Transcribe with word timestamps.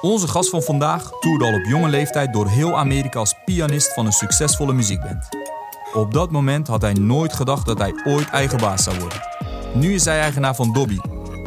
Onze 0.00 0.28
gast 0.28 0.50
van 0.50 0.62
vandaag 0.62 1.10
toerde 1.20 1.44
al 1.44 1.54
op 1.54 1.64
jonge 1.64 1.88
leeftijd 1.88 2.32
door 2.32 2.48
heel 2.48 2.78
Amerika 2.78 3.18
als 3.18 3.34
pianist 3.44 3.92
van 3.92 4.06
een 4.06 4.12
succesvolle 4.12 4.72
muziekband. 4.72 5.28
Op 5.92 6.14
dat 6.14 6.30
moment 6.30 6.66
had 6.66 6.82
hij 6.82 6.92
nooit 6.92 7.32
gedacht 7.32 7.66
dat 7.66 7.78
hij 7.78 7.92
ooit 8.04 8.30
eigen 8.30 8.58
baas 8.58 8.82
zou 8.82 8.98
worden. 8.98 9.22
Nu 9.74 9.94
is 9.94 10.04
hij 10.04 10.20
eigenaar 10.20 10.54
van 10.54 10.72
Dobby, 10.72 10.98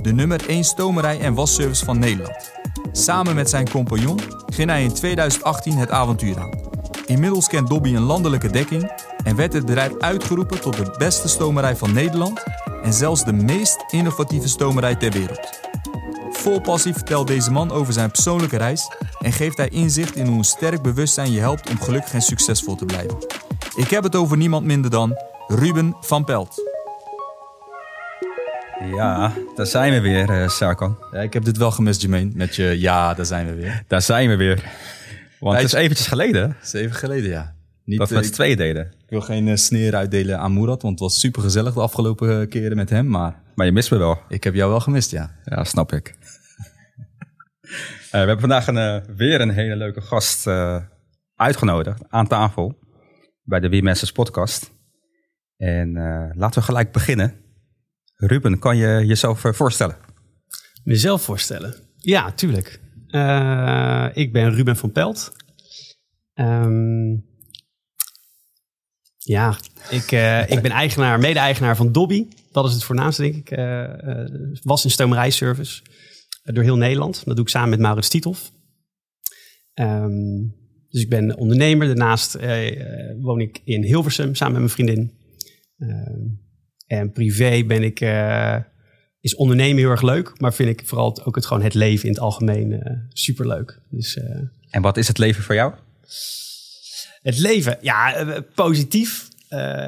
de 0.01 0.13
nummer 0.13 0.49
1 0.49 0.63
stomerij 0.63 1.19
en 1.19 1.33
wasservice 1.33 1.85
van 1.85 1.99
Nederland. 1.99 2.51
Samen 2.91 3.35
met 3.35 3.49
zijn 3.49 3.69
compagnon 3.69 4.19
ging 4.45 4.69
hij 4.69 4.83
in 4.83 4.93
2018 4.93 5.77
het 5.77 5.89
avontuur 5.89 6.39
aan. 6.39 6.59
Inmiddels 7.05 7.47
kent 7.47 7.67
Dobby 7.67 7.95
een 7.95 8.01
landelijke 8.01 8.51
dekking 8.51 8.91
en 9.23 9.35
werd 9.35 9.53
het 9.53 9.65
bedrijf 9.65 9.99
uitgeroepen 9.99 10.61
tot 10.61 10.75
de 10.75 10.95
beste 10.97 11.27
stomerij 11.27 11.75
van 11.75 11.93
Nederland 11.93 12.43
en 12.83 12.93
zelfs 12.93 13.25
de 13.25 13.33
meest 13.33 13.85
innovatieve 13.89 14.47
stomerij 14.47 14.95
ter 14.95 15.11
wereld. 15.11 15.52
Vol 16.43 16.61
passie 16.61 16.93
vertelt 16.93 17.27
deze 17.27 17.51
man 17.51 17.71
over 17.71 17.93
zijn 17.93 18.11
persoonlijke 18.11 18.57
reis 18.57 18.89
en 19.19 19.31
geeft 19.31 19.57
hij 19.57 19.67
inzicht 19.67 20.15
in 20.15 20.25
hoe 20.25 20.37
een 20.37 20.43
sterk 20.43 20.81
bewustzijn 20.81 21.31
je 21.31 21.39
helpt 21.39 21.69
om 21.69 21.79
gelukkig 21.81 22.13
en 22.13 22.21
succesvol 22.21 22.75
te 22.75 22.85
blijven. 22.85 23.17
Ik 23.75 23.89
heb 23.89 24.03
het 24.03 24.15
over 24.15 24.37
niemand 24.37 24.65
minder 24.65 24.91
dan 24.91 25.17
Ruben 25.47 25.95
van 26.01 26.23
Pelt. 26.23 26.61
Ja, 28.95 29.33
daar 29.55 29.65
zijn 29.65 29.93
we 29.93 29.99
weer, 29.99 30.29
uh. 30.29 30.49
Ja, 31.11 31.21
ik 31.21 31.33
heb 31.33 31.43
dit 31.43 31.57
wel 31.57 31.71
gemist, 31.71 32.01
Jermaine, 32.01 32.31
met 32.33 32.55
je 32.55 32.79
ja, 32.79 33.13
daar 33.13 33.25
zijn 33.25 33.45
we 33.45 33.53
weer. 33.53 33.83
Daar 33.87 34.01
zijn 34.01 34.29
we 34.29 34.35
weer. 34.35 34.63
Want 35.39 35.55
het 35.55 35.65
is 35.65 35.73
eventjes 35.73 36.07
geleden. 36.07 36.55
Het 36.59 36.65
is 36.65 36.73
even 36.73 36.95
geleden, 36.95 37.29
ja. 37.29 37.53
Niet, 37.83 37.99
dat 37.99 38.09
we 38.09 38.15
met 38.15 38.25
z'n 38.25 38.31
tweeën 38.31 38.57
deden. 38.57 38.83
Ik 38.85 39.09
wil 39.09 39.21
geen 39.21 39.47
uh, 39.47 39.55
sneer 39.55 39.95
uitdelen 39.95 40.39
aan 40.39 40.51
Moerad, 40.51 40.81
want 40.81 40.99
het 40.99 41.09
was 41.09 41.19
super 41.19 41.41
gezellig 41.41 41.73
de 41.73 41.79
afgelopen 41.79 42.47
keren 42.47 42.75
met 42.75 42.89
hem. 42.89 43.07
Maar, 43.07 43.35
maar 43.55 43.65
je 43.65 43.71
mist 43.71 43.91
me 43.91 43.97
wel. 43.97 44.19
Ik 44.27 44.43
heb 44.43 44.53
jou 44.53 44.69
wel 44.69 44.79
gemist, 44.79 45.11
ja. 45.11 45.31
Ja, 45.45 45.63
snap 45.63 45.93
ik. 45.93 46.15
Uh, 47.73 48.11
we 48.11 48.17
hebben 48.17 48.39
vandaag 48.39 48.67
een, 48.67 49.15
weer 49.15 49.41
een 49.41 49.49
hele 49.49 49.75
leuke 49.75 50.01
gast 50.01 50.47
uitgenodigd 51.35 52.01
aan 52.09 52.27
tafel 52.27 52.79
bij 53.43 53.59
de 53.59 53.69
WeMasters 53.69 54.11
podcast. 54.11 54.71
En 55.57 55.93
laten 56.35 56.59
we 56.59 56.65
gelijk 56.65 56.91
beginnen. 56.91 57.35
Ruben, 58.15 58.59
kan 58.59 58.77
je 58.77 59.05
jezelf 59.05 59.39
voorstellen? 59.39 59.97
Mezelf 60.83 61.21
voorstellen? 61.21 61.75
Ja, 61.97 62.31
tuurlijk. 62.31 62.79
Ik 64.13 64.33
ben 64.33 64.53
Ruben 64.53 64.77
van 64.77 64.91
Pelt. 64.91 65.31
Um, 66.33 67.25
ja, 69.17 69.57
ik, 69.89 70.11
ik 70.49 70.61
ben 70.61 70.71
eigenaar, 70.71 71.19
mede-eigenaar 71.19 71.75
van 71.75 71.91
Dobby. 71.91 72.27
Dat 72.51 72.65
is 72.65 72.73
het 72.73 72.83
voornaamste, 72.83 73.21
denk 73.21 73.35
ik. 73.35 73.57
Uh, 73.57 73.89
was 74.63 74.83
een 74.83 74.91
stomerijservice 74.91 75.81
door 76.43 76.63
heel 76.63 76.77
Nederland. 76.77 77.25
Dat 77.25 77.35
doe 77.35 77.45
ik 77.45 77.51
samen 77.51 77.69
met 77.69 77.79
Maurits 77.79 78.09
Tiethoff. 78.09 78.51
Um, 79.73 80.55
dus 80.89 81.01
ik 81.01 81.09
ben 81.09 81.37
ondernemer. 81.37 81.87
Daarnaast 81.87 82.37
woon 83.19 83.39
ik 83.39 83.61
in 83.63 83.83
Hilversum 83.83 84.35
samen 84.35 84.61
met 84.61 84.61
mijn 84.61 84.73
vriendin. 84.73 85.11
Um, 85.77 86.41
en 86.87 87.11
privé 87.11 87.63
ben 87.63 87.83
ik, 87.83 88.01
uh, 88.01 88.57
is 89.19 89.35
ondernemen 89.35 89.77
heel 89.77 89.89
erg 89.89 90.01
leuk, 90.01 90.39
maar 90.39 90.53
vind 90.53 90.69
ik 90.69 90.85
vooral 90.85 91.25
ook 91.25 91.35
het, 91.35 91.45
gewoon 91.45 91.63
het 91.63 91.73
leven 91.73 92.05
in 92.05 92.13
het 92.13 92.19
algemeen 92.19 92.71
uh, 92.71 92.79
superleuk. 93.09 93.79
Dus, 93.89 94.19
en 94.69 94.81
wat 94.81 94.97
is 94.97 95.07
het 95.07 95.17
leven 95.17 95.43
voor 95.43 95.55
jou? 95.55 95.73
Het 97.21 97.39
leven, 97.39 97.77
ja, 97.81 98.25
positief, 98.55 99.27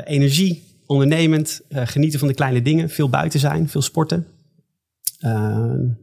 energie, 0.04 0.64
ondernemend, 0.86 1.62
genieten 1.70 2.20
van 2.20 2.28
de 2.28 2.34
kleine 2.34 2.62
dingen, 2.62 2.90
veel 2.90 3.10
buiten 3.10 3.40
zijn, 3.40 3.70
veel 3.70 3.82
sporten, 3.82 4.28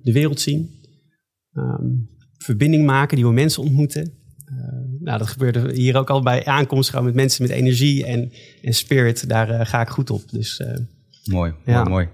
de 0.03 0.13
wereld 0.13 0.41
zien, 0.41 0.71
um, 1.53 2.09
verbinding 2.37 2.85
maken, 2.85 3.17
nieuwe 3.17 3.33
mensen 3.33 3.63
ontmoeten. 3.63 4.13
nou, 5.01 5.19
dat 5.19 5.29
gebeurde 5.29 5.73
hier 5.75 5.97
ook 5.97 6.11
al 6.11 6.23
bij 6.23 6.45
aankomst 6.45 6.91
gewoon 6.91 7.05
met 7.05 7.15
mensen 7.15 7.43
met 7.43 7.53
energie 7.53 8.07
en, 8.07 8.33
en 8.63 8.75
spirit. 8.75 9.29
Daar 9.29 9.67
ga 9.67 9.81
ik 9.81 9.89
goed 9.89 10.11
op. 10.11 10.31
Dus 10.31 10.61
Mooi, 11.25 11.55
ja. 11.65 11.77
mooi, 11.77 11.89
mooi. 11.89 12.09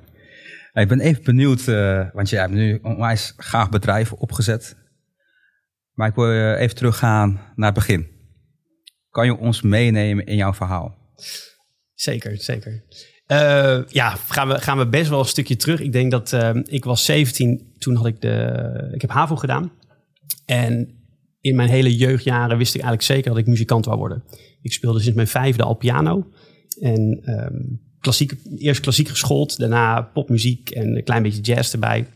Ik 0.72 0.88
ben 0.88 1.00
even 1.00 1.24
benieuwd, 1.24 1.66
uh, 1.66 2.10
want 2.12 2.28
jij 2.28 2.40
hebt 2.40 2.52
nu 2.52 2.72
een 2.72 2.84
onwijs 2.84 3.32
gaaf 3.36 3.68
bedrijf 3.68 4.12
opgezet. 4.12 4.76
Maar 5.92 6.08
ik 6.08 6.14
wil 6.14 6.54
even 6.54 6.76
teruggaan 6.76 7.32
naar 7.32 7.66
het 7.66 7.74
begin. 7.74 8.06
Kan 9.10 9.24
je 9.24 9.36
ons 9.36 9.62
meenemen 9.62 10.26
in 10.26 10.36
jouw 10.36 10.54
verhaal? 10.54 11.14
Zeker, 11.94 12.36
zeker. 12.36 12.84
Uh, 13.32 13.78
ja, 13.88 14.10
gaan 14.10 14.48
we, 14.48 14.60
gaan 14.60 14.78
we 14.78 14.88
best 14.88 15.08
wel 15.08 15.18
een 15.18 15.24
stukje 15.24 15.56
terug. 15.56 15.80
Ik 15.80 15.92
denk 15.92 16.10
dat 16.10 16.36
ik 16.64 16.84
was 16.84 17.04
17, 17.04 17.74
toen 17.78 17.94
had 17.94 18.06
ik 18.06 18.20
de. 18.20 18.90
Ik 18.92 19.00
heb 19.00 19.10
HAVO 19.10 19.36
gedaan. 19.36 19.72
En 20.44 20.98
in 21.40 21.56
mijn 21.56 21.68
hele 21.68 21.96
jeugdjaren 21.96 22.58
wist 22.58 22.74
ik 22.74 22.80
eigenlijk 22.80 23.12
zeker 23.12 23.30
dat 23.30 23.38
ik 23.38 23.46
muzikant 23.46 23.84
wou 23.84 23.98
worden. 23.98 24.24
Ik 24.62 24.72
speelde 24.72 25.00
sinds 25.00 25.16
mijn 25.16 25.28
vijfde 25.28 25.62
al 25.62 25.74
piano. 25.74 26.26
En 26.80 27.22
um, 27.26 27.80
klassiek, 28.00 28.34
eerst 28.56 28.80
klassiek 28.80 29.08
geschoold, 29.08 29.58
daarna 29.58 30.02
popmuziek 30.02 30.70
en 30.70 30.96
een 30.96 31.04
klein 31.04 31.22
beetje 31.22 31.40
jazz 31.40 31.72
erbij. 31.72 32.06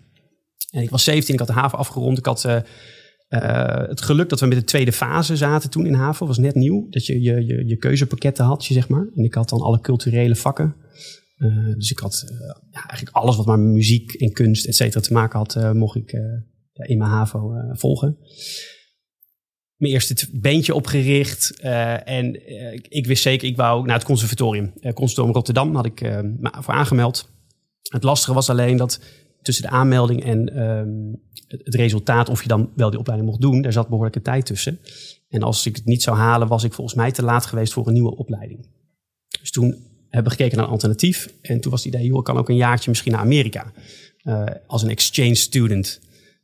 En 0.71 0.83
ik 0.83 0.91
was 0.91 1.05
17, 1.05 1.33
ik 1.33 1.41
had 1.41 1.49
de 1.49 1.55
haven 1.55 1.79
afgerond. 1.79 2.19
Ik 2.19 2.27
had 2.27 2.45
uh, 2.45 2.57
uh, 3.35 3.89
het 3.89 4.03
geluk 4.03 4.29
dat 4.29 4.41
we 4.41 4.47
met 4.47 4.59
de 4.59 4.65
tweede 4.65 4.93
fase 4.93 5.37
zaten 5.37 5.71
toen 5.71 5.87
in 5.87 5.95
haven. 5.95 6.27
was 6.27 6.39
net 6.39 6.55
nieuw, 6.55 6.87
dat 6.91 7.07
je 7.07 7.21
je, 7.21 7.47
je, 7.47 7.67
je 7.67 7.77
keuzepakketten 7.77 8.45
had, 8.45 8.65
zeg 8.65 8.89
maar. 8.89 9.07
En 9.15 9.25
ik 9.25 9.35
had 9.35 9.49
dan 9.49 9.61
alle 9.61 9.81
culturele 9.81 10.37
vakken. 10.37 10.75
Uh, 11.37 11.75
dus 11.75 11.91
ik 11.91 11.99
had 11.99 12.25
ja, 12.71 12.89
eigenlijk 12.89 13.17
alles 13.17 13.37
wat 13.37 13.47
maar 13.47 13.59
muziek 13.59 14.13
en 14.13 14.33
kunst, 14.33 14.67
et 14.67 14.77
cetera, 14.77 15.01
te 15.01 15.13
maken 15.13 15.39
had, 15.39 15.75
mocht 15.75 15.97
ik 15.97 16.13
in 16.73 16.99
mijn 16.99 17.11
HAVO 17.11 17.53
volgen 17.73 18.19
mijn 19.77 19.95
eerste 19.95 20.29
beentje 20.33 20.75
opgericht. 20.75 21.61
En 22.05 22.35
ik 22.89 23.07
wist 23.07 23.23
zeker, 23.23 23.49
ik 23.49 23.57
wou 23.57 23.87
naar 23.87 23.97
het 23.97 24.05
conservatorium. 24.05 24.73
Conservatorium 24.73 25.35
Rotterdam 25.35 25.75
had 25.75 25.87
ik 25.87 26.01
me 26.01 26.51
voor 26.61 26.75
aangemeld. 26.75 27.29
Het 27.83 28.03
lastige 28.03 28.35
was 28.35 28.51
alleen 28.51 28.77
dat 28.77 29.01
tussen 29.43 29.65
de 29.65 29.71
aanmelding 29.71 30.25
en 30.25 30.63
um, 30.63 31.21
het 31.47 31.75
resultaat, 31.75 32.29
of 32.29 32.43
je 32.43 32.49
dan 32.49 32.71
wel 32.75 32.91
die 32.91 32.99
opleiding 32.99 33.31
mocht 33.31 33.43
doen, 33.43 33.63
daar 33.63 33.73
zat 33.73 33.89
behoorlijke 33.89 34.23
tijd 34.23 34.47
tussen. 34.47 34.79
En 35.29 35.43
als 35.43 35.67
ik 35.67 35.77
het 35.77 35.85
niet 35.85 36.03
zou 36.03 36.17
halen, 36.17 36.49
was 36.49 36.65
ik 36.65 36.73
volgens 36.73 36.97
mij 36.97 37.13
te 37.13 37.23
laat 37.23 37.47
geweest 37.47 37.73
voor 37.73 37.87
een 37.87 37.93
nieuwe 37.93 38.17
opleiding. 38.17 38.67
Dus 39.41 39.51
toen 39.51 39.77
hebben 40.09 40.33
we 40.33 40.39
gekeken 40.39 40.57
naar 40.57 40.67
een 40.67 40.73
alternatief. 40.73 41.33
En 41.43 41.61
toen 41.61 41.71
was 41.71 41.85
het 41.85 41.95
idee, 41.95 42.07
joh, 42.07 42.19
ik 42.19 42.25
kan 42.25 42.37
ook 42.37 42.49
een 42.49 42.57
jaartje 42.57 42.91
misschien 42.91 43.13
naar 43.13 43.21
Amerika. 43.21 43.73
als 44.67 44.83
een 44.83 44.91
exchange 44.91 45.35
student. 45.35 46.01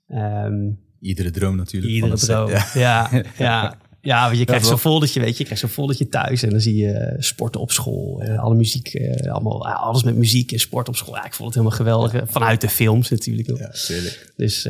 Um, 0.08 0.78
Iedere 1.00 1.30
droom 1.30 1.56
natuurlijk. 1.56 1.92
Iedere 1.92 2.16
droom, 2.16 2.50
ja. 2.58 2.66
ja. 2.74 3.22
ja. 3.38 3.78
Ja, 4.00 4.26
want 4.26 4.38
je 4.38 4.44
krijgt 4.44 4.66
zo'n 4.66 4.78
foldertje, 4.78 5.20
weet 5.20 5.32
je. 5.32 5.38
Je 5.38 5.44
krijgt 5.44 5.60
zo'n 5.60 5.70
foldertje 5.70 6.08
thuis 6.08 6.42
en 6.42 6.50
dan 6.50 6.60
zie 6.60 6.76
je 6.76 6.90
eh, 6.90 7.20
sporten 7.20 7.60
op 7.60 7.70
school. 7.70 8.22
Uh, 8.22 8.38
alle 8.38 8.54
muziek, 8.54 8.94
uh, 8.94 9.32
allemaal, 9.32 9.68
alles 9.68 10.02
met 10.02 10.16
muziek 10.16 10.52
en 10.52 10.58
sport 10.58 10.88
op 10.88 10.96
school. 10.96 11.14
Ja, 11.14 11.24
ik 11.24 11.34
vond 11.34 11.54
het 11.54 11.58
helemaal 11.58 11.78
geweldig. 11.78 12.30
Vanuit 12.30 12.60
de 12.60 12.68
films 12.68 13.08
natuurlijk. 13.08 13.58
Ja, 13.58 13.68
zeker. 13.72 14.32
Dus 14.36 14.68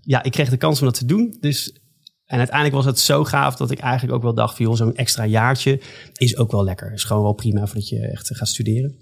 ja, 0.00 0.22
ik 0.22 0.32
kreeg 0.32 0.48
de 0.48 0.56
kans 0.56 0.80
om 0.80 0.86
dat 0.86 0.98
te 0.98 1.04
doen. 1.04 1.36
Dus, 1.40 1.72
en 2.24 2.38
uiteindelijk 2.38 2.76
was 2.76 2.84
het 2.84 2.98
zo 2.98 3.24
gaaf 3.24 3.56
dat 3.56 3.70
ik 3.70 3.78
eigenlijk 3.78 4.14
ook 4.14 4.22
wel 4.22 4.34
dacht... 4.34 4.56
van 4.56 4.76
zo'n 4.76 4.96
extra 4.96 5.26
jaartje 5.26 5.80
is 6.12 6.36
ook 6.36 6.50
wel 6.50 6.64
lekker. 6.64 6.92
Is 6.92 7.04
gewoon 7.04 7.22
wel 7.22 7.32
prima 7.32 7.66
voordat 7.66 7.88
je 7.88 7.98
echt 7.98 8.36
gaat 8.36 8.48
studeren. 8.48 8.96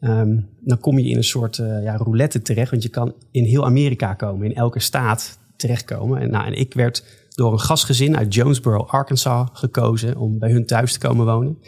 Um, 0.00 0.48
dan 0.60 0.78
kom 0.78 0.98
je 0.98 1.08
in 1.08 1.16
een 1.16 1.24
soort 1.24 1.56
ja, 1.56 1.96
roulette 1.96 2.42
terecht. 2.42 2.70
Want 2.70 2.82
je 2.82 2.88
kan 2.88 3.14
in 3.30 3.44
heel 3.44 3.64
Amerika 3.64 4.14
komen. 4.14 4.46
In 4.46 4.54
elke 4.54 4.80
staat 4.80 5.38
terechtkomen. 5.56 6.20
En, 6.20 6.30
nou, 6.30 6.46
en 6.46 6.54
ik 6.54 6.74
werd 6.74 7.04
door 7.38 7.52
een 7.52 7.60
gastgezin 7.60 8.16
uit 8.16 8.34
Jonesboro, 8.34 8.84
Arkansas 8.84 9.48
gekozen 9.52 10.16
om 10.16 10.38
bij 10.38 10.50
hun 10.50 10.66
thuis 10.66 10.92
te 10.92 10.98
komen 10.98 11.26
wonen. 11.26 11.58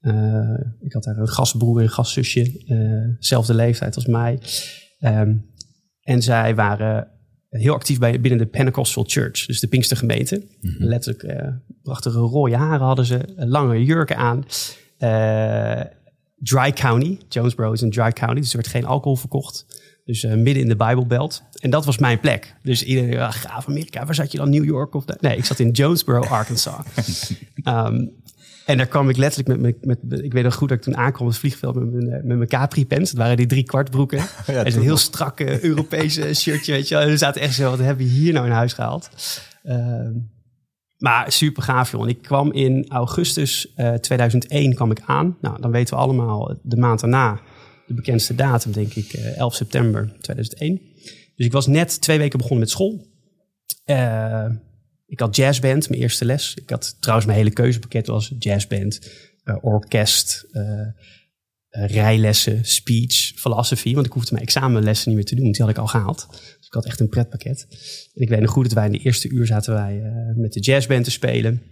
Uh, 0.00 0.60
ik 0.80 0.92
had 0.92 1.02
daar 1.02 1.16
een 1.16 1.28
gastbroer 1.28 1.80
en 1.80 1.88
gastzusje, 1.88 2.64
uh, 2.66 3.16
zelfde 3.18 3.54
leeftijd 3.54 3.94
als 3.94 4.06
mij. 4.06 4.38
Um, 5.00 5.50
en 6.00 6.22
zij 6.22 6.54
waren 6.54 7.08
heel 7.48 7.74
actief 7.74 7.98
bij, 7.98 8.20
binnen 8.20 8.38
de 8.38 8.46
Pentecostal 8.46 9.04
Church, 9.06 9.46
dus 9.46 9.60
de 9.60 9.66
Pinkstergemeente. 9.66 10.36
Mm 10.60 10.70
-hmm. 10.70 10.86
Letterlijk 10.86 11.22
uh, 11.22 11.48
prachtige 11.82 12.18
rode 12.18 12.56
haren 12.56 12.86
hadden 12.86 13.04
ze, 13.04 13.20
lange 13.36 13.84
jurken 13.84 14.16
aan. 14.16 14.44
dry 16.36 16.72
County, 16.72 17.18
Jonesboro 17.28 17.72
is 17.72 17.80
een 17.80 17.90
dry 17.90 18.12
county, 18.12 18.40
dus 18.40 18.50
er 18.50 18.56
werd 18.56 18.68
geen 18.68 18.86
alcohol 18.86 19.16
verkocht. 19.16 19.66
Dus 20.04 20.24
uh, 20.24 20.34
midden 20.34 20.62
in 20.62 20.68
de 20.68 20.76
Bijbelbelt. 20.76 21.42
En 21.60 21.70
dat 21.70 21.84
was 21.84 21.98
mijn 21.98 22.20
plek. 22.20 22.54
Dus 22.62 22.82
iedereen, 22.82 23.10
ja, 23.10 23.30
gaaf 23.30 23.68
Amerika, 23.68 24.04
waar 24.04 24.14
zat 24.14 24.32
je 24.32 24.38
dan? 24.38 24.50
New 24.50 24.64
York? 24.64 24.94
Of 24.94 25.04
nee, 25.20 25.36
ik 25.36 25.44
zat 25.44 25.58
in 25.58 25.70
Jonesboro, 25.70 26.20
Arkansas. 26.20 26.84
um, 27.64 28.10
en 28.66 28.76
daar 28.76 28.86
kwam 28.86 29.08
ik 29.08 29.16
letterlijk 29.16 29.60
met, 29.60 29.76
met, 29.84 30.02
met, 30.02 30.22
ik 30.22 30.32
weet 30.32 30.44
nog 30.44 30.54
goed 30.54 30.68
dat 30.68 30.78
ik 30.78 30.84
toen 30.84 30.96
aankwam 30.96 31.26
op 31.26 31.32
het 31.32 31.40
vliegveld 31.40 31.74
met 31.74 31.92
mijn, 31.92 32.26
met 32.26 32.36
mijn 32.36 32.48
Capri-pants. 32.48 33.10
Dat 33.10 33.20
waren 33.20 33.36
die 33.36 33.46
drie 33.46 33.64
kwart 33.64 33.90
broeken. 33.90 34.18
Ja, 34.46 34.64
en 34.64 34.74
een 34.74 34.82
heel 34.82 34.96
strakke 34.96 35.64
Europese 35.64 36.34
shirtje, 36.40 36.72
weet 36.72 36.88
je 36.88 36.94
wel. 36.94 37.04
En 37.04 37.10
we 37.10 37.16
zaten 37.16 37.40
echt 37.40 37.54
zo, 37.54 37.70
wat 37.70 37.78
heb 37.78 37.98
je 37.98 38.04
hier 38.04 38.32
nou 38.32 38.46
in 38.46 38.52
huis 38.52 38.72
gehaald? 38.72 39.10
Um, 39.64 40.32
maar 40.98 41.32
super 41.32 41.62
gaaf, 41.62 41.90
joh. 41.90 42.02
En 42.02 42.08
ik 42.08 42.22
kwam 42.22 42.52
in 42.52 42.86
augustus 42.88 43.72
uh, 43.76 43.94
2001 43.94 44.74
kwam 44.74 44.90
ik 44.90 45.00
aan. 45.06 45.36
Nou, 45.40 45.60
dan 45.60 45.70
weten 45.70 45.94
we 45.94 46.00
allemaal, 46.00 46.54
de 46.62 46.76
maand 46.76 47.00
daarna 47.00 47.40
de 47.86 47.94
bekendste 47.94 48.34
datum, 48.34 48.72
denk 48.72 48.94
ik, 48.94 49.12
11 49.12 49.52
eh, 49.52 49.58
september 49.58 50.12
2001. 50.20 50.80
Dus 51.36 51.46
ik 51.46 51.52
was 51.52 51.66
net 51.66 52.00
twee 52.00 52.18
weken 52.18 52.38
begonnen 52.38 52.60
met 52.60 52.70
school. 52.70 53.06
Uh, 53.86 54.46
ik 55.06 55.20
had 55.20 55.36
jazzband, 55.36 55.88
mijn 55.88 56.00
eerste 56.00 56.24
les. 56.24 56.54
Ik 56.54 56.70
had 56.70 56.96
trouwens 57.00 57.26
mijn 57.26 57.38
hele 57.38 57.52
keuzepakket 57.52 58.06
was 58.06 58.32
jazzband, 58.38 59.10
uh, 59.44 59.56
orkest, 59.60 60.46
rijlessen, 61.70 62.64
speech, 62.64 63.32
philosophy. 63.34 63.94
Want 63.94 64.06
ik 64.06 64.12
hoefde 64.12 64.32
mijn 64.32 64.44
examenlessen 64.44 65.08
niet 65.08 65.16
meer 65.16 65.26
te 65.26 65.34
doen, 65.34 65.52
die 65.52 65.60
had 65.60 65.70
ik 65.70 65.78
al 65.78 65.86
gehaald. 65.86 66.26
Dus 66.30 66.66
ik 66.66 66.72
had 66.72 66.84
echt 66.84 67.00
een 67.00 67.08
pretpakket. 67.08 67.66
En 68.14 68.22
ik 68.22 68.28
weet 68.28 68.40
nog 68.40 68.50
goed 68.50 68.64
dat 68.64 68.72
wij 68.72 68.86
in 68.86 68.92
de 68.92 68.98
eerste 68.98 69.28
uur 69.28 69.46
zaten 69.46 69.74
wij 69.74 70.02
met 70.36 70.52
de 70.52 70.60
jazzband 70.60 71.04
te 71.04 71.10
spelen. 71.10 71.62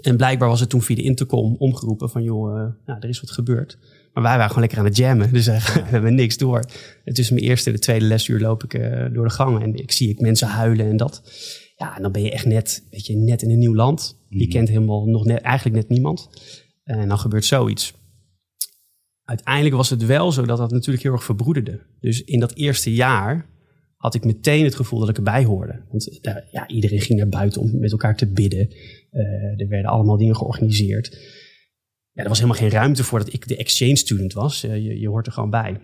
En 0.00 0.16
blijkbaar 0.16 0.48
was 0.48 0.60
het 0.60 0.68
toen 0.68 0.82
via 0.82 0.96
de 0.96 1.02
intercom 1.02 1.56
omgeroepen 1.56 2.10
van 2.10 2.22
joh, 2.22 2.54
nou, 2.84 3.00
er 3.00 3.08
is 3.08 3.20
wat 3.20 3.30
gebeurd. 3.30 3.78
Maar 4.18 4.26
wij 4.26 4.36
waren 4.36 4.48
gewoon 4.48 4.68
lekker 4.68 4.78
aan 4.78 4.84
het 4.84 4.96
jammen, 4.96 5.32
dus 5.32 5.46
uh, 5.48 5.66
we 5.74 5.80
hebben 5.82 6.14
niks 6.14 6.36
door. 6.36 6.64
En 7.04 7.14
tussen 7.14 7.34
mijn 7.34 7.46
eerste 7.46 7.68
en 7.68 7.74
de 7.74 7.82
tweede 7.82 8.04
lesuur 8.04 8.40
loop 8.40 8.64
ik 8.64 8.74
uh, 8.74 9.06
door 9.12 9.24
de 9.24 9.30
gangen 9.30 9.62
en 9.62 9.74
ik 9.74 9.92
zie 9.92 10.08
ik 10.08 10.20
mensen 10.20 10.48
huilen 10.48 10.86
en 10.86 10.96
dat. 10.96 11.22
Ja, 11.76 11.96
en 11.96 12.02
dan 12.02 12.12
ben 12.12 12.22
je 12.22 12.30
echt 12.30 12.46
net, 12.46 12.86
weet 12.90 13.06
je, 13.06 13.16
net 13.16 13.42
in 13.42 13.50
een 13.50 13.58
nieuw 13.58 13.74
land. 13.74 14.16
Je 14.28 14.36
Mhm. 14.44 14.48
kent 14.48 14.68
helemaal 14.68 15.06
nog 15.06 15.24
net, 15.24 15.40
eigenlijk 15.40 15.76
net 15.76 15.88
niemand. 15.88 16.28
En 16.84 17.08
dan 17.08 17.18
gebeurt 17.18 17.44
zoiets. 17.44 17.94
Uiteindelijk 19.24 19.74
was 19.74 19.90
het 19.90 20.06
wel 20.06 20.32
zo 20.32 20.46
dat 20.46 20.58
dat 20.58 20.70
natuurlijk 20.70 21.02
heel 21.02 21.12
erg 21.12 21.24
verbroederde. 21.24 21.80
Dus 22.00 22.24
in 22.24 22.40
dat 22.40 22.54
eerste 22.54 22.94
jaar 22.94 23.46
had 23.96 24.14
ik 24.14 24.24
meteen 24.24 24.64
het 24.64 24.74
gevoel 24.74 24.98
dat 25.00 25.08
ik 25.08 25.16
erbij 25.16 25.44
hoorde. 25.44 25.82
Want 25.90 26.18
uh, 26.26 26.34
ja, 26.52 26.68
iedereen 26.68 27.00
ging 27.00 27.18
naar 27.18 27.28
buiten 27.28 27.60
om 27.60 27.78
met 27.78 27.90
elkaar 27.92 28.16
te 28.16 28.26
bidden. 28.32 28.68
Uh, 29.12 29.60
er 29.60 29.68
werden 29.68 29.90
allemaal 29.90 30.16
dingen 30.16 30.36
georganiseerd. 30.36 31.18
Ja, 32.18 32.24
er 32.24 32.30
was 32.30 32.38
helemaal 32.38 32.60
geen 32.60 32.70
ruimte 32.70 33.04
voor 33.04 33.18
dat 33.18 33.32
ik 33.32 33.48
de 33.48 33.56
exchange 33.56 33.96
student 33.96 34.32
was. 34.32 34.64
Uh, 34.64 34.76
je, 34.76 35.00
je 35.00 35.08
hoort 35.08 35.26
er 35.26 35.32
gewoon 35.32 35.50
bij. 35.50 35.80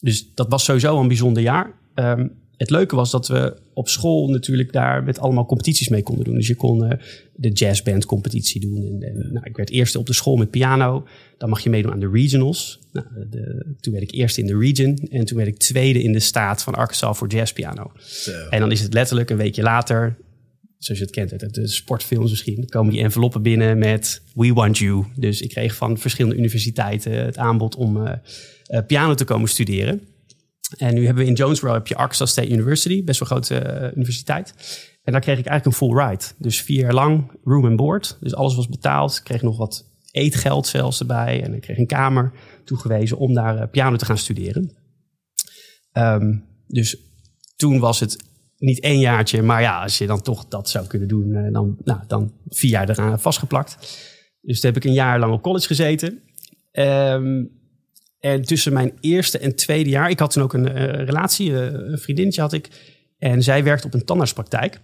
Dus 0.00 0.34
dat 0.34 0.48
was 0.48 0.64
sowieso 0.64 1.00
een 1.00 1.08
bijzonder 1.08 1.42
jaar. 1.42 1.72
Um, 1.94 2.32
het 2.56 2.70
leuke 2.70 2.96
was 2.96 3.10
dat 3.10 3.28
we 3.28 3.56
op 3.74 3.88
school 3.88 4.28
natuurlijk 4.28 4.72
daar 4.72 5.02
met 5.02 5.18
allemaal 5.18 5.46
competities 5.46 5.88
mee 5.88 6.02
konden 6.02 6.24
doen. 6.24 6.34
Dus 6.34 6.46
je 6.46 6.54
kon 6.54 6.84
uh, 6.84 6.90
de 7.34 7.48
jazzband 7.48 8.06
competitie 8.06 8.60
doen. 8.60 8.84
En, 8.84 9.02
en, 9.02 9.32
nou, 9.32 9.46
ik 9.46 9.56
werd 9.56 9.70
eerste 9.70 9.98
op 9.98 10.06
de 10.06 10.12
school 10.12 10.36
met 10.36 10.50
piano. 10.50 11.06
Dan 11.38 11.48
mag 11.48 11.60
je 11.60 11.70
meedoen 11.70 11.92
aan 11.92 12.00
de 12.00 12.10
regionals. 12.10 12.80
Nou, 12.92 13.06
de, 13.30 13.74
toen 13.80 13.92
werd 13.92 14.04
ik 14.04 14.12
eerste 14.12 14.40
in 14.40 14.46
de 14.46 14.58
region. 14.58 14.96
En 15.10 15.24
toen 15.24 15.36
werd 15.36 15.48
ik 15.48 15.58
tweede 15.58 16.02
in 16.02 16.12
de 16.12 16.20
staat 16.20 16.62
van 16.62 16.74
Arkansas 16.74 17.18
voor 17.18 17.28
jazzpiano. 17.28 17.92
Zo. 17.96 18.48
En 18.50 18.60
dan 18.60 18.72
is 18.72 18.80
het 18.80 18.94
letterlijk 18.94 19.30
een 19.30 19.36
weekje 19.36 19.62
later 19.62 20.16
zoals 20.84 21.00
je 21.00 21.06
het 21.06 21.14
kent 21.14 21.42
uit 21.42 21.54
de 21.54 21.68
sportfilms 21.68 22.30
misschien, 22.30 22.68
komen 22.68 22.92
die 22.92 23.02
enveloppen 23.02 23.42
binnen 23.42 23.78
met 23.78 24.22
We 24.34 24.52
Want 24.52 24.78
You. 24.78 25.04
Dus 25.16 25.40
ik 25.40 25.48
kreeg 25.48 25.74
van 25.74 25.98
verschillende 25.98 26.36
universiteiten 26.36 27.12
het 27.12 27.36
aanbod 27.36 27.74
om 27.74 27.96
uh, 27.96 28.12
uh, 28.66 28.80
piano 28.86 29.14
te 29.14 29.24
komen 29.24 29.48
studeren. 29.48 30.00
En 30.76 30.94
nu 30.94 31.04
hebben 31.04 31.24
we 31.24 31.30
in 31.30 31.36
Jonesboro 31.36 31.72
heb 31.72 31.86
je 31.86 31.96
Arkansas 31.96 32.30
State 32.30 32.50
University, 32.50 33.04
best 33.04 33.18
wel 33.18 33.28
grote 33.28 33.80
uh, 33.82 33.96
universiteit. 33.96 34.54
En 35.02 35.12
daar 35.12 35.20
kreeg 35.20 35.38
ik 35.38 35.46
eigenlijk 35.46 35.66
een 35.80 35.86
full 35.86 36.04
ride. 36.04 36.24
Dus 36.38 36.62
vier 36.62 36.80
jaar 36.80 36.94
lang 36.94 37.30
room 37.44 37.64
and 37.64 37.76
board. 37.76 38.16
Dus 38.20 38.34
alles 38.34 38.54
was 38.54 38.68
betaald. 38.68 39.16
Ik 39.16 39.24
kreeg 39.24 39.42
nog 39.42 39.56
wat 39.56 39.84
eetgeld 40.10 40.66
zelfs 40.66 41.00
erbij. 41.00 41.42
En 41.42 41.54
ik 41.54 41.60
kreeg 41.60 41.78
een 41.78 41.86
kamer 41.86 42.32
toegewezen 42.64 43.18
om 43.18 43.34
daar 43.34 43.68
piano 43.68 43.96
te 43.96 44.04
gaan 44.04 44.18
studeren. 44.18 44.76
Um, 45.92 46.44
dus 46.66 46.96
toen 47.56 47.78
was 47.78 48.00
het 48.00 48.30
niet 48.62 48.80
één 48.80 48.98
jaartje, 48.98 49.42
maar 49.42 49.60
ja, 49.60 49.82
als 49.82 49.98
je 49.98 50.06
dan 50.06 50.22
toch 50.22 50.48
dat 50.48 50.68
zou 50.68 50.86
kunnen 50.86 51.08
doen, 51.08 51.28
uh, 51.28 51.52
dan, 51.52 51.76
nou, 51.84 52.00
dan 52.06 52.32
vier 52.48 52.70
jaar 52.70 52.88
eraan 52.88 53.20
vastgeplakt. 53.20 53.76
Dus 54.40 54.60
toen 54.60 54.72
heb 54.72 54.82
ik 54.82 54.88
een 54.88 54.96
jaar 54.96 55.18
lang 55.18 55.32
op 55.32 55.42
college 55.42 55.66
gezeten. 55.66 56.22
Um, 56.72 57.50
en 58.18 58.42
tussen 58.42 58.72
mijn 58.72 58.92
eerste 59.00 59.38
en 59.38 59.56
tweede 59.56 59.90
jaar, 59.90 60.10
ik 60.10 60.18
had 60.18 60.32
toen 60.32 60.42
ook 60.42 60.52
een 60.52 60.66
uh, 60.66 60.84
relatie, 60.84 61.50
uh, 61.50 61.72
een 61.72 61.98
vriendinnetje 61.98 62.40
had 62.40 62.52
ik. 62.52 62.68
En 63.18 63.42
zij 63.42 63.64
werkte 63.64 63.86
op 63.86 63.94
een 63.94 64.04
tandartspraktijk 64.04 64.80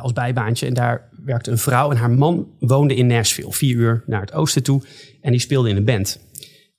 als 0.00 0.12
bijbaantje. 0.12 0.66
En 0.66 0.74
daar 0.74 1.08
werkte 1.24 1.50
een 1.50 1.58
vrouw 1.58 1.90
en 1.90 1.96
haar 1.96 2.10
man 2.10 2.56
woonde 2.58 2.94
in 2.94 3.06
Nashville, 3.06 3.52
vier 3.52 3.76
uur 3.76 4.02
naar 4.06 4.20
het 4.20 4.32
oosten 4.32 4.62
toe. 4.62 4.82
En 5.20 5.30
die 5.30 5.40
speelde 5.40 5.68
in 5.68 5.76
een 5.76 5.84
band. 5.84 6.20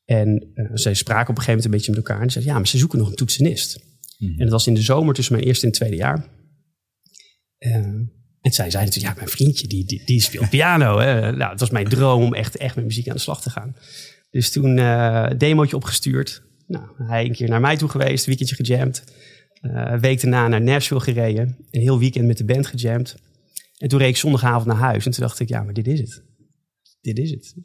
En 0.06 0.52
zij 0.74 0.94
spraken 0.94 1.30
op 1.30 1.38
een 1.38 1.44
gegeven 1.44 1.54
moment 1.54 1.66
een 1.66 1.72
beetje 1.72 1.92
met 1.92 2.00
elkaar. 2.00 2.22
En 2.22 2.30
ze 2.30 2.42
zei, 2.42 2.52
ja, 2.52 2.58
maar 2.58 2.68
ze 2.68 2.78
zoeken 2.78 3.00
nog 3.00 3.10
een 3.10 3.16
toetsenist. 3.16 3.93
Mm-hmm. 4.24 4.40
En 4.40 4.44
dat 4.44 4.52
was 4.52 4.68
in 4.68 4.74
de 4.74 4.82
zomer 4.82 5.14
tussen 5.14 5.34
mijn 5.36 5.48
eerste 5.48 5.66
en 5.66 5.72
tweede 5.72 5.96
jaar. 5.96 6.28
en 7.58 8.12
zij 8.42 8.72
zei 8.72 8.86
natuurlijk, 8.86 9.14
ja, 9.14 9.20
mijn 9.20 9.36
vriendje, 9.36 9.68
die, 9.68 9.86
die, 9.86 10.02
die 10.06 10.22
speelt 10.22 10.50
piano. 10.50 11.00
Hè. 11.00 11.32
Nou, 11.32 11.52
het 11.52 11.60
was 11.60 11.70
mijn 11.70 11.88
droom 11.88 12.24
om 12.24 12.34
echt, 12.34 12.58
echt 12.58 12.76
met 12.76 12.86
muziek 12.86 13.08
aan 13.08 13.16
de 13.16 13.22
slag 13.22 13.42
te 13.42 13.50
gaan. 13.50 13.76
Dus 14.30 14.52
toen 14.52 14.78
uh, 14.78 15.30
demootje 15.38 15.76
opgestuurd. 15.76 16.44
Nou, 16.68 16.86
hij 16.98 17.26
een 17.26 17.32
keer 17.32 17.50
naar 17.50 17.62
mij 17.62 17.78
toe 17.78 17.90
geweest, 17.90 18.26
weekendje 18.26 18.56
gejamd. 18.56 19.04
Uh, 19.62 20.00
week 20.00 20.22
daarna 20.22 20.48
naar 20.48 20.62
Nashville 20.62 21.00
gereden. 21.00 21.58
Een 21.72 21.82
heel 21.82 22.00
weekend 22.00 22.28
met 22.28 22.38
de 22.38 22.46
band 22.46 22.68
gejamd. 22.68 23.16
En 23.78 23.88
toen 23.88 24.00
reed 24.00 24.10
ik 24.10 24.18
zondagavond 24.18 24.66
naar 24.66 24.76
huis. 24.76 25.06
En 25.06 25.12
toen 25.12 25.24
dacht 25.24 25.40
ik, 25.40 25.50
ja, 25.50 25.64
maar 25.64 25.74
dit 25.74 25.88
is 25.88 26.00
het. 26.00 26.24
Dit 27.02 27.18
is 27.18 27.32
het. 27.32 27.56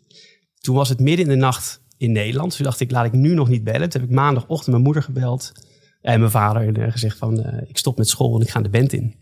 Toen 0.61 0.75
was 0.75 0.89
het 0.89 1.01
midden 1.01 1.25
in 1.25 1.31
de 1.31 1.37
nacht 1.37 1.81
in 1.97 2.13
Nederland. 2.13 2.57
Toen 2.57 2.65
dacht 2.65 2.81
ik, 2.81 2.91
laat 2.91 3.07
ik 3.07 3.13
nu 3.13 3.35
nog 3.35 3.49
niet 3.49 3.65
bellen. 3.65 3.89
Toen 3.89 4.01
heb 4.01 4.11
ik 4.11 4.17
maandagochtend 4.17 4.71
mijn 4.71 4.83
moeder 4.83 5.03
gebeld. 5.03 5.53
En 6.01 6.19
mijn 6.19 6.31
vader 6.31 6.79
en 6.83 6.93
gezegd 6.93 7.19
van, 7.19 7.39
uh, 7.39 7.69
ik 7.69 7.79
stop 7.79 7.99
met 7.99 8.09
school 8.09 8.37
en 8.37 8.43
ik 8.43 8.51
ga 8.51 8.61
de 8.61 8.69
band 8.69 8.93
in. 8.93 9.15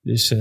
Dus 0.00 0.28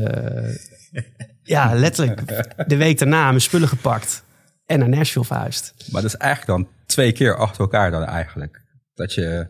ja, 1.43 1.73
letterlijk 1.73 2.27
de 2.67 2.75
week 2.75 2.97
daarna 2.97 3.27
mijn 3.27 3.41
spullen 3.41 3.67
gepakt 3.67 4.23
en 4.65 4.79
naar 4.79 4.89
Nashville 4.89 5.25
verhuisd. 5.25 5.73
Maar 5.91 6.01
dat 6.01 6.13
is 6.13 6.17
eigenlijk 6.17 6.59
dan 6.59 6.73
twee 6.85 7.11
keer 7.11 7.37
achter 7.37 7.61
elkaar 7.61 7.91
dan 7.91 8.03
eigenlijk. 8.03 8.63
Dat 8.93 9.13
je 9.13 9.47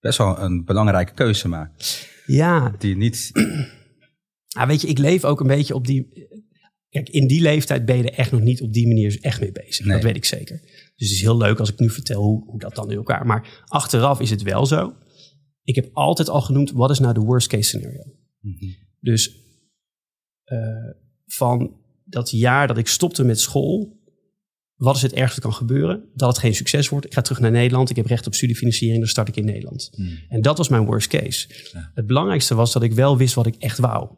best 0.00 0.18
wel 0.18 0.38
een 0.38 0.64
belangrijke 0.64 1.12
keuze 1.12 1.48
maakt. 1.48 2.08
Ja. 2.26 2.72
Die 2.78 2.96
niet... 2.96 3.30
Ja, 4.46 4.66
weet 4.66 4.80
je, 4.80 4.88
ik 4.88 4.98
leef 4.98 5.24
ook 5.24 5.40
een 5.40 5.46
beetje 5.46 5.74
op 5.74 5.86
die... 5.86 6.28
Kijk, 6.88 7.08
in 7.08 7.26
die 7.26 7.40
leeftijd 7.40 7.84
ben 7.84 7.96
je 7.96 8.02
er 8.02 8.18
echt 8.18 8.32
nog 8.32 8.40
niet 8.40 8.62
op 8.62 8.72
die 8.72 8.86
manier 8.86 9.18
echt 9.20 9.40
mee 9.40 9.52
bezig. 9.52 9.84
Nee. 9.84 9.94
Dat 9.94 10.04
weet 10.04 10.16
ik 10.16 10.24
zeker. 10.24 10.60
Dus 10.60 11.08
het 11.08 11.10
is 11.10 11.20
heel 11.20 11.36
leuk 11.36 11.58
als 11.58 11.72
ik 11.72 11.78
nu 11.78 11.90
vertel 11.90 12.22
hoe, 12.22 12.44
hoe 12.44 12.58
dat 12.58 12.74
dan 12.74 12.90
in 12.90 12.96
elkaar... 12.96 13.26
Maar 13.26 13.64
achteraf 13.66 14.20
is 14.20 14.30
het 14.30 14.42
wel 14.42 14.66
zo. 14.66 14.94
Ik 15.66 15.74
heb 15.74 15.90
altijd 15.92 16.28
al 16.28 16.40
genoemd, 16.40 16.70
wat 16.70 16.90
is 16.90 16.98
nou 16.98 17.14
de 17.14 17.20
worst 17.20 17.48
case 17.48 17.62
scenario? 17.62 18.02
Mm-hmm. 18.40 18.74
Dus 19.00 19.36
uh, 20.46 20.90
van 21.26 21.76
dat 22.04 22.30
jaar 22.30 22.66
dat 22.66 22.78
ik 22.78 22.86
stopte 22.86 23.24
met 23.24 23.40
school 23.40 23.96
wat 24.76 24.96
is 24.96 25.02
het 25.02 25.12
ergste 25.12 25.40
dat 25.40 25.50
kan 25.50 25.58
gebeuren? 25.58 26.04
Dat 26.14 26.28
het 26.28 26.38
geen 26.38 26.54
succes 26.54 26.88
wordt. 26.88 27.06
Ik 27.06 27.14
ga 27.14 27.20
terug 27.20 27.40
naar 27.40 27.50
Nederland. 27.50 27.90
Ik 27.90 27.96
heb 27.96 28.06
recht 28.06 28.26
op 28.26 28.34
studiefinanciering. 28.34 28.98
Dan 28.98 29.08
start 29.08 29.28
ik 29.28 29.36
in 29.36 29.44
Nederland. 29.44 29.90
Hmm. 29.94 30.18
En 30.28 30.42
dat 30.42 30.58
was 30.58 30.68
mijn 30.68 30.84
worst 30.84 31.08
case. 31.08 31.48
Ja. 31.72 31.90
Het 31.94 32.06
belangrijkste 32.06 32.54
was 32.54 32.72
dat 32.72 32.82
ik 32.82 32.92
wel 32.92 33.16
wist 33.16 33.34
wat 33.34 33.46
ik 33.46 33.54
echt 33.54 33.78
wou. 33.78 34.10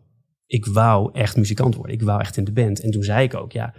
Ik 0.46 0.66
wou 0.66 1.10
echt 1.12 1.36
muzikant 1.36 1.74
worden. 1.74 1.94
Ik 1.94 2.02
wou 2.02 2.20
echt 2.20 2.36
in 2.36 2.44
de 2.44 2.52
band. 2.52 2.80
En 2.80 2.90
toen 2.90 3.02
zei 3.02 3.24
ik 3.24 3.34
ook, 3.34 3.52
ja, 3.52 3.74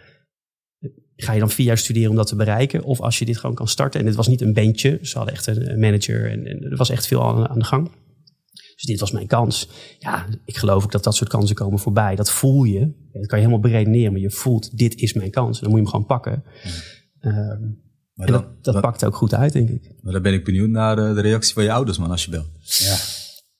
ga 1.23 1.33
je 1.33 1.39
dan 1.39 1.49
vier 1.49 1.65
jaar 1.65 1.77
studeren 1.77 2.09
om 2.09 2.15
dat 2.15 2.27
te 2.27 2.35
bereiken? 2.35 2.83
Of 2.83 3.01
als 3.01 3.19
je 3.19 3.25
dit 3.25 3.37
gewoon 3.37 3.55
kan 3.55 3.67
starten. 3.67 3.99
En 3.99 4.05
het 4.05 4.15
was 4.15 4.27
niet 4.27 4.41
een 4.41 4.53
bandje. 4.53 4.99
Ze 5.01 5.17
hadden 5.17 5.35
echt 5.35 5.47
een 5.47 5.79
manager. 5.79 6.31
En, 6.31 6.45
en 6.45 6.63
er 6.63 6.77
was 6.77 6.89
echt 6.89 7.07
veel 7.07 7.27
aan, 7.27 7.49
aan 7.49 7.59
de 7.59 7.65
gang. 7.65 7.91
Dus 8.75 8.87
dit 8.87 8.99
was 8.99 9.11
mijn 9.11 9.27
kans. 9.27 9.69
Ja, 9.99 10.25
ik 10.45 10.57
geloof 10.57 10.83
ook 10.83 10.91
dat 10.91 11.03
dat 11.03 11.15
soort 11.15 11.29
kansen 11.29 11.55
komen 11.55 11.79
voorbij. 11.79 12.15
Dat 12.15 12.31
voel 12.31 12.63
je. 12.63 12.79
Dat 13.11 13.25
kan 13.25 13.39
je 13.39 13.45
helemaal 13.45 13.59
beredeneren, 13.59 14.11
maar 14.11 14.21
je 14.21 14.31
voelt, 14.31 14.77
dit 14.77 14.95
is 14.95 15.13
mijn 15.13 15.31
kans. 15.31 15.57
En 15.57 15.63
dan 15.63 15.69
moet 15.69 15.79
je 15.79 15.85
hem 15.85 15.91
gewoon 15.91 16.05
pakken. 16.05 16.43
Ja. 17.21 17.51
Um, 17.51 17.87
maar 18.13 18.27
en 18.27 18.33
dan, 18.33 18.41
dat, 18.41 18.63
dat 18.63 18.73
wat, 18.73 18.83
pakt 18.83 19.05
ook 19.05 19.15
goed 19.15 19.33
uit, 19.33 19.53
denk 19.53 19.69
ik. 19.69 19.91
Maar 20.01 20.13
dan 20.13 20.21
ben 20.21 20.33
ik 20.33 20.43
benieuwd 20.43 20.69
naar 20.69 20.95
de, 20.95 21.13
de 21.13 21.21
reactie 21.21 21.53
van 21.53 21.63
je 21.63 21.71
ouders, 21.71 21.97
man, 21.97 22.11
als 22.11 22.25
je 22.25 22.31
belt. 22.31 22.47
Ja. 22.59 22.97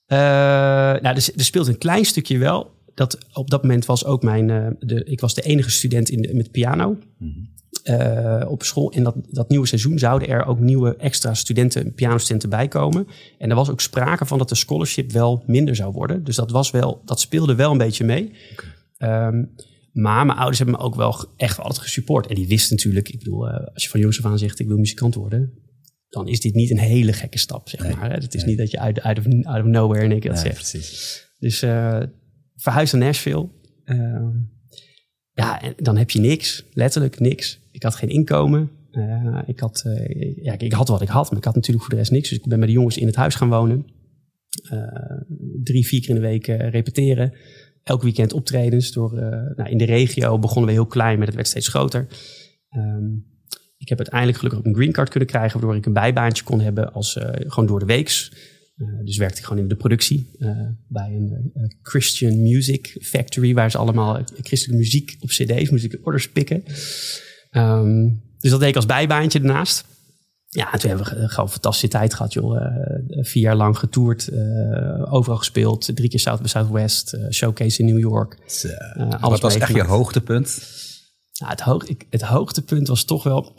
Uh, 0.07 1.01
nou, 1.01 1.15
er, 1.15 1.29
er, 1.35 1.43
speelt 1.43 1.67
een 1.67 1.77
klein 1.77 2.05
stukje 2.05 2.37
wel. 2.37 2.71
Dat 2.99 3.17
op 3.33 3.49
dat 3.49 3.61
moment 3.61 3.85
was 3.85 4.05
ook 4.05 4.23
mijn... 4.23 4.49
Uh, 4.49 4.67
de, 4.79 5.03
ik 5.03 5.19
was 5.19 5.33
de 5.33 5.41
enige 5.41 5.71
student 5.71 6.09
in 6.09 6.21
de, 6.21 6.33
met 6.33 6.51
piano. 6.51 6.97
Mm-hmm. 7.17 7.49
Uh, 7.83 8.45
op 8.47 8.63
school. 8.63 8.91
En 8.91 9.03
dat, 9.03 9.15
dat 9.29 9.49
nieuwe 9.49 9.67
seizoen 9.67 9.99
zouden 9.99 10.27
er 10.27 10.45
ook 10.45 10.59
nieuwe 10.59 10.95
extra 10.95 11.33
studenten, 11.33 11.93
pianostudenten 11.93 12.49
bij 12.49 12.67
komen. 12.67 13.07
En 13.37 13.49
er 13.49 13.55
was 13.55 13.69
ook 13.69 13.81
sprake 13.81 14.25
van 14.25 14.37
dat 14.37 14.49
de 14.49 14.55
scholarship 14.55 15.11
wel 15.11 15.43
minder 15.47 15.75
zou 15.75 15.91
worden. 15.91 16.23
Dus 16.23 16.35
dat, 16.35 16.51
was 16.51 16.71
wel, 16.71 17.01
dat 17.05 17.19
speelde 17.19 17.55
wel 17.55 17.71
een 17.71 17.77
beetje 17.77 18.03
mee. 18.03 18.31
Okay. 18.51 19.27
Um, 19.27 19.51
maar 19.91 20.25
mijn 20.25 20.37
ouders 20.37 20.57
hebben 20.57 20.75
me 20.75 20.83
ook 20.83 20.95
wel 20.95 21.25
echt 21.37 21.59
altijd 21.59 21.79
gesupport. 21.79 22.27
En 22.27 22.35
die 22.35 22.47
wisten 22.47 22.75
natuurlijk, 22.75 23.09
ik 23.09 23.17
bedoel, 23.17 23.47
uh, 23.47 23.67
als 23.73 23.83
je 23.83 23.89
van 23.89 23.99
jongs 23.99 24.23
af 24.23 24.31
aan 24.31 24.37
zegt 24.37 24.59
ik 24.59 24.67
wil 24.67 24.77
muzikant 24.77 25.15
worden. 25.15 25.53
Dan 26.09 26.27
is 26.27 26.39
dit 26.39 26.53
niet 26.53 26.71
een 26.71 26.79
hele 26.79 27.13
gekke 27.13 27.37
stap, 27.37 27.69
zeg 27.69 27.83
nee, 27.83 27.95
maar. 27.95 28.11
Het 28.11 28.33
is 28.33 28.41
nee. 28.41 28.49
niet 28.49 28.59
dat 28.59 28.71
je 28.71 28.79
uit, 28.79 29.01
out, 29.01 29.17
of, 29.17 29.25
out 29.25 29.63
of 29.63 29.65
nowhere 29.65 30.03
in 30.03 30.11
één 30.11 30.19
keer 30.19 30.33
dat 30.33 30.43
nee, 30.43 30.53
zegt. 30.53 30.69
Precies. 30.69 31.27
Dus 31.39 31.63
uh, 31.63 31.99
verhuis 32.59 32.91
naar 32.91 33.01
Nashville. 33.01 33.49
Uh, 33.85 34.27
ja, 35.31 35.61
en 35.61 35.73
dan 35.77 35.97
heb 35.97 36.09
je 36.09 36.19
niks. 36.19 36.65
Letterlijk 36.73 37.19
niks. 37.19 37.59
Ik 37.71 37.83
had 37.83 37.95
geen 37.95 38.09
inkomen. 38.09 38.69
Uh, 38.91 39.41
ik, 39.45 39.59
had, 39.59 39.83
uh, 39.85 40.43
ja, 40.43 40.57
ik 40.57 40.73
had 40.73 40.87
wat 40.87 41.01
ik 41.01 41.07
had, 41.07 41.29
maar 41.29 41.37
ik 41.37 41.45
had 41.45 41.55
natuurlijk 41.55 41.85
voor 41.85 41.93
de 41.93 41.99
rest 41.99 42.11
niks. 42.11 42.29
Dus 42.29 42.37
ik 42.37 42.47
ben 42.47 42.59
met 42.59 42.67
de 42.67 42.73
jongens 42.73 42.97
in 42.97 43.05
het 43.05 43.15
huis 43.15 43.35
gaan 43.35 43.49
wonen. 43.49 43.85
Uh, 44.73 44.81
drie, 45.63 45.87
vier 45.87 45.99
keer 45.99 46.09
in 46.09 46.15
de 46.15 46.21
week 46.21 46.45
repeteren. 46.45 47.33
Elk 47.83 48.01
weekend 48.01 48.33
optredens. 48.33 48.91
Door, 48.91 49.13
nou, 49.55 49.69
in 49.69 49.77
de 49.77 49.85
regio 49.85 50.39
begonnen 50.39 50.65
we 50.65 50.71
heel 50.71 50.85
klein, 50.85 51.17
maar 51.17 51.27
het 51.27 51.35
werd 51.35 51.47
steeds 51.47 51.67
groter. 51.67 52.07
Um, 52.75 53.27
ik 53.77 53.89
heb 53.89 53.97
uiteindelijk 53.97 54.37
gelukkig 54.37 54.59
ook 54.59 54.67
een 54.67 54.75
green 54.75 54.91
card 54.91 55.09
kunnen 55.09 55.29
krijgen, 55.29 55.59
waardoor 55.59 55.77
ik 55.77 55.85
een 55.85 55.93
bijbaantje 55.93 56.43
kon 56.43 56.59
hebben 56.59 56.93
als 56.93 57.17
gewoon 57.19 57.65
door 57.65 57.79
de 57.79 57.85
weeks. 57.85 58.31
Uh, 58.79 59.05
dus 59.05 59.17
werkte 59.17 59.39
ik 59.39 59.45
gewoon 59.45 59.61
in 59.61 59.67
de 59.67 59.75
productie 59.75 60.29
uh, 60.37 60.59
bij 60.87 61.09
een 61.09 61.51
uh, 61.55 61.63
Christian 61.81 62.41
Music 62.41 62.97
Factory, 63.01 63.53
waar 63.53 63.71
ze 63.71 63.77
allemaal 63.77 64.21
christelijke 64.41 64.83
muziek 64.83 65.17
op 65.19 65.29
CD's, 65.29 65.69
moest 65.69 65.83
ik 65.83 65.99
orders 66.03 66.29
pikken. 66.29 66.63
Um, 67.51 68.21
dus 68.39 68.51
dat 68.51 68.59
deed 68.59 68.69
ik 68.69 68.75
als 68.75 68.85
bijbaantje 68.85 69.39
daarnaast. 69.39 69.85
Ja, 70.45 70.73
en 70.73 70.79
toen 70.79 70.89
hebben 70.89 71.07
we 71.07 71.11
gewoon 71.11 71.45
een 71.45 71.51
fantastische 71.51 71.87
tijd 71.87 72.13
gehad, 72.13 72.33
joh. 72.33 72.61
vier 73.07 73.43
jaar 73.43 73.55
lang 73.55 73.77
getoerd, 73.77 74.29
overal 75.05 75.37
gespeeld, 75.37 75.95
drie 75.95 76.09
keer 76.09 76.19
South 76.19 76.41
by 76.41 76.47
Southwest, 76.47 77.17
showcase 77.29 77.79
in 77.79 77.85
New 77.85 77.99
York. 77.99 78.37
Wat 79.19 79.39
was 79.39 79.55
echt 79.55 79.73
je 79.73 79.83
hoogtepunt? 79.83 80.61
Nou, 81.39 81.51
het, 81.51 81.61
hoog, 81.61 81.83
ik, 81.83 82.05
het 82.09 82.21
hoogtepunt 82.21 82.87
was 82.87 83.03
toch 83.03 83.23
wel 83.23 83.55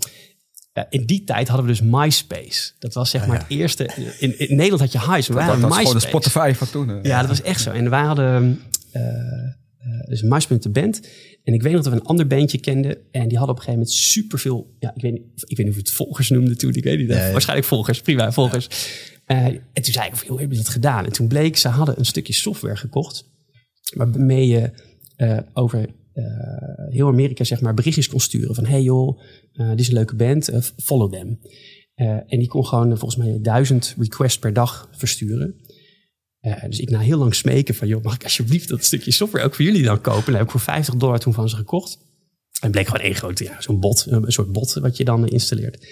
ja, 0.73 0.87
in 0.91 1.07
die 1.07 1.25
tijd 1.25 1.49
hadden 1.49 1.67
we 1.67 1.73
dus 1.73 1.83
MySpace. 1.83 2.73
Dat 2.79 2.95
was 2.95 3.11
zeg 3.11 3.27
maar 3.27 3.39
het 3.39 3.49
eerste. 3.49 3.91
In, 4.19 4.39
in, 4.39 4.57
Nederland 4.57 4.81
had 4.81 4.93
je 4.93 5.12
Highs. 5.12 5.27
Dat, 5.27 5.37
dat 5.37 5.61
was 5.61 5.77
gewoon 5.77 5.95
de 5.95 6.00
Spotify 6.00 6.53
van 6.55 6.71
toen. 6.71 6.99
Ja, 7.03 7.21
dat 7.21 7.29
was 7.29 7.43
echt 7.43 7.61
zo. 7.61 7.71
En 7.71 7.91
wij 7.91 8.03
hadden 8.03 8.61
uh, 8.93 9.03
uh, 9.03 10.07
dus 10.09 10.23
MySpace 10.23 10.61
de 10.61 10.71
band. 10.71 11.00
En 11.45 11.55
ik 11.55 11.62
weet 11.62 11.73
nog 11.73 11.83
dat 11.83 11.93
we 11.93 11.99
een 11.99 12.07
ander 12.07 12.27
bandje 12.27 12.59
kenden. 12.59 12.97
En 13.11 13.29
die 13.29 13.39
hadden 13.39 13.57
op 13.57 13.61
een 13.61 13.65
gegeven 13.65 13.73
moment 13.73 13.91
superveel... 13.91 14.75
Ja, 14.79 14.93
ik 14.95 15.03
weet 15.03 15.12
niet, 15.12 15.23
ik 15.45 15.57
weet 15.57 15.67
niet 15.67 15.75
of 15.75 15.83
het 15.83 15.91
volgers 15.91 16.31
noemde 16.31 16.57
toen. 16.57 16.75
Ik 16.75 16.85
weet 16.85 16.99
niet. 16.99 17.09
Nee. 17.09 17.33
Waarschijnlijk 17.33 17.69
volgers. 17.69 18.00
Prima, 18.00 18.33
volgers. 18.33 18.69
En 19.27 19.62
toen 19.73 19.93
zei 19.93 20.07
ik, 20.07 20.29
hoe 20.29 20.39
hebben 20.39 20.57
ze 20.57 20.62
dat 20.62 20.73
gedaan? 20.73 21.05
En 21.05 21.12
toen 21.12 21.29
bleek, 21.29 21.57
ze 21.57 21.69
hadden 21.69 21.99
een 21.99 22.05
stukje 22.05 22.33
software 22.33 22.77
gekocht. 22.77 23.29
Waarmee 23.95 24.47
je 24.47 24.71
over 25.53 25.87
heel 26.89 27.07
Amerika 27.07 27.45
zeg 27.45 27.61
maar 27.61 27.75
berichtjes 27.75 28.09
kon 28.09 28.21
sturen 28.21 28.55
van 28.55 28.67
hey 28.67 28.83
joh, 28.83 29.21
uh, 29.55 29.71
dit 29.71 29.81
is 29.81 29.89
een 29.89 29.95
leuke 29.95 30.17
band, 30.17 30.50
uh, 30.50 30.61
follow 30.77 31.12
them. 31.12 31.39
en 32.27 32.39
die 32.39 32.49
kon 32.49 32.67
gewoon 32.67 32.99
volgens 32.99 33.17
mij 33.17 33.39
duizend 33.41 33.95
requests 33.99 34.39
per 34.39 34.53
dag 34.53 34.89
versturen. 34.93 35.55
dus 36.69 36.81
ik 36.81 36.91
na 36.91 36.99
heel 36.99 37.19
lang 37.19 37.35
smeken 37.35 37.75
van 37.75 37.89
joh, 37.89 38.03
mag 38.03 38.15
ik 38.15 38.25
alsjeblieft 38.25 38.69
dat 38.69 38.85
stukje 38.85 39.11
software 39.11 39.45
ook 39.45 39.55
voor 39.55 39.65
jullie 39.65 39.83
dan 39.83 40.00
kopen? 40.00 40.27
En 40.27 40.35
heb 40.35 40.43
ik 40.43 40.50
voor 40.50 40.61
50 40.61 40.95
dollar 40.95 41.19
toen 41.19 41.35
van 41.35 41.49
ze 41.49 41.57
gekocht. 41.57 41.99
En 42.61 42.71
bleek 42.71 42.87
gewoon 42.87 43.05
één 43.05 43.15
grote, 43.15 43.45
ja, 43.45 43.61
zo'n 43.61 43.81
bot, 43.81 44.07
een 44.09 44.33
soort 44.33 44.53
bot 44.53 44.75
wat 44.75 44.97
je 44.97 45.05
dan 45.05 45.29
installeert. 45.29 45.87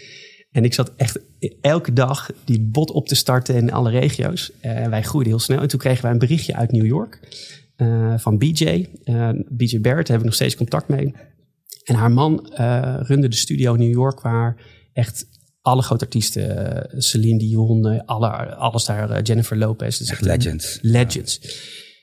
En 0.50 0.64
ik 0.64 0.74
zat 0.74 0.92
echt 0.96 1.18
elke 1.60 1.92
dag 1.92 2.30
die 2.44 2.60
bot 2.60 2.90
op 2.90 3.08
te 3.08 3.14
starten 3.14 3.54
in 3.54 3.72
alle 3.72 3.90
regio's. 3.90 4.50
En 4.60 4.90
wij 4.90 5.02
groeiden 5.02 5.32
heel 5.32 5.42
snel. 5.42 5.60
En 5.60 5.68
toen 5.68 5.78
kregen 5.78 6.02
wij 6.02 6.10
een 6.10 6.18
berichtje 6.18 6.54
uit 6.54 6.72
New 6.72 6.86
York. 6.86 7.20
Uh, 7.82 8.18
van 8.18 8.38
BJ. 8.38 8.86
Uh, 9.04 9.30
BJ 9.48 9.80
Barrett, 9.80 10.06
daar 10.06 10.16
heb 10.16 10.18
ik 10.18 10.24
nog 10.24 10.34
steeds 10.34 10.56
contact 10.56 10.88
mee. 10.88 11.14
En 11.84 11.94
haar 11.94 12.10
man 12.10 12.52
uh, 12.52 12.96
runde 13.00 13.28
de 13.28 13.36
studio 13.36 13.74
in 13.74 13.80
New 13.80 13.92
York, 13.92 14.20
waar 14.20 14.62
echt 14.92 15.26
alle 15.60 15.82
grote 15.82 16.04
artiesten, 16.04 17.02
Celine 17.02 17.38
Dion, 17.38 18.04
alle, 18.06 18.54
alles 18.54 18.84
daar, 18.84 19.22
Jennifer 19.22 19.56
Lopez. 19.56 19.98
Dus 19.98 20.10
echt 20.10 20.20
legends. 20.20 20.78
Legends. 20.82 21.40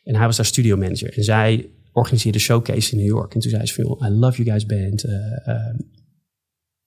En 0.03 0.15
hij 0.15 0.25
was 0.25 0.36
daar 0.36 0.46
studio 0.46 0.77
manager. 0.77 1.17
En 1.17 1.24
zij 1.24 1.70
organiseerde 1.91 2.39
showcase 2.39 2.91
in 2.91 2.98
New 2.98 3.08
York. 3.08 3.34
En 3.34 3.39
toen 3.39 3.51
zei 3.51 3.65
ze 3.65 3.74
van, 3.74 4.08
I 4.08 4.10
love 4.10 4.44
you 4.44 4.50
guys 4.50 4.65
band. 4.65 5.03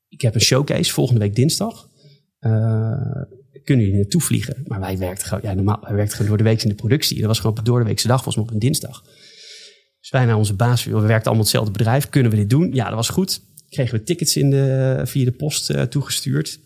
ik 0.09 0.21
heb 0.21 0.35
een 0.35 0.41
showcase 0.41 0.93
volgende 0.93 1.21
week 1.21 1.35
dinsdag 1.35 1.91
kunnen 3.65 3.85
jullie 3.85 4.01
naartoe 4.01 4.21
vliegen? 4.21 4.65
Maar 4.67 4.81
wij 4.81 4.99
werkten 4.99 5.27
gewoon, 5.27 5.43
ja, 5.45 5.55
normaal, 5.55 5.81
wij 5.81 5.95
werkten 5.95 6.17
gewoon 6.17 6.29
door 6.29 6.39
de 6.39 6.51
week 6.51 6.63
in 6.63 6.69
de 6.69 6.75
productie. 6.75 7.19
Dat 7.19 7.27
was 7.27 7.41
gewoon 7.41 7.59
op 7.59 7.65
door 7.65 7.79
de 7.79 7.85
weekse 7.85 8.07
dag, 8.07 8.23
volgens 8.23 8.37
mij 8.37 8.45
op 8.45 8.51
een 8.53 8.59
dinsdag. 8.59 9.03
Dus 10.01 10.11
wij 10.11 10.25
naar 10.25 10.37
onze 10.37 10.55
baas, 10.55 10.85
we 10.85 10.93
werkten 10.93 11.25
allemaal 11.25 11.43
hetzelfde 11.43 11.71
bedrijf. 11.71 12.09
Kunnen 12.09 12.31
we 12.31 12.37
dit 12.37 12.51
doen? 12.51 12.75
Ja, 12.75 12.85
dat 12.85 12.95
was 12.95 13.09
goed. 13.09 13.41
Kregen 13.69 13.99
we 13.99 14.05
tickets 14.05 14.37
in 14.37 14.51
de, 14.51 15.01
via 15.05 15.25
de 15.25 15.33
post 15.33 15.71
uh, 15.71 15.83
toegestuurd. 15.83 16.61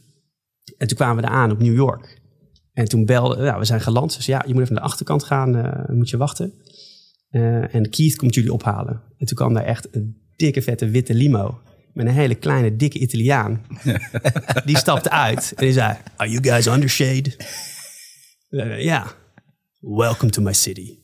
En 0.79 0.87
toen 0.87 0.97
kwamen 0.97 1.23
we 1.23 1.29
aan 1.29 1.51
op 1.51 1.59
New 1.59 1.75
York. 1.75 2.21
En 2.73 2.89
toen 2.89 3.05
belden, 3.05 3.45
ja, 3.45 3.59
we 3.59 3.65
zijn 3.65 3.81
geland. 3.81 4.17
Dus 4.17 4.27
ja, 4.27 4.45
je 4.47 4.53
moet 4.53 4.63
even 4.63 4.75
naar 4.75 4.83
de 4.83 4.89
achterkant 4.89 5.25
gaan, 5.25 5.57
uh, 5.57 5.97
moet 5.97 6.11
je 6.11 6.17
wachten. 6.17 6.53
Uh, 7.31 7.75
en 7.75 7.91
Keith 7.91 8.17
komt 8.17 8.35
jullie 8.35 8.53
ophalen. 8.53 9.03
En 9.19 9.27
toen 9.27 9.37
kwam 9.37 9.55
daar 9.55 9.65
echt 9.65 9.89
een 9.91 10.17
dikke, 10.37 10.63
vette 10.63 10.89
witte 10.89 11.15
limo 11.15 11.61
met 11.93 12.07
een 12.07 12.13
hele 12.13 12.35
kleine, 12.35 12.77
dikke 12.77 12.99
Italiaan. 12.99 13.67
die 14.65 14.77
stapte 14.77 15.11
uit 15.11 15.53
en 15.57 15.65
die 15.65 15.73
zei: 15.73 15.97
Are 16.17 16.31
you 16.31 16.45
guys 16.45 16.67
under 16.67 16.89
shade? 16.89 17.33
Ja. 18.79 19.13
Welcome 19.81 20.31
to 20.31 20.43
my 20.43 20.53
city. 20.53 20.99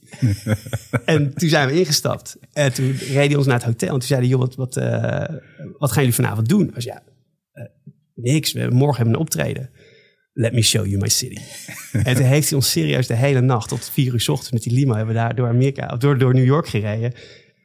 en 1.04 1.34
toen 1.34 1.48
zijn 1.48 1.68
we 1.68 1.78
ingestapt. 1.78 2.36
En 2.52 2.72
toen 2.72 2.92
reden 2.92 3.28
hij 3.28 3.36
ons 3.36 3.46
naar 3.46 3.56
het 3.56 3.64
hotel. 3.64 3.88
En 3.88 3.98
toen 3.98 4.08
zeiden 4.08 4.28
joh, 4.28 4.40
wat, 4.40 4.54
wat, 4.54 4.76
uh, 4.76 5.24
wat 5.78 5.92
gaan 5.92 6.02
jullie 6.02 6.14
vanavond 6.14 6.48
doen? 6.48 6.70
Was 6.74 6.84
ja, 6.84 7.02
uh, 7.54 7.64
niks. 8.14 8.52
We 8.52 8.68
morgen 8.70 8.96
hebben 8.96 9.14
een 9.14 9.20
optreden. 9.20 9.70
Let 10.32 10.52
me 10.52 10.62
show 10.62 10.86
you 10.86 10.98
my 10.98 11.08
city. 11.08 11.40
en 11.92 12.14
toen 12.14 12.24
heeft 12.24 12.48
hij 12.48 12.58
ons 12.58 12.70
serieus 12.70 13.06
de 13.06 13.14
hele 13.14 13.40
nacht 13.40 13.68
tot 13.68 13.90
vier 13.90 14.12
uur 14.12 14.20
s 14.20 14.28
ochtends 14.28 14.52
met 14.52 14.62
die 14.62 14.72
limo 14.72 14.94
hebben 14.94 15.14
we 15.14 15.20
daar 15.20 15.34
door 15.34 15.48
Amerika, 15.48 15.90
of 15.92 15.98
door, 15.98 16.18
door 16.18 16.34
New 16.34 16.44
York 16.44 16.68
gereden. 16.68 17.12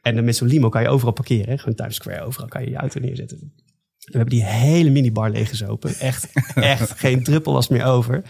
En 0.04 0.24
met 0.24 0.36
zo'n 0.36 0.48
limo 0.48 0.68
kan 0.68 0.82
je 0.82 0.88
overal 0.88 1.12
parkeren. 1.12 1.48
Hè? 1.48 1.58
Gewoon 1.58 1.74
Times 1.74 1.94
Square, 1.94 2.22
overal 2.22 2.48
kan 2.48 2.62
je 2.64 2.70
je 2.70 2.76
auto 2.76 3.00
neerzetten. 3.00 3.38
we 3.98 4.16
hebben 4.16 4.34
die 4.34 4.44
hele 4.44 4.90
minibar 4.90 5.30
leeggezopen. 5.30 5.94
Echt, 5.94 6.28
echt 6.54 6.90
geen 6.90 7.22
druppel 7.22 7.52
was 7.52 7.68
meer 7.68 7.84
over. 7.84 8.22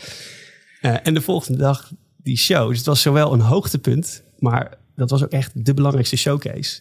Uh, 0.82 0.96
en 1.02 1.14
de 1.14 1.20
volgende 1.20 1.58
dag 1.58 1.92
die 2.16 2.36
show. 2.36 2.68
Dus 2.68 2.76
het 2.76 2.86
was 2.86 3.02
zowel 3.02 3.32
een 3.32 3.40
hoogtepunt, 3.40 4.22
maar 4.38 4.78
dat 4.94 5.10
was 5.10 5.22
ook 5.22 5.30
echt 5.30 5.64
de 5.64 5.74
belangrijkste 5.74 6.16
showcase. 6.16 6.80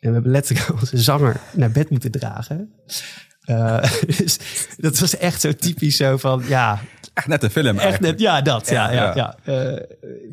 En 0.00 0.08
we 0.08 0.12
hebben 0.14 0.32
letterlijk 0.32 0.72
onze 0.80 0.98
zanger 0.98 1.40
naar 1.52 1.70
bed 1.70 1.90
moeten 1.90 2.10
dragen. 2.10 2.72
Uh, 3.44 3.92
dus 4.18 4.38
dat 4.76 4.98
was 4.98 5.16
echt 5.16 5.40
zo 5.40 5.52
typisch 5.52 5.96
zo 5.96 6.16
van, 6.16 6.42
ja, 6.48 6.80
Echt 7.14 7.26
net 7.26 7.42
een 7.42 7.50
film 7.50 7.78
Echt 7.78 8.00
net, 8.00 8.20
ja, 8.20 8.42
dat. 8.42 8.68
Ja, 8.68 8.92
ja, 8.92 9.14
ja. 9.14 9.36
Uh, 9.38 9.44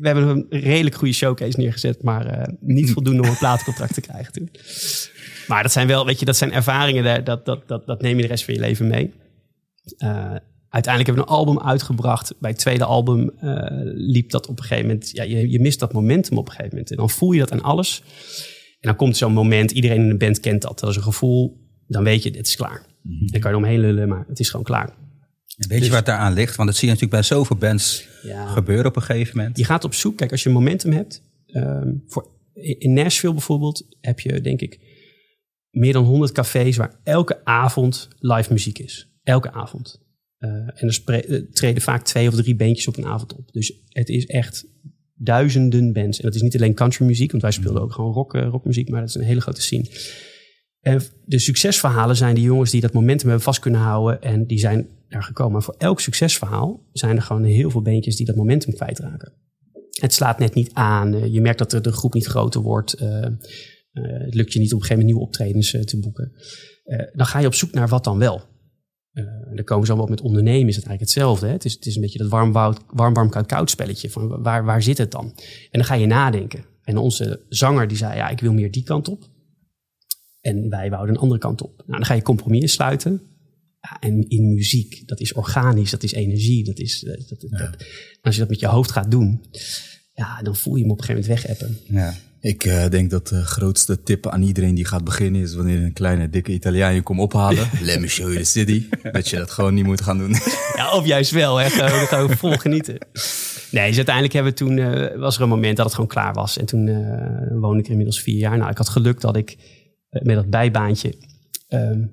hebben 0.00 0.28
een 0.28 0.46
redelijk 0.60 0.96
goede 0.96 1.14
showcase 1.14 1.58
neergezet, 1.58 2.02
maar 2.02 2.38
uh, 2.38 2.54
niet 2.60 2.90
voldoende 2.90 3.22
om 3.22 3.28
een 3.28 3.38
plaatcontract 3.38 3.94
te 3.94 4.00
krijgen 4.00 4.32
toen. 4.32 4.50
Maar 5.46 5.62
dat 5.62 5.72
zijn 5.72 5.86
wel, 5.86 6.06
weet 6.06 6.18
je, 6.18 6.24
dat 6.24 6.36
zijn 6.36 6.52
ervaringen, 6.52 7.24
dat, 7.24 7.46
dat, 7.46 7.68
dat, 7.68 7.86
dat 7.86 8.02
neem 8.02 8.16
je 8.16 8.22
de 8.22 8.28
rest 8.28 8.44
van 8.44 8.54
je 8.54 8.60
leven 8.60 8.86
mee. 8.86 9.12
Uh, 9.98 10.08
uiteindelijk 10.68 11.06
hebben 11.06 11.24
we 11.24 11.30
een 11.30 11.36
album 11.36 11.60
uitgebracht. 11.60 12.34
Bij 12.40 12.50
het 12.50 12.58
tweede 12.58 12.84
album 12.84 13.30
liep 13.94 14.30
dat 14.30 14.46
op 14.46 14.58
een 14.58 14.64
gegeven 14.64 14.86
moment, 14.86 15.10
ja, 15.10 15.22
je, 15.22 15.50
je 15.50 15.60
mist 15.60 15.78
dat 15.80 15.92
momentum 15.92 16.38
op 16.38 16.46
een 16.46 16.52
gegeven 16.52 16.72
moment. 16.72 16.90
En 16.90 16.96
dan 16.96 17.10
voel 17.10 17.32
je 17.32 17.38
dat 17.38 17.52
aan 17.52 17.62
alles. 17.62 18.02
En 18.80 18.88
dan 18.88 18.96
komt 18.96 19.16
zo'n 19.16 19.32
moment, 19.32 19.70
iedereen 19.70 20.00
in 20.00 20.08
de 20.08 20.16
band 20.16 20.40
kent 20.40 20.62
dat. 20.62 20.78
Dat 20.78 20.90
is 20.90 20.96
een 20.96 21.02
gevoel, 21.02 21.68
dan 21.86 22.04
weet 22.04 22.22
je, 22.22 22.30
het 22.30 22.46
is 22.46 22.56
klaar. 22.56 22.82
Mm 23.02 23.18
-hmm. 23.18 23.30
Dan 23.30 23.40
kan 23.40 23.50
je 23.50 23.56
omheen 23.56 23.80
lullen, 23.80 24.08
maar 24.08 24.24
het 24.28 24.40
is 24.40 24.50
gewoon 24.50 24.64
klaar. 24.64 24.92
Weet 25.68 25.78
je 25.78 25.84
dus- 25.84 25.94
wat 25.94 26.06
daaraan 26.06 26.32
ligt? 26.32 26.56
Want 26.56 26.68
dat 26.68 26.78
zie 26.78 26.88
je 26.88 26.94
natuurlijk 26.94 27.20
bij 27.20 27.36
zoveel 27.36 27.56
bands 27.56 28.08
ja. 28.22 28.46
gebeuren 28.46 28.86
op 28.86 28.96
een 28.96 29.02
gegeven 29.02 29.36
moment. 29.36 29.58
Je 29.58 29.64
gaat 29.64 29.84
op 29.84 29.94
zoek. 29.94 30.16
Kijk, 30.16 30.30
als 30.30 30.42
je 30.42 30.48
momentum 30.48 30.92
hebt. 30.92 31.22
Um, 31.46 32.04
voor, 32.06 32.28
in 32.54 32.92
Nashville 32.92 33.32
bijvoorbeeld 33.32 33.86
heb 34.00 34.20
je 34.20 34.40
denk 34.40 34.60
ik 34.60 34.80
meer 35.70 35.92
dan 35.92 36.04
100 36.04 36.32
cafés 36.32 36.76
waar 36.76 37.00
elke 37.04 37.44
avond 37.44 38.08
live 38.18 38.52
muziek 38.52 38.78
is. 38.78 39.10
Elke 39.22 39.52
avond. 39.52 40.00
Uh, 40.38 40.50
en 40.50 40.88
er 41.04 41.52
treden 41.52 41.82
vaak 41.82 42.04
twee 42.04 42.28
of 42.28 42.34
drie 42.34 42.56
bandjes 42.56 42.88
op 42.88 42.96
een 42.96 43.06
avond 43.06 43.34
op. 43.34 43.52
Dus 43.52 43.72
het 43.88 44.08
is 44.08 44.26
echt 44.26 44.66
duizenden 45.14 45.92
bands. 45.92 46.18
En 46.18 46.24
dat 46.24 46.34
is 46.34 46.42
niet 46.42 46.56
alleen 46.56 46.74
country 46.74 47.04
muziek, 47.04 47.30
want 47.30 47.42
wij 47.42 47.52
speelden 47.52 47.80
mm. 47.80 47.86
ook 47.86 47.92
gewoon 47.92 48.12
rock, 48.12 48.34
uh, 48.34 48.48
rockmuziek, 48.48 48.88
maar 48.88 49.00
dat 49.00 49.08
is 49.08 49.14
een 49.14 49.22
hele 49.22 49.40
grote 49.40 49.62
scene. 49.62 49.88
De 51.24 51.38
succesverhalen 51.38 52.16
zijn 52.16 52.34
die 52.34 52.44
jongens 52.44 52.70
die 52.70 52.80
dat 52.80 52.92
momentum 52.92 53.26
hebben 53.26 53.44
vast 53.44 53.60
kunnen 53.60 53.80
houden 53.80 54.22
en 54.22 54.46
die 54.46 54.58
zijn 54.58 54.88
daar 55.08 55.22
gekomen. 55.22 55.52
Maar 55.52 55.62
voor 55.62 55.74
elk 55.78 56.00
succesverhaal 56.00 56.88
zijn 56.92 57.16
er 57.16 57.22
gewoon 57.22 57.44
heel 57.44 57.70
veel 57.70 57.82
beentjes 57.82 58.16
die 58.16 58.26
dat 58.26 58.36
momentum 58.36 58.74
kwijtraken. 58.74 59.32
Het 60.00 60.14
slaat 60.14 60.38
net 60.38 60.54
niet 60.54 60.70
aan. 60.72 61.14
Eh, 61.14 61.32
je 61.32 61.40
merkt 61.40 61.58
dat 61.58 61.70
de, 61.70 61.80
de 61.80 61.92
groep 61.92 62.14
niet 62.14 62.26
groter 62.26 62.60
wordt. 62.60 63.00
Uh, 63.00 63.08
uh, 63.08 63.26
het 63.92 64.34
lukt 64.34 64.52
je 64.52 64.58
niet 64.58 64.72
op 64.72 64.80
een 64.80 64.86
gegeven 64.86 64.88
moment 64.88 65.04
nieuwe 65.04 65.20
optredens 65.20 65.70
te 65.70 65.98
boeken. 66.00 66.32
dan 67.12 67.26
ga 67.26 67.38
je 67.38 67.46
op 67.46 67.54
zoek 67.54 67.72
naar 67.72 67.88
wat 67.88 68.04
dan 68.04 68.18
wel. 68.18 68.42
en 69.12 69.52
dan 69.54 69.64
komen 69.64 69.86
ze 69.86 69.92
allemaal 69.92 70.10
op 70.10 70.14
met 70.16 70.26
ondernemen 70.28 70.68
is 70.68 70.76
het 70.76 70.86
eigenlijk 70.86 71.00
hetzelfde. 71.00 71.46
Hè? 71.46 71.52
Het, 71.52 71.64
is, 71.64 71.72
het 71.72 71.86
is 71.86 71.94
een 71.94 72.00
beetje 72.00 72.18
dat 72.18 72.28
warm, 72.28 72.52
warm, 72.52 73.14
warm, 73.14 73.30
koud, 73.30 73.46
koud 73.46 73.70
spelletje. 73.70 74.10
Van 74.10 74.42
waar, 74.42 74.64
waar 74.64 74.82
zit 74.82 74.98
het 74.98 75.10
dan? 75.10 75.24
En 75.70 75.78
dan 75.78 75.84
ga 75.84 75.94
je 75.94 76.06
nadenken. 76.06 76.64
En 76.82 76.96
onze 76.96 77.44
zanger 77.48 77.88
die 77.88 77.96
zei, 77.96 78.16
ja, 78.16 78.28
ik 78.28 78.40
wil 78.40 78.52
meer 78.52 78.70
die 78.70 78.82
kant 78.82 79.08
op. 79.08 79.29
En 80.40 80.68
wij 80.68 80.90
wouden 80.90 81.14
een 81.14 81.20
andere 81.20 81.40
kant 81.40 81.62
op. 81.62 81.76
Nou, 81.76 81.98
dan 81.98 82.04
ga 82.04 82.14
je 82.14 82.22
compromissen 82.22 82.68
sluiten. 82.68 83.22
Ja, 83.80 83.98
en 84.00 84.28
in 84.28 84.54
muziek, 84.54 85.08
dat 85.08 85.20
is 85.20 85.32
organisch, 85.32 85.90
dat 85.90 86.02
is 86.02 86.12
energie. 86.12 86.64
Dat 86.64 86.78
is, 86.78 87.04
eh, 87.04 87.28
dat, 87.28 87.46
ja. 87.50 87.58
dat, 87.58 87.84
als 88.22 88.34
je 88.34 88.40
dat 88.40 88.50
met 88.50 88.60
je 88.60 88.66
hoofd 88.66 88.90
gaat 88.90 89.10
doen, 89.10 89.44
ja, 90.14 90.42
dan 90.42 90.56
voel 90.56 90.74
je 90.74 90.82
hem 90.82 90.90
op 90.90 90.98
een 90.98 91.04
gegeven 91.04 91.30
moment 91.30 91.42
wegappen. 91.42 91.78
Ja. 91.94 92.14
Ik 92.40 92.64
uh, 92.64 92.88
denk 92.88 93.10
dat 93.10 93.28
de 93.28 93.44
grootste 93.44 94.02
tip 94.02 94.28
aan 94.28 94.42
iedereen 94.42 94.74
die 94.74 94.84
gaat 94.84 95.04
beginnen 95.04 95.40
is 95.40 95.54
wanneer 95.54 95.82
een 95.82 95.92
kleine 95.92 96.30
dikke 96.30 96.52
Italiaan 96.52 96.94
je 96.94 97.02
komt 97.02 97.20
ophalen. 97.20 97.68
Let 97.82 98.00
me 98.00 98.08
show 98.08 98.26
you 98.26 98.38
the 98.38 98.44
city. 98.44 98.88
dat 99.12 99.28
je 99.28 99.36
dat 99.36 99.50
gewoon 99.50 99.74
niet 99.74 99.84
moet 99.84 100.00
gaan 100.00 100.18
doen. 100.18 100.30
ja, 100.76 100.92
of 100.92 101.06
juist 101.06 101.30
wel, 101.30 101.56
hè. 101.56 101.70
Gewoon, 101.70 102.06
gewoon 102.06 102.36
vol 102.36 102.56
genieten. 102.56 102.98
Nee, 103.70 103.86
dus 103.86 103.96
uiteindelijk 103.96 104.34
hebben 104.34 104.52
we 104.52 104.58
toen, 104.58 104.76
uh, 104.76 105.16
was 105.16 105.36
er 105.36 105.42
een 105.42 105.48
moment 105.48 105.76
dat 105.76 105.84
het 105.84 105.94
gewoon 105.94 106.10
klaar 106.10 106.34
was. 106.34 106.58
En 106.58 106.66
toen 106.66 106.86
uh, 106.86 107.60
woonde 107.60 107.78
ik 107.78 107.84
er 107.84 107.90
inmiddels 107.90 108.22
vier 108.22 108.38
jaar. 108.38 108.58
Nou, 108.58 108.70
ik 108.70 108.78
had 108.78 108.88
geluk 108.88 109.20
dat 109.20 109.36
ik 109.36 109.56
met 110.10 110.34
dat 110.34 110.50
bijbaantje. 110.50 111.14
Um, 111.68 112.12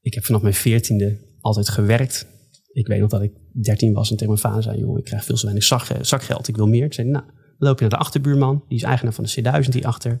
ik 0.00 0.14
heb 0.14 0.24
vanaf 0.24 0.42
mijn 0.42 0.54
veertiende 0.54 1.18
altijd 1.40 1.68
gewerkt 1.68 2.26
Ik 2.72 2.86
weet 2.86 3.00
nog 3.00 3.10
dat 3.10 3.22
ik 3.22 3.32
13 3.62 3.92
was 3.92 4.10
en 4.10 4.16
tegen 4.16 4.32
mijn 4.32 4.44
vader 4.44 4.62
zei: 4.62 4.78
Joh, 4.78 4.98
ik 4.98 5.04
krijg 5.04 5.24
veel 5.24 5.36
te 5.36 5.42
weinig 5.42 5.64
zak, 5.64 5.86
zakgeld, 6.00 6.48
ik 6.48 6.56
wil 6.56 6.68
meer. 6.68 6.82
Toen 6.82 6.92
zei 6.92 7.08
Nou, 7.08 7.24
loop 7.58 7.74
je 7.74 7.80
naar 7.80 7.98
de 7.98 8.04
achterbuurman, 8.04 8.64
die 8.68 8.78
is 8.78 8.84
eigenaar 8.84 9.14
van 9.14 9.24
de 9.24 9.62
C1000 9.64 9.72
hierachter. 9.72 10.20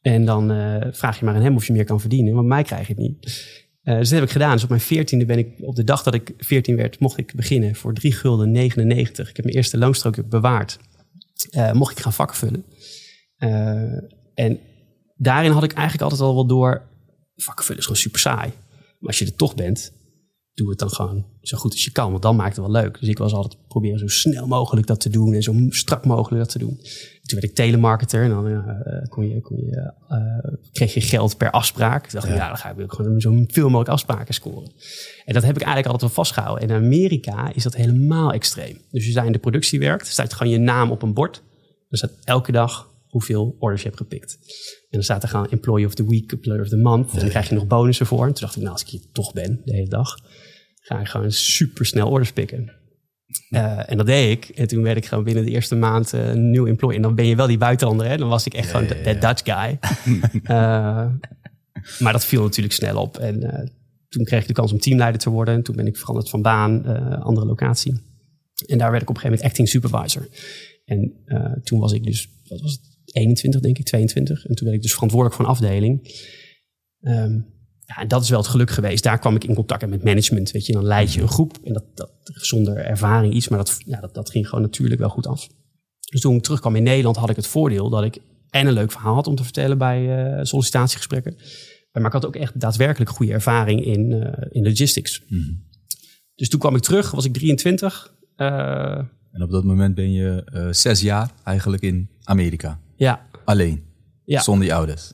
En 0.00 0.24
dan 0.24 0.50
eh, 0.50 0.92
vraag 0.92 1.18
je 1.18 1.24
maar 1.24 1.34
aan 1.34 1.42
hem 1.42 1.56
of 1.56 1.66
je 1.66 1.72
meer 1.72 1.84
kan 1.84 2.00
verdienen, 2.00 2.34
want 2.34 2.46
mij 2.46 2.62
krijg 2.62 2.86
je 2.86 2.92
het 2.92 3.02
niet. 3.02 3.24
Eh, 3.86 3.98
dus 3.98 4.08
dat 4.08 4.18
heb 4.18 4.28
ik 4.28 4.32
gedaan. 4.32 4.52
Dus 4.52 4.62
op 4.62 4.68
mijn 4.68 4.80
veertiende 4.80 5.24
ben 5.24 5.38
ik, 5.38 5.48
op 5.60 5.74
de 5.74 5.84
dag 5.84 6.02
dat 6.02 6.14
ik 6.14 6.34
14 6.38 6.76
werd, 6.76 6.98
mocht 6.98 7.18
ik 7.18 7.34
beginnen 7.34 7.74
voor 7.74 7.94
3 7.94 8.12
gulden 8.12 8.50
99. 8.50 9.28
Ik 9.28 9.36
heb 9.36 9.44
mijn 9.44 9.56
eerste 9.56 9.78
loonstrookje 9.78 10.24
bewaard. 10.24 10.78
Eh, 11.50 11.72
mocht 11.72 11.92
ik 11.92 12.02
gaan 12.02 12.12
vakken 12.12 12.36
vullen. 12.36 12.64
Eh, 13.36 13.98
en 14.34 14.58
daarin 15.16 15.50
had 15.50 15.62
ik 15.62 15.72
eigenlijk 15.72 16.02
altijd 16.02 16.20
al 16.20 16.34
wel 16.34 16.46
door, 16.46 16.82
vakken 17.36 17.64
vullen 17.64 17.80
is 17.80 17.86
gewoon 17.86 18.02
super 18.02 18.20
saai. 18.20 18.52
Maar 18.98 19.08
als 19.08 19.18
je 19.18 19.24
er 19.24 19.36
toch 19.36 19.54
bent, 19.54 19.92
doe 20.56 20.70
het 20.70 20.78
dan 20.78 20.90
gewoon 20.90 21.26
zo 21.40 21.56
goed 21.58 21.72
als 21.72 21.84
je 21.84 21.90
kan. 21.90 22.10
Want 22.10 22.22
dan 22.22 22.36
maakt 22.36 22.56
het 22.56 22.66
wel 22.66 22.82
leuk. 22.82 23.00
Dus 23.00 23.08
ik 23.08 23.18
was 23.18 23.32
altijd 23.32 23.68
proberen 23.68 23.98
zo 23.98 24.06
snel 24.06 24.46
mogelijk 24.46 24.86
dat 24.86 25.00
te 25.00 25.10
doen. 25.10 25.34
En 25.34 25.42
zo 25.42 25.54
strak 25.68 26.04
mogelijk 26.04 26.42
dat 26.42 26.52
te 26.52 26.58
doen. 26.58 26.76
Toen 27.22 27.38
werd 27.40 27.44
ik 27.44 27.54
telemarketer. 27.54 28.22
En 28.22 28.30
dan 28.30 28.46
eh, 28.48 29.08
kon 29.08 29.28
je, 29.28 29.40
kon 29.40 29.56
je, 29.56 29.92
eh, 30.08 30.54
kreeg 30.72 30.94
je 30.94 31.00
geld 31.00 31.36
per 31.36 31.50
afspraak. 31.50 32.06
Toen 32.06 32.20
dacht 32.20 32.32
ik, 32.32 32.38
ja, 32.38 32.48
dan 32.48 32.56
ga 32.56 32.70
ik 32.70 32.92
gewoon 32.92 33.20
zo 33.20 33.44
veel 33.46 33.66
mogelijk 33.66 33.90
afspraken 33.90 34.34
scoren. 34.34 34.72
En 35.24 35.34
dat 35.34 35.42
heb 35.42 35.56
ik 35.56 35.62
eigenlijk 35.62 35.92
altijd 35.92 36.00
wel 36.00 36.24
vastgehouden. 36.24 36.68
En 36.68 36.76
in 36.76 36.84
Amerika 36.84 37.54
is 37.54 37.62
dat 37.62 37.74
helemaal 37.74 38.32
extreem. 38.32 38.74
Dus 38.74 38.92
als 38.92 39.04
je 39.04 39.12
daar 39.12 39.26
in 39.26 39.32
de 39.32 39.38
productie 39.38 39.78
werkt, 39.78 40.06
staat 40.06 40.34
gewoon 40.34 40.52
je 40.52 40.58
naam 40.58 40.90
op 40.90 41.02
een 41.02 41.14
bord. 41.14 41.42
Dan 41.88 41.98
staat 41.98 42.12
elke 42.24 42.52
dag 42.52 42.88
hoeveel 43.16 43.56
orders 43.58 43.82
je 43.82 43.88
hebt 43.88 44.00
gepikt. 44.00 44.38
En 44.80 44.88
dan 44.90 45.02
staat 45.02 45.22
er 45.22 45.28
gewoon 45.28 45.50
employee 45.50 45.86
of 45.86 45.94
the 45.94 46.08
week, 46.08 46.32
employee 46.32 46.62
of 46.62 46.68
the 46.68 46.76
month. 46.76 47.12
En 47.12 47.18
dan 47.18 47.28
krijg 47.28 47.48
je 47.48 47.54
nog 47.54 47.66
bonussen 47.66 48.06
voor. 48.06 48.26
En 48.26 48.32
toen 48.32 48.40
dacht 48.40 48.56
ik, 48.56 48.62
nou, 48.62 48.72
als 48.72 48.82
ik 48.82 48.88
hier 48.88 49.00
toch 49.12 49.32
ben 49.32 49.60
de 49.64 49.74
hele 49.74 49.88
dag, 49.88 50.18
ga 50.80 51.00
ik 51.00 51.08
gewoon 51.08 51.32
super 51.32 51.86
snel 51.86 52.10
orders 52.10 52.32
pikken. 52.32 52.72
Uh, 53.50 53.90
en 53.90 53.96
dat 53.96 54.06
deed 54.06 54.30
ik. 54.30 54.56
En 54.56 54.68
toen 54.68 54.82
werd 54.82 54.96
ik 54.96 55.06
gewoon 55.06 55.24
binnen 55.24 55.44
de 55.44 55.50
eerste 55.50 55.74
maand 55.74 56.14
uh, 56.14 56.28
een 56.28 56.50
nieuw 56.50 56.66
employee. 56.66 56.96
En 56.96 57.02
dan 57.02 57.14
ben 57.14 57.26
je 57.26 57.36
wel 57.36 57.46
die 57.46 57.58
buitenlander. 57.58 58.06
Hè? 58.06 58.16
Dan 58.16 58.28
was 58.28 58.46
ik 58.46 58.54
echt 58.54 58.70
gewoon 58.70 58.86
de 58.86 59.16
Dutch 59.20 59.42
guy. 59.44 59.78
uh, 60.32 60.48
maar 62.02 62.12
dat 62.12 62.24
viel 62.24 62.42
natuurlijk 62.42 62.74
snel 62.74 63.00
op. 63.00 63.18
En 63.18 63.70
toen 64.08 64.24
kreeg 64.24 64.40
ik 64.40 64.46
de 64.46 64.52
kans 64.52 64.72
om 64.72 64.78
teamleider 64.78 65.20
te 65.20 65.30
worden. 65.30 65.54
En 65.54 65.62
toen 65.62 65.76
ben 65.76 65.86
ik 65.86 65.96
veranderd 65.96 66.30
van 66.30 66.42
baan, 66.42 66.84
andere 67.22 67.46
locatie. 67.46 67.92
En 68.66 68.78
daar 68.78 68.90
werd 68.90 69.02
ik 69.02 69.08
op 69.08 69.14
een 69.14 69.20
gegeven 69.20 69.30
moment 69.30 69.42
acting 69.42 69.68
supervisor. 69.68 70.28
En 70.84 71.12
toen 71.62 71.80
was 71.80 71.92
ik 71.92 72.04
dus, 72.04 72.28
wat 72.48 72.60
was 72.60 72.72
het, 72.72 72.95
21 73.16 73.60
denk 73.60 73.78
ik, 73.78 73.84
22. 73.84 74.46
En 74.46 74.54
toen 74.54 74.64
werd 74.64 74.76
ik 74.76 74.82
dus 74.82 74.92
verantwoordelijk 74.92 75.40
voor 75.40 75.48
een 75.48 75.56
afdeling. 75.56 76.24
Um, 77.00 77.54
ja, 77.86 77.96
en 77.96 78.08
dat 78.08 78.22
is 78.22 78.28
wel 78.28 78.38
het 78.38 78.48
geluk 78.48 78.70
geweest. 78.70 79.02
Daar 79.02 79.18
kwam 79.18 79.34
ik 79.34 79.44
in 79.44 79.54
contact 79.54 79.86
met 79.86 80.04
management. 80.04 80.50
Weet 80.50 80.66
je, 80.66 80.72
dan 80.72 80.84
leid 80.84 81.12
je 81.12 81.20
een 81.20 81.28
groep. 81.28 81.58
En 81.64 81.72
dat, 81.72 81.84
dat 81.94 82.10
zonder 82.24 82.76
ervaring 82.76 83.34
iets, 83.34 83.48
maar 83.48 83.58
dat, 83.58 83.76
ja, 83.84 84.00
dat, 84.00 84.14
dat 84.14 84.30
ging 84.30 84.48
gewoon 84.48 84.64
natuurlijk 84.64 85.00
wel 85.00 85.08
goed 85.08 85.26
af. 85.26 85.48
Dus 86.10 86.20
toen 86.20 86.36
ik 86.36 86.42
terugkwam 86.42 86.76
in 86.76 86.82
Nederland 86.82 87.16
had 87.16 87.30
ik 87.30 87.36
het 87.36 87.46
voordeel 87.46 87.90
dat 87.90 88.04
ik 88.04 88.18
en 88.50 88.66
een 88.66 88.72
leuk 88.72 88.92
verhaal 88.92 89.14
had 89.14 89.26
om 89.26 89.34
te 89.34 89.42
vertellen 89.42 89.78
bij 89.78 90.28
uh, 90.36 90.44
sollicitatiegesprekken. 90.44 91.36
Maar 91.92 92.06
ik 92.06 92.12
had 92.12 92.26
ook 92.26 92.36
echt 92.36 92.60
daadwerkelijk 92.60 93.10
goede 93.10 93.32
ervaring 93.32 93.84
in, 93.84 94.10
uh, 94.10 94.32
in 94.50 94.62
logistics. 94.62 95.22
Mm. 95.28 95.64
Dus 96.34 96.48
toen 96.48 96.60
kwam 96.60 96.76
ik 96.76 96.82
terug, 96.82 97.10
was 97.10 97.24
ik 97.24 97.32
23. 97.32 98.14
Uh, 98.36 98.98
en 99.32 99.42
op 99.42 99.50
dat 99.50 99.64
moment 99.64 99.94
ben 99.94 100.12
je 100.12 100.68
zes 100.70 101.00
jaar 101.00 101.30
eigenlijk 101.44 101.82
in 101.82 102.10
Amerika. 102.24 102.80
Ja. 102.96 103.28
Alleen. 103.44 103.84
Ja. 104.24 104.40
Zonder 104.40 104.66
je 104.66 104.74
ouders. 104.74 105.12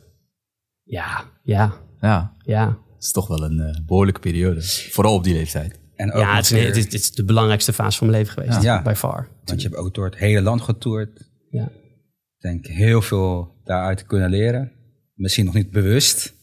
Ja, 0.83 1.25
ja. 1.43 1.75
Ja. 2.01 2.37
Ja. 2.45 2.69
Het 2.95 3.05
is 3.05 3.13
toch 3.13 3.27
wel 3.29 3.43
een 3.43 3.59
uh, 3.59 3.87
behoorlijke 3.87 4.21
periode. 4.21 4.63
Vooral 4.91 5.15
op 5.15 5.25
die 5.25 5.35
leeftijd. 5.35 5.81
En 5.95 6.13
ook 6.13 6.21
Ja, 6.21 6.37
het 6.37 6.45
is, 6.45 6.51
weer- 6.51 6.67
het, 6.67 6.77
is, 6.77 6.85
het 6.85 6.93
is 6.93 7.11
de 7.11 7.25
belangrijkste 7.25 7.73
fase 7.73 7.99
van 7.99 8.07
mijn 8.07 8.19
leven 8.19 8.35
geweest. 8.35 8.63
Ja. 8.63 8.83
By 8.83 8.93
far. 8.97 9.29
Want 9.45 9.63
je 9.63 9.69
hebt 9.69 9.81
ook 9.81 9.95
door 9.95 10.05
het 10.05 10.17
hele 10.17 10.43
land 10.43 10.61
getoerd. 10.61 11.31
Ja. 11.51 11.65
Ik 11.65 12.41
denk 12.41 12.67
heel 12.67 13.03
veel 13.03 13.61
daaruit 13.65 13.99
te 13.99 14.05
kunnen 14.05 14.31
leren. 14.31 14.73
Misschien 15.15 15.45
nog 15.45 15.55
niet 15.55 15.71
bewust. 15.71 16.35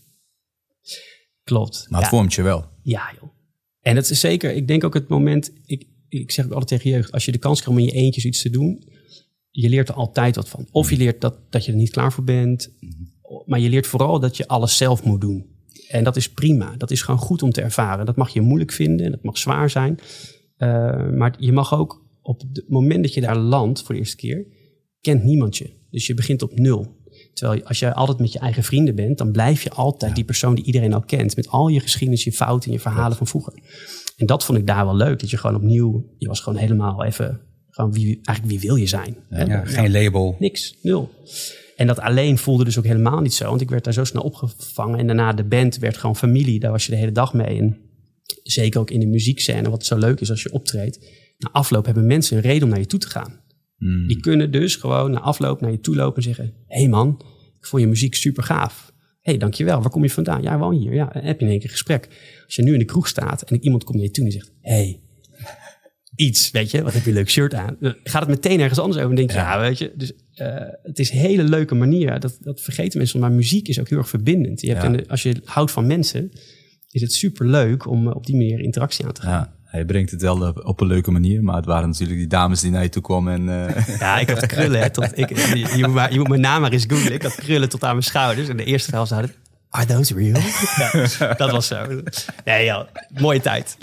Klopt. 1.43 1.85
Maar 1.89 2.01
het 2.01 2.09
ja. 2.09 2.17
vormt 2.17 2.33
je 2.33 2.41
wel. 2.41 2.65
Ja, 2.83 3.11
joh. 3.19 3.29
En 3.79 3.95
het 3.95 4.09
is 4.09 4.19
zeker, 4.19 4.51
ik 4.53 4.67
denk 4.67 4.83
ook 4.83 4.93
het 4.93 5.07
moment, 5.07 5.51
ik, 5.65 5.87
ik 6.07 6.31
zeg 6.31 6.45
ook 6.45 6.51
altijd 6.51 6.69
tegen 6.81 6.97
jeugd, 6.97 7.11
als 7.11 7.25
je 7.25 7.31
de 7.31 7.37
kans 7.37 7.61
krijgt 7.61 7.79
om 7.79 7.87
in 7.87 7.93
je 7.93 7.99
eentjes 8.01 8.25
iets 8.25 8.41
te 8.41 8.49
doen, 8.49 8.83
je 9.51 9.69
leert 9.69 9.89
er 9.89 9.95
altijd 9.95 10.35
wat 10.35 10.49
van. 10.49 10.67
Of 10.71 10.89
je 10.89 10.97
leert 10.97 11.21
dat, 11.21 11.51
dat 11.51 11.65
je 11.65 11.71
er 11.71 11.77
niet 11.77 11.89
klaar 11.89 12.13
voor 12.13 12.23
bent, 12.23 12.73
maar 13.45 13.59
je 13.59 13.69
leert 13.69 13.87
vooral 13.87 14.19
dat 14.19 14.37
je 14.37 14.47
alles 14.47 14.77
zelf 14.77 15.03
moet 15.03 15.21
doen. 15.21 15.57
En 15.87 16.03
dat 16.03 16.15
is 16.15 16.29
prima. 16.31 16.75
Dat 16.77 16.91
is 16.91 17.01
gewoon 17.01 17.19
goed 17.19 17.43
om 17.43 17.51
te 17.51 17.61
ervaren. 17.61 18.05
Dat 18.05 18.15
mag 18.15 18.29
je 18.29 18.41
moeilijk 18.41 18.71
vinden 18.71 19.05
en 19.05 19.11
dat 19.11 19.23
mag 19.23 19.37
zwaar 19.37 19.69
zijn. 19.69 19.99
Uh, 20.57 21.09
maar 21.09 21.35
je 21.39 21.51
mag 21.51 21.73
ook 21.73 22.07
op 22.21 22.41
het 22.53 22.69
moment 22.69 23.03
dat 23.03 23.13
je 23.13 23.21
daar 23.21 23.37
landt 23.37 23.81
voor 23.81 23.93
de 23.93 23.99
eerste 23.99 24.15
keer, 24.15 24.45
kent 25.01 25.23
niemand 25.23 25.57
je. 25.57 25.73
Dus 25.89 26.07
je 26.07 26.13
begint 26.13 26.41
op 26.41 26.59
nul. 26.59 26.97
Terwijl 27.33 27.63
als 27.63 27.79
je 27.79 27.93
altijd 27.93 28.19
met 28.19 28.31
je 28.31 28.39
eigen 28.39 28.63
vrienden 28.63 28.95
bent, 28.95 29.17
dan 29.17 29.31
blijf 29.31 29.63
je 29.63 29.69
altijd 29.69 30.15
die 30.15 30.23
persoon 30.23 30.55
die 30.55 30.65
iedereen 30.65 30.93
al 30.93 31.01
kent. 31.01 31.35
Met 31.35 31.47
al 31.47 31.67
je 31.67 31.79
geschiedenis, 31.79 32.23
je 32.23 32.31
fouten 32.31 32.69
en 32.69 32.75
je 32.75 32.81
verhalen 32.81 33.17
van 33.17 33.27
vroeger. 33.27 33.53
En 34.17 34.25
dat 34.25 34.45
vond 34.45 34.57
ik 34.57 34.67
daar 34.67 34.85
wel 34.85 34.95
leuk. 34.95 35.19
Dat 35.19 35.29
je 35.29 35.37
gewoon 35.37 35.55
opnieuw, 35.55 36.13
je 36.17 36.27
was 36.27 36.39
gewoon 36.39 36.59
helemaal 36.59 37.03
even, 37.03 37.41
gewoon 37.79 37.93
wie, 37.93 38.19
eigenlijk 38.23 38.59
wie 38.59 38.69
wil 38.69 38.75
je 38.75 38.87
zijn? 38.87 39.15
Ja, 39.29 39.65
geen 39.65 39.91
label. 39.91 40.35
Niks, 40.39 40.77
nul. 40.81 41.09
En 41.75 41.87
dat 41.87 41.99
alleen 41.99 42.37
voelde 42.37 42.63
dus 42.63 42.77
ook 42.77 42.85
helemaal 42.85 43.19
niet 43.19 43.33
zo. 43.33 43.49
Want 43.49 43.61
ik 43.61 43.69
werd 43.69 43.83
daar 43.83 43.93
zo 43.93 44.03
snel 44.03 44.23
opgevangen. 44.23 44.99
En 44.99 45.07
daarna 45.07 45.33
de 45.33 45.43
band 45.43 45.77
werd 45.77 45.97
gewoon 45.97 46.15
familie. 46.15 46.59
Daar 46.59 46.71
was 46.71 46.85
je 46.85 46.91
de 46.91 46.97
hele 46.97 47.11
dag 47.11 47.33
mee. 47.33 47.59
En 47.59 47.77
zeker 48.43 48.79
ook 48.79 48.91
in 48.91 48.99
de 48.99 49.05
muziekscène, 49.05 49.69
wat 49.69 49.85
zo 49.85 49.97
leuk 49.97 50.19
is 50.19 50.29
als 50.29 50.43
je 50.43 50.51
optreedt. 50.51 50.99
Na 51.37 51.49
afloop 51.51 51.85
hebben 51.85 52.05
mensen 52.05 52.37
een 52.37 52.43
reden 52.43 52.63
om 52.63 52.69
naar 52.69 52.79
je 52.79 52.85
toe 52.85 52.99
te 52.99 53.09
gaan. 53.09 53.41
Mm. 53.77 54.07
Die 54.07 54.19
kunnen 54.19 54.51
dus 54.51 54.75
gewoon 54.75 55.11
na 55.11 55.19
afloop 55.19 55.61
naar 55.61 55.71
je 55.71 55.79
toe 55.79 55.95
lopen 55.95 56.15
en 56.15 56.23
zeggen... 56.23 56.53
Hé 56.67 56.79
hey 56.79 56.87
man, 56.87 57.21
ik 57.59 57.65
vond 57.65 57.81
je 57.81 57.87
muziek 57.87 58.15
super 58.15 58.43
gaaf. 58.43 58.93
Hé, 59.21 59.31
hey, 59.31 59.37
dankjewel. 59.37 59.81
Waar 59.81 59.91
kom 59.91 60.03
je 60.03 60.09
vandaan? 60.09 60.41
Ja, 60.41 60.57
woon 60.57 60.75
hier. 60.75 60.93
Ja, 60.93 61.09
heb 61.13 61.39
je 61.39 61.45
in 61.45 61.51
één 61.51 61.59
keer 61.59 61.69
gesprek. 61.69 62.07
Als 62.45 62.55
je 62.55 62.63
nu 62.63 62.73
in 62.73 62.79
de 62.79 62.85
kroeg 62.85 63.07
staat 63.07 63.41
en 63.41 63.63
iemand 63.63 63.83
komt 63.83 63.97
naar 63.97 64.05
je 64.05 64.11
toe 64.11 64.25
en 64.25 64.31
zegt... 64.31 64.51
Hé, 64.61 64.73
hey, 64.73 65.01
iets, 66.19 66.51
weet 66.51 66.71
je, 66.71 66.83
wat 66.83 66.93
heb 66.93 67.03
je 67.03 67.09
een 67.09 67.15
leuk 67.15 67.29
shirt 67.29 67.53
aan? 67.53 67.77
Gaat 68.03 68.21
het 68.21 68.29
meteen 68.29 68.59
ergens 68.59 68.79
anders 68.79 68.97
over 68.97 69.09
en 69.09 69.15
denk 69.15 69.31
je, 69.31 69.37
ja, 69.37 69.59
weet 69.59 69.77
je. 69.77 69.91
Dus 69.95 70.11
uh, 70.35 70.47
het 70.83 70.99
is 70.99 71.11
een 71.11 71.17
hele 71.17 71.43
leuke 71.43 71.75
manier. 71.75 72.19
Dat, 72.19 72.37
dat 72.41 72.61
vergeten 72.61 72.97
mensen, 72.97 73.19
maar 73.19 73.31
muziek 73.31 73.67
is 73.67 73.79
ook 73.79 73.89
heel 73.89 73.97
erg 73.97 74.09
verbindend. 74.09 74.61
Je 74.61 74.67
hebt 74.69 74.81
Ja. 74.81 74.87
een- 74.89 75.07
als 75.07 75.23
je 75.23 75.41
houdt 75.45 75.71
van 75.71 75.87
mensen, 75.87 76.31
is 76.91 77.01
het 77.01 77.13
super 77.13 77.45
leuk 77.47 77.87
om 77.87 78.07
uh, 78.07 78.15
op 78.15 78.25
die 78.25 78.35
manier 78.35 78.59
interactie 78.59 79.05
aan 79.05 79.11
te 79.11 79.21
gaan. 79.21 79.31
Ja, 79.31 79.53
hij 79.63 79.85
brengt 79.85 80.11
het 80.11 80.21
wel 80.21 80.53
op- 80.63 80.81
een 80.81 80.87
leuke 80.87 81.11
manier. 81.11 81.43
Maar 81.43 81.55
het 81.55 81.65
waren 81.65 81.89
natuurlijk 81.89 82.19
die 82.19 82.27
dames 82.27 82.61
die 82.61 82.71
naar 82.71 82.83
je 82.83 82.89
toe 82.89 83.01
kwamen. 83.01 83.33
En, 83.49 83.67
eh, 83.75 83.97
Ja, 83.99 84.19
ik 84.19 84.29
had 84.29 84.45
krullen. 84.45 84.81
Hè, 84.81 84.89
tot, 84.89 85.17
ik, 85.17 85.29
je, 85.37 85.57
je 85.77 85.83
moet 85.85 85.93
maar, 85.93 86.11
je 86.13 86.19
moet 86.19 86.27
mijn 86.27 86.41
naam 86.41 86.61
maar 86.61 86.71
eens 86.71 86.85
googlen. 86.87 87.13
Ik 87.13 87.21
had 87.23 87.35
krullen 87.35 87.69
tot 87.69 87.83
aan 87.83 87.91
mijn 87.91 88.03
schouders. 88.03 88.47
En 88.47 88.57
de 88.57 88.63
eerste 88.63 88.87
verhaal 88.89 89.07
zouden 89.07 89.31
Are 89.69 89.85
those 89.85 90.13
real? 90.13 90.39
Ja, 91.19 91.33
dat 91.33 91.51
was 91.51 91.67
zo. 91.67 92.01
Nee, 92.45 92.63
ja, 92.65 92.87
mooie 93.19 93.39
tijd. 93.41 93.77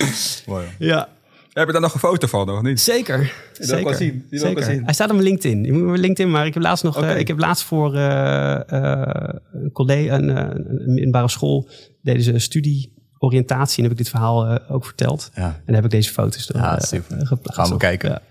Mooi. 0.47 0.67
Ja, 0.79 1.09
Heb 1.57 1.67
je 1.67 1.73
daar 1.73 1.81
nog 1.81 1.95
een 1.95 2.01
foto 2.01 2.27
van, 2.27 2.47
nog 2.47 2.63
niet? 2.63 2.81
zeker. 2.81 3.17
wil 3.19 3.27
ik 3.27 3.65
zeker. 3.65 3.85
wel 3.85 3.95
zien. 3.95 4.27
Die 4.31 4.41
wil 4.41 4.49
ik 4.51 4.55
wel 4.55 4.63
zeker. 4.63 4.75
zien. 4.75 4.85
Hij 4.85 4.93
staat 4.95 5.09
op 5.09 5.15
mijn 5.17 5.29
LinkedIn. 5.29 5.65
Je 5.65 5.73
moet 5.73 5.83
mijn 5.83 6.01
LinkedIn, 6.01 6.33
maar 6.33 6.47
ik 6.47 6.55
heb 6.55 6.63
laatst 6.63 6.85
nog, 6.85 7.03
eh, 7.03 7.19
ik 7.19 7.29
heb 7.29 7.39
laatst 7.39 7.65
voor 7.65 7.95
eh, 7.95 8.71
eh, 8.73 9.35
een 9.53 9.73
collega, 9.73 10.15
een, 10.15 10.31
eh, 10.31 10.49
een 10.55 10.93
middelbare 10.95 11.29
school, 11.29 11.69
deden 12.03 12.23
ze 12.23 12.33
een 12.33 12.41
studieoriëntatie 12.41 13.77
en 13.77 13.83
heb 13.83 13.93
ik 13.93 13.99
dit 13.99 14.09
verhaal 14.09 14.69
ook 14.69 14.85
verteld. 14.85 15.31
Ja. 15.35 15.43
En 15.47 15.63
dan 15.67 15.75
heb 15.75 15.85
ik 15.85 15.91
deze 15.91 16.13
foto's 16.13 16.49
er, 16.49 16.57
Ja, 16.57 16.81
super. 16.81 17.27
geplaatst. 17.27 17.55
Gaan 17.61 17.69
we 17.69 17.75
op. 17.75 17.79
kijken. 17.79 18.09
Ja. 18.11 18.23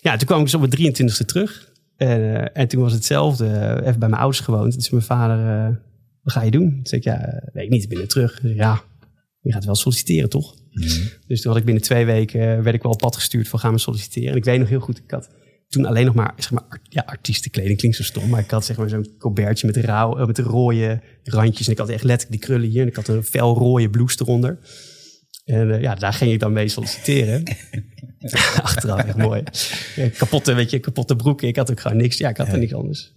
ja, 0.00 0.16
toen 0.16 0.26
kwam 0.26 0.38
ik 0.38 0.44
dus 0.44 0.54
op 0.54 0.60
mijn 0.60 0.72
23e 0.94 1.24
terug. 1.24 1.68
En, 1.96 2.36
eh, 2.36 2.60
en 2.62 2.68
toen 2.68 2.80
was 2.82 2.92
hetzelfde. 2.92 3.46
even 3.80 3.98
bij 3.98 4.08
mijn 4.08 4.20
ouders 4.22 4.40
gewoond. 4.40 4.72
Toen 4.72 4.80
zei 4.80 4.94
mijn 4.94 5.06
vader, 5.06 5.66
eh, 5.68 5.76
wat 6.22 6.32
ga 6.32 6.42
je 6.42 6.50
doen? 6.50 6.70
Toen 6.70 6.86
zei 6.86 7.00
ik, 7.00 7.06
ja, 7.06 7.42
weet 7.52 7.64
ik 7.64 7.70
niet, 7.70 7.82
ik 7.82 7.88
ben 7.88 8.00
er 8.00 8.08
terug. 8.08 8.40
Ja, 8.42 8.80
je 9.40 9.52
gaat 9.52 9.64
wel 9.64 9.74
solliciteren, 9.74 10.28
toch? 10.28 10.54
Dus 11.26 11.40
toen 11.40 11.50
had 11.50 11.60
ik 11.60 11.64
binnen 11.64 11.82
twee 11.82 12.04
weken, 12.04 12.40
eh, 12.40 12.62
werd 12.62 12.74
ik 12.74 12.82
wel 12.82 12.92
op 12.92 12.98
pad 12.98 13.14
gestuurd 13.14 13.48
van 13.48 13.58
gaan 13.58 13.72
we 13.72 13.78
solliciteren. 13.78 14.30
En 14.30 14.36
ik 14.36 14.44
weet 14.44 14.58
nog 14.58 14.68
heel 14.68 14.80
goed, 14.80 14.98
ik 14.98 15.10
had 15.10 15.28
toen 15.68 15.84
alleen 15.84 16.04
nog 16.04 16.14
maar, 16.14 16.32
zeg 16.36 16.50
maar, 16.50 16.80
ja, 16.82 17.02
artiestenkleding 17.06 17.78
klinkt 17.78 17.96
zo 17.96 18.02
stom, 18.02 18.28
maar 18.28 18.40
ik 18.40 18.50
had 18.50 18.64
zeg 18.64 18.76
maar 18.76 18.88
zo'n 18.88 19.14
colbertje 19.18 19.66
met, 19.66 19.76
rauw, 19.76 20.18
eh, 20.18 20.26
met 20.26 20.38
rode 20.38 21.00
randjes. 21.24 21.66
En 21.66 21.72
ik 21.72 21.78
had 21.78 21.88
echt 21.88 22.04
letterlijk 22.04 22.40
die 22.40 22.48
krullen 22.48 22.68
hier 22.68 22.82
en 22.82 22.88
ik 22.88 22.96
had 22.96 23.08
een 23.08 23.24
fel 23.24 23.54
rode 23.54 23.90
blouse 23.90 24.16
eronder. 24.20 24.58
En 25.44 25.74
eh, 25.74 25.80
ja, 25.80 25.94
daar 25.94 26.12
ging 26.12 26.32
ik 26.32 26.38
dan 26.38 26.52
mee 26.52 26.68
solliciteren. 26.68 27.42
Achteraf 28.62 29.04
echt 29.04 29.16
mooi. 29.16 29.42
Kapotte, 30.18 30.54
weet 30.54 30.70
je, 30.70 30.78
kapotte 30.78 31.16
broeken. 31.16 31.48
Ik 31.48 31.56
had 31.56 31.70
ook 31.70 31.80
gewoon 31.80 31.96
niks. 31.96 32.18
Ja, 32.18 32.28
ik 32.28 32.36
had 32.36 32.48
er 32.48 32.58
niks 32.58 32.74
anders. 32.74 33.12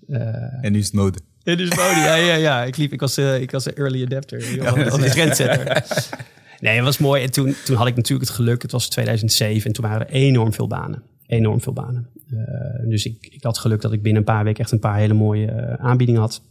En 0.61 0.71
nu 0.71 0.79
is 0.79 0.85
het 0.85 0.93
mode. 0.93 1.19
in 1.43 1.57
de 1.57 1.63
mode, 1.63 1.99
ja, 1.99 2.15
ja, 2.15 2.35
ja. 2.35 2.63
Ik, 2.63 2.77
liep, 2.77 2.93
ik, 2.93 2.99
was, 2.99 3.17
ik 3.17 3.51
was 3.51 3.65
een 3.65 3.75
early 3.75 4.03
adapter. 4.03 4.39
Was, 4.63 4.89
was 4.89 5.01
een 5.01 5.11
trendsetter. 5.11 5.83
Nee, 6.63 6.75
het 6.75 6.83
was 6.83 6.97
mooi. 6.97 7.23
En 7.23 7.31
toen, 7.31 7.55
toen 7.65 7.75
had 7.75 7.87
ik 7.87 7.95
natuurlijk 7.95 8.27
het 8.27 8.37
geluk. 8.37 8.61
Het 8.61 8.71
was 8.71 8.89
2007 8.89 9.67
en 9.67 9.73
toen 9.73 9.85
waren 9.85 10.07
er 10.07 10.13
enorm 10.13 10.53
veel 10.53 10.67
banen. 10.67 11.03
Enorm 11.25 11.61
veel 11.61 11.73
banen. 11.73 12.09
Eh, 12.27 12.89
dus 12.89 13.05
ik, 13.05 13.27
ik 13.29 13.43
had 13.43 13.57
geluk 13.57 13.81
dat 13.81 13.93
ik 13.93 14.01
binnen 14.01 14.21
een 14.21 14.33
paar 14.33 14.43
weken 14.43 14.63
echt 14.63 14.71
een 14.71 14.79
paar 14.79 14.97
hele 14.97 15.13
mooie 15.13 15.51
eh, 15.51 15.85
aanbiedingen 15.85 16.21
had. 16.21 16.41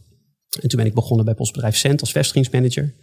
En 0.61 0.69
toen 0.69 0.79
ben 0.79 0.87
ik 0.87 0.93
begonnen 0.93 1.25
bij 1.25 1.33
postbedrijf 1.33 1.75
Cent 1.75 2.01
als 2.01 2.11
vestigingsmanager. 2.11 2.93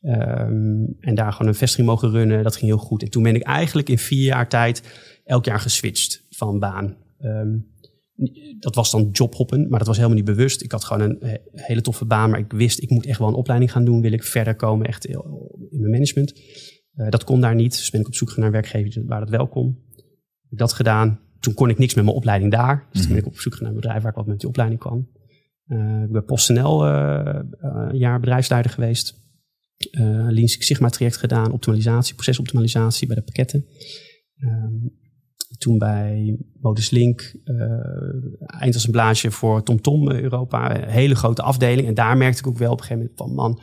Ehm, 0.00 0.84
en 1.00 1.14
daar 1.14 1.32
gewoon 1.32 1.48
een 1.48 1.58
vestiging 1.58 1.88
mogen 1.88 2.10
runnen. 2.10 2.42
Dat 2.42 2.56
ging 2.56 2.70
heel 2.70 2.78
goed. 2.78 3.02
En 3.02 3.10
toen 3.10 3.22
ben 3.22 3.34
ik 3.34 3.42
eigenlijk 3.42 3.88
in 3.88 3.98
vier 3.98 4.24
jaar 4.24 4.48
tijd 4.48 4.82
elk 5.24 5.44
jaar 5.44 5.60
geswitcht 5.60 6.26
van 6.30 6.58
baan. 6.58 6.96
Ehm, 7.18 7.56
dat 8.58 8.74
was 8.74 8.90
dan 8.90 9.08
jobhoppen, 9.12 9.68
maar 9.68 9.78
dat 9.78 9.88
was 9.88 9.96
helemaal 9.96 10.16
niet 10.16 10.26
bewust. 10.26 10.62
Ik 10.62 10.72
had 10.72 10.84
gewoon 10.84 11.18
een 11.18 11.40
hele 11.52 11.80
toffe 11.80 12.04
baan, 12.04 12.30
maar 12.30 12.38
ik 12.38 12.52
wist, 12.52 12.82
ik 12.82 12.90
moet 12.90 13.06
echt 13.06 13.18
wel 13.18 13.28
een 13.28 13.34
opleiding 13.34 13.72
gaan 13.72 13.84
doen. 13.84 14.00
Wil 14.00 14.12
ik 14.12 14.24
verder 14.24 14.56
komen, 14.56 14.86
echt 14.86 15.06
in 15.06 15.20
mijn 15.70 15.90
management. 15.90 16.40
Uh, 16.94 17.08
dat 17.08 17.24
kon 17.24 17.40
daar 17.40 17.54
niet, 17.54 17.70
dus 17.70 17.90
ben 17.90 18.00
ik 18.00 18.06
op 18.06 18.14
zoek 18.14 18.28
gegaan 18.28 18.42
naar 18.42 18.52
werkgevers 18.52 18.98
waar 19.06 19.20
dat 19.20 19.30
wel 19.30 19.48
kon. 19.48 19.78
Heb 20.42 20.52
ik 20.52 20.58
dat 20.58 20.72
gedaan. 20.72 21.20
Toen 21.40 21.54
kon 21.54 21.68
ik 21.68 21.78
niks 21.78 21.94
met 21.94 22.04
mijn 22.04 22.16
opleiding 22.16 22.50
daar. 22.50 22.88
Dus 22.92 23.00
toen 23.00 23.10
ben 23.10 23.18
ik 23.18 23.26
op 23.26 23.38
zoek 23.38 23.52
gegaan 23.52 23.66
naar 23.66 23.74
een 23.74 23.80
bedrijf 23.80 24.02
waar 24.02 24.10
ik 24.10 24.16
wat 24.16 24.26
met 24.26 24.40
die 24.40 24.48
opleiding 24.48 24.80
kwam. 24.80 25.08
Uh, 25.66 26.02
ik 26.02 26.10
ben 26.10 26.24
PostNL 26.24 26.86
uh, 26.86 27.40
een 27.58 27.96
jaar 27.96 28.20
bedrijfsleider 28.20 28.70
geweest. 28.70 29.22
Lean 30.28 30.48
Six 30.48 30.66
Sigma 30.66 30.88
traject 30.88 31.16
gedaan, 31.16 31.52
optimalisatie, 31.52 32.14
procesoptimalisatie 32.14 33.06
bij 33.06 33.16
de 33.16 33.22
pakketten. 33.22 33.66
Ehm, 34.36 34.72
toen 35.58 35.78
bij 35.78 36.38
Modus 36.60 36.90
Link, 36.90 37.34
uh, 37.44 37.62
eindassemblage 38.46 39.30
voor 39.30 39.62
TomTom 39.62 40.06
Tom 40.06 40.16
Europa, 40.16 40.82
een 40.82 40.90
hele 40.90 41.14
grote 41.14 41.42
afdeling. 41.42 41.88
En 41.88 41.94
daar 41.94 42.16
merkte 42.16 42.38
ik 42.38 42.46
ook 42.46 42.58
wel 42.58 42.72
op 42.72 42.80
een 42.80 42.84
gegeven 42.84 43.02
moment 43.02 43.18
van 43.18 43.34
man, 43.34 43.60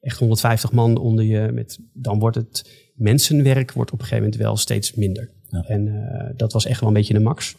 echt 0.00 0.18
150 0.18 0.72
man 0.72 0.96
onder 0.96 1.24
je. 1.24 1.50
Met, 1.52 1.78
dan 1.92 2.18
wordt 2.18 2.36
het 2.36 2.82
mensenwerk 2.94 3.72
wordt 3.72 3.92
op 3.92 3.98
een 3.98 4.04
gegeven 4.04 4.24
moment 4.24 4.42
wel 4.42 4.56
steeds 4.56 4.94
minder. 4.94 5.30
Ja. 5.48 5.64
En 5.66 5.86
uh, 5.86 6.30
dat 6.36 6.52
was 6.52 6.66
echt 6.66 6.80
wel 6.80 6.88
een 6.88 6.94
beetje 6.94 7.14
de 7.14 7.20
max. 7.20 7.56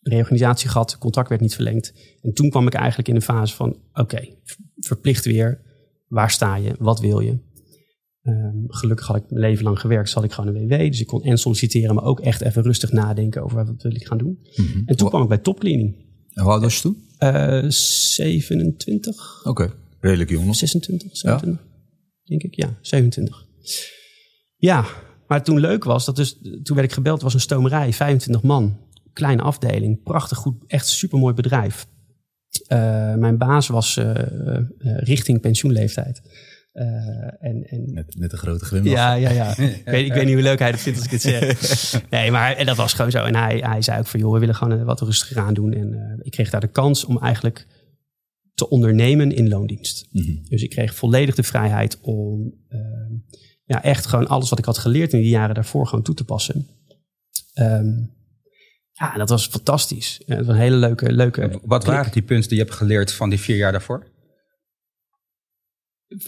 Reorganisatie 0.00 0.68
gehad, 0.68 0.98
contract 0.98 1.28
werd 1.28 1.40
niet 1.40 1.54
verlengd. 1.54 1.94
En 2.22 2.32
toen 2.32 2.50
kwam 2.50 2.66
ik 2.66 2.74
eigenlijk 2.74 3.08
in 3.08 3.14
de 3.14 3.20
fase 3.20 3.54
van, 3.54 3.68
oké, 3.68 4.00
okay, 4.00 4.36
verplicht 4.76 5.24
weer. 5.24 5.66
Waar 6.08 6.30
sta 6.30 6.56
je? 6.56 6.74
Wat 6.78 7.00
wil 7.00 7.20
je? 7.20 7.38
Um, 8.28 8.64
gelukkig 8.68 9.06
had 9.06 9.16
ik 9.16 9.22
mijn 9.30 9.40
leven 9.40 9.64
lang 9.64 9.80
gewerkt, 9.80 10.10
zat 10.10 10.24
ik 10.24 10.32
gewoon 10.32 10.54
een 10.54 10.68
WW. 10.68 10.78
Dus 10.78 11.00
ik 11.00 11.06
kon 11.06 11.22
en 11.22 11.38
solliciteren, 11.38 11.94
maar 11.94 12.04
ook 12.04 12.20
echt 12.20 12.40
even 12.40 12.62
rustig 12.62 12.92
nadenken 12.92 13.42
over 13.42 13.64
wat 13.64 13.82
wil 13.82 13.94
ik 13.94 14.06
gaan 14.06 14.18
doen. 14.18 14.38
Mm 14.56 14.66
-hmm. 14.66 14.82
En 14.86 14.96
toen 14.96 15.08
kwam 15.08 15.22
ik 15.22 15.28
bij 15.28 15.38
Topcleaning. 15.38 15.96
En 16.32 16.42
hoe 16.42 16.52
oud 16.52 16.62
was 16.62 16.74
je 16.74 16.80
toen? 16.80 17.02
Uh, 17.18 17.70
27. 17.70 19.38
Oké, 19.38 19.48
okay. 19.48 19.70
redelijk 20.00 20.30
jong 20.30 20.46
nog. 20.46 20.56
26, 20.56 21.16
27, 21.16 21.62
ja? 21.62 21.68
denk 22.24 22.42
ik. 22.42 22.54
Ja, 22.54 22.78
27. 22.80 23.46
Ja, 24.56 24.84
maar 25.26 25.44
toen 25.44 25.60
leuk 25.60 25.84
was, 25.84 26.04
dat 26.04 26.16
dus, 26.16 26.38
toen 26.62 26.76
werd 26.76 26.88
ik 26.88 26.92
gebeld, 26.92 27.22
was 27.22 27.34
een 27.34 27.40
stomerij, 27.40 27.92
25 27.92 28.42
man. 28.42 28.76
Kleine 29.12 29.42
afdeling, 29.42 30.02
prachtig 30.02 30.38
goed, 30.38 30.54
echt 30.66 30.86
supermooi 30.86 31.34
bedrijf. 31.34 31.86
Uh, 32.72 33.14
mijn 33.14 33.38
baas 33.38 33.68
was 33.68 33.96
uh, 33.96 34.14
richting 34.78 35.40
pensioenleeftijd. 35.40 36.22
Uh, 36.78 36.84
en, 37.38 37.64
en, 37.68 37.92
met, 37.92 38.16
met 38.18 38.32
een 38.32 38.38
grote 38.38 38.64
glimlach. 38.64 38.92
Ja, 38.92 39.12
ja, 39.12 39.30
ja. 39.30 39.56
ik, 39.58 39.82
weet, 39.84 40.06
ik 40.06 40.12
weet 40.12 40.24
niet 40.24 40.34
hoe 40.34 40.42
leuk 40.42 40.58
hij 40.58 40.70
het 40.70 40.80
vindt 40.80 40.98
als 40.98 41.06
ik 41.06 41.12
het 41.12 41.22
zeg. 41.22 42.02
Nee, 42.10 42.30
maar 42.30 42.56
en 42.56 42.66
dat 42.66 42.76
was 42.76 42.92
gewoon 42.92 43.10
zo. 43.10 43.24
En 43.24 43.34
hij, 43.34 43.58
hij 43.58 43.82
zei 43.82 43.98
ook 43.98 44.06
van, 44.06 44.20
joh, 44.20 44.32
we 44.32 44.38
willen 44.38 44.54
gewoon 44.54 44.84
wat 44.84 45.00
rustiger 45.00 45.38
aan 45.38 45.54
doen. 45.54 45.72
En 45.72 45.92
uh, 45.92 46.00
ik 46.18 46.30
kreeg 46.30 46.50
daar 46.50 46.60
de 46.60 46.70
kans 46.70 47.04
om 47.04 47.18
eigenlijk 47.18 47.66
te 48.54 48.68
ondernemen 48.68 49.32
in 49.32 49.48
loondienst. 49.48 50.08
Mm 50.10 50.22
-hmm. 50.22 50.42
Dus 50.48 50.62
ik 50.62 50.70
kreeg 50.70 50.94
volledig 50.94 51.34
de 51.34 51.42
vrijheid 51.42 52.00
om 52.00 52.54
uh, 52.68 52.80
ja, 53.64 53.82
echt 53.82 54.06
gewoon 54.06 54.28
alles 54.28 54.50
wat 54.50 54.58
ik 54.58 54.64
had 54.64 54.78
geleerd 54.78 55.12
in 55.12 55.20
die 55.20 55.30
jaren 55.30 55.54
daarvoor 55.54 55.86
gewoon 55.86 56.04
toe 56.04 56.14
te 56.14 56.24
passen. 56.24 56.66
Um, 57.54 58.16
ja, 58.92 59.16
dat 59.16 59.28
was 59.28 59.46
fantastisch. 59.46 60.20
Het 60.26 60.38
was 60.38 60.48
een 60.48 60.60
hele 60.60 60.76
leuke... 60.76 61.12
leuke 61.12 61.60
wat 61.62 61.82
klik. 61.82 61.94
waren 61.94 62.12
die 62.12 62.22
punten 62.22 62.48
die 62.48 62.58
je 62.58 62.64
hebt 62.64 62.76
geleerd 62.76 63.12
van 63.12 63.30
die 63.30 63.40
vier 63.40 63.56
jaar 63.56 63.72
daarvoor? 63.72 64.06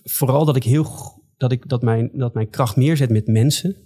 Vooral 0.05 0.45
dat 0.45 0.57
ik 0.57 0.65
heel 0.65 0.85
dat 1.41 1.53
ik 1.53 1.69
dat 1.69 1.83
mijn, 1.83 2.11
dat 2.13 2.35
mijn 2.35 2.51
kracht 2.51 2.77
meer 2.77 2.97
zet 2.97 3.11
met 3.11 3.27
mensen. 3.27 3.77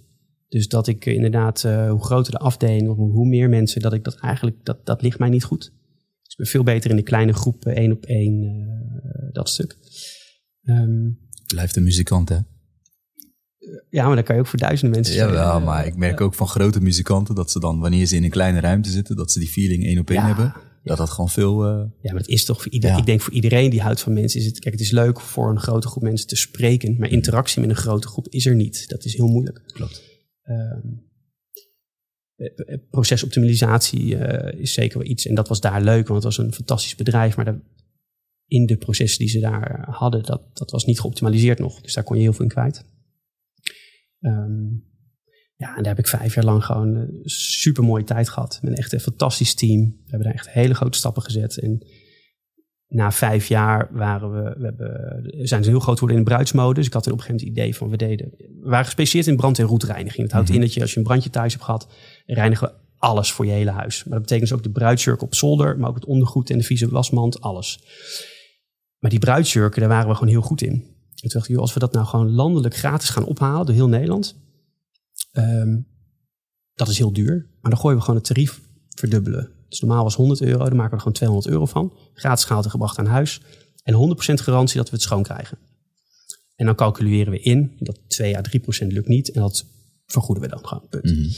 Dus 0.47 0.67
dat 0.67 0.87
ik 0.87 1.05
inderdaad, 1.05 1.63
uh, 1.63 1.89
hoe 1.89 2.03
groter 2.03 2.31
de 2.31 2.37
afdeling, 2.37 2.89
of 2.89 2.97
hoe 2.97 3.27
meer 3.27 3.49
mensen, 3.49 3.81
dat 3.81 3.93
ik 3.93 4.03
dat 4.03 4.15
eigenlijk, 4.15 4.57
dat, 4.63 4.85
dat 4.85 5.01
ligt 5.01 5.19
mij 5.19 5.29
niet 5.29 5.43
goed. 5.43 5.61
Dus 6.21 6.31
ik 6.31 6.37
ben 6.37 6.47
veel 6.47 6.63
beter 6.63 6.89
in 6.89 6.95
de 6.95 7.03
kleine 7.03 7.33
groepen, 7.33 7.75
één 7.75 7.91
op 7.91 8.05
één, 8.05 8.43
uh, 8.43 9.33
dat 9.33 9.49
stuk. 9.49 9.77
Um, 10.63 11.19
Blijft 11.47 11.75
een 11.75 11.83
muzikant, 11.83 12.29
hè? 12.29 12.37
Ja, 13.89 14.05
maar 14.05 14.15
dan 14.15 14.23
kan 14.23 14.35
je 14.35 14.41
ook 14.41 14.47
voor 14.47 14.59
duizenden 14.59 14.95
mensen 14.95 15.15
Ja, 15.15 15.31
wel, 15.31 15.59
maar 15.59 15.85
ik 15.85 15.95
merk 15.95 16.21
ook 16.21 16.33
van 16.33 16.47
grote 16.47 16.81
muzikanten 16.81 17.35
dat 17.35 17.51
ze 17.51 17.59
dan, 17.59 17.79
wanneer 17.79 18.05
ze 18.05 18.15
in 18.15 18.23
een 18.23 18.29
kleine 18.29 18.59
ruimte 18.59 18.89
zitten, 18.89 19.15
dat 19.15 19.31
ze 19.31 19.39
die 19.39 19.49
feeling 19.49 19.83
één 19.83 19.99
op 19.99 20.09
één 20.09 20.19
ja. 20.19 20.27
hebben. 20.27 20.55
Dat 20.85 20.97
dat 20.97 21.09
gewoon 21.09 21.29
veel. 21.29 21.65
Uh... 21.65 21.83
Ja, 22.01 22.11
maar 22.11 22.21
het 22.21 22.27
is 22.27 22.45
toch 22.45 22.61
voor 22.61 22.71
iedereen. 22.71 22.95
Ja. 22.95 23.01
Ik 23.01 23.07
denk 23.07 23.21
voor 23.21 23.33
iedereen 23.33 23.69
die 23.69 23.81
houdt 23.81 24.01
van 24.01 24.13
mensen. 24.13 24.39
Is 24.39 24.45
het, 24.45 24.59
kijk, 24.59 24.73
het 24.73 24.83
is 24.83 24.91
leuk 24.91 25.21
voor 25.21 25.49
een 25.49 25.59
grote 25.59 25.87
groep 25.87 26.03
mensen 26.03 26.27
te 26.27 26.35
spreken. 26.35 26.95
Maar 26.99 27.09
interactie 27.09 27.61
met 27.61 27.69
een 27.69 27.75
grote 27.75 28.07
groep 28.07 28.27
is 28.27 28.45
er 28.45 28.55
niet. 28.55 28.87
Dat 28.87 29.05
is 29.05 29.15
heel 29.15 29.27
moeilijk. 29.27 29.63
Klopt. 29.65 30.03
Um, 30.43 31.03
procesoptimalisatie 32.89 34.15
uh, 34.15 34.59
is 34.59 34.73
zeker 34.73 34.97
wel 34.97 35.07
iets. 35.07 35.27
En 35.27 35.35
dat 35.35 35.47
was 35.47 35.59
daar 35.59 35.81
leuk, 35.81 36.07
want 36.07 36.23
het 36.23 36.35
was 36.35 36.45
een 36.45 36.53
fantastisch 36.53 36.95
bedrijf. 36.95 37.35
Maar 37.35 37.45
de, 37.45 37.59
in 38.47 38.65
de 38.65 38.77
processen 38.77 39.19
die 39.19 39.29
ze 39.29 39.39
daar 39.39 39.85
hadden, 39.89 40.23
dat, 40.23 40.55
dat 40.57 40.71
was 40.71 40.85
niet 40.85 40.99
geoptimaliseerd 40.99 41.59
nog. 41.59 41.81
Dus 41.81 41.93
daar 41.93 42.03
kon 42.03 42.15
je 42.15 42.21
heel 42.21 42.33
veel 42.33 42.45
in 42.45 42.51
kwijt. 42.51 42.85
Um, 44.19 44.93
ja, 45.55 45.67
en 45.75 45.83
daar 45.83 45.95
heb 45.95 46.05
ik 46.05 46.07
vijf 46.07 46.35
jaar 46.35 46.43
lang 46.43 46.65
gewoon 46.65 46.95
een 46.95 47.21
super 47.29 47.83
mooie 47.83 48.03
tijd 48.03 48.29
gehad. 48.29 48.59
Met 48.61 48.77
echt 48.77 48.93
een 48.93 48.99
fantastisch 48.99 49.53
team. 49.53 49.79
We 49.79 50.09
hebben 50.09 50.27
daar 50.27 50.37
echt 50.37 50.49
hele 50.49 50.73
grote 50.73 50.97
stappen 50.97 51.23
gezet. 51.23 51.57
En 51.59 51.85
na 52.87 53.11
vijf 53.11 53.47
jaar 53.47 53.89
waren 53.91 54.31
we, 54.33 54.55
we 54.57 54.63
hebben, 54.65 55.47
zijn 55.47 55.63
ze 55.63 55.69
heel 55.69 55.79
groot 55.79 55.93
geworden 55.93 56.17
in 56.17 56.23
de 56.23 56.29
bruidsmodus. 56.29 56.85
Ik 56.85 56.93
had 56.93 57.05
een 57.05 57.11
op 57.11 57.17
een 57.17 57.23
gegeven 57.23 57.45
moment 57.47 57.59
idee 57.59 57.75
van, 57.75 57.89
we 57.89 57.97
deden, 57.97 58.29
we 58.37 58.69
waren 58.69 58.85
gespecialiseerd 58.85 59.27
in 59.27 59.41
brand- 59.41 59.59
en 59.59 59.65
roetreiniging. 59.65 60.21
Dat 60.21 60.31
houdt 60.31 60.47
mm 60.47 60.53
-hmm. 60.53 60.63
in 60.63 60.67
dat 60.67 60.75
je 60.75 60.81
als 60.81 60.91
je 60.91 60.97
een 60.97 61.03
brandje 61.03 61.29
thuis 61.29 61.53
hebt 61.53 61.65
gehad, 61.65 61.87
reinigen 62.25 62.67
we 62.67 62.73
alles 62.97 63.31
voor 63.31 63.45
je 63.45 63.51
hele 63.51 63.71
huis. 63.71 64.03
Maar 64.03 64.13
dat 64.13 64.21
betekent 64.21 64.49
dus 64.49 64.57
ook 64.57 64.63
de 64.63 64.79
bruidsjurk 64.79 65.21
op 65.21 65.35
zolder, 65.35 65.77
maar 65.77 65.89
ook 65.89 65.95
het 65.95 66.05
ondergoed 66.05 66.49
en 66.49 66.57
de 66.57 66.63
vieze 66.63 66.89
wasmand, 66.89 67.41
alles. 67.41 67.79
Maar 68.99 69.09
die 69.09 69.19
bruidsjurken, 69.19 69.79
daar 69.79 69.89
waren 69.89 70.07
we 70.07 70.13
gewoon 70.13 70.29
heel 70.29 70.41
goed 70.41 70.61
in. 70.61 70.71
En 70.71 71.15
toen 71.15 71.29
dacht 71.29 71.45
ik, 71.45 71.51
joh, 71.51 71.61
als 71.61 71.73
we 71.73 71.79
dat 71.79 71.93
nou 71.93 72.05
gewoon 72.05 72.31
landelijk 72.31 72.75
gratis 72.75 73.09
gaan 73.09 73.25
ophalen 73.25 73.65
door 73.65 73.75
heel 73.75 73.87
Nederland, 73.87 74.44
Um, 75.37 75.87
dat 76.73 76.87
is 76.87 76.97
heel 76.97 77.13
duur, 77.13 77.49
maar 77.61 77.71
dan 77.71 77.79
gooien 77.79 77.97
we 77.97 78.03
gewoon 78.03 78.19
het 78.19 78.27
tarief 78.27 78.61
verdubbelen. 78.89 79.51
Dus 79.69 79.79
normaal 79.79 80.03
was 80.03 80.15
100 80.15 80.41
euro, 80.41 80.57
dan 80.57 80.75
maken 80.75 80.89
we 80.89 80.91
er 80.91 80.97
gewoon 80.97 81.13
200 81.13 81.47
euro 81.47 81.65
van. 81.65 81.97
Gratis 82.13 82.43
gehaald 82.43 82.65
en 82.65 82.71
gebracht 82.71 82.97
aan 82.97 83.05
huis. 83.05 83.41
En 83.83 83.93
100% 83.93 84.33
garantie 84.33 84.77
dat 84.77 84.89
we 84.89 84.95
het 84.95 85.03
schoon 85.03 85.23
krijgen. 85.23 85.57
En 86.55 86.65
dan 86.65 86.75
calculeren 86.75 87.31
we 87.31 87.39
in 87.39 87.75
dat 87.79 87.99
2 88.07 88.37
à 88.37 88.41
3% 88.83 88.87
lukt 88.87 89.07
niet. 89.07 89.31
En 89.31 89.41
dat 89.41 89.65
vergoeden 90.05 90.43
we 90.43 90.49
dan 90.49 90.67
gewoon. 90.67 90.87
Punt. 90.89 91.03
Mm 91.03 91.13
-hmm. 91.13 91.31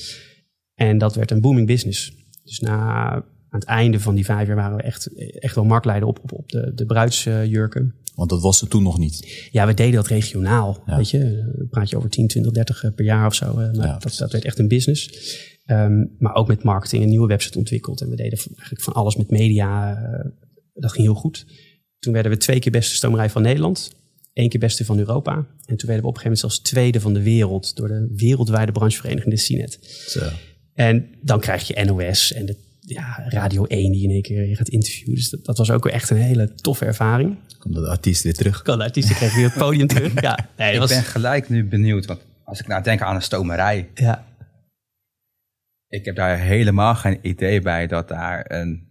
En 0.74 0.98
dat 0.98 1.16
werd 1.16 1.32
een 1.32 1.42
booming 1.42 1.68
business. 1.68 2.14
Dus 2.44 2.60
na, 2.60 3.26
aan 3.50 3.60
het 3.60 3.70
einde 3.70 4.00
van 4.00 4.16
die 4.16 4.26
vijf 4.26 4.48
jaar 4.48 4.56
waren 4.56 4.78
we 4.78 4.84
echt, 4.84 5.16
echt 5.40 5.56
wel 5.56 5.66
marktleider 5.66 6.08
op, 6.08 6.20
op, 6.24 6.32
op 6.32 6.50
de, 6.50 6.72
de 6.76 6.86
bruidsjurken. 6.86 7.96
Want 8.16 8.30
dat 8.30 8.42
was 8.42 8.62
er 8.62 8.68
toen 8.68 8.84
nog 8.84 8.98
niet. 8.98 9.48
Ja, 9.52 9.68
we 9.68 9.74
deden 9.74 9.96
dat 9.96 10.08
regionaal. 10.08 10.84
Ja. 10.86 10.98
Weet 10.98 11.10
je, 11.10 11.54
dan 11.58 11.68
praat 11.70 11.90
je 11.90 11.98
over 11.98 12.10
10, 12.10 12.28
20, 12.28 12.52
30 12.52 12.94
per 12.96 13.06
jaar 13.06 13.26
of 13.26 13.36
zo. 13.36 13.54
Nou, 13.56 13.82
ja, 13.82 13.98
dat, 13.98 14.16
dat 14.18 14.32
werd 14.32 14.46
echt 14.46 14.60
een 14.60 14.68
business. 14.68 15.10
Um, 15.66 16.16
maar 16.20 16.36
ook 16.36 16.48
met 16.48 16.64
marketing, 16.64 17.04
een 17.04 17.10
nieuwe 17.10 17.28
website 17.28 17.58
ontwikkeld. 17.58 18.02
En 18.02 18.10
we 18.10 18.16
deden 18.16 18.40
eigenlijk 18.48 18.82
van 18.82 18.94
alles 18.94 19.16
met 19.16 19.30
media. 19.30 20.02
Uh, 20.02 20.32
dat 20.74 20.92
ging 20.92 21.04
heel 21.04 21.16
goed. 21.16 21.46
Toen 22.00 22.14
werden 22.14 22.32
we 22.32 22.38
twee 22.38 22.60
keer 22.60 22.72
beste 22.72 22.96
stomerij 22.96 23.30
van 23.30 23.42
Nederland. 23.42 23.92
Eén 24.34 24.50
keer 24.50 24.60
beste 24.60 24.86
van 24.86 25.00
Europa. 25.00 25.34
En 25.66 25.78
toen 25.78 25.88
werden 25.88 26.04
we 26.04 26.10
op 26.10 26.16
een 26.16 26.22
gegeven 26.22 26.24
moment 26.24 26.40
zelfs 26.40 26.60
tweede 26.60 27.00
van 27.00 27.14
de 27.14 27.24
wereld. 27.24 27.76
Door 27.76 27.88
de 27.88 28.14
wereldwijde 28.16 28.72
branchevereniging, 28.72 29.36
de 29.36 29.42
CNET. 29.42 29.80
Zo. 30.08 30.30
En 30.74 31.10
dan 31.22 31.40
krijg 31.40 31.68
je 31.68 31.84
NOS 31.86 32.34
en 32.34 32.46
de 32.46 32.56
ja, 32.90 33.24
Radio 33.28 33.66
1 33.66 33.92
die 33.92 34.04
in 34.04 34.10
één 34.10 34.22
keer 34.22 34.56
gaat 34.56 34.70
interviewen. 34.70 35.16
Dus 35.16 35.30
dat, 35.30 35.46
dat 35.46 35.58
was 35.58 35.72
ook 35.72 35.88
echt 35.88 36.10
een 36.10 36.18
hele 36.18 36.54
toffe 36.54 36.86
ervaring. 36.86 37.38
Komt 37.58 37.74
de 37.74 37.90
artiest 37.90 38.24
weer 38.24 38.34
terug? 38.34 38.62
Kan 38.62 38.78
de 38.78 38.84
artiest 38.84 39.14
kreeg 39.14 39.36
weer 39.36 39.46
het 39.46 39.58
podium 39.58 39.88
terug. 39.88 40.22
Ja, 40.22 40.50
nee, 40.58 40.74
ik 40.74 40.80
was... 40.80 40.90
ben 40.90 41.04
gelijk 41.04 41.50
nu 41.50 41.66
benieuwd, 41.66 42.06
want 42.06 42.22
als 42.44 42.60
ik 42.60 42.68
nou 42.68 42.84
denk 42.84 43.02
aan 43.02 43.16
een 43.16 43.22
stomerij. 43.22 43.90
Ja. 43.94 44.26
Ik 45.88 46.06
heb 46.06 46.16
daar 46.16 46.40
helemaal 46.40 46.96
geen 46.96 47.20
idee 47.22 47.62
bij 47.62 47.88
dat 47.88 48.08
daar 48.08 48.52
een 48.52 48.88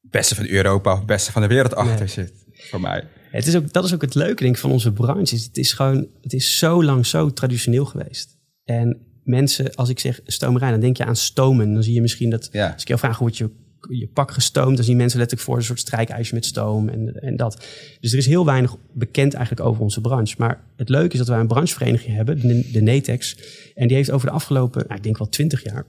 beste 0.00 0.34
van 0.34 0.46
Europa 0.46 0.92
of 0.92 1.04
beste 1.04 1.32
van 1.32 1.42
de 1.42 1.48
wereld 1.48 1.74
achter 1.74 1.98
nee. 1.98 2.08
zit. 2.08 2.32
Voor 2.52 2.80
mij. 2.80 3.04
Het 3.30 3.46
is 3.46 3.56
ook, 3.56 3.72
dat 3.72 3.84
is 3.84 3.94
ook 3.94 4.00
het 4.00 4.14
leuke 4.14 4.42
denk 4.42 4.54
ik, 4.54 4.60
van 4.60 4.70
onze 4.70 4.92
branche. 4.92 5.36
Het 5.36 5.56
is 5.56 5.72
gewoon, 5.72 6.08
het 6.20 6.32
is 6.32 6.58
zo 6.58 6.84
lang 6.84 7.06
zo 7.06 7.32
traditioneel 7.32 7.84
geweest. 7.84 8.38
En 8.64 9.09
mensen, 9.30 9.74
als 9.74 9.88
ik 9.88 9.98
zeg 9.98 10.20
stomerij, 10.26 10.70
dan 10.70 10.80
denk 10.80 10.96
je 10.96 11.04
aan 11.04 11.16
stomen. 11.16 11.72
Dan 11.72 11.82
zie 11.82 11.94
je 11.94 12.00
misschien 12.00 12.30
dat, 12.30 12.48
ja. 12.52 12.72
als 12.72 12.82
ik 12.82 12.88
jou 12.88 13.00
vraag 13.00 13.18
hoe 13.18 13.26
word 13.26 13.38
je, 13.38 13.50
je 13.98 14.08
pak 14.08 14.30
gestoomd, 14.30 14.76
dan 14.76 14.84
zien 14.84 14.96
mensen 14.96 15.18
letterlijk 15.18 15.48
voor 15.48 15.58
een 15.58 15.64
soort 15.64 15.78
strijkijsje 15.78 16.34
met 16.34 16.44
stoom 16.44 16.88
en, 16.88 17.14
en 17.14 17.36
dat. 17.36 17.66
Dus 18.00 18.12
er 18.12 18.18
is 18.18 18.26
heel 18.26 18.44
weinig 18.44 18.76
bekend 18.92 19.34
eigenlijk 19.34 19.68
over 19.68 19.82
onze 19.82 20.00
branche. 20.00 20.34
Maar 20.38 20.64
het 20.76 20.88
leuke 20.88 21.12
is 21.12 21.18
dat 21.18 21.28
wij 21.28 21.38
een 21.38 21.46
branchevereniging 21.46 22.14
hebben, 22.14 22.40
de, 22.40 22.70
de 22.72 22.80
NETEX. 22.80 23.36
En 23.74 23.88
die 23.88 23.96
heeft 23.96 24.10
over 24.10 24.26
de 24.26 24.34
afgelopen, 24.34 24.82
nou, 24.82 24.96
ik 24.96 25.02
denk 25.02 25.18
wel 25.18 25.28
twintig 25.28 25.64
jaar, 25.64 25.86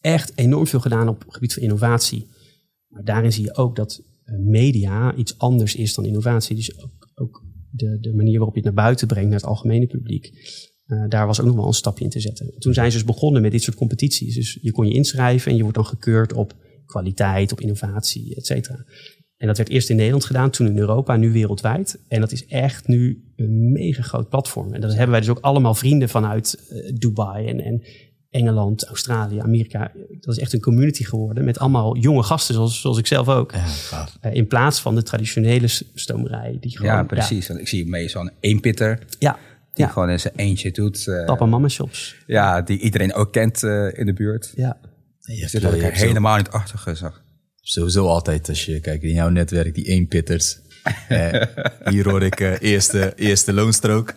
echt 0.00 0.32
enorm 0.34 0.66
veel 0.66 0.80
gedaan 0.80 1.08
op 1.08 1.24
het 1.24 1.34
gebied 1.34 1.52
van 1.52 1.62
innovatie. 1.62 2.26
Maar 2.88 3.04
daarin 3.04 3.32
zie 3.32 3.44
je 3.44 3.56
ook 3.56 3.76
dat 3.76 4.02
media 4.36 5.14
iets 5.14 5.38
anders 5.38 5.74
is 5.74 5.94
dan 5.94 6.04
innovatie. 6.04 6.56
Dus 6.56 6.82
ook, 6.82 7.10
ook 7.14 7.44
de, 7.70 7.98
de 8.00 8.14
manier 8.14 8.36
waarop 8.36 8.54
je 8.54 8.60
het 8.60 8.74
naar 8.74 8.84
buiten 8.84 9.06
brengt, 9.06 9.30
naar 9.30 9.38
het 9.38 9.48
algemene 9.48 9.86
publiek. 9.86 10.32
Uh, 10.88 11.04
daar 11.08 11.26
was 11.26 11.40
ook 11.40 11.46
nog 11.46 11.54
wel 11.54 11.66
een 11.66 11.72
stapje 11.72 12.04
in 12.04 12.10
te 12.10 12.20
zetten. 12.20 12.54
Toen 12.58 12.74
zijn 12.74 12.90
ze 12.90 12.96
dus 12.96 13.06
begonnen 13.06 13.42
met 13.42 13.50
dit 13.50 13.62
soort 13.62 13.76
competities. 13.76 14.34
Dus 14.34 14.58
je 14.60 14.72
kon 14.72 14.86
je 14.86 14.94
inschrijven 14.94 15.50
en 15.50 15.56
je 15.56 15.62
wordt 15.62 15.76
dan 15.76 15.86
gekeurd 15.86 16.32
op 16.32 16.54
kwaliteit, 16.86 17.52
op 17.52 17.60
innovatie, 17.60 18.34
et 18.36 18.46
cetera. 18.46 18.84
En 19.36 19.46
dat 19.46 19.56
werd 19.56 19.68
eerst 19.68 19.90
in 19.90 19.96
Nederland 19.96 20.24
gedaan, 20.24 20.50
toen 20.50 20.66
in 20.66 20.78
Europa, 20.78 21.16
nu 21.16 21.32
wereldwijd. 21.32 22.00
En 22.08 22.20
dat 22.20 22.32
is 22.32 22.46
echt 22.46 22.86
nu 22.86 23.32
een 23.36 23.72
mega 23.72 24.02
groot 24.02 24.28
platform. 24.28 24.74
En 24.74 24.80
dat 24.80 24.90
hebben 24.90 25.10
wij 25.10 25.20
dus 25.20 25.28
ook 25.28 25.38
allemaal 25.40 25.74
vrienden 25.74 26.08
vanuit 26.08 26.68
uh, 26.70 26.92
Dubai 26.94 27.46
en, 27.46 27.60
en 27.60 27.82
Engeland, 28.30 28.84
Australië, 28.84 29.38
Amerika. 29.38 29.92
Dat 30.20 30.36
is 30.36 30.42
echt 30.42 30.52
een 30.52 30.60
community 30.60 31.04
geworden 31.04 31.44
met 31.44 31.58
allemaal 31.58 31.96
jonge 31.96 32.22
gasten, 32.22 32.54
zoals, 32.54 32.80
zoals 32.80 32.98
ik 32.98 33.06
zelf 33.06 33.28
ook. 33.28 33.52
Ja, 33.52 34.08
uh, 34.22 34.34
in 34.34 34.46
plaats 34.46 34.80
van 34.80 34.94
de 34.94 35.02
traditionele 35.02 35.68
stomerij. 35.94 36.56
Die 36.60 36.76
gewoon, 36.76 36.92
ja, 36.92 37.04
precies. 37.04 37.46
Ja. 37.46 37.58
Ik 37.58 37.68
zie 37.68 37.88
mee 37.88 38.08
zo'n 38.08 38.30
eenpitter. 38.40 39.06
Ja. 39.18 39.38
Die 39.78 39.86
ja. 39.86 39.92
gewoon 39.92 40.10
in 40.10 40.20
zijn 40.20 40.34
eentje 40.36 40.70
doet. 40.70 41.06
Uh, 41.06 41.24
Papa 41.24 41.46
mama 41.46 41.68
shops. 41.68 42.16
Ja, 42.26 42.62
die 42.62 42.78
iedereen 42.78 43.14
ook 43.14 43.32
kent 43.32 43.62
uh, 43.62 43.98
in 43.98 44.06
de 44.06 44.12
buurt. 44.12 44.52
Ja. 44.54 44.76
Je 45.20 45.48
zit 45.48 45.62
er 45.62 45.92
helemaal 45.92 46.36
niet 46.36 46.48
achter 46.50 46.78
gezag. 46.78 47.22
Sowieso 47.60 48.06
altijd 48.06 48.48
als 48.48 48.64
je 48.64 48.80
kijkt 48.80 49.02
in 49.02 49.12
jouw 49.14 49.28
netwerk, 49.28 49.74
die 49.74 49.84
eenpitters. 49.84 50.58
uh, 51.08 51.42
hier 51.90 52.08
hoor 52.08 52.22
ik 52.22 52.40
uh, 52.40 52.60
eerste, 52.60 53.12
eerste 53.16 53.52
loonstrook. 53.52 54.14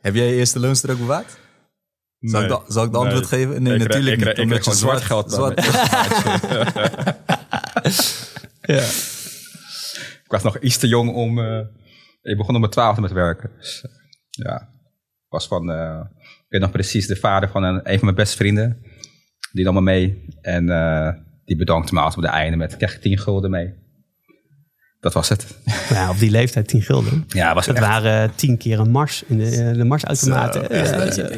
Heb 0.00 0.14
jij 0.14 0.26
je 0.26 0.34
eerste 0.34 0.58
loonstrook 0.60 0.98
bewaard? 0.98 1.38
Zal, 2.20 2.42
ik, 2.42 2.48
de, 2.48 2.60
zal 2.68 2.84
ik 2.84 2.90
de 2.92 2.96
antwoord 2.98 3.30
Nee. 3.30 3.40
geven? 3.46 3.62
Nee, 3.62 3.74
Ik 3.74 3.78
natuurlijk 3.78 4.18
krijg- 4.20 4.36
ik 4.38 4.44
niet. 4.44 4.58
krijg- 4.58 4.58
ik 4.58 4.62
gewoon 4.62 4.78
zwart 4.78 5.02
geld 5.02 5.30
Ja. 8.76 8.82
Ik 10.24 10.36
was 10.36 10.42
nog 10.42 10.58
iets 10.58 10.76
te 10.78 10.88
jong 10.88 11.14
om... 11.14 11.38
eh, 11.38 11.60
ik 12.22 12.36
begon 12.36 12.54
om 12.54 12.60
mijn 12.60 12.72
twaalfde 12.72 13.00
met 13.00 13.12
werken. 13.12 13.50
Dus, 13.58 13.82
eh, 13.84 13.90
ja, 14.30 14.60
ik 14.60 14.79
was 15.30 15.46
van... 15.46 15.70
eh, 15.70 16.00
ik 16.18 16.46
weet 16.48 16.60
nog 16.60 16.70
precies 16.70 17.06
de 17.06 17.16
vader 17.16 17.48
van 17.48 17.62
een, 17.62 17.74
een 17.74 17.96
van 17.96 18.04
mijn 18.04 18.14
beste 18.14 18.36
vrienden. 18.36 18.82
Die 19.52 19.64
nam 19.64 19.74
me 19.74 19.80
mee. 19.80 20.24
En 20.40 20.70
eh, 20.70 21.08
die 21.44 21.56
bedankte 21.56 21.94
me 21.94 22.00
altijd 22.00 22.16
op 22.16 22.22
de 22.30 22.36
einde 22.36 22.56
met... 22.56 22.76
Krijg 22.76 22.92
je 22.92 22.98
tien 22.98 23.18
gulden 23.18 23.50
mee? 23.50 23.74
Dat 25.00 25.12
was 25.12 25.28
het. 25.28 25.46
ja, 25.90 26.10
op 26.12 26.18
die 26.18 26.30
leeftijd 26.30 26.68
10 26.68 26.82
gulden. 26.82 27.24
Ja, 27.28 27.54
was 27.54 27.66
Dat 27.66 27.74
het 27.76 27.84
echt, 27.84 27.92
waren 27.94 28.34
tien 28.34 28.56
keer 28.58 28.78
een 28.78 28.90
mars 28.90 29.22
in 29.26 29.38
de, 29.38 29.50
eh, 29.50 29.74
de 29.74 29.84
marsautomaten. 29.84 30.60
Zo, 30.64 30.66
echt 30.66 30.96
Ja, 30.96 31.10
zo. 31.12 31.28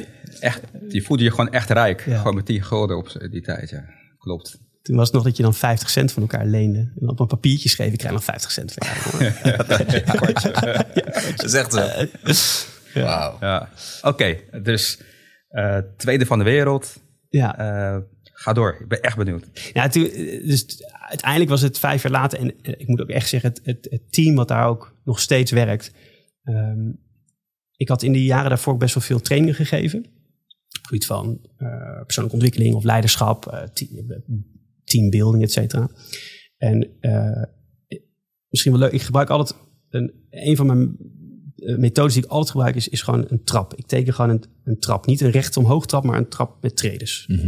echt... 0.40 0.60
Je 0.88 1.02
voelde 1.02 1.22
je 1.22 1.30
gewoon 1.30 1.50
echt 1.50 1.70
rijk. 1.70 2.04
Ja. 2.06 2.18
Gewoon 2.18 2.34
met 2.34 2.46
tien 2.46 2.62
gulden 2.64 2.96
op 2.96 3.12
die 3.30 3.42
tijd, 3.42 3.70
ja. 3.70 3.84
Klopt. 4.18 4.60
Toen 4.82 4.96
was 4.96 5.06
het 5.06 5.14
nog 5.14 5.24
dat 5.24 5.36
je 5.36 5.42
dan 5.42 5.54
50 5.54 5.90
cent 5.90 6.12
van 6.12 6.22
elkaar 6.22 6.46
leende. 6.46 6.92
En 7.00 7.08
op 7.08 7.20
een 7.20 7.26
papiertje 7.26 7.68
schreef, 7.68 7.92
ik 7.92 7.98
krijg 7.98 8.14
nog 8.14 8.24
50 8.24 8.50
cent 8.50 8.74
van 8.78 8.88
jou. 8.88 9.32
Dat 11.36 11.44
is 11.44 11.54
echt 11.54 11.72
zo. 11.72 11.88
Wauw. 12.94 13.36
Ja. 13.40 13.68
Oké, 14.02 14.36
dus 14.62 15.00
eh, 15.48 15.78
tweede 15.96 16.26
van 16.26 16.38
de 16.38 16.44
wereld. 16.44 17.02
Ja. 17.28 17.58
Eh, 17.58 18.00
ga 18.22 18.52
door. 18.52 18.76
Ik 18.80 18.88
ben 18.88 19.02
echt 19.02 19.16
benieuwd. 19.16 19.44
Ja, 19.72 19.88
toen, 19.88 20.02
dus 20.46 20.84
uiteindelijk 21.08 21.50
was 21.50 21.60
het 21.60 21.78
vijf 21.78 22.02
jaar 22.02 22.12
later. 22.12 22.38
En 22.38 22.62
eh, 22.62 22.74
ik 22.76 22.86
moet 22.86 23.00
ook 23.00 23.08
echt 23.08 23.28
zeggen, 23.28 23.50
het, 23.50 23.60
het, 23.64 23.86
het 23.90 24.12
team 24.12 24.34
wat 24.34 24.48
daar 24.48 24.66
ook 24.66 24.96
nog 25.04 25.20
steeds 25.20 25.50
werkt. 25.50 25.92
ehm, 26.42 26.90
ik 27.76 27.88
had 27.88 28.02
in 28.02 28.12
die 28.12 28.24
jaren 28.24 28.48
daarvoor 28.48 28.76
best 28.76 28.94
wel 28.94 29.02
veel 29.02 29.20
trainingen 29.20 29.54
gegeven. 29.54 29.98
Op 30.78 30.86
gebied 30.86 31.06
van 31.06 31.46
eh, 31.56 32.02
persoonlijke 32.02 32.38
ontwikkeling 32.38 32.74
of 32.74 32.84
leiderschap, 32.84 33.46
eh, 33.46 33.62
team, 33.62 34.22
teambuilding, 34.84 35.42
et 35.42 35.52
cetera. 35.52 35.90
En 36.56 36.90
eh, 37.00 37.42
misschien 38.48 38.72
wel 38.72 38.80
leuk, 38.80 38.92
ik 38.92 39.02
gebruik 39.02 39.30
altijd... 39.30 39.60
Een, 39.88 40.26
een 40.30 40.56
van 40.56 40.66
mijn 40.66 40.96
methodes 41.62 42.14
die 42.14 42.22
ik 42.22 42.30
altijd 42.30 42.50
gebruik 42.50 42.74
is, 42.74 42.88
is 42.88 43.02
gewoon 43.02 43.24
een 43.28 43.44
trap. 43.44 43.74
Ik 43.74 43.86
teken 43.86 44.14
gewoon 44.14 44.30
een, 44.30 44.44
een 44.64 44.78
trap. 44.78 45.06
Niet 45.06 45.20
een 45.20 45.30
recht 45.30 45.56
omhoog 45.56 45.86
trap, 45.86 46.04
maar 46.04 46.18
een 46.18 46.28
trap 46.28 46.62
met 46.62 46.76
tredes. 46.76 47.24
Eh, 47.28 47.38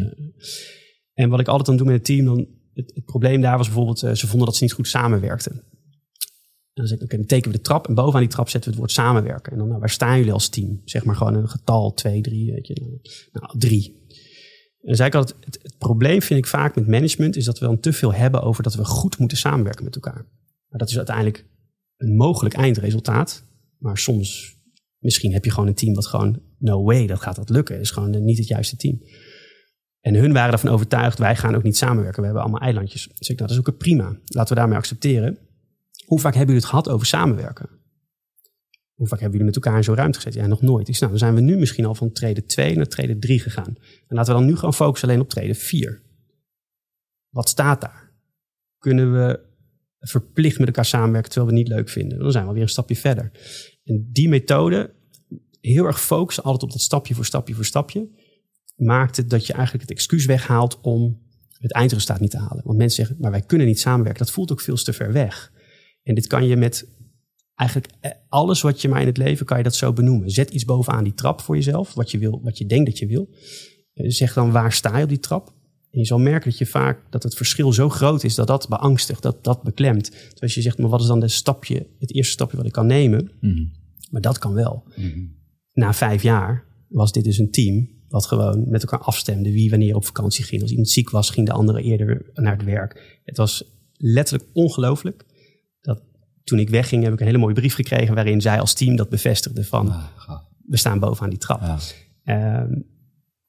en 1.14 1.28
wat 1.28 1.40
ik 1.40 1.48
altijd 1.48 1.66
dan 1.66 1.76
doe 1.76 1.86
met 1.86 1.94
het 1.94 2.04
team, 2.04 2.24
dan, 2.24 2.46
het, 2.74 2.92
het 2.94 3.04
probleem 3.04 3.40
daar 3.40 3.56
was 3.56 3.66
bijvoorbeeld, 3.66 4.02
eh, 4.02 4.12
ze 4.12 4.26
vonden 4.26 4.46
dat 4.46 4.56
ze 4.56 4.62
niet 4.62 4.72
goed 4.72 4.88
samenwerkten. 4.88 5.52
En 5.52 6.82
dan 6.82 6.86
zeg 6.86 6.98
ik, 6.98 7.04
oké, 7.04 7.16
dan 7.16 7.26
tekenen 7.26 7.50
we 7.50 7.62
de 7.62 7.68
trap 7.68 7.88
en 7.88 7.94
bovenaan 7.94 8.20
die 8.20 8.30
trap 8.30 8.48
zetten 8.48 8.70
we 8.70 8.76
het 8.76 8.86
woord 8.86 9.06
samenwerken. 9.06 9.52
En 9.52 9.58
dan, 9.58 9.68
nou, 9.68 9.80
waar 9.80 9.90
staan 9.90 10.18
jullie 10.18 10.32
als 10.32 10.48
team? 10.48 10.80
Zeg 10.84 11.04
maar 11.04 11.16
gewoon 11.16 11.34
een 11.34 11.48
getal, 11.48 11.94
twee, 11.94 12.20
drie, 12.20 12.52
weet 12.52 12.66
je. 12.66 13.00
Nou, 13.32 13.58
drie. 13.58 14.02
En 14.80 14.90
dan 14.90 14.96
zei 14.96 15.08
ik 15.08 15.14
altijd, 15.14 15.36
het, 15.44 15.58
het 15.62 15.78
probleem 15.78 16.22
vind 16.22 16.38
ik 16.38 16.46
vaak 16.46 16.74
met 16.74 16.86
management, 16.86 17.36
is 17.36 17.44
dat 17.44 17.58
we 17.58 17.66
dan 17.66 17.80
te 17.80 17.92
veel 17.92 18.12
hebben 18.12 18.42
over 18.42 18.62
dat 18.62 18.74
we 18.74 18.84
goed 18.84 19.18
moeten 19.18 19.38
samenwerken 19.38 19.84
met 19.84 19.94
elkaar. 19.94 20.26
Maar 20.68 20.78
dat 20.78 20.88
is 20.88 20.96
uiteindelijk 20.96 21.46
een 21.96 22.16
mogelijk 22.16 22.54
eindresultaat. 22.54 23.44
Maar 23.84 23.98
soms, 23.98 24.56
misschien 24.98 25.32
heb 25.32 25.44
je 25.44 25.50
gewoon 25.50 25.68
een 25.68 25.74
team 25.74 25.94
wat 25.94 26.06
gewoon, 26.06 26.42
no 26.58 26.82
way, 26.82 27.06
dat 27.06 27.20
gaat 27.20 27.36
dat 27.36 27.48
lukken. 27.48 27.74
Het 27.74 27.84
is 27.84 27.90
gewoon 27.90 28.24
niet 28.24 28.38
het 28.38 28.46
juiste 28.46 28.76
team. 28.76 29.02
En 30.00 30.14
hun 30.14 30.32
waren 30.32 30.52
ervan 30.52 30.70
overtuigd, 30.70 31.18
wij 31.18 31.36
gaan 31.36 31.54
ook 31.54 31.62
niet 31.62 31.76
samenwerken. 31.76 32.20
We 32.20 32.24
hebben 32.24 32.42
allemaal 32.42 32.60
eilandjes. 32.60 33.08
Dus 33.18 33.28
ik, 33.28 33.36
nou, 33.38 33.48
dat 33.48 33.50
is 33.50 33.66
ook 33.66 33.78
prima. 33.78 34.18
Laten 34.24 34.54
we 34.54 34.60
daarmee 34.60 34.76
accepteren. 34.76 35.38
Hoe 36.06 36.20
vaak 36.20 36.34
hebben 36.34 36.54
jullie 36.54 36.68
het 36.68 36.70
gehad 36.70 36.88
over 36.88 37.06
samenwerken? 37.06 37.68
Hoe 38.94 39.08
vaak 39.08 39.20
hebben 39.20 39.38
jullie 39.38 39.54
met 39.54 39.64
elkaar 39.64 39.76
in 39.76 39.84
zo'n 39.84 39.94
ruimte 39.94 40.18
gezeten? 40.18 40.40
Ja, 40.40 40.46
nog 40.46 40.62
nooit. 40.62 40.88
Ik 40.88 40.98
nou, 40.98 41.10
dan 41.10 41.18
zijn 41.18 41.34
we 41.34 41.40
nu 41.40 41.56
misschien 41.56 41.84
al 41.84 41.94
van 41.94 42.12
treden 42.12 42.46
2 42.46 42.76
naar 42.76 42.88
treden 42.88 43.20
3 43.20 43.40
gegaan. 43.40 43.76
En 44.06 44.16
laten 44.16 44.32
we 44.32 44.38
dan 44.38 44.48
nu 44.48 44.56
gewoon 44.56 44.74
focussen 44.74 45.08
alleen 45.08 45.20
op 45.20 45.28
treden 45.28 45.56
4. 45.56 46.02
Wat 47.28 47.48
staat 47.48 47.80
daar? 47.80 48.12
Kunnen 48.78 49.12
we 49.12 49.52
verplicht 49.98 50.58
met 50.58 50.66
elkaar 50.66 50.84
samenwerken 50.84 51.30
terwijl 51.30 51.52
we 51.52 51.58
het 51.58 51.68
niet 51.68 51.76
leuk 51.76 51.88
vinden? 51.88 52.18
Dan 52.18 52.32
zijn 52.32 52.46
we 52.46 52.52
weer 52.52 52.62
een 52.62 52.68
stapje 52.68 52.96
verder. 52.96 53.30
En 53.84 54.08
die 54.12 54.28
methode, 54.28 54.94
heel 55.60 55.84
erg 55.84 56.00
focussen 56.00 56.44
altijd 56.44 56.62
op 56.62 56.72
dat 56.72 56.80
stapje 56.80 57.14
voor 57.14 57.24
stapje 57.24 57.54
voor 57.54 57.64
stapje, 57.64 58.08
maakt 58.76 59.16
het 59.16 59.30
dat 59.30 59.46
je 59.46 59.52
eigenlijk 59.52 59.88
het 59.88 59.98
excuus 59.98 60.24
weghaalt 60.24 60.80
om 60.80 61.22
het 61.58 61.72
eindresultaat 61.72 62.20
niet 62.20 62.30
te 62.30 62.38
halen. 62.38 62.64
Want 62.64 62.78
mensen 62.78 62.96
zeggen, 63.04 63.16
maar 63.20 63.30
wij 63.30 63.42
kunnen 63.42 63.66
niet 63.66 63.80
samenwerken. 63.80 64.24
Dat 64.24 64.34
voelt 64.34 64.52
ook 64.52 64.60
veel 64.60 64.76
te 64.76 64.92
ver 64.92 65.12
weg. 65.12 65.52
En 66.02 66.14
dit 66.14 66.26
kan 66.26 66.46
je 66.46 66.56
met 66.56 66.88
eigenlijk 67.54 67.92
eh, 68.00 68.10
alles 68.28 68.60
wat 68.60 68.82
je 68.82 68.88
maar 68.88 69.00
in 69.00 69.06
het 69.06 69.16
leven 69.16 69.46
kan 69.46 69.56
je 69.56 69.62
dat 69.62 69.74
zo 69.74 69.92
benoemen. 69.92 70.30
Zet 70.30 70.50
iets 70.50 70.64
bovenaan 70.64 71.04
die 71.04 71.14
trap 71.14 71.40
voor 71.40 71.54
jezelf, 71.54 71.94
wat 71.94 72.10
je 72.10 72.18
wil, 72.18 72.40
wat 72.42 72.58
je 72.58 72.66
denkt 72.66 72.86
dat 72.86 72.98
je 72.98 73.06
wil. 73.06 73.28
Eh, 73.94 74.10
Zeg 74.10 74.32
dan 74.34 74.52
waar 74.52 74.72
sta 74.72 74.96
je 74.96 75.02
op 75.02 75.08
die 75.08 75.18
trap? 75.18 75.53
En 75.94 76.00
je 76.00 76.06
zal 76.06 76.18
merken 76.18 76.50
dat 76.50 76.58
je 76.58 76.66
vaak 76.66 77.00
dat 77.10 77.22
het 77.22 77.34
verschil 77.34 77.72
zo 77.72 77.88
groot 77.88 78.24
is 78.24 78.34
dat 78.34 78.46
dat 78.46 78.68
beangstigt, 78.68 79.22
dat 79.22 79.44
dat 79.44 79.62
beklemt. 79.62 80.10
Dus 80.10 80.40
als 80.40 80.54
je 80.54 80.62
zegt, 80.62 80.78
maar 80.78 80.88
wat 80.88 81.00
is 81.00 81.06
dan 81.06 81.20
de 81.20 81.28
stapje, 81.28 81.86
het 81.98 82.14
eerste 82.14 82.32
stapje 82.32 82.56
wat 82.56 82.66
ik 82.66 82.72
kan 82.72 82.86
nemen? 82.86 83.30
Maar 84.10 84.20
dat 84.20 84.38
kan 84.38 84.54
wel. 84.54 84.84
Na 85.72 85.92
vijf 85.92 86.22
jaar 86.22 86.64
was 86.88 87.12
dit 87.12 87.24
dus 87.24 87.38
een 87.38 87.50
team 87.50 87.88
wat 88.08 88.26
gewoon 88.26 88.68
met 88.68 88.82
elkaar 88.82 88.98
afstemde 88.98 89.52
wie 89.52 89.70
wanneer 89.70 89.94
op 89.94 90.04
vakantie 90.04 90.44
ging. 90.44 90.62
Als 90.62 90.70
iemand 90.70 90.88
ziek 90.88 91.10
was, 91.10 91.30
ging 91.30 91.46
de 91.46 91.52
andere 91.52 91.82
eerder 91.82 92.30
naar 92.34 92.56
het 92.56 92.64
werk. 92.64 93.20
Het 93.24 93.36
was 93.36 93.64
letterlijk 93.96 94.50
ongelooflijk. 94.52 95.24
Dat 95.80 96.02
toen 96.44 96.58
ik 96.58 96.70
wegging, 96.70 97.02
heb 97.02 97.12
ik 97.12 97.20
een 97.20 97.26
hele 97.26 97.38
mooie 97.38 97.54
brief 97.54 97.74
gekregen 97.74 98.14
waarin 98.14 98.40
zij 98.40 98.60
als 98.60 98.74
team 98.74 98.96
dat 98.96 99.08
bevestigde 99.08 99.64
van 99.64 99.92
we 100.66 100.76
staan 100.76 100.98
bovenaan 100.98 101.30
die 101.30 101.38
trap. 101.38 101.60
Ja. 101.60 101.78
Ehm, 102.24 102.80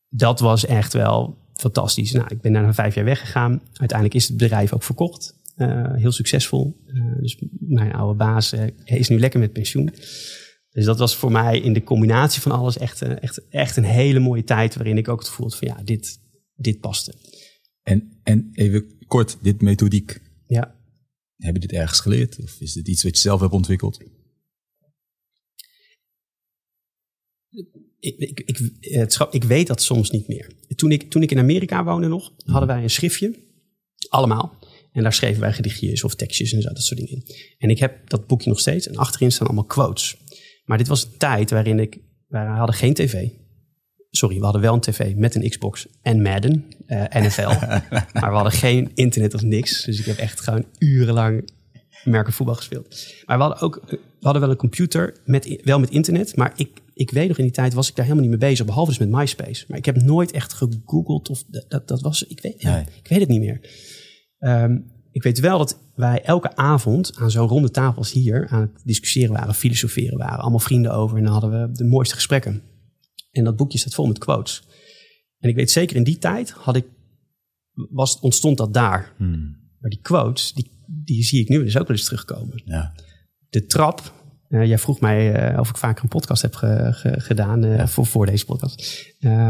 dat 0.10 0.39
was 0.39 0.65
echt 0.65 0.93
wel 0.93 1.43
fantastisch. 1.56 2.12
Nou, 2.12 2.28
ik 2.30 2.41
ben 2.41 2.54
daar 2.54 2.63
na 2.63 2.74
vijf 2.74 2.96
jaar 2.96 3.06
weggegaan. 3.06 3.62
Uiteindelijk 3.74 4.18
is 4.18 4.28
het 4.28 4.38
bedrijf 4.38 4.74
ook 4.74 4.84
verkocht. 4.84 5.36
Eh, 5.56 5.94
heel 5.94 6.12
succesvol. 6.12 6.82
Eh, 6.86 7.20
dus 7.20 7.38
mijn 7.60 7.94
oude 7.94 8.18
baas 8.18 8.52
eh, 8.52 8.68
is 8.84 9.10
nu 9.10 9.20
lekker 9.20 9.39
met 9.39 9.54
pensioen. 9.54 9.94
Dus 10.70 10.86
dat 10.86 11.00
was 11.00 11.15
voor 11.15 11.32
mij 11.32 11.60
in 11.60 11.74
de 11.74 11.84
combinatie 11.84 12.41
van 12.41 12.52
alles 12.52 12.78
echt, 12.78 13.02
echt, 13.02 13.48
echt 13.50 13.78
een 13.78 13.84
hele 13.84 14.20
mooie 14.20 14.44
tijd. 14.44 14.76
Waarin 14.76 14.98
ik 14.98 15.08
ook 15.08 15.20
het 15.20 15.28
gevoel 15.28 15.46
had 15.46 15.58
van 15.58 15.68
ja, 15.68 15.84
dit, 15.84 16.20
dit 16.56 16.80
paste. 16.80 17.13
En, 17.84 18.20
en 18.24 18.50
even 18.52 18.98
kort, 19.08 19.38
dit 19.41 19.62
methodiek. 19.62 20.22
Ja. 20.48 20.76
Heb 21.38 21.54
je 21.54 21.60
dit 21.60 21.72
ergens 21.72 22.00
geleerd? 22.00 22.39
Of 22.39 22.56
is 22.60 22.74
dit 22.74 22.88
iets 22.88 23.04
wat 23.04 23.15
je 23.15 23.22
zelf 23.22 23.39
hebt 23.39 23.54
ontwikkeld? 23.54 24.00
Ik, 28.06 28.18
ik, 28.18 28.39
ik, 28.46 28.72
het 28.80 29.28
ik 29.32 29.44
weet 29.44 29.68
dat 29.68 29.82
soms 29.82 30.12
niet 30.12 30.28
meer. 30.28 30.52
Toen 30.76 30.91
ik, 30.91 31.10
toen 31.10 31.22
ik 31.22 31.32
in 31.32 31.39
Amerika 31.39 31.84
woonde 31.84 32.08
nog, 32.08 32.32
hadden 32.46 32.68
wij 32.68 32.84
een 32.84 32.89
schriftje. 32.89 33.36
Allemaal. 34.10 34.60
En 34.91 35.04
daar 35.04 35.13
schreven 35.13 35.41
wij 35.41 35.54
gedichtjes 35.54 36.04
of 36.04 36.15
tekstjes 36.15 36.54
en 36.54 36.62
zo, 36.62 36.70
dat 36.70 36.84
soort 36.84 37.00
dingen 37.00 37.13
in. 37.13 37.36
En 37.58 37.70
ik 37.70 37.80
heb 37.80 38.10
dat 38.10 38.28
boekje 38.28 38.50
nog 38.50 38.60
steeds. 38.60 38.88
En 38.88 38.96
achterin 38.96 39.32
staan 39.32 39.48
allemaal 39.48 39.65
quotes. 39.65 40.18
Maar 40.65 40.78
dit 40.78 40.88
was 40.88 41.04
een 41.04 41.18
tijd 41.18 41.50
waarin 41.50 41.80
ik... 41.80 41.98
Waar 42.28 42.52
we 42.52 42.58
hadden 42.58 42.76
geen 42.76 42.94
tv. 42.94 43.28
Sorry, 44.10 44.38
we 44.38 44.44
hadden 44.44 44.62
wel 44.62 44.74
een 44.74 44.80
tv 44.80 45.15
met 45.15 45.36
een 45.36 45.50
Xbox 45.50 45.88
en 46.02 46.22
Madden, 46.22 46.65
eh, 46.86 47.04
NFL. 47.24 47.48
maar 48.13 48.30
we 48.30 48.36
hadden 48.36 48.52
geen 48.52 48.91
internet 48.94 49.34
of 49.34 49.41
niks. 49.41 49.84
Dus 49.84 50.00
ik 50.00 50.06
heb 50.06 50.18
echt 50.18 50.41
gewoon 50.41 50.65
urenlang 50.78 51.50
merken 52.04 52.34
voetbal 52.34 52.56
gespeeld. 52.56 53.13
Maar 53.26 53.38
we 53.38 53.44
hadden 53.44 53.62
ook 53.62 53.82
we 54.26 54.32
hadden 54.32 54.41
wel 54.41 54.52
een 54.52 54.70
computer, 54.70 55.18
met, 55.26 55.62
wel 55.63 55.80
met 55.80 55.89
internet. 55.89 56.36
Maar 56.36 56.54
ik, 56.56 56.70
ik 56.95 57.12
weet 57.12 57.27
nog 57.27 57.38
in 57.38 57.43
die 57.43 57.53
tijd 57.53 57.73
was 57.73 57.89
ik 57.89 57.95
daar 57.95 58.05
helemaal 58.05 58.29
niet 58.29 58.39
mee 58.39 58.49
bezig. 58.49 58.65
Behalve 58.65 58.89
dus 58.89 58.99
met 58.99 59.10
MySpace. 59.10 59.65
Maar 59.67 59.77
ik 59.77 59.86
heb 59.86 60.01
nooit 60.01 60.31
echt 60.31 60.53
gegoogeld. 60.53 61.29
Of 61.29 61.43
dat, 61.47 61.65
dat, 61.69 61.88
dat 61.88 62.01
was, 62.01 62.23
ik 62.23 62.41
weet, 62.41 62.62
ja, 62.62 62.77
ik 62.77 63.08
weet 63.08 63.19
het 63.19 63.29
niet 63.29 63.39
meer. 63.39 63.69
Ehm, 64.38 64.77
ik 65.12 65.23
weet 65.23 65.39
wel 65.39 65.58
dat 65.58 65.79
wij 65.95 66.21
elke 66.21 66.55
avond 66.55 67.15
aan 67.15 67.31
zo'n 67.31 67.47
ronde 67.47 67.71
tafel 67.71 67.97
als 67.97 68.12
hier 68.12 68.47
aan 68.47 68.62
het 68.62 68.81
discussiëren 68.84 69.34
waren, 69.34 69.53
filosoferen 69.53 70.17
waren. 70.17 70.39
Allemaal 70.39 70.60
vrienden 70.60 70.93
over 70.93 71.17
en 71.17 71.23
dan 71.23 71.31
hadden 71.31 71.51
we 71.51 71.71
de 71.71 71.86
mooiste 71.86 72.15
gesprekken. 72.15 72.62
En 73.31 73.43
dat 73.43 73.55
boekje 73.55 73.77
staat 73.77 73.93
vol 73.93 74.05
met 74.05 74.17
quotes. 74.17 74.63
En 75.39 75.49
ik 75.49 75.55
weet 75.55 75.71
zeker 75.71 75.95
in 75.95 76.03
die 76.03 76.17
tijd 76.17 76.49
had 76.49 76.75
ik, 76.75 76.86
was, 77.73 78.19
ontstond 78.19 78.58
dat 78.58 78.73
daar. 78.73 79.13
Hmm. 79.17 79.63
Maar 79.79 79.89
die 79.89 80.01
quotes, 80.01 80.53
die, 80.53 80.71
die 80.88 81.23
zie 81.23 81.41
ik 81.41 81.49
nu 81.49 81.63
dus 81.63 81.77
ook 81.77 81.88
wel 81.88 81.97
eens 81.97 82.05
terugkomen. 82.05 82.62
Ja. 82.65 82.93
De 83.49 83.65
trap. 83.65 84.13
Eh, 84.49 84.65
jij 84.65 84.77
vroeg 84.77 84.99
mij 84.99 85.34
eh, 85.34 85.60
of 85.60 85.69
ik 85.69 85.77
vaker 85.77 86.03
een 86.03 86.10
podcast 86.10 86.41
heb 86.41 86.55
ge- 86.55 86.89
ge- 86.93 87.19
gedaan 87.19 87.63
eh, 87.63 87.88
voor, 87.88 88.05
voor 88.05 88.25
deze 88.25 88.45
podcast. 88.45 89.03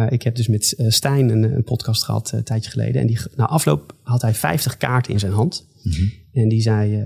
Ik 0.10 0.21
heb 0.21 0.36
dus 0.36 0.47
met 0.47 0.73
Stijn 0.88 1.29
een, 1.29 1.43
een 1.43 1.63
podcast 1.63 2.03
gehad 2.03 2.31
eh, 2.31 2.38
een 2.38 2.43
tijdje 2.43 2.71
geleden. 2.71 3.01
En 3.01 3.08
die, 3.08 3.19
na 3.36 3.45
afloop 3.45 3.95
had 4.01 4.21
hij 4.21 4.34
50 4.34 4.77
kaarten 4.77 5.13
in 5.13 5.19
zijn 5.19 5.31
hand. 5.31 5.67
Mhm. 5.84 6.03
En 6.31 6.47
die 6.49 6.62
zei 6.62 7.03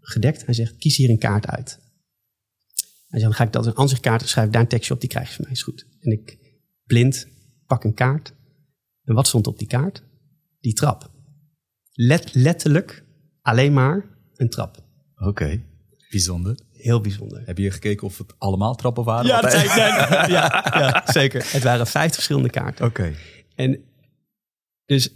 gedekt. 0.00 0.44
Hij 0.44 0.54
zegt, 0.54 0.76
kies 0.76 0.96
hier 0.96 1.10
een 1.10 1.18
kaart 1.18 1.46
uit. 1.46 1.78
Hij 3.08 3.20
zegt, 3.20 3.22
dan 3.22 3.34
ga 3.34 3.44
ik 3.44 3.52
dat 3.52 3.66
een 3.66 3.74
ansichtkaart, 3.74 4.28
schrijf 4.28 4.46
ik 4.46 4.52
daar 4.52 4.62
een 4.62 4.68
tekstje 4.68 4.94
op, 4.94 5.00
die 5.00 5.08
krijg 5.08 5.28
je 5.28 5.34
van 5.34 5.44
mij, 5.44 5.52
is 5.52 5.62
goed. 5.62 5.86
En 6.00 6.12
ik 6.12 6.38
blind 6.86 7.26
pak 7.66 7.84
een 7.84 7.94
kaart. 7.94 8.34
En 9.04 9.14
wat 9.14 9.26
stond 9.26 9.46
op 9.46 9.58
die 9.58 9.68
kaart? 9.68 10.02
Die 10.60 10.72
trap. 10.72 11.10
Let, 11.92 12.34
letterlijk 12.34 13.04
alleen 13.40 13.72
maar 13.72 14.04
een 14.34 14.48
trap. 14.48 14.84
Oké, 15.16 15.62
bijzonder. 16.10 16.58
Heel 16.84 17.00
bijzonder. 17.00 17.42
Heb 17.44 17.58
je 17.58 17.70
gekeken 17.70 18.06
of 18.06 18.18
het 18.18 18.34
allemaal 18.38 18.74
trappen 18.74 19.04
waren? 19.04 19.26
Ja, 19.26 19.40
Want- 19.40 19.52
dat 19.52 19.52
zei 19.52 19.64
ik 19.64 19.74
net. 20.08 20.08
ja, 20.38 20.66
ja, 20.74 21.02
zeker. 21.12 21.46
Het 21.52 21.62
waren 21.62 21.86
50 21.86 22.14
verschillende 22.14 22.50
kaarten. 22.50 22.84
Oké. 22.86 23.12
En 23.54 23.78
dus 24.84 25.10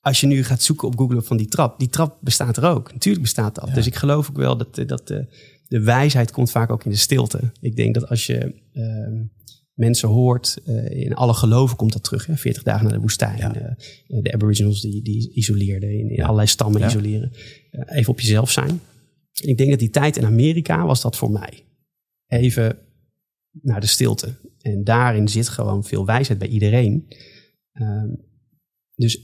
als 0.00 0.20
je 0.20 0.26
nu 0.26 0.44
gaat 0.44 0.62
zoeken 0.62 0.88
op 0.88 0.98
Google 0.98 1.22
van 1.22 1.36
die 1.36 1.46
trap, 1.48 1.78
die 1.78 1.88
trap 1.88 2.18
bestaat 2.20 2.56
er 2.56 2.64
ook. 2.64 2.92
Natuurlijk 2.92 3.22
bestaat 3.24 3.54
dat. 3.54 3.74
Dus 3.74 3.86
ik 3.86 3.94
geloof 3.94 4.28
ook 4.30 4.36
wel 4.36 4.56
dat, 4.56 4.74
de- 4.74 4.84
dat 4.84 5.06
de, 5.08 5.26
de 5.68 5.80
wijsheid 5.80 6.30
komt 6.30 6.50
vaak 6.50 6.70
ook 6.70 6.84
in 6.84 6.90
de 6.90 6.96
stilte. 6.96 7.40
Ik 7.60 7.76
denk 7.76 7.94
dat 7.94 8.08
als 8.08 8.26
je 8.26 8.54
ehm, 8.72 9.22
mensen 9.74 10.08
hoort, 10.08 10.58
eh, 10.64 10.90
in 10.90 11.14
alle 11.14 11.34
geloven 11.34 11.76
komt 11.76 11.92
dat 11.92 12.04
terug. 12.04 12.26
Hè? 12.26 12.36
40 12.36 12.62
dagen 12.62 12.84
naar 12.84 12.92
de 12.94 13.00
woestijn. 13.00 13.36
Ja. 13.38 13.54
eh, 13.54 14.22
de 14.22 14.32
aboriginals 14.32 14.80
die, 14.80 15.02
die 15.02 15.32
isoleerden, 15.34 15.90
in, 16.10 16.22
allerlei 16.22 16.46
stammen 16.46 16.80
isoleren. 16.88 17.32
Eh, 17.70 17.96
even 17.98 18.12
op 18.12 18.20
jezelf 18.20 18.50
zijn. 18.50 18.80
Ik 19.40 19.56
denk 19.56 19.70
dat 19.70 19.78
die 19.78 19.90
tijd 19.90 20.16
in 20.16 20.24
Amerika 20.24 20.86
was 20.86 21.00
dat 21.00 21.16
voor 21.16 21.30
mij. 21.30 21.64
Even 22.26 22.78
naar 23.50 23.80
de 23.80 23.86
stilte. 23.86 24.34
En 24.60 24.84
daarin 24.84 25.28
zit 25.28 25.48
gewoon 25.48 25.84
veel 25.84 26.06
wijsheid 26.06 26.38
bij 26.38 26.48
iedereen. 26.48 27.06
Ehm, 27.72 28.08
dus 28.94 29.16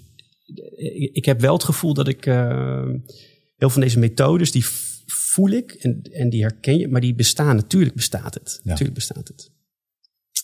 eh, 0.77 1.03
ik 1.13 1.25
heb 1.25 1.41
wel 1.41 1.53
het 1.53 1.65
gevoel 1.65 1.95
dat 1.95 2.09
ik 2.09 2.27
eh, 2.27 2.87
heel 2.87 3.71
veel 3.71 3.71
van 3.71 3.81
deze 3.81 3.99
methodes, 3.99 4.53
die 4.53 4.65
voel 5.07 5.49
ik 5.49 5.73
en, 5.73 6.03
en 6.03 6.31
die 6.31 6.43
herken 6.43 6.79
je, 6.79 6.89
maar 6.89 7.01
die 7.01 7.15
bestaan. 7.15 7.57
Natuurlijk 7.57 7.95
bestaat 7.95 8.35
het. 8.35 8.61
Ja. 8.63 8.71
Natuurlijk 8.71 8.95
bestaat 8.95 9.29
het. 9.29 9.51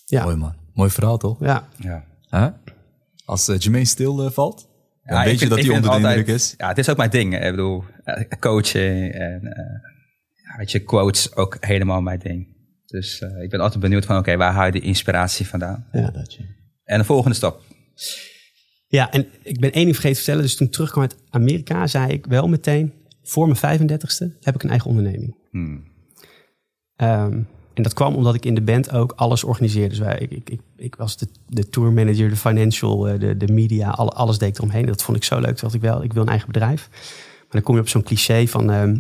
Ja. 0.04 0.24
Mooi 0.24 0.36
man. 0.36 0.54
Mooi 0.74 0.90
verhaal 0.90 1.18
toch? 1.18 1.40
Ja, 1.40 1.68
Ja. 1.78 2.08
Huh? 2.30 2.48
Als 3.24 3.48
eh, 3.48 3.58
Jermaine 3.58 3.88
stil 3.88 4.24
eh, 4.24 4.30
valt, 4.30 4.68
Ja, 5.16 5.24
weet 5.24 5.32
je 5.32 5.38
vind- 5.38 5.50
dat 5.50 5.58
hij 5.58 5.68
vind 5.68 5.76
onder 5.76 5.90
de 5.90 5.96
altijd- 5.96 6.16
indruk 6.18 6.34
is. 6.36 6.54
Ja, 6.56 6.68
het 6.68 6.78
is 6.78 6.88
ook 6.88 6.96
mijn 6.96 7.10
ding. 7.10 7.34
Ik 7.44 7.50
bedoel, 7.50 7.84
eh, 8.04 8.22
coaching 8.40 9.12
en 9.12 9.52
eh, 9.52 9.64
ja, 10.34 10.56
weet 10.58 10.70
je, 10.70 10.78
quotes 10.80 11.36
ook 11.36 11.56
helemaal 11.60 12.00
mijn 12.00 12.18
ding. 12.18 12.46
Dus 12.86 13.20
eh, 13.20 13.42
ik 13.42 13.50
ben 13.50 13.60
altijd 13.60 13.80
benieuwd 13.80 14.04
van, 14.04 14.16
oké, 14.16 14.36
waar 14.36 14.52
haal 14.52 14.66
je 14.66 14.72
de 14.72 14.80
inspiratie 14.80 15.46
vandaan? 15.46 15.86
Ja. 15.92 16.10
dat 16.10 16.34
je. 16.34 16.44
En 16.84 16.98
de 16.98 17.04
volgende 17.04 17.36
stap. 17.36 17.62
ja, 18.86 19.10
en 19.10 19.26
ik 19.42 19.60
ben 19.60 19.72
één 19.72 19.84
ding 19.84 19.94
vergeten 19.96 20.10
te 20.10 20.22
vertellen. 20.22 20.42
Dus 20.42 20.56
toen 20.56 20.66
ik 20.66 20.72
terugkwam 20.72 21.02
uit 21.02 21.16
Amerika, 21.30 21.86
zei 21.86 22.12
ik 22.12 22.26
wel 22.26 22.48
meteen, 22.48 22.92
voor 23.22 23.46
mijn 23.46 23.80
35ste 23.80 24.38
heb 24.40 24.54
ik 24.54 24.62
een 24.62 24.70
eigen 24.70 24.88
onderneming. 24.90 25.36
Hmm. 25.50 25.84
Ehm, 26.96 27.40
en 27.80 27.86
dat 27.86 27.94
kwam 27.94 28.14
omdat 28.14 28.34
ik 28.34 28.44
in 28.44 28.54
de 28.54 28.60
band 28.60 28.92
ook 28.92 29.12
alles 29.16 29.44
organiseerde. 29.44 29.88
Dus 29.88 29.98
wij, 29.98 30.18
ik, 30.18 30.48
ik, 30.48 30.60
ik, 30.76 30.94
was 30.94 31.16
de, 31.16 31.28
de 31.48 31.68
tour 31.68 31.92
manager, 31.92 32.28
de 32.28 32.36
financial, 32.36 33.08
eh, 33.08 33.20
de, 33.20 33.36
de 33.36 33.52
media, 33.52 33.90
alle, 33.90 34.10
alles 34.10 34.38
deed 34.38 34.48
ik 34.48 34.56
eromheen. 34.56 34.86
Dat 34.86 35.02
vond 35.02 35.16
ik 35.16 35.24
zo 35.24 35.34
leuk. 35.34 35.44
Toen 35.44 35.56
dacht 35.60 35.74
ik 35.74 35.80
wel, 35.80 36.02
ik 36.02 36.12
wil 36.12 36.22
een 36.22 36.28
eigen 36.28 36.46
bedrijf. 36.46 36.88
Maar 36.90 37.48
dan 37.48 37.62
kom 37.62 37.74
je 37.74 37.80
op 37.80 37.88
zo'n 37.88 38.02
cliché 38.02 38.46
van, 38.46 38.70
ehm, 38.70 38.96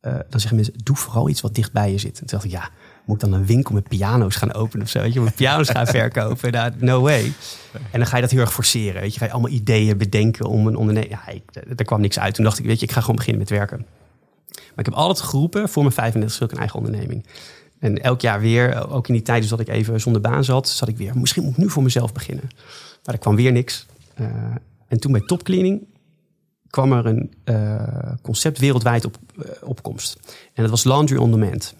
eh, 0.00 0.12
dan 0.12 0.40
zeggen 0.40 0.54
mensen, 0.54 0.74
doe 0.82 0.96
vooral 0.96 1.28
iets 1.28 1.40
wat 1.40 1.54
dicht 1.54 1.72
bij 1.72 1.90
je 1.90 1.98
zit. 1.98 2.20
En 2.20 2.26
toen 2.26 2.38
dacht 2.38 2.44
ik, 2.44 2.50
ja, 2.50 2.70
moet 3.04 3.22
ik 3.22 3.30
dan 3.30 3.40
een 3.40 3.46
winkel 3.46 3.74
met 3.74 3.88
piano's 3.88 4.36
gaan 4.36 4.54
openen 4.54 4.84
of 4.84 4.90
zo? 4.90 5.00
Weet 5.00 5.12
je, 5.12 5.20
met 5.20 5.34
piano's 5.34 5.70
gaan 5.70 5.86
verkopen? 5.86 6.52
Nou, 6.52 6.72
no 6.78 7.00
way. 7.00 7.32
En 7.72 7.98
dan 7.98 8.06
ga 8.06 8.16
je 8.16 8.22
dat 8.22 8.30
heel 8.30 8.40
erg 8.40 8.52
forceren. 8.52 9.00
Weet 9.00 9.12
je, 9.12 9.18
ga 9.18 9.24
je 9.24 9.32
allemaal 9.32 9.50
ideeën 9.50 9.98
bedenken 9.98 10.46
om 10.46 10.66
een 10.66 10.76
onderneming. 10.76 11.12
Ja, 11.12 11.28
ik, 11.32 11.42
er 11.76 11.84
kwam 11.84 12.00
niks 12.00 12.18
uit. 12.18 12.34
Toen 12.34 12.44
dacht 12.44 12.58
ik, 12.58 12.64
weet 12.64 12.80
je, 12.80 12.86
ik 12.86 12.92
ga 12.92 13.00
gewoon 13.00 13.16
beginnen 13.16 13.40
met 13.40 13.50
werken. 13.50 13.86
Maar 14.56 14.84
ik 14.84 14.84
heb 14.84 14.94
altijd 14.94 15.20
geroepen, 15.20 15.68
voor 15.68 15.82
mijn 15.82 15.94
35 15.94 16.38
wil 16.38 16.48
ik 16.48 16.54
een 16.54 16.60
eigen 16.60 16.78
onderneming. 16.78 17.26
En 17.78 18.02
elk 18.02 18.20
jaar 18.20 18.40
weer, 18.40 18.90
ook 18.90 19.08
in 19.08 19.14
die 19.14 19.22
tijd 19.22 19.40
dus 19.40 19.50
dat 19.50 19.60
ik 19.60 19.68
even 19.68 20.00
zonder 20.00 20.20
baan 20.20 20.44
zat, 20.44 20.68
zat 20.68 20.88
ik 20.88 20.96
weer, 20.96 21.18
misschien 21.18 21.42
moet 21.42 21.52
ik 21.52 21.58
nu 21.58 21.70
voor 21.70 21.82
mezelf 21.82 22.12
beginnen. 22.12 22.48
Maar 23.04 23.14
er 23.14 23.20
kwam 23.20 23.36
weer 23.36 23.52
niks. 23.52 23.86
Eh, 24.14 24.26
en 24.88 25.00
toen 25.00 25.12
bij 25.12 25.20
Top 25.20 25.42
Cleaning 25.42 25.86
kwam 26.70 26.92
er 26.92 27.06
een 27.06 27.32
eh, 27.44 28.12
concept 28.22 28.58
wereldwijd 28.58 29.04
op 29.04 29.16
eh, 29.36 29.50
opkomst. 29.62 30.18
En 30.54 30.62
dat 30.62 30.70
was 30.70 30.84
Laundry 30.84 31.16
on 31.16 31.30
Demand. 31.30 31.74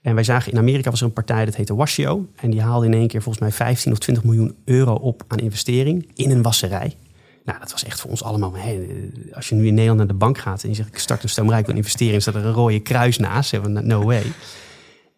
En 0.00 0.14
wij 0.14 0.24
zagen 0.24 0.52
in 0.52 0.58
Amerika 0.58 0.90
was 0.90 1.00
er 1.00 1.06
een 1.06 1.12
partij 1.12 1.44
dat 1.44 1.54
heette 1.54 1.74
Washio. 1.74 2.26
En 2.36 2.50
die 2.50 2.60
haalde 2.60 2.86
in 2.86 2.94
één 2.94 3.08
keer 3.08 3.22
volgens 3.22 3.44
mij 3.44 3.52
15 3.52 3.92
of 3.92 3.98
20 3.98 4.24
miljoen 4.24 4.56
euro 4.64 4.94
op 4.94 5.24
aan 5.28 5.38
investering 5.38 6.10
in 6.14 6.30
een 6.30 6.42
wasserij. 6.42 6.94
Nou, 7.44 7.58
dat 7.58 7.70
was 7.70 7.84
echt 7.84 8.00
voor 8.00 8.10
ons 8.10 8.22
allemaal. 8.22 8.54
Als 9.32 9.48
je 9.48 9.54
nu 9.54 9.66
in 9.66 9.74
Nederland 9.74 9.98
naar 9.98 10.08
de 10.08 10.14
bank 10.14 10.38
gaat 10.38 10.62
en 10.62 10.68
je 10.68 10.74
zegt: 10.74 10.88
Ik 10.88 10.98
start 10.98 11.22
een 11.22 11.28
stoomrijk, 11.28 11.66
wil 11.66 11.76
investeren, 11.76 12.20
staat 12.20 12.34
er 12.34 12.44
een 12.44 12.52
rode 12.52 12.80
kruis 12.80 13.18
naast. 13.18 13.58
No 13.62 14.02
way. 14.02 14.22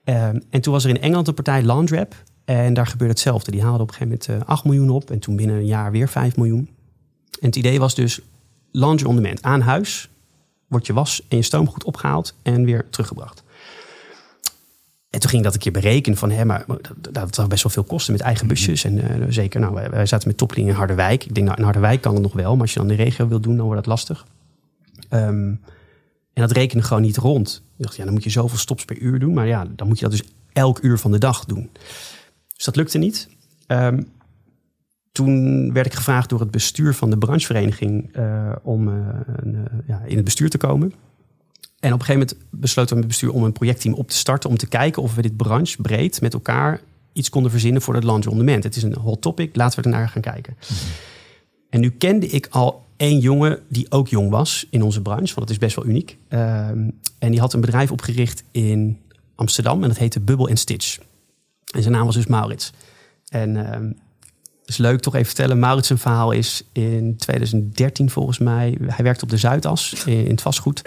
Ehm, 0.06 0.38
en 0.50 0.60
toen 0.60 0.72
was 0.72 0.84
er 0.84 0.90
in 0.90 1.00
Engeland 1.00 1.28
een 1.28 1.34
partij, 1.34 1.62
Landrap. 1.62 2.14
En 2.44 2.74
daar 2.74 2.86
gebeurde 2.86 3.12
hetzelfde. 3.12 3.50
Die 3.50 3.62
haalde 3.62 3.82
op 3.82 3.88
een 3.88 3.94
gegeven 3.94 4.18
moment 4.26 4.44
eh, 4.44 4.48
8 4.48 4.64
miljoen 4.64 4.90
op. 4.90 5.10
En 5.10 5.18
toen 5.18 5.36
binnen 5.36 5.56
een 5.56 5.66
jaar 5.66 5.90
weer 5.90 6.08
5 6.08 6.36
miljoen. 6.36 6.68
En 7.40 7.46
het 7.46 7.56
idee 7.56 7.78
was 7.78 7.94
dus 7.94 8.20
laundry 8.70 9.06
on 9.06 9.16
demand. 9.16 9.42
Aan 9.42 9.60
huis 9.60 10.08
wordt 10.66 10.86
je 10.86 10.92
was 10.92 11.22
en 11.28 11.36
je 11.36 11.42
stoom 11.42 11.68
goed 11.68 11.84
opgehaald 11.84 12.34
en 12.42 12.64
weer 12.64 12.90
teruggebracht. 12.90 13.42
En 15.10 15.20
toen 15.20 15.30
ging 15.30 15.42
dat 15.42 15.54
een 15.54 15.60
keer 15.60 15.72
berekenen 15.72 16.18
van, 16.18 16.30
hè, 16.30 16.44
maar, 16.44 16.64
dat, 16.66 17.14
dat 17.14 17.34
zou 17.34 17.48
best 17.48 17.62
wel 17.62 17.72
veel 17.72 17.84
kosten 17.84 18.12
met 18.12 18.22
eigen 18.22 18.46
busjes. 18.46 18.84
En 18.84 19.20
eh, 19.20 19.26
zeker, 19.28 19.60
nou, 19.60 19.74
wij, 19.90 20.06
zaten 20.06 20.28
met 20.28 20.36
Toplink 20.36 20.68
in 20.68 20.74
Harderwijk. 20.74 21.24
Ik 21.24 21.34
denk, 21.34 21.46
nou, 21.46 21.58
in 21.58 21.64
Harderwijk 21.64 22.00
kan 22.00 22.14
het 22.14 22.22
nog 22.22 22.32
wel, 22.32 22.52
maar 22.52 22.60
als 22.60 22.72
je 22.72 22.78
dan 22.78 22.88
de 22.88 22.94
regio 22.94 23.28
wil 23.28 23.40
doen, 23.40 23.56
dan 23.56 23.66
wordt 23.66 23.84
dat 23.84 23.90
lastig. 23.92 24.26
Ehm, 25.08 25.54
en 26.36 26.42
dat 26.42 26.50
rekende 26.50 26.84
gewoon 26.84 27.02
niet 27.02 27.16
rond. 27.16 27.62
Ik 27.76 27.84
dacht, 27.84 27.96
ja, 27.96 28.04
dan 28.04 28.12
moet 28.12 28.24
je 28.24 28.30
zoveel 28.30 28.58
stops 28.58 28.84
per 28.84 28.98
uur 28.98 29.18
doen. 29.18 29.34
Maar 29.34 29.46
ja, 29.46 29.66
dan 29.76 29.86
moet 29.86 29.98
je 29.98 30.08
dat 30.08 30.18
dus 30.18 30.28
elk 30.52 30.78
uur 30.82 30.98
van 30.98 31.10
de 31.10 31.18
dag 31.18 31.44
doen. 31.44 31.70
Dus 32.54 32.64
dat 32.64 32.76
lukte 32.76 32.98
niet. 32.98 33.28
Ehm, 33.66 34.02
toen 35.12 35.72
werd 35.72 35.86
ik 35.86 35.94
gevraagd 35.94 36.28
door 36.28 36.40
het 36.40 36.50
bestuur 36.50 36.94
van 36.94 37.10
de 37.10 37.18
branchevereniging 37.18 38.12
eh, 38.12 38.52
om 38.62 38.88
eh, 38.88 38.94
een, 39.36 39.54
eh, 39.54 39.78
ja, 39.86 40.02
in 40.06 40.16
het 40.16 40.24
bestuur 40.24 40.50
te 40.50 40.58
komen. 40.58 40.92
En 41.80 41.92
op 41.92 41.98
een 42.00 42.04
gegeven 42.04 42.28
moment 42.36 42.60
besloten 42.60 42.96
we 42.96 43.00
met 43.00 43.10
het 43.10 43.20
bestuur 43.20 43.40
om 43.40 43.44
een 43.44 43.52
projectteam 43.52 43.94
op 43.94 44.08
te 44.08 44.16
starten. 44.16 44.50
Om 44.50 44.56
te 44.56 44.68
kijken 44.68 45.02
of 45.02 45.14
we 45.14 45.22
dit 45.22 45.36
branche 45.36 45.82
breed 45.82 46.20
met 46.20 46.34
elkaar 46.34 46.80
iets 47.12 47.28
konden 47.28 47.50
verzinnen 47.50 47.82
voor 47.82 47.94
het 47.94 48.04
on 48.04 48.20
demand. 48.20 48.64
Het 48.64 48.76
is 48.76 48.82
een 48.82 48.96
hot 48.96 49.22
topic, 49.22 49.56
laten 49.56 49.82
we 49.82 49.84
er 49.84 49.96
naar 49.96 50.08
gaan 50.08 50.22
kijken. 50.22 50.56
En 51.70 51.80
nu 51.80 51.90
kende 51.90 52.26
ik 52.26 52.46
al 52.50 52.85
één 52.96 53.18
jongen 53.18 53.60
die 53.68 53.90
ook 53.90 54.08
jong 54.08 54.30
was 54.30 54.66
in 54.70 54.82
onze 54.82 55.02
branche, 55.02 55.34
want 55.34 55.46
dat 55.46 55.50
is 55.50 55.58
best 55.58 55.76
wel 55.76 55.86
uniek. 55.86 56.18
Ehm, 56.28 56.90
en 57.18 57.30
die 57.30 57.40
had 57.40 57.52
een 57.52 57.60
bedrijf 57.60 57.90
opgericht 57.90 58.44
in 58.50 59.00
Amsterdam 59.34 59.82
en 59.82 59.88
dat 59.88 59.98
heette 59.98 60.20
Bubble 60.20 60.56
Stitch. 60.56 60.98
En 61.74 61.82
zijn 61.82 61.94
naam 61.94 62.06
was 62.06 62.14
dus 62.14 62.26
Maurits. 62.26 62.72
En 63.28 63.54
het 64.66 64.74
is 64.74 64.76
leuk 64.76 65.00
toch 65.00 65.14
even 65.14 65.26
vertellen. 65.26 65.58
Maurits 65.58 65.86
zijn 65.86 65.98
verhaal 65.98 66.32
is 66.32 66.62
in 66.72 67.16
2013 67.16 68.10
volgens 68.10 68.38
mij. 68.38 68.78
Hij 68.86 69.04
werkte 69.04 69.24
op 69.24 69.30
de 69.30 69.36
Zuidas 69.36 70.04
in, 70.04 70.30
het 70.30 70.42
vastgoed. 70.42 70.82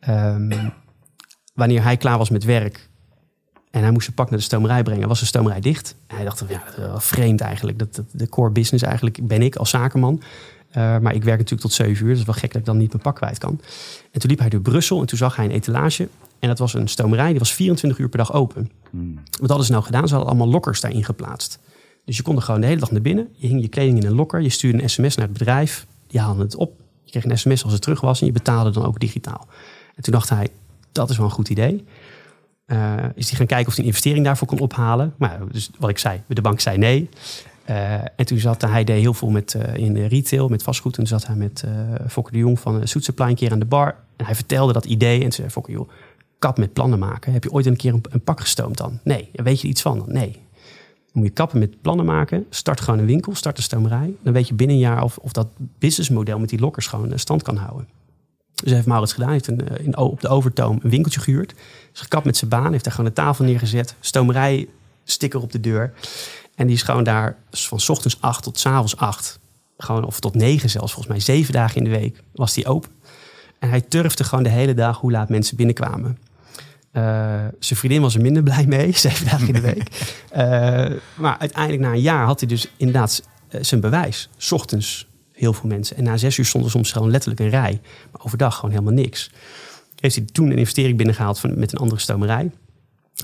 Ehm, 0.00 0.68
wanneer 1.54 1.82
hij 1.82 1.96
klaar 1.96 2.18
was 2.18 2.30
met 2.30 2.44
werk 2.44 2.88
en 3.76 3.82
hij 3.82 3.90
moest 3.90 4.04
zijn 4.04 4.16
pak 4.16 4.30
naar 4.30 4.38
de 4.38 4.44
stomerij 4.44 4.82
brengen, 4.82 5.08
was 5.08 5.20
de 5.20 5.26
stomerij 5.26 5.60
dicht. 5.60 5.96
Hij 6.06 6.24
dacht, 6.24 6.44
ja, 6.48 7.00
vreemd 7.00 7.40
eigenlijk. 7.40 7.78
Dat, 7.78 8.02
de 8.10 8.28
core 8.28 8.50
business 8.50 8.84
eigenlijk 8.84 9.26
ben 9.26 9.42
ik 9.42 9.56
als 9.56 9.70
zakenman. 9.70 10.22
Uh, 10.76 10.98
maar 10.98 11.14
ik 11.14 11.24
werk 11.24 11.38
natuurlijk 11.38 11.68
tot 11.68 11.72
7 11.72 12.06
uur. 12.06 12.14
Dus 12.14 12.24
wel 12.24 12.34
gek 12.34 12.52
dat 12.52 12.60
ik 12.60 12.66
dan 12.66 12.76
niet 12.76 12.90
mijn 12.90 13.02
pak 13.02 13.16
kwijt 13.16 13.38
kan. 13.38 13.60
En 14.10 14.20
toen 14.20 14.30
liep 14.30 14.38
hij 14.38 14.48
door 14.48 14.60
Brussel 14.60 15.00
en 15.00 15.06
toen 15.06 15.18
zag 15.18 15.36
hij 15.36 15.44
een 15.44 15.50
etalage. 15.50 16.08
En 16.38 16.48
dat 16.48 16.58
was 16.58 16.74
een 16.74 16.88
stomerij, 16.88 17.30
die 17.30 17.38
was 17.38 17.52
24 17.52 17.98
uur 17.98 18.08
per 18.08 18.18
dag 18.18 18.32
open. 18.32 18.70
Hmm. 18.90 19.14
Wat 19.40 19.48
hadden 19.48 19.66
ze 19.66 19.72
nou 19.72 19.84
gedaan? 19.84 20.08
Ze 20.08 20.14
hadden 20.14 20.32
allemaal 20.32 20.52
lokkers 20.52 20.80
daarin 20.80 21.04
geplaatst. 21.04 21.58
Dus 22.04 22.16
je 22.16 22.22
kon 22.22 22.36
er 22.36 22.42
gewoon 22.42 22.60
de 22.60 22.66
hele 22.66 22.80
dag 22.80 22.90
naar 22.90 23.00
binnen. 23.00 23.28
Je 23.32 23.46
hing 23.46 23.60
je 23.60 23.68
kleding 23.68 23.98
in 23.98 24.06
een 24.06 24.14
lokker. 24.14 24.40
Je 24.40 24.48
stuurde 24.48 24.82
een 24.82 24.90
sms 24.90 25.16
naar 25.16 25.28
het 25.28 25.38
bedrijf. 25.38 25.86
Die 26.06 26.20
haalde 26.20 26.42
het 26.42 26.56
op. 26.56 26.80
Je 27.04 27.10
kreeg 27.10 27.24
een 27.24 27.38
sms 27.38 27.64
als 27.64 27.72
het 27.72 27.82
terug 27.82 28.00
was. 28.00 28.20
En 28.20 28.26
je 28.26 28.32
betaalde 28.32 28.70
dan 28.70 28.84
ook 28.84 29.00
digitaal. 29.00 29.46
En 29.94 30.02
toen 30.02 30.12
dacht 30.12 30.28
hij, 30.28 30.48
dat 30.92 31.10
is 31.10 31.16
wel 31.16 31.26
een 31.26 31.32
goed 31.32 31.48
idee. 31.48 31.84
Uh, 32.66 32.94
is 33.14 33.28
hij 33.28 33.38
gaan 33.38 33.46
kijken 33.46 33.66
of 33.66 33.72
hij 33.74 33.82
een 33.82 33.90
investering 33.90 34.24
daarvoor 34.24 34.48
kon 34.48 34.58
ophalen. 34.58 35.14
Maar 35.16 35.40
dus 35.52 35.70
wat 35.78 35.90
ik 35.90 35.98
zei, 35.98 36.22
de 36.26 36.40
bank 36.40 36.60
zei 36.60 36.78
nee. 36.78 37.08
Eh, 37.66 37.94
en 37.94 38.26
toen 38.26 38.38
zat 38.38 38.62
hij, 38.62 38.84
deed 38.84 39.00
heel 39.00 39.14
veel 39.14 39.30
met, 39.30 39.54
eh, 39.54 39.74
in 39.74 40.06
retail, 40.06 40.48
met 40.48 40.62
vastgoed. 40.62 40.92
Toen 40.92 41.06
zat 41.06 41.26
hij 41.26 41.36
met 41.36 41.64
uh, 41.66 41.94
Fokker 42.08 42.32
de 42.32 42.38
Jong 42.38 42.60
van 42.60 42.88
Soet 42.88 43.04
Supply 43.04 43.26
een 43.26 43.34
keer 43.34 43.52
aan 43.52 43.58
de 43.58 43.64
bar. 43.64 43.94
En 44.16 44.24
hij 44.24 44.34
vertelde 44.34 44.72
dat 44.72 44.84
idee. 44.84 45.14
En 45.14 45.22
toen 45.22 45.32
zei 45.32 45.48
Fokker, 45.48 45.72
joh, 45.72 45.88
kap 46.38 46.58
met 46.58 46.72
plannen 46.72 46.98
maken. 46.98 47.32
Heb 47.32 47.44
je 47.44 47.52
ooit 47.52 47.66
een 47.66 47.76
keer 47.76 47.94
een, 48.10 48.22
pak 48.24 48.40
gestoomd 48.40 48.76
dan? 48.76 48.98
Nee. 49.04 49.30
Weet 49.32 49.56
je 49.56 49.62
er 49.62 49.70
iets 49.70 49.82
van? 49.82 50.04
Nee. 50.06 50.32
Dan 50.32 51.24
moet 51.24 51.26
je 51.26 51.30
kappen 51.30 51.58
met 51.58 51.80
plannen 51.82 52.06
maken. 52.06 52.46
Start 52.50 52.80
gewoon 52.80 53.00
een 53.00 53.06
winkel, 53.06 53.34
start 53.34 53.56
een 53.56 53.62
stomerij. 53.62 54.14
Dan 54.22 54.32
weet 54.32 54.48
je 54.48 54.54
binnen 54.54 54.76
een 54.76 54.82
jaar 54.82 55.02
of, 55.02 55.16
of 55.18 55.32
dat 55.32 55.48
businessmodel 55.78 56.38
met 56.38 56.48
die 56.48 56.60
lokkers 56.60 56.86
gewoon 56.86 57.18
stand 57.18 57.42
kan 57.42 57.56
houden. 57.56 57.88
Dus 58.54 58.72
heeft 58.72 58.86
Maurits 58.86 59.12
gedaan. 59.12 59.30
Heeft 59.30 59.46
een, 59.46 59.96
op 59.96 60.20
de 60.20 60.28
Overtoom 60.28 60.78
een 60.82 60.90
winkeltje 60.90 61.20
gehuurd. 61.20 61.54
Is 61.92 62.00
gekapt 62.00 62.24
met 62.24 62.36
zijn 62.36 62.50
baan. 62.50 62.72
Heeft 62.72 62.84
daar 62.84 62.92
gewoon 62.92 63.08
een 63.08 63.16
tafel 63.16 63.44
neergezet. 63.44 63.94
Stomerij 64.00 64.68
sticker 65.04 65.40
op 65.40 65.52
de 65.52 65.60
deur. 65.60 65.92
En 66.56 66.66
die 66.66 66.76
is 66.76 66.82
gewoon 66.82 67.04
daar 67.04 67.36
van 67.50 67.80
ochtends 67.86 68.20
acht 68.20 68.42
tot 68.42 68.58
s 68.58 68.66
avonds 68.66 68.96
acht. 68.96 69.38
Gewoon, 69.78 70.04
of 70.04 70.20
tot 70.20 70.34
negen 70.34 70.70
zelfs, 70.70 70.92
volgens 70.92 71.14
mij 71.14 71.24
zeven 71.24 71.52
dagen 71.52 71.76
in 71.76 71.84
de 71.84 71.98
week 71.98 72.22
was 72.32 72.54
die 72.54 72.66
open. 72.66 72.90
En 73.58 73.68
hij 73.68 73.80
turfde 73.80 74.24
gewoon 74.24 74.44
de 74.44 74.50
hele 74.50 74.74
dag 74.74 74.98
hoe 74.98 75.10
laat 75.10 75.28
mensen 75.28 75.56
binnenkwamen. 75.56 76.18
Uh, 76.92 77.02
zijn 77.58 77.78
vriendin 77.78 78.00
was 78.00 78.14
er 78.14 78.20
minder 78.20 78.42
blij 78.52 78.66
mee, 78.66 78.92
zeven 78.96 79.26
dagen 79.26 79.46
in 79.46 79.52
de 79.52 79.60
week. 79.60 80.16
Uh, 80.36 80.98
maar 81.24 81.38
uiteindelijk 81.38 81.82
na 81.82 81.92
een 81.92 82.00
jaar 82.00 82.26
had 82.26 82.40
hij 82.40 82.48
dus 82.48 82.68
inderdaad 82.76 83.22
uh, 83.50 83.62
zijn 83.62 83.80
bewijs. 83.80 84.28
S 84.36 84.52
ochtends 84.52 85.06
heel 85.32 85.52
veel 85.52 85.68
mensen. 85.68 85.96
En 85.96 86.04
na 86.04 86.16
zes 86.16 86.38
uur 86.38 86.44
stonden 86.44 86.70
soms 86.70 86.92
gewoon 86.92 87.10
letterlijk 87.10 87.40
een 87.40 87.48
rij. 87.48 87.80
Maar 88.12 88.20
overdag 88.24 88.54
gewoon 88.54 88.70
helemaal 88.70 88.92
niks. 88.92 89.30
Heeft 90.00 90.16
hij 90.16 90.24
toen 90.24 90.50
een 90.50 90.58
investering 90.58 90.96
binnengehaald 90.96 91.38
van, 91.38 91.58
met 91.58 91.72
een 91.72 91.78
andere 91.78 92.00
stomerij. 92.00 92.50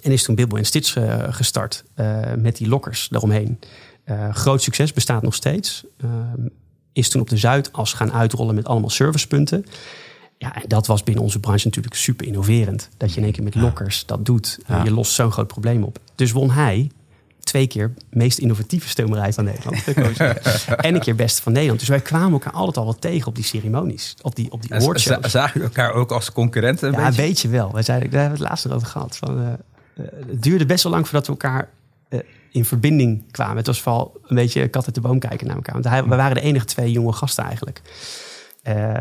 En 0.00 0.12
is 0.12 0.22
toen 0.22 0.34
Bibble 0.34 0.58
en 0.58 0.66
Stitch 0.66 0.96
uh, 0.96 1.24
gestart 1.28 1.84
uh, 1.96 2.20
met 2.38 2.56
die 2.56 2.68
lokkers 2.68 3.08
daaromheen. 3.08 3.58
Uh, 4.06 4.34
groot 4.34 4.62
succes, 4.62 4.92
bestaat 4.92 5.22
nog 5.22 5.34
steeds. 5.34 5.84
is 6.92 7.08
toen 7.08 7.20
op 7.20 7.28
de 7.28 7.36
Zuidas 7.36 7.92
gaan 7.92 8.12
uitrollen 8.12 8.54
met 8.54 8.66
allemaal 8.66 8.90
servicepunten. 8.90 9.64
Ja, 10.38 10.54
en 10.54 10.68
dat 10.68 10.86
was 10.86 11.02
binnen 11.02 11.22
onze 11.22 11.40
branche 11.40 11.66
natuurlijk 11.66 11.94
super 11.94 12.26
innoverend. 12.26 12.88
Dat 12.96 13.10
je 13.10 13.16
in 13.16 13.22
één 13.22 13.32
keer 13.32 13.44
met 13.44 13.54
lokkers 13.54 14.06
dat 14.06 14.26
doet. 14.26 14.58
Ja. 14.66 14.84
Je 14.84 14.90
lost 14.90 15.12
zo'n 15.12 15.32
groot 15.32 15.46
probleem 15.46 15.82
op. 15.82 15.98
Dus 16.14 16.32
won 16.32 16.50
hij 16.50 16.90
twee 17.42 17.66
keer 17.66 17.94
meest 18.10 18.38
innovatieve 18.38 18.88
stomerij 18.88 19.32
van 19.32 19.44
Nederland. 19.44 19.84
en 20.86 20.94
een 20.94 21.00
keer 21.00 21.14
beste 21.14 21.42
van 21.42 21.52
Nederland. 21.52 21.80
Dus 21.80 21.88
wij 21.88 22.00
kwamen 22.00 22.32
elkaar 22.32 22.52
altijd 22.52 22.76
al 22.76 22.84
wat 22.84 23.00
tegen 23.00 23.26
op 23.26 23.34
die 23.34 23.44
ceremonies. 23.44 24.14
Op 24.22 24.36
die, 24.36 24.52
op 24.52 24.62
die 24.62 24.74
awardshows. 24.74 25.30
Zagen 25.30 25.60
jullie 25.60 25.76
elkaar 25.76 25.92
ook 25.92 26.12
als 26.12 26.32
concurrenten? 26.32 26.92
ja, 26.92 27.04
beetje? 27.04 27.22
weet 27.22 27.40
je 27.40 27.48
wel. 27.48 27.72
Wij 27.72 27.82
zeiden, 27.82 28.10
daar 28.10 28.20
hebben 28.20 28.38
we 28.38 28.44
het 28.44 28.52
laatst 28.52 28.70
over 28.70 28.88
gehad. 28.88 29.16
Van, 29.16 29.40
uh, 29.40 29.52
het 30.26 30.42
duurde 30.42 30.66
best 30.66 30.82
wel 30.82 30.92
lang 30.92 31.04
voordat 31.08 31.26
we 31.26 31.32
elkaar 31.32 31.70
uh, 32.08 32.20
in 32.50 32.64
verbinding 32.64 33.30
kwamen. 33.30 33.56
Het 33.56 33.66
was 33.66 33.80
vooral 33.80 34.20
een 34.22 34.36
beetje 34.36 34.68
kat 34.68 34.86
uit 34.86 34.94
de 34.94 35.00
boom 35.00 35.18
kijken 35.18 35.46
naar 35.46 35.56
elkaar. 35.56 35.74
Want 35.74 35.84
hij, 35.84 36.02
we 36.04 36.16
waren 36.16 36.34
de 36.34 36.40
enige 36.40 36.64
twee 36.64 36.90
jonge 36.92 37.12
gasten 37.12 37.44
eigenlijk. 37.44 37.82
Uh, 38.68 38.98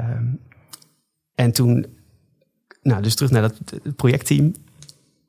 en 1.35 1.51
toen, 1.51 1.85
nou, 2.81 3.01
dus 3.01 3.15
terug 3.15 3.31
naar 3.31 3.41
dat 3.41 3.55
projectteam. 3.95 4.53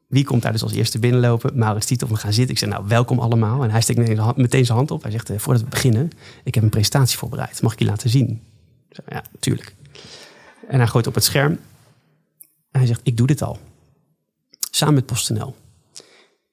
Wie 0.07 0.25
komt 0.25 0.43
daar 0.43 0.53
dus 0.53 0.63
als 0.63 0.73
eerste 0.73 0.99
binnenlopen? 0.99 1.59
Maurits 1.59 1.87
Tietel, 1.87 2.09
we 2.09 2.17
gaan 2.17 2.33
zitten. 2.33 2.53
Ik 2.55 2.59
zeg, 2.59 2.69
nou, 2.69 2.85
welkom 2.87 3.19
allemaal. 3.19 3.63
En 3.63 3.71
hij 3.71 3.81
steekt 3.81 3.99
meteen, 4.37 4.65
zijn 4.65 4.79
hand 4.79 4.91
op. 4.91 5.03
Hij 5.03 5.11
zegt, 5.11 5.31
voordat 5.37 5.63
we 5.63 5.69
beginnen, 5.69 6.11
ik 6.45 6.55
heb 6.55 6.65
een 6.65 6.71
presentatie 6.71 7.19
voorbereid. 7.19 7.63
Mag 7.63 7.73
ik 7.73 7.79
je 7.79 7.85
laten 7.85 8.11
zien? 8.11 8.43
Zeg, 8.91 9.05
ja, 9.09 9.25
tuurlijk. 9.39 9.75
En 10.69 10.79
hij 10.79 10.87
gooit 10.87 11.07
op 11.07 11.15
het 11.15 11.25
scherm. 11.25 11.53
En 12.71 12.81
hij 12.81 12.87
zegt, 12.87 13.01
ik 13.03 13.17
doe 13.17 13.27
dit 13.27 13.43
al. 13.43 13.59
Samen 14.71 14.95
met 14.95 15.07
PostNL. 15.07 15.55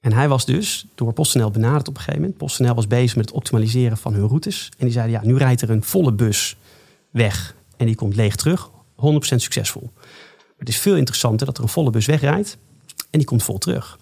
En 0.00 0.12
hij 0.12 0.28
was 0.28 0.44
dus 0.44 0.86
door 0.94 1.12
PostNL 1.12 1.50
benaderd 1.50 1.88
op 1.88 1.94
een 1.94 2.00
gegeven 2.00 2.20
moment. 2.20 2.38
PostNL 2.38 2.74
was 2.74 2.86
bezig 2.86 3.16
met 3.16 3.24
het 3.24 3.34
optimaliseren 3.34 3.96
van 3.96 4.14
hun 4.14 4.26
routes. 4.26 4.68
En 4.78 4.84
die 4.84 4.92
zeiden, 4.92 5.20
ja, 5.20 5.26
nu 5.26 5.36
rijdt 5.36 5.62
er 5.62 5.70
een 5.70 5.82
volle 5.82 6.12
bus 6.12 6.56
weg. 7.10 7.54
En 7.76 7.86
die 7.86 7.94
komt 7.94 8.16
leeg 8.16 8.36
terug. 8.36 8.70
100% 8.70 8.72
succesvol. 9.18 9.90
Maar 9.94 10.58
het 10.58 10.68
is 10.68 10.78
veel 10.78 10.96
interessanter 10.96 11.46
dat 11.46 11.56
er 11.56 11.62
een 11.62 11.68
volle 11.68 11.90
bus 11.90 12.06
wegrijdt. 12.06 12.58
En 13.10 13.18
die 13.18 13.24
komt 13.24 13.42
vol 13.42 13.58
terug. 13.58 13.98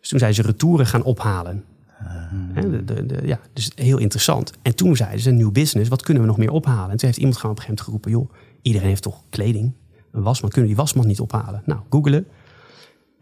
Dus 0.00 0.08
toen 0.08 0.18
zijn 0.18 0.34
ze 0.34 0.42
retouren 0.42 0.86
gaan 0.86 1.02
ophalen. 1.02 1.64
Uh. 2.02 2.62
De, 2.62 2.84
de, 2.84 3.06
de, 3.06 3.20
ja, 3.24 3.40
dus 3.52 3.70
heel 3.74 3.98
interessant. 3.98 4.52
En 4.62 4.74
toen 4.74 4.96
zeiden 4.96 5.20
ze, 5.20 5.28
een 5.28 5.36
nieuw 5.36 5.52
business, 5.52 5.88
wat 5.88 6.02
kunnen 6.02 6.22
we 6.22 6.28
nog 6.28 6.38
meer 6.38 6.50
ophalen? 6.50 6.90
En 6.90 6.96
toen 6.96 7.06
heeft 7.08 7.18
iemand 7.18 7.36
gewoon 7.36 7.56
op 7.56 7.58
een 7.58 7.64
gegeven 7.64 7.84
moment 7.86 8.04
geroepen... 8.06 8.36
joh, 8.36 8.60
iedereen 8.62 8.88
heeft 8.88 9.02
toch 9.02 9.22
kleding, 9.30 9.72
een 10.12 10.22
wasmand. 10.22 10.52
Kunnen 10.52 10.70
we 10.70 10.76
die 10.76 10.84
wasmand 10.84 11.06
niet 11.06 11.20
ophalen? 11.20 11.62
Nou, 11.64 11.80
googelen. 11.90 12.26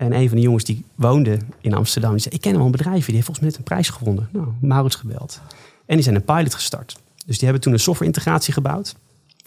En 0.01 0.13
een 0.13 0.29
van 0.29 0.37
de 0.37 0.43
jongens 0.43 0.65
die 0.65 0.85
woonde 0.95 1.39
in 1.61 1.75
Amsterdam... 1.75 2.11
die 2.11 2.21
zei, 2.21 2.35
ik 2.35 2.41
ken 2.41 2.53
hem 2.53 2.63
een 2.63 2.71
bedrijf, 2.71 3.05
die 3.05 3.15
heeft 3.15 3.27
volgens 3.27 3.39
mij 3.39 3.49
net 3.49 3.59
een 3.59 3.65
prijs 3.65 3.89
gewonnen. 3.89 4.29
Nou, 4.33 4.47
Maurits 4.61 4.95
gebeld. 4.95 5.41
En 5.87 5.95
die 5.95 6.03
zijn 6.03 6.15
een 6.15 6.25
pilot 6.25 6.55
gestart. 6.55 6.99
Dus 7.27 7.37
die 7.37 7.45
hebben 7.45 7.61
toen 7.61 7.73
een 7.73 7.81
software 7.81 8.13
integratie 8.13 8.53
gebouwd... 8.53 8.95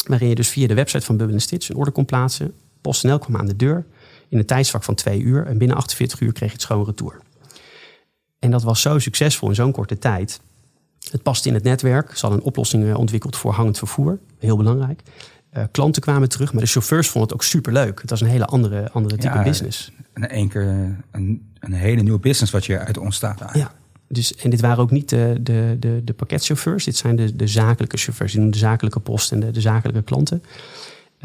waarin 0.07 0.29
je 0.29 0.35
dus 0.35 0.49
via 0.49 0.67
de 0.67 0.73
website 0.73 1.05
van 1.05 1.17
Bubble 1.17 1.39
Stitch 1.39 1.69
een 1.69 1.75
order 1.75 1.93
kon 1.93 2.05
plaatsen. 2.05 2.53
PostNL 2.81 3.19
kwam 3.19 3.37
aan 3.37 3.45
de 3.45 3.55
deur 3.55 3.85
in 4.29 4.37
een 4.37 4.45
tijdsvak 4.45 4.83
van 4.83 4.95
twee 4.95 5.21
uur. 5.21 5.45
En 5.45 5.57
binnen 5.57 5.77
48 5.77 6.19
uur 6.19 6.33
kreeg 6.33 6.49
je 6.49 6.55
het 6.55 6.63
schoon 6.63 6.85
retour. 6.85 7.19
En 8.39 8.51
dat 8.51 8.63
was 8.63 8.81
zo 8.81 8.99
succesvol 8.99 9.49
in 9.49 9.55
zo'n 9.55 9.71
korte 9.71 9.97
tijd. 9.97 10.39
Het 11.11 11.23
paste 11.23 11.47
in 11.47 11.53
het 11.53 11.63
netwerk. 11.63 12.15
Ze 12.15 12.21
hadden 12.21 12.39
een 12.39 12.45
oplossing 12.45 12.95
ontwikkeld 12.95 13.35
voor 13.35 13.53
hangend 13.53 13.77
vervoer. 13.77 14.19
Heel 14.39 14.57
belangrijk. 14.57 15.01
Uh, 15.57 15.63
klanten 15.71 16.01
kwamen 16.01 16.29
terug, 16.29 16.53
maar 16.53 16.61
de 16.61 16.69
chauffeurs 16.69 17.07
vonden 17.07 17.29
het 17.29 17.33
ook 17.33 17.43
superleuk. 17.43 18.01
Het 18.01 18.09
was 18.09 18.21
een 18.21 18.27
hele 18.27 18.45
andere, 18.45 18.91
andere 18.91 19.17
type 19.17 19.33
ja, 19.33 19.43
business. 19.43 19.91
In 20.15 20.27
één 20.27 20.49
keer 20.49 20.97
een, 21.11 21.49
een 21.59 21.73
hele 21.73 22.01
nieuwe 22.01 22.19
business 22.19 22.51
wat 22.51 22.65
je 22.65 22.79
uit 22.79 22.97
ontstaat. 22.97 23.41
Eigenlijk. 23.41 23.71
Ja, 23.71 23.77
dus, 24.07 24.35
en 24.35 24.49
dit 24.49 24.61
waren 24.61 24.77
ook 24.77 24.91
niet 24.91 25.09
de, 25.09 25.37
de, 25.41 25.77
de, 25.79 26.01
de 26.03 26.13
pakketchauffeurs. 26.13 26.85
Dit 26.85 26.95
zijn 26.95 27.15
de, 27.15 27.35
de 27.35 27.47
zakelijke 27.47 27.97
chauffeurs. 27.97 28.31
Die 28.31 28.41
doen 28.41 28.51
de 28.51 28.57
zakelijke 28.57 28.99
post 28.99 29.31
en 29.31 29.39
de, 29.39 29.51
de 29.51 29.61
zakelijke 29.61 30.01
klanten. 30.01 30.43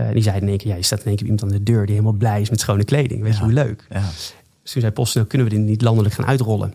Uh, 0.00 0.10
die 0.12 0.22
zeiden 0.22 0.42
in 0.42 0.48
één 0.48 0.58
keer, 0.58 0.68
ja, 0.68 0.76
je 0.76 0.82
staat 0.82 1.00
in 1.00 1.06
één 1.06 1.16
keer 1.16 1.24
iemand 1.24 1.42
aan 1.42 1.48
de 1.48 1.62
deur 1.62 1.86
die 1.86 1.94
helemaal 1.94 2.18
blij 2.18 2.40
is 2.40 2.50
met 2.50 2.60
schone 2.60 2.84
kleding. 2.84 3.22
Weet 3.22 3.32
je 3.32 3.38
ja. 3.38 3.44
hoe 3.44 3.52
leuk? 3.52 3.86
Ja. 3.90 4.00
Dus 4.62 4.72
toen 4.72 4.80
zei 4.80 4.92
PostNL, 4.92 5.24
kunnen 5.24 5.48
we 5.48 5.54
dit 5.54 5.64
niet 5.64 5.82
landelijk 5.82 6.14
gaan 6.14 6.26
uitrollen? 6.26 6.74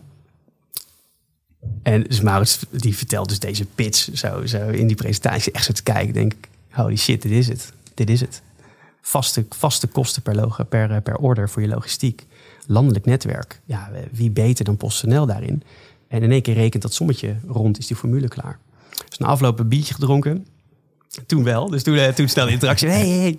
En 1.82 2.02
dus 2.02 2.20
Maurits, 2.20 2.58
die 2.70 2.96
vertelt 2.96 3.28
dus 3.28 3.38
deze 3.38 3.64
pitch 3.64 4.08
zo, 4.12 4.46
zo 4.46 4.68
in 4.68 4.86
die 4.86 4.96
presentatie. 4.96 5.52
Echt 5.52 5.64
zo 5.64 5.72
te 5.72 5.82
kijken, 5.82 6.14
denk 6.14 6.32
ik, 6.32 6.48
holy 6.74 6.96
shit, 6.96 7.22
dit 7.22 7.32
is 7.32 7.48
het. 7.48 7.72
Dit 7.94 8.10
is 8.10 8.20
het. 8.20 8.42
Vaste, 9.00 9.46
vaste 9.48 9.86
kosten 9.86 10.22
per, 10.22 10.34
logo, 10.34 10.64
per, 10.64 11.00
per 11.00 11.16
order 11.16 11.48
voor 11.48 11.62
je 11.62 11.68
logistiek. 11.68 12.26
Landelijk 12.66 13.04
netwerk. 13.04 13.60
Ja, 13.64 13.90
wie 14.12 14.30
beter 14.30 14.64
dan 14.64 14.76
PostNL 14.76 15.26
daarin? 15.26 15.62
En 16.08 16.22
in 16.22 16.30
één 16.30 16.42
keer 16.42 16.54
rekent 16.54 16.82
dat 16.82 16.94
sommetje 16.94 17.36
rond, 17.46 17.78
is 17.78 17.86
die 17.86 17.96
formule 17.96 18.28
klaar. 18.28 18.58
Dus 19.08 19.18
na 19.18 19.26
afloop 19.26 19.58
een 19.58 19.68
biertje 19.68 19.94
gedronken. 19.94 20.46
Toen 21.26 21.44
wel. 21.44 21.70
Dus 21.70 21.82
toen, 21.82 21.94
uh, 21.94 22.08
toen 22.08 22.28
snel 22.28 22.48
interactie. 22.48 22.88
Hey, 22.88 23.08
hey. 23.08 23.38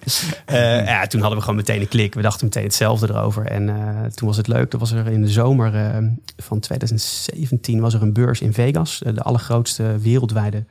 Uh, 0.82 0.86
ja, 0.88 1.08
toen 1.08 1.20
hadden 1.20 1.38
we 1.38 1.44
gewoon 1.44 1.60
meteen 1.60 1.82
een 1.82 1.88
klik. 1.88 2.14
We 2.14 2.22
dachten 2.22 2.46
meteen 2.46 2.64
hetzelfde 2.64 3.10
erover. 3.10 3.46
En 3.46 3.66
toen 4.14 4.28
was 4.28 4.38
het 4.38 4.48
leuk. 4.48 4.74
Er 4.74 4.80
was 4.80 4.92
er 4.92 5.08
in 5.08 5.22
de 5.22 5.30
zomer 5.30 6.02
van 6.38 6.60
2017 6.60 7.80
was 7.80 7.94
er 7.94 8.02
een 8.02 8.14
beurs 8.14 8.42
in 8.42 8.54
Vegas. 8.54 9.02
de 9.14 9.22
allergrootste 9.22 9.98
wereldwijde 10.02 10.64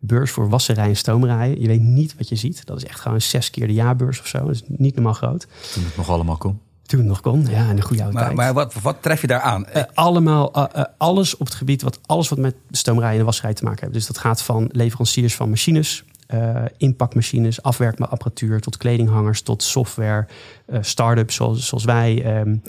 beurs 0.00 0.30
voor 0.30 0.48
wasserij 0.48 0.88
en 0.88 0.96
stoomrijen. 0.96 1.60
Je 1.60 1.66
weet 1.66 1.80
niet 1.80 2.14
wat 2.16 2.28
je 2.28 2.36
ziet. 2.36 2.66
Dat 2.66 2.76
is 2.76 2.84
echt 2.84 3.00
gewoon 3.00 3.20
zes 3.20 3.50
keer 3.50 3.66
de 3.66 3.72
jaarbeurs 3.72 4.20
of 4.20 4.26
zo. 4.26 4.38
Dat 4.38 4.50
is 4.50 4.62
niet 4.66 4.94
normaal 4.94 5.12
groot. 5.12 5.46
Toen 5.72 5.84
het 5.84 5.96
nog 5.96 6.08
allemaal 6.08 6.36
kon. 6.36 6.60
Toen 6.82 6.98
het 6.98 7.08
nog 7.08 7.20
kon, 7.20 7.46
ja, 7.46 7.70
in 7.70 7.76
een 7.76 7.82
goede 7.82 8.02
oude 8.02 8.16
maar, 8.16 8.24
tijd. 8.24 8.36
Maar 8.36 8.52
wat, 8.52 8.74
wat 8.74 8.96
tref 9.00 9.20
je 9.20 9.26
daar 9.26 9.40
aan? 9.40 9.66
Uh, 9.76 9.82
allemaal, 9.94 10.56
uh, 10.56 10.64
uh, 10.76 10.84
alles 10.96 11.36
op 11.36 11.46
het 11.46 11.54
gebied, 11.54 11.82
wat, 11.82 11.98
alles 12.06 12.28
wat 12.28 12.38
met 12.38 12.54
stoomrijen 12.70 13.18
en 13.18 13.24
wasserij 13.24 13.54
te 13.54 13.64
maken 13.64 13.80
heeft. 13.80 13.94
Dus 13.94 14.06
dat 14.06 14.18
gaat 14.18 14.42
van 14.42 14.68
leveranciers 14.72 15.34
van 15.34 15.48
machines, 15.48 16.04
uh, 16.34 16.64
inpakmachines, 16.76 17.62
afwerkapparatuur, 17.62 18.60
tot 18.60 18.76
kledinghangers, 18.76 19.42
tot 19.42 19.62
software, 19.62 20.26
uh, 20.66 20.78
start-ups 20.80 21.34
zoals, 21.34 21.66
zoals 21.66 21.84
wij. 21.84 22.40
Um, 22.40 22.62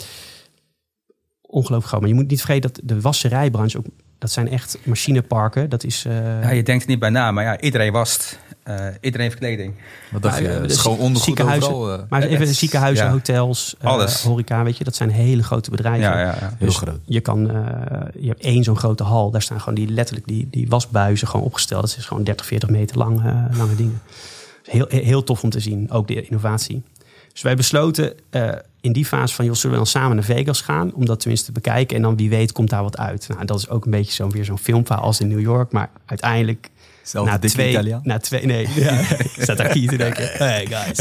ongelooflijk 1.41 1.87
groot. 1.87 1.99
Maar 1.99 2.09
je 2.09 2.15
moet 2.15 2.29
niet 2.29 2.41
vergeten 2.41 2.73
dat 2.73 2.81
de 2.83 3.01
wasserijbranche 3.01 3.77
ook, 3.77 3.85
dat 4.21 4.31
zijn 4.31 4.49
echt 4.49 4.77
machineparken. 4.83 5.69
Dat 5.69 5.83
is. 5.83 6.05
Uh, 6.07 6.41
ja, 6.41 6.49
je 6.49 6.63
denkt 6.63 6.83
er 6.83 6.89
niet 6.89 6.99
bij 6.99 7.09
na, 7.09 7.31
maar 7.31 7.43
ja, 7.43 7.59
iedereen 7.59 7.91
wast. 7.91 8.39
Uh, 8.67 8.85
iedereen 9.01 9.25
heeft 9.25 9.39
kleding. 9.39 9.73
Wat 10.11 10.21
dacht 10.21 10.37
je? 10.37 10.43
uh, 10.43 10.63
is 10.63 10.77
gewoon 10.77 10.97
ondergoed 10.97 11.23
ziekenhuizen, 11.23 11.73
overal. 11.73 11.99
Uh, 11.99 12.03
maar 12.09 12.23
even 12.23 12.47
ziekenhuizen, 12.47 13.05
ja. 13.05 13.11
hotels, 13.11 13.75
Alles. 13.81 14.23
horeca, 14.23 14.63
weet 14.63 14.77
je, 14.77 14.83
dat 14.83 14.95
zijn 14.95 15.09
hele 15.09 15.43
grote 15.43 15.69
bedrijven. 15.69 16.01
Ja, 16.09 16.19
ja, 16.19 16.25
ja. 16.25 16.53
Heel 16.57 16.67
Dus 16.67 16.77
groot. 16.77 16.99
Je, 17.05 17.19
kan, 17.19 17.39
je 18.19 18.27
hebt 18.27 18.43
één 18.43 18.63
zo'n 18.63 18.77
grote 18.77 19.03
hal, 19.03 19.31
daar 19.31 19.41
staan 19.41 19.59
gewoon 19.59 19.75
die 19.75 19.89
letterlijk 19.89 20.27
die, 20.27 20.47
die 20.51 20.67
wasbuizen 20.69 21.27
gewoon 21.27 21.45
opgesteld. 21.45 21.81
Dat 21.81 21.97
is 21.97 22.05
gewoon 22.05 22.23
30, 22.23 22.45
40 22.45 22.69
meter 22.69 22.97
lang, 22.97 23.21
lange 23.57 23.75
dingen. 23.75 24.01
Heel, 24.63 24.85
heel 24.89 25.23
tof 25.23 25.43
om 25.43 25.49
te 25.49 25.59
zien, 25.59 25.91
ook 25.91 26.07
de 26.07 26.21
innovatie. 26.21 26.83
Dus 27.33 27.41
wij 27.41 27.55
besloten 27.55 28.13
in 28.81 28.91
die 28.91 29.05
fase 29.05 29.35
van, 29.35 29.45
joh, 29.45 29.55
zullen 29.55 29.71
we 29.71 29.77
dan 29.83 29.91
samen 29.91 30.15
naar 30.15 30.25
Vegas 30.25 30.61
gaan? 30.61 30.93
Om 30.93 31.05
dat 31.05 31.19
tenminste 31.19 31.45
te 31.45 31.51
bekijken. 31.51 31.95
En 31.95 32.01
dan 32.01 32.17
wie 32.17 32.29
weet 32.29 32.51
komt 32.51 32.69
daar 32.69 32.83
wat 32.83 32.97
uit. 32.97 33.27
Nou, 33.27 33.45
dat 33.45 33.57
is 33.57 33.69
ook 33.69 33.85
een 33.85 33.91
beetje 33.91 34.11
zo'n 34.13 34.31
weer 34.31 34.45
zo'n 34.45 34.57
filmverhaal 34.57 35.03
als 35.03 35.19
in 35.19 35.27
New 35.27 35.39
York. 35.39 35.71
Maar 35.71 35.89
uiteindelijk 36.05 36.69
Zelfde 37.03 37.31
na 37.31 37.39
twee, 37.39 37.69
Italiaan. 37.69 38.01
na 38.03 38.17
twee, 38.17 38.45
nee, 38.45 38.67
ja, 38.83 38.99
ik 38.99 39.35
zat 39.47 39.57
daar 39.57 39.71
hier 39.71 39.89
te 39.89 39.97
denken. 39.97 40.29
Hey 40.31 40.65
guys, 40.65 40.99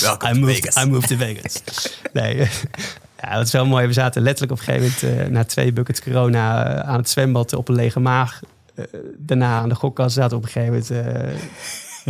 Welkom 0.00 0.28
I 0.28 0.32
to 0.32 0.38
moved, 0.40 0.56
Vegas. 0.56 0.84
I 0.84 0.86
moved 0.88 1.08
to 1.08 1.16
Vegas. 1.16 1.62
Nee, 2.12 2.36
ja, 3.22 3.34
dat 3.34 3.46
is 3.46 3.52
wel 3.52 3.66
mooi. 3.66 3.86
We 3.86 3.92
zaten 3.92 4.22
letterlijk 4.22 4.60
op 4.60 4.66
een 4.66 4.74
gegeven 4.74 5.08
moment 5.08 5.26
uh, 5.26 5.32
na 5.32 5.44
twee 5.44 5.72
buckets 5.72 6.00
corona 6.00 6.74
uh, 6.74 6.88
aan 6.88 6.96
het 6.98 7.10
zwembad 7.10 7.52
op 7.52 7.68
een 7.68 7.74
lege 7.74 8.00
maag. 8.00 8.40
eh, 8.74 8.84
daarna 9.16 9.58
aan 9.60 9.68
de 9.68 9.74
gokkast 9.74 10.14
zaten 10.14 10.36
op 10.36 10.42
een 10.42 10.48
gegeven 10.48 10.72
moment 10.72 10.90
eh, 10.90 11.40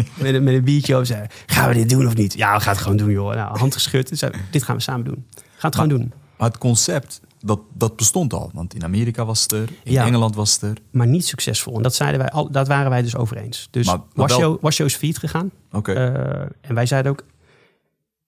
met, 0.22 0.34
een- 0.34 0.44
met 0.44 0.55
een 0.55 0.64
biertje 0.64 0.94
over. 0.94 1.07
Zei, 1.07 1.26
gaan 1.46 1.68
we 1.68 1.74
dit 1.74 1.88
doen 1.88 2.07
of 2.07 2.14
niet? 2.14 2.34
Ja, 2.34 2.55
we 2.55 2.61
gaan 2.61 2.72
het 2.72 2.82
gewoon 2.82 2.96
doen, 2.96 3.11
joh. 3.11 3.34
Nou, 3.34 3.59
hand 3.59 3.74
geschud. 3.74 4.11
Zei, 4.12 4.32
dit 4.51 4.62
gaan 4.62 4.76
we 4.76 4.82
samen 4.82 5.05
doen. 5.05 5.26
Ga 5.57 5.66
het 5.66 5.74
gewoon 5.74 5.90
doen. 5.90 6.12
Maar 6.38 6.48
het 6.48 6.59
concept, 6.59 7.20
dat, 7.40 7.61
dat 7.74 7.96
bestond 7.96 8.32
al. 8.32 8.51
Want 8.55 8.74
in 8.74 8.84
Amerika 8.84 9.24
was 9.24 9.42
het 9.42 9.53
er, 9.53 9.68
in 9.84 9.92
Ja. 9.92 10.05
Engeland 10.07 10.34
was 10.34 10.53
het 10.53 10.62
er. 10.62 10.76
Maar 10.90 11.07
niet 11.07 11.26
succesvol. 11.26 11.76
En 11.76 11.82
dat, 11.82 11.94
zeiden 11.94 12.20
wij 12.20 12.30
al, 12.30 12.51
dat 12.51 12.68
waren 12.68 12.90
wij 12.90 13.03
dus 13.03 13.16
over 13.16 13.36
eens. 13.36 13.68
Dus 13.70 13.86
Maar- 13.86 14.01
maar 14.14 14.28
wel- 14.28 14.59
Washo 14.61 14.84
is 14.84 14.94
failliet 14.96 15.18
gegaan. 15.18 15.51
Oké. 15.72 15.92
Eh, 15.92 16.40
en 16.61 16.74
wij 16.74 16.86
zeiden 16.86 17.12
ook, 17.12 17.24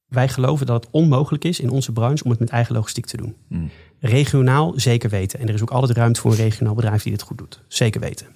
wij 0.09 0.29
geloven 0.29 0.66
dat 0.66 0.83
het 0.83 0.93
onmogelijk 0.93 1.45
is 1.45 1.61
in 1.61 1.70
onze 1.70 1.93
branche 1.93 2.25
om 2.25 2.31
het 2.31 2.39
met 2.41 2.49
eigen 2.51 2.75
logistiek 2.75 3.07
te 3.07 3.16
doen. 3.16 3.35
Hmm. 3.49 3.70
Regionaal 4.01 4.73
zeker 4.77 5.11
weten. 5.11 5.39
En 5.41 5.49
er 5.49 5.55
is 5.55 5.62
ook 5.62 5.70
altijd 5.70 5.97
ruimte 5.99 6.20
voor 6.20 6.31
een 6.31 6.37
regionaal 6.37 6.75
bedrijf 6.75 7.03
die 7.03 7.12
dit 7.12 7.23
goed 7.23 7.39
doet. 7.39 7.61
Zeker 7.68 8.01
weten. 8.01 8.27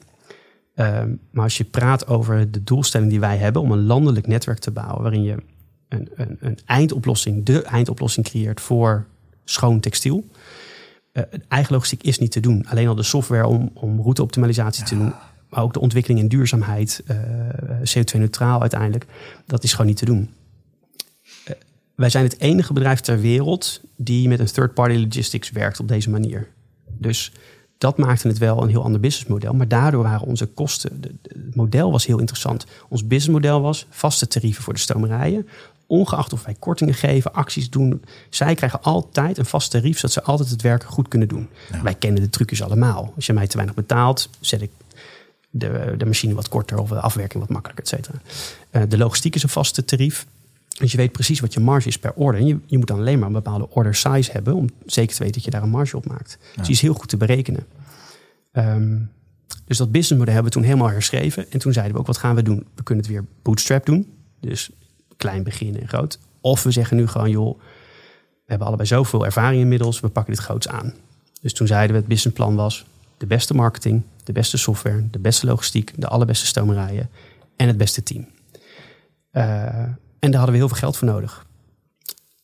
Ehm, 0.76 1.14
maar 1.30 1.44
als 1.44 1.56
je 1.56 1.64
praat 1.64 2.06
over 2.06 2.50
de 2.50 2.64
doelstelling 2.64 3.10
die 3.10 3.20
wij 3.20 3.36
hebben 3.36 3.62
om 3.62 3.72
een 3.72 3.86
landelijk 3.86 4.26
netwerk 4.26 4.58
te 4.58 4.70
bouwen, 4.70 5.02
waarin 5.02 5.22
je 5.22 5.36
een, 5.88 6.08
een, 6.14 6.36
een 6.40 6.58
eindoplossing, 6.64 7.44
de 7.44 7.62
eindoplossing 7.62 8.26
creëert 8.26 8.60
voor 8.60 9.06
schoon 9.44 9.80
textiel. 9.80 10.24
Eh, 11.12 11.22
eigen 11.48 11.72
logistiek 11.72 12.02
is 12.02 12.18
niet 12.18 12.30
te 12.30 12.40
doen. 12.40 12.66
Alleen 12.68 12.88
al 12.88 12.94
de 12.94 13.02
software 13.02 13.46
om, 13.46 13.70
om 13.74 14.00
routeoptimalisatie 14.00 14.84
te 14.84 14.96
doen, 14.96 15.12
maar 15.48 15.62
ook 15.62 15.72
de 15.72 15.80
ontwikkeling 15.80 16.20
in 16.20 16.28
duurzaamheid, 16.28 17.02
eh, 17.06 17.16
CO2-neutraal 17.82 18.60
uiteindelijk, 18.60 19.06
dat 19.46 19.64
is 19.64 19.70
gewoon 19.70 19.86
niet 19.86 19.96
te 19.96 20.04
doen. 20.04 20.30
Eh, 21.44 21.54
wij 21.94 22.10
zijn 22.10 22.24
het 22.24 22.40
enige 22.40 22.72
bedrijf 22.72 23.00
ter 23.00 23.20
wereld 23.20 23.80
die 23.96 24.28
met 24.28 24.40
een 24.40 24.52
third-party 24.52 24.94
logistics 24.94 25.50
werkt 25.50 25.80
op 25.80 25.88
deze 25.88 26.10
manier. 26.10 26.48
Dus 26.98 27.32
dat 27.78 27.98
maakte 27.98 28.28
het 28.28 28.38
wel 28.38 28.62
een 28.62 28.68
heel 28.68 28.82
ander 28.82 29.00
businessmodel. 29.00 29.54
Maar 29.54 29.68
daardoor 29.68 30.02
waren 30.02 30.26
onze 30.26 30.46
kosten. 30.46 31.00
het 31.22 31.54
model 31.54 31.90
was 31.90 32.06
heel 32.06 32.18
interessant. 32.18 32.66
Ons 32.88 33.06
businessmodel 33.06 33.60
was 33.60 33.86
vaste 33.90 34.28
tarieven 34.28 34.62
voor 34.62 34.72
de 34.72 34.78
stomerijen. 34.78 35.48
Ongeacht 35.86 36.32
of 36.32 36.44
wij 36.44 36.56
kortingen 36.58 36.94
geven, 36.94 37.32
acties 37.32 37.70
doen. 37.70 38.02
Zij 38.30 38.54
krijgen 38.54 38.82
altijd 38.82 39.38
een 39.38 39.46
vast 39.46 39.70
tarief, 39.70 39.96
zodat 39.96 40.12
ze 40.12 40.22
altijd 40.22 40.50
het 40.50 40.62
werk 40.62 40.84
goed 40.84 41.08
kunnen 41.08 41.28
doen. 41.28 41.48
Wij 41.82 41.94
kennen 41.94 42.22
de 42.22 42.30
trucjes 42.30 42.62
allemaal. 42.62 43.12
Als 43.16 43.26
je 43.26 43.32
mij 43.32 43.46
te 43.46 43.56
weinig 43.56 43.76
betaalt, 43.76 44.30
zet 44.40 44.62
ik 44.62 44.70
de, 45.50 45.94
de 45.98 46.06
machine 46.06 46.34
wat 46.34 46.48
korter 46.48 46.78
of 46.78 46.88
de 46.88 47.00
afwerking 47.00 47.42
wat 47.42 47.52
makkelijker, 47.52 47.84
et 47.84 47.90
cetera. 47.90 48.18
Eh, 48.70 48.82
de 48.88 48.98
logistiek 48.98 49.34
is 49.34 49.42
een 49.42 49.48
vaste 49.48 49.84
tarief. 49.84 50.26
Dus 50.78 50.90
je 50.90 50.96
weet 50.96 51.12
precies 51.12 51.40
wat 51.40 51.54
je 51.54 51.60
marge 51.60 51.88
is 51.88 51.98
per 51.98 52.12
order. 52.12 52.40
En 52.40 52.46
je, 52.46 52.58
je 52.66 52.78
moet 52.78 52.86
dan 52.86 52.98
alleen 52.98 53.18
maar 53.18 53.26
een 53.26 53.32
bepaalde 53.32 53.70
order 53.70 53.94
size 53.94 54.32
hebben 54.32 54.54
om 54.54 54.68
zeker 54.86 55.14
te 55.14 55.18
weten 55.18 55.34
dat 55.34 55.44
je 55.44 55.50
daar 55.50 55.62
een 55.62 55.70
marge 55.70 55.96
op 55.96 56.06
maakt. 56.06 56.38
Dus 56.56 56.66
die 56.66 56.74
is 56.74 56.80
heel 56.80 56.94
goed 56.94 57.08
te 57.08 57.16
berekenen. 57.16 57.66
Ehm, 58.52 58.98
dus 59.64 59.76
dat 59.76 59.90
businessmodel 59.92 60.34
hebben 60.34 60.52
we 60.52 60.58
toen 60.58 60.68
helemaal 60.68 60.90
herschreven. 60.90 61.50
En 61.50 61.58
toen 61.58 61.72
zeiden 61.72 61.94
we 61.94 62.00
ook, 62.00 62.06
wat 62.06 62.16
gaan 62.16 62.34
we 62.34 62.42
doen? 62.42 62.66
We 62.74 62.82
kunnen 62.82 63.04
het 63.04 63.12
weer 63.12 63.24
bootstrap 63.42 63.86
doen. 63.86 64.12
Dus 64.40 64.70
klein 65.16 65.42
beginnen 65.42 65.80
en 65.80 65.88
groot. 65.88 66.18
Of 66.40 66.62
we 66.62 66.70
zeggen 66.70 66.96
nu 66.96 67.06
gewoon, 67.06 67.30
joh, 67.30 67.58
we 67.58 68.52
hebben 68.52 68.66
allebei 68.66 68.88
zoveel 68.88 69.24
ervaring 69.24 69.60
inmiddels. 69.60 70.00
We 70.00 70.08
pakken 70.08 70.34
dit 70.34 70.42
groots 70.42 70.68
aan. 70.68 70.94
Dus 71.40 71.52
toen 71.52 71.66
zeiden 71.66 71.90
we, 71.92 71.98
het 71.98 72.08
businessplan 72.08 72.54
was 72.54 72.86
de 73.16 73.26
beste 73.26 73.54
marketing, 73.54 74.02
de 74.24 74.32
beste 74.32 74.56
software, 74.56 75.08
de 75.10 75.18
beste 75.18 75.46
logistiek, 75.46 75.92
de 75.96 76.08
allerbeste 76.08 76.46
stomerijen 76.46 77.10
en 77.56 77.66
het 77.66 77.76
beste 77.76 78.02
team. 78.02 78.26
Eh, 79.30 79.82
en 80.18 80.30
daar 80.30 80.40
hadden 80.40 80.52
we 80.52 80.56
heel 80.56 80.68
veel 80.68 80.78
geld 80.78 80.96
voor 80.96 81.08
nodig. 81.08 81.46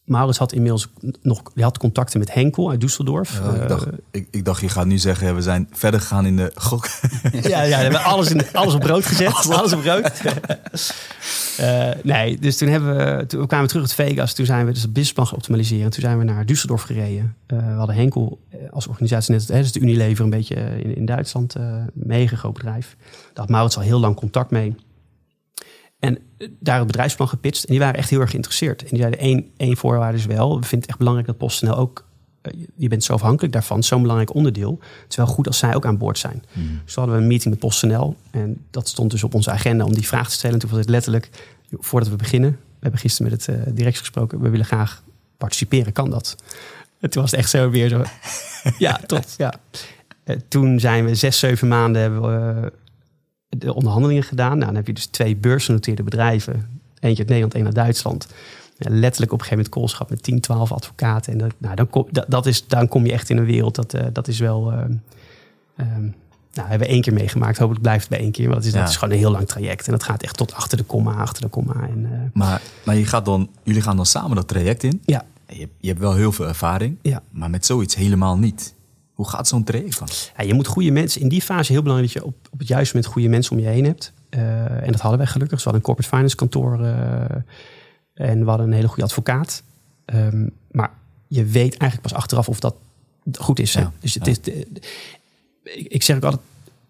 Maurits 0.05 0.39
had 0.39 0.53
inmiddels 0.53 0.89
nog 1.23 1.43
die 1.55 1.65
had 1.65 1.79
contacten 1.79 2.19
met 2.19 2.35
Henkel 2.35 2.71
uit 2.71 2.85
Düsseldorf. 2.85 3.43
Ja, 3.43 3.63
ik, 3.63 3.69
dacht, 3.69 3.87
ik, 4.11 4.29
ik 4.31 4.45
dacht, 4.45 4.61
je 4.61 4.69
gaat 4.69 4.87
nu 4.87 4.99
zeggen, 4.99 5.35
we 5.35 5.43
zijn 5.43 5.69
verder 5.73 6.01
gegaan 6.01 6.27
in 6.27 6.37
de 6.37 6.51
gok. 6.55 6.89
Ja, 7.43 7.63
ja, 7.63 7.77
we 7.77 7.83
hebben 7.83 8.03
alles, 8.05 8.31
in, 8.31 8.53
alles 8.53 8.75
op 8.75 8.81
brood 8.81 9.07
gezet. 9.07 9.33
Alles 9.51 9.73
op 9.73 9.83
brood. 9.83 10.11
Eh, 11.57 11.89
nee, 12.03 12.39
dus 12.39 12.57
toen, 12.57 12.69
hebben 12.69 12.97
we, 12.97 13.27
toen 13.27 13.47
kwamen 13.47 13.67
we 13.67 13.73
terug 13.73 13.87
uit 13.87 14.09
Vegas. 14.09 14.35
Toen 14.35 14.47
zijn 14.47 14.67
we 14.67 14.73
dus 14.73 14.83
het 14.83 14.93
businessplan 14.93 15.27
gaan 15.27 15.37
optimaliseren. 15.37 15.91
Toen 15.91 16.03
zijn 16.03 16.19
we 16.19 16.25
naar 16.25 16.45
Düsseldorf 16.45 16.85
gereden. 16.85 17.37
Eh, 17.47 17.59
we 17.59 17.73
hadden 17.73 17.97
Henkel 17.97 18.39
eh, 18.51 18.59
als 18.71 18.87
organisatie, 18.87 19.35
net 19.35 19.49
hè, 19.49 19.59
dus 19.61 19.73
de 19.73 19.81
Unilever 19.81 20.25
een 20.25 20.31
beetje 20.31 20.55
eh, 20.55 20.79
in, 20.79 20.97
in 20.97 21.05
Duitsland. 21.05 21.55
eh 21.55 21.77
mega 21.93 22.37
groot 22.37 22.53
bedrijf. 22.53 22.97
Daar 23.11 23.31
had 23.35 23.49
Maurits 23.49 23.77
al 23.77 23.83
heel 23.83 24.01
lang 24.01 24.17
contact 24.17 24.51
mee. 24.51 24.75
En 26.03 26.19
eh, 26.39 26.49
daar 26.61 26.79
het 26.79 26.87
bedrijfsplan 26.87 27.29
gepitcht. 27.29 27.65
En 27.65 27.71
die 27.71 27.79
waren 27.79 27.97
echt 27.97 28.11
heel 28.11 28.21
erg 28.21 28.31
geïnteresseerd. 28.31 28.83
En 28.83 28.89
die 28.89 28.99
zeiden 28.99 29.21
één, 29.21 29.51
één 29.57 29.77
voorwaarde 29.77 30.19
is 30.19 30.27
wel. 30.27 30.49
We 30.49 30.67
vinden 30.67 30.79
het 30.81 30.89
echt 30.89 30.99
belangrijk 30.99 31.27
dat 31.29 31.39
PostNL 31.39 31.77
ook... 31.77 32.05
eh, 32.43 32.53
je 32.77 32.89
bent 32.89 33.05
zo 33.05 33.13
afhankelijk 33.13 33.53
daarvan, 33.53 33.83
zo'n 33.83 34.01
belangrijk 34.01 34.35
onderdeel. 34.35 34.79
Het 34.81 35.11
is 35.11 35.17
wel 35.17 35.27
goed 35.27 35.47
als 35.47 35.59
zij 35.59 35.75
ook 35.75 35.87
aan 35.87 35.99
boord 35.99 36.19
zijn. 36.19 36.43
Dus 36.55 36.95
toen 36.95 37.03
hadden 37.03 37.15
we 37.15 37.21
een 37.21 37.27
meeting 37.29 37.51
met 37.51 37.59
PostNL. 37.59 38.17
En 38.31 38.65
dat 38.71 38.89
stond 38.89 39.11
dus 39.11 39.25
op 39.25 39.35
onze 39.35 39.51
agenda 39.51 39.85
om 39.85 39.95
die 39.95 40.07
vraag 40.07 40.29
te 40.29 40.35
stellen. 40.35 40.55
En 40.55 40.61
toen 40.61 40.71
was 40.71 40.79
het 40.79 40.89
letterlijk, 40.89 41.29
voordat 41.71 42.09
we 42.09 42.17
beginnen... 42.17 42.51
We 42.51 42.89
hebben 42.89 43.01
gisteren 43.01 43.33
met 43.33 43.47
het 43.47 43.57
uh, 43.57 43.75
directie 43.75 44.01
gesproken. 44.01 44.41
We 44.41 44.49
willen 44.49 44.67
graag 44.67 45.03
participeren, 45.37 45.93
kan 45.93 46.11
dat? 46.11 46.37
En 47.01 47.11
toen 47.11 47.23
was 47.23 47.31
het 47.31 47.41
echt 47.41 47.51
zo 47.51 47.71
weer 47.71 47.89
zo... 47.89 48.03
ja, 48.79 49.01
tot. 49.07 49.35
Ja. 49.39 49.55
Uh, 50.25 50.37
toen 50.49 50.81
zijn 50.81 51.05
we 51.05 51.15
zes, 51.15 51.39
zeven 51.39 51.69
maanden... 51.69 52.03
hebben 52.03 52.23
we 52.23 52.61
uh, 52.61 52.67
de 53.59 53.75
onderhandelingen 53.75 54.23
gedaan. 54.23 54.53
Nou, 54.53 54.67
dan 54.67 54.75
heb 54.75 54.87
je 54.87 54.93
dus 54.93 55.07
twee 55.07 55.37
beursgenoteerde 55.37 56.03
bedrijven. 56.03 56.81
Eentje 57.01 57.19
uit 57.19 57.29
Nederland, 57.29 57.55
één 57.55 57.65
uit 57.65 57.75
Duitsland. 57.75 58.27
Ja, 58.79 58.91
letterlijk 58.91 59.33
op 59.33 59.39
een 59.39 59.45
gegeven 59.45 59.57
moment 59.57 59.69
koolschap 59.69 60.11
met 60.11 60.23
10, 60.23 60.41
12 60.41 60.73
advocaten. 60.73 61.33
En 61.33 61.39
dat, 61.39 61.53
nou, 61.59 61.75
dan, 61.75 61.91
kom, 61.91 62.07
dat, 62.11 62.25
dat 62.29 62.47
is, 62.47 62.67
dan 62.67 62.89
kom 62.89 63.07
je 63.07 63.13
echt 63.13 63.31
in 63.31 63.37
een 63.37 63.45
wereld, 63.45 63.75
dat, 63.75 63.95
uh, 63.95 64.03
dat 64.13 64.29
is 64.29 64.39
wel... 64.39 64.73
Uh, 64.73 64.79
um, 65.77 66.15
nou, 66.53 66.69
hebben 66.69 66.87
we 66.87 66.93
één 66.93 67.03
keer 67.03 67.13
meegemaakt. 67.13 67.59
Hopelijk 67.59 67.83
blijft 67.83 68.01
het 68.01 68.11
bij 68.11 68.19
één 68.19 68.33
keer. 68.33 68.47
Maar 68.47 68.57
dat 68.57 68.65
is, 68.65 68.73
ja. 68.73 68.79
dat 68.79 68.89
is 68.89 68.97
gewoon 68.97 69.15
een 69.15 69.21
heel 69.21 69.31
lang 69.31 69.49
traject. 69.49 69.87
En 69.87 69.93
dat 69.93 70.03
gaat 70.03 70.23
echt 70.23 70.37
tot 70.37 70.55
achter 70.55 70.77
de 70.77 70.85
komma, 70.85 71.15
achter 71.15 71.43
de 71.43 71.49
komma. 71.49 71.75
En, 71.89 71.99
uh, 71.99 72.09
maar 72.33 72.63
maar 72.85 72.97
je 72.97 73.07
gaat 73.07 73.25
dan, 73.25 73.49
jullie 73.63 73.83
gaan 73.83 73.97
dan 73.97 74.07
samen 74.07 74.37
dat 74.37 74.49
traject 74.49 74.83
in. 74.83 75.03
Ja. 75.05 75.25
Je, 75.47 75.69
je 75.79 75.89
hebt 75.89 76.01
wel 76.01 76.15
heel 76.15 76.33
veel 76.33 76.47
ervaring. 76.47 76.97
Ja. 77.03 77.23
Maar 77.31 77.51
met 77.51 77.67
zoiets 77.67 77.95
helemaal 77.95 78.39
niet. 78.39 78.75
Hoe 79.13 79.29
gaat 79.29 79.49
zo'n 79.49 79.65
traject 79.65 79.99
dan? 79.99 80.09
Ja, 80.37 80.45
je 80.45 80.55
moet 80.55 80.67
goede 80.67 80.91
mensen... 80.91 81.21
In 81.21 81.29
die 81.29 81.43
fase 81.43 81.73
heel 81.73 81.83
belangrijk 81.83 82.13
dat 82.13 82.23
je 82.23 82.29
op, 82.29 82.49
op 82.51 82.59
het 82.59 82.69
juiste 82.69 82.95
moment 82.95 83.13
goede 83.13 83.29
mensen 83.29 83.53
om 83.53 83.59
je 83.59 83.69
heen 83.69 83.85
hebt. 83.85 84.13
Uh, 84.31 84.87
en 84.87 84.93
dat 84.93 85.01
hadden 85.01 85.19
wij 85.19 85.29
gelukkig. 85.29 85.57
Dus 85.57 85.65
we 85.65 85.71
hadden 85.71 85.75
een 85.75 85.95
corporate 85.95 86.17
finance 86.17 86.37
kantoor. 86.37 86.81
Uh, 86.81 87.25
en 88.15 88.41
we 88.41 88.49
hadden 88.49 88.67
een 88.67 88.73
hele 88.73 88.89
goede 88.89 89.03
advocaat. 89.03 89.63
Um, 90.07 90.51
maar 90.71 90.91
je 91.27 91.45
weet 91.45 91.77
eigenlijk 91.77 92.03
pas 92.03 92.15
achteraf 92.15 92.49
of 92.49 92.61
dat 92.61 92.75
goed 93.33 93.59
is. 93.59 93.73
Ja. 93.73 93.93
Dus 94.01 94.15
het 94.15 94.25
ja. 94.25 94.31
is... 94.31 94.41
De, 94.41 94.67
ik, 95.63 95.87
ik 95.87 96.03
zeg 96.03 96.17
ook 96.17 96.25
altijd 96.25 96.43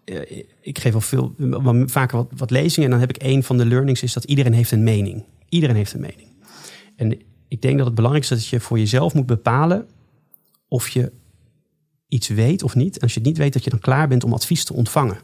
uh, 0.05 0.43
ik 0.61 0.79
geef 0.79 0.93
al 0.93 1.01
veel, 1.01 1.35
vaker 1.85 2.17
wat, 2.17 2.27
wat 2.35 2.51
lezingen. 2.51 2.83
En 2.83 2.89
dan 2.89 2.99
heb 2.99 3.15
ik 3.15 3.23
een 3.23 3.43
van 3.43 3.57
de 3.57 3.65
learnings 3.65 4.03
is 4.03 4.13
dat 4.13 4.23
iedereen 4.23 4.53
heeft 4.53 4.71
een 4.71 4.83
mening. 4.83 5.23
Iedereen 5.49 5.75
heeft 5.75 5.93
een 5.93 6.01
mening. 6.01 6.27
En 6.95 7.21
ik 7.47 7.61
denk 7.61 7.77
dat 7.77 7.85
het 7.85 7.95
belangrijk 7.95 8.23
is 8.23 8.29
dat 8.29 8.47
je 8.47 8.59
voor 8.59 8.79
jezelf 8.79 9.13
moet 9.13 9.25
bepalen 9.25 9.87
of 10.67 10.89
je 10.89 11.11
iets 12.13 12.27
weet 12.27 12.63
of 12.63 12.75
niet. 12.75 12.95
En 12.95 13.01
als 13.01 13.13
je 13.13 13.19
het 13.19 13.27
niet 13.27 13.37
weet, 13.37 13.53
dat 13.53 13.63
je 13.63 13.69
dan 13.69 13.79
klaar 13.79 14.07
bent 14.07 14.23
om 14.23 14.33
advies 14.33 14.63
te 14.63 14.73
ontvangen. 14.73 15.17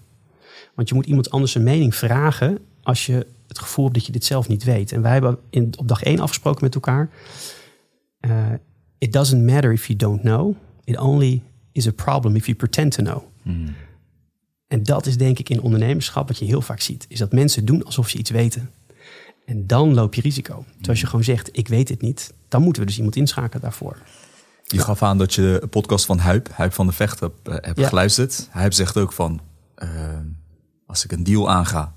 Want 0.75 0.89
je 0.89 0.95
moet 0.95 1.05
iemand 1.05 1.29
anders 1.29 1.55
een 1.55 1.63
mening 1.63 1.95
vragen 1.95 2.57
als 2.83 3.05
je 3.05 3.27
het 3.47 3.59
gevoel 3.59 3.85
hebt 3.85 3.97
dat 3.97 4.05
je 4.05 4.11
dit 4.11 4.25
zelf 4.25 4.47
niet 4.47 4.63
weet. 4.63 4.91
En 4.91 5.01
wij 5.01 5.11
hebben 5.11 5.37
in, 5.49 5.73
op 5.77 5.87
dag 5.87 6.03
één 6.03 6.19
afgesproken 6.19 6.63
met 6.63 6.75
elkaar. 6.75 7.09
Uh, 8.21 8.47
it 8.97 9.13
doesn't 9.13 9.45
matter 9.45 9.71
if 9.71 9.85
you 9.85 9.97
don't 9.97 10.21
know. 10.21 10.55
It 10.83 10.97
only 10.97 11.41
is 11.71 11.87
a 11.87 11.91
problem 11.91 12.35
if 12.35 12.45
you 12.45 12.57
pretend 12.57 12.91
to 12.91 13.03
know. 13.03 13.23
Hmm. 13.41 13.75
En 14.67 14.83
dat 14.83 15.05
is 15.05 15.17
denk 15.17 15.39
ik 15.39 15.49
in 15.49 15.61
ondernemerschap 15.61 16.27
wat 16.27 16.37
je 16.37 16.45
heel 16.45 16.61
vaak 16.61 16.79
ziet. 16.79 17.05
Is 17.07 17.19
dat 17.19 17.31
mensen 17.31 17.65
doen 17.65 17.83
alsof 17.83 18.09
ze 18.09 18.17
iets 18.17 18.29
weten. 18.29 18.69
En 19.45 19.67
dan 19.67 19.93
loop 19.93 20.13
je 20.13 20.21
risico. 20.21 20.65
Dus 20.77 20.89
als 20.89 20.99
je 20.99 21.05
gewoon 21.05 21.23
zegt, 21.23 21.49
ik 21.51 21.67
weet 21.67 21.89
het 21.89 22.01
niet. 22.01 22.33
Dan 22.47 22.61
moeten 22.61 22.81
we 22.81 22.87
dus 22.87 22.97
iemand 22.97 23.15
inschakelen 23.15 23.61
daarvoor. 23.61 23.97
Je 24.72 24.80
gaf 24.80 25.03
aan 25.03 25.17
dat 25.17 25.34
je 25.34 25.57
de 25.61 25.67
podcast 25.67 26.05
van 26.05 26.17
Huip, 26.17 26.49
Huip 26.51 26.74
van 26.74 26.88
de 26.88 26.91
Vecht, 26.93 27.20
hebt, 27.20 27.47
uh, 27.47 27.53
hebt 27.53 27.80
ja. 27.80 27.88
geluisterd. 27.88 28.47
Huip 28.49 28.74
zegt 28.74 28.97
ook 28.97 29.11
van, 29.11 29.39
uh, 29.84 29.89
als 30.86 31.03
ik 31.03 31.11
een 31.11 31.24
deal 31.24 31.49
aanga, 31.49 31.93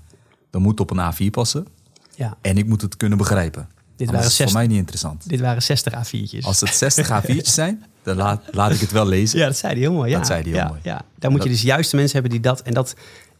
dan 0.49 0.61
moet 0.61 0.79
het 0.79 0.79
op 0.79 0.97
een 0.97 1.13
A4 1.13 1.29
passen. 1.31 1.67
Ja. 2.15 2.37
En 2.41 2.57
ik 2.57 2.65
moet 2.65 2.81
het 2.81 2.97
kunnen 2.97 3.17
begrijpen. 3.17 3.69
Dit 3.95 4.11
waren 4.11 4.27
is 4.27 4.35
60, 4.35 4.45
voor 4.45 4.57
mij 4.57 4.67
niet 4.67 4.77
interessant. 4.77 5.29
Dit 5.29 5.39
waren 5.39 5.61
60 5.61 5.93
A4'tjes. 5.93 6.45
Als 6.45 6.59
het 6.59 6.75
60 6.75 7.21
A4'tjes 7.21 7.41
zijn, 7.41 7.85
dan 8.03 8.15
laat, 8.15 8.41
laat 8.51 8.71
ik 8.71 8.79
het 8.79 8.91
wel 8.91 9.05
lezen. 9.05 9.39
Ja, 9.39 9.45
dat 9.45 9.57
zei 9.57 9.73
hij 9.73 9.81
heel 9.81 9.93
mooi. 9.93 10.09
Ja. 10.09 10.17
Dat 10.17 10.27
zei 10.27 10.41
hij 10.41 10.51
heel 10.51 10.59
ja, 10.59 10.67
mooi. 10.67 10.79
Ja. 10.83 11.01
Daar 11.19 11.31
moet 11.31 11.39
dat, 11.39 11.49
je 11.49 11.53
dus 11.53 11.63
juiste 11.63 11.95
mensen 11.95 12.13
hebben 12.13 12.31
die 12.31 12.41
dat... 12.41 12.61
En 12.61 12.73
dat 12.73 12.95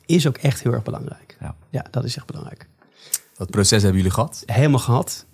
is 0.05 0.27
ook 0.27 0.37
echt 0.37 0.63
heel 0.63 0.71
erg 0.71 0.83
belangrijk. 0.83 1.37
Ja, 1.39 1.55
ja 1.69 1.85
dat 1.91 2.03
is 2.03 2.15
echt 2.15 2.25
belangrijk. 2.25 2.67
Dat 3.37 3.49
proces 3.49 3.81
hebben 3.81 3.97
jullie 3.97 4.13
gehad? 4.15 4.43
Helemaal 4.45 4.79
gehad. 4.79 5.25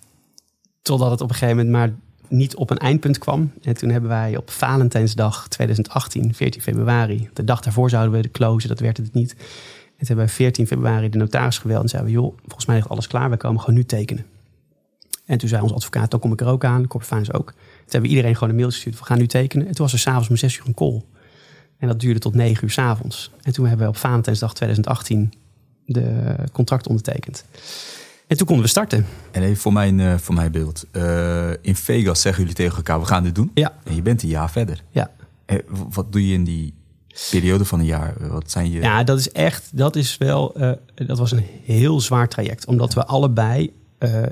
Totdat 0.81 1.11
het 1.11 1.21
op 1.21 1.29
een 1.29 1.35
gegeven 1.35 1.65
moment 1.65 1.75
maar 1.75 1.99
niet 2.29 2.55
op 2.55 2.69
een 2.69 2.77
eindpunt 2.77 3.17
kwam. 3.17 3.51
En 3.61 3.73
toen 3.73 3.89
hebben 3.89 4.09
wij 4.09 4.37
op 4.37 4.49
Valentijnsdag 4.49 5.47
2018, 5.47 6.33
14 6.33 6.61
februari... 6.61 7.29
de 7.33 7.43
dag 7.43 7.61
daarvoor 7.61 7.89
zouden 7.89 8.11
we 8.11 8.21
de 8.21 8.31
closen, 8.31 8.69
dat 8.69 8.79
werd 8.79 8.97
het 8.97 9.13
niet. 9.13 9.31
En 9.31 10.05
toen 10.05 10.07
hebben 10.07 10.25
wij 10.25 10.33
14 10.33 10.67
februari 10.67 11.09
de 11.09 11.17
notaris 11.17 11.57
geweld 11.57 11.83
en 11.83 11.89
zeiden 11.89 12.11
we... 12.11 12.17
joh, 12.17 12.37
volgens 12.41 12.65
mij 12.65 12.75
ligt 12.75 12.89
alles 12.89 13.07
klaar, 13.07 13.29
we 13.29 13.37
komen 13.37 13.59
gewoon 13.59 13.75
nu 13.75 13.85
tekenen. 13.85 14.25
En 15.25 15.37
toen 15.37 15.49
zei 15.49 15.61
onze 15.61 15.73
advocaat, 15.73 16.11
dan 16.11 16.19
kom 16.19 16.31
ik 16.31 16.41
er 16.41 16.47
ook 16.47 16.63
aan, 16.63 16.81
de 16.81 16.87
ook. 17.33 17.51
Toen 17.51 17.55
hebben 17.81 18.01
we 18.01 18.07
iedereen 18.07 18.33
gewoon 18.33 18.49
een 18.49 18.55
mail 18.55 18.69
gestuurd, 18.69 18.99
we 18.99 19.05
gaan 19.05 19.17
nu 19.17 19.27
tekenen. 19.27 19.67
En 19.67 19.73
toen 19.73 19.85
was 19.85 19.93
er 19.93 19.99
s'avonds 19.99 20.29
om 20.29 20.35
zes 20.35 20.57
uur 20.57 20.67
een 20.67 20.73
call. 20.73 21.03
En 21.77 21.87
dat 21.87 21.99
duurde 21.99 22.19
tot 22.19 22.35
negen 22.35 22.63
uur 22.63 22.71
s 22.71 22.77
avonds. 22.77 23.31
En 23.41 23.53
toen 23.53 23.67
hebben 23.67 23.85
we 23.85 23.91
op 23.91 23.97
Valentijnsdag 23.97 24.53
2018 24.53 25.33
de 25.85 26.35
contract 26.51 26.87
ondertekend. 26.87 27.45
En 28.29 28.37
toen 28.37 28.47
konden 28.47 28.65
we 28.65 28.71
starten. 28.71 29.05
En 29.31 29.43
even 29.43 29.57
voor 29.57 29.73
mijn, 29.73 29.99
eh, 29.99 30.17
voor 30.17 30.35
mijn 30.35 30.51
beeld. 30.51 30.85
Eh, 30.91 31.49
in 31.61 31.75
Vegas 31.75 32.21
zeggen 32.21 32.41
jullie 32.41 32.57
tegen 32.57 32.77
elkaar, 32.77 32.99
we 32.99 33.05
gaan 33.05 33.23
dit 33.23 33.35
doen. 33.35 33.51
Ja. 33.53 33.73
En 33.83 33.95
je 33.95 34.01
bent 34.01 34.23
een 34.23 34.29
jaar 34.29 34.51
verder. 34.51 34.83
Ja, 34.91 35.11
Eh, 35.45 35.57
wat 35.89 36.11
doe 36.11 36.27
je 36.27 36.33
in 36.33 36.43
die 36.43 36.73
periode 37.31 37.65
van 37.65 37.79
een 37.79 37.85
jaar? 37.85 38.13
Wat 38.29 38.51
zijn 38.51 38.71
je... 38.71 38.81
ja 38.81 39.03
dat 39.03 39.19
is 39.19 39.31
echt, 39.31 39.77
dat 39.77 39.95
is 39.95 40.17
wel, 40.17 40.57
dat 40.95 41.17
was 41.17 41.31
een 41.31 41.43
heel 41.63 42.01
zwaar 42.01 42.27
traject. 42.27 42.65
Omdat 42.65 42.93
we 42.93 43.05
allebei, 43.05 43.73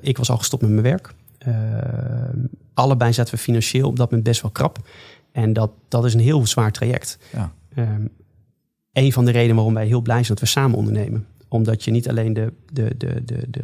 ik 0.01 0.17
was 0.17 0.29
al 0.29 0.37
gestopt 0.37 0.61
met 0.61 0.71
mijn 0.71 0.83
werk. 0.83 1.13
Allebei 2.73 3.13
zaten 3.13 3.33
we 3.33 3.39
financieel 3.39 3.87
op 3.87 3.95
dat 3.95 4.09
moment 4.09 4.27
best 4.27 4.41
wel 4.41 4.51
krap. 4.51 4.77
En 5.31 5.53
dat, 5.53 5.71
dat 5.87 6.05
is 6.05 6.13
een 6.13 6.19
heel 6.19 6.47
zwaar 6.47 6.71
traject. 6.71 7.17
Ja. 7.33 7.51
Ehm, 7.75 8.01
een 8.93 9.13
van 9.13 9.25
de 9.25 9.31
redenen 9.31 9.55
waarom 9.55 9.73
wij 9.73 9.85
heel 9.85 10.01
blij 10.01 10.23
zijn 10.23 10.27
dat 10.27 10.39
we 10.39 10.45
samen 10.45 10.77
ondernemen. 10.77 11.25
Omdat 11.47 11.83
je 11.83 11.91
niet 11.91 12.09
alleen 12.09 12.33
de, 12.33 12.53
de, 12.73 12.95
de, 12.97 13.23
de, 13.25 13.43
de, 13.49 13.61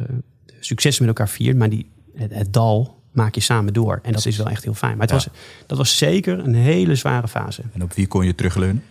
successen 0.60 1.06
met 1.06 1.16
elkaar 1.16 1.32
viert, 1.34 1.56
maar 1.56 1.70
die, 1.70 1.90
het, 2.14 2.34
het 2.34 2.52
dal 2.52 3.02
maak 3.12 3.34
je 3.34 3.40
samen 3.40 3.72
door. 3.72 4.00
En 4.02 4.12
dat 4.12 4.26
is 4.26 4.36
wel 4.36 4.48
echt 4.48 4.64
heel 4.64 4.74
fijn. 4.74 4.96
Maar 4.96 5.06
het 5.06 5.10
Ja. 5.10 5.30
was, 5.30 5.40
dat 5.66 5.78
was 5.78 5.98
zeker 5.98 6.38
een 6.38 6.54
hele 6.54 6.94
zware 6.94 7.28
fase. 7.28 7.62
En 7.72 7.82
op 7.82 7.92
wie 7.92 8.06
kon 8.06 8.26
je 8.26 8.34
terugleunen? 8.34 8.82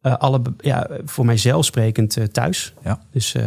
Eh, 0.00 0.16
alle, 0.16 0.42
ja, 0.58 0.88
voor 1.04 1.24
mijzelf 1.24 1.64
sprekend 1.64 2.16
eh, 2.16 2.24
thuis. 2.24 2.74
Ja. 2.84 3.00
Dus 3.10 3.34
eh, 3.34 3.44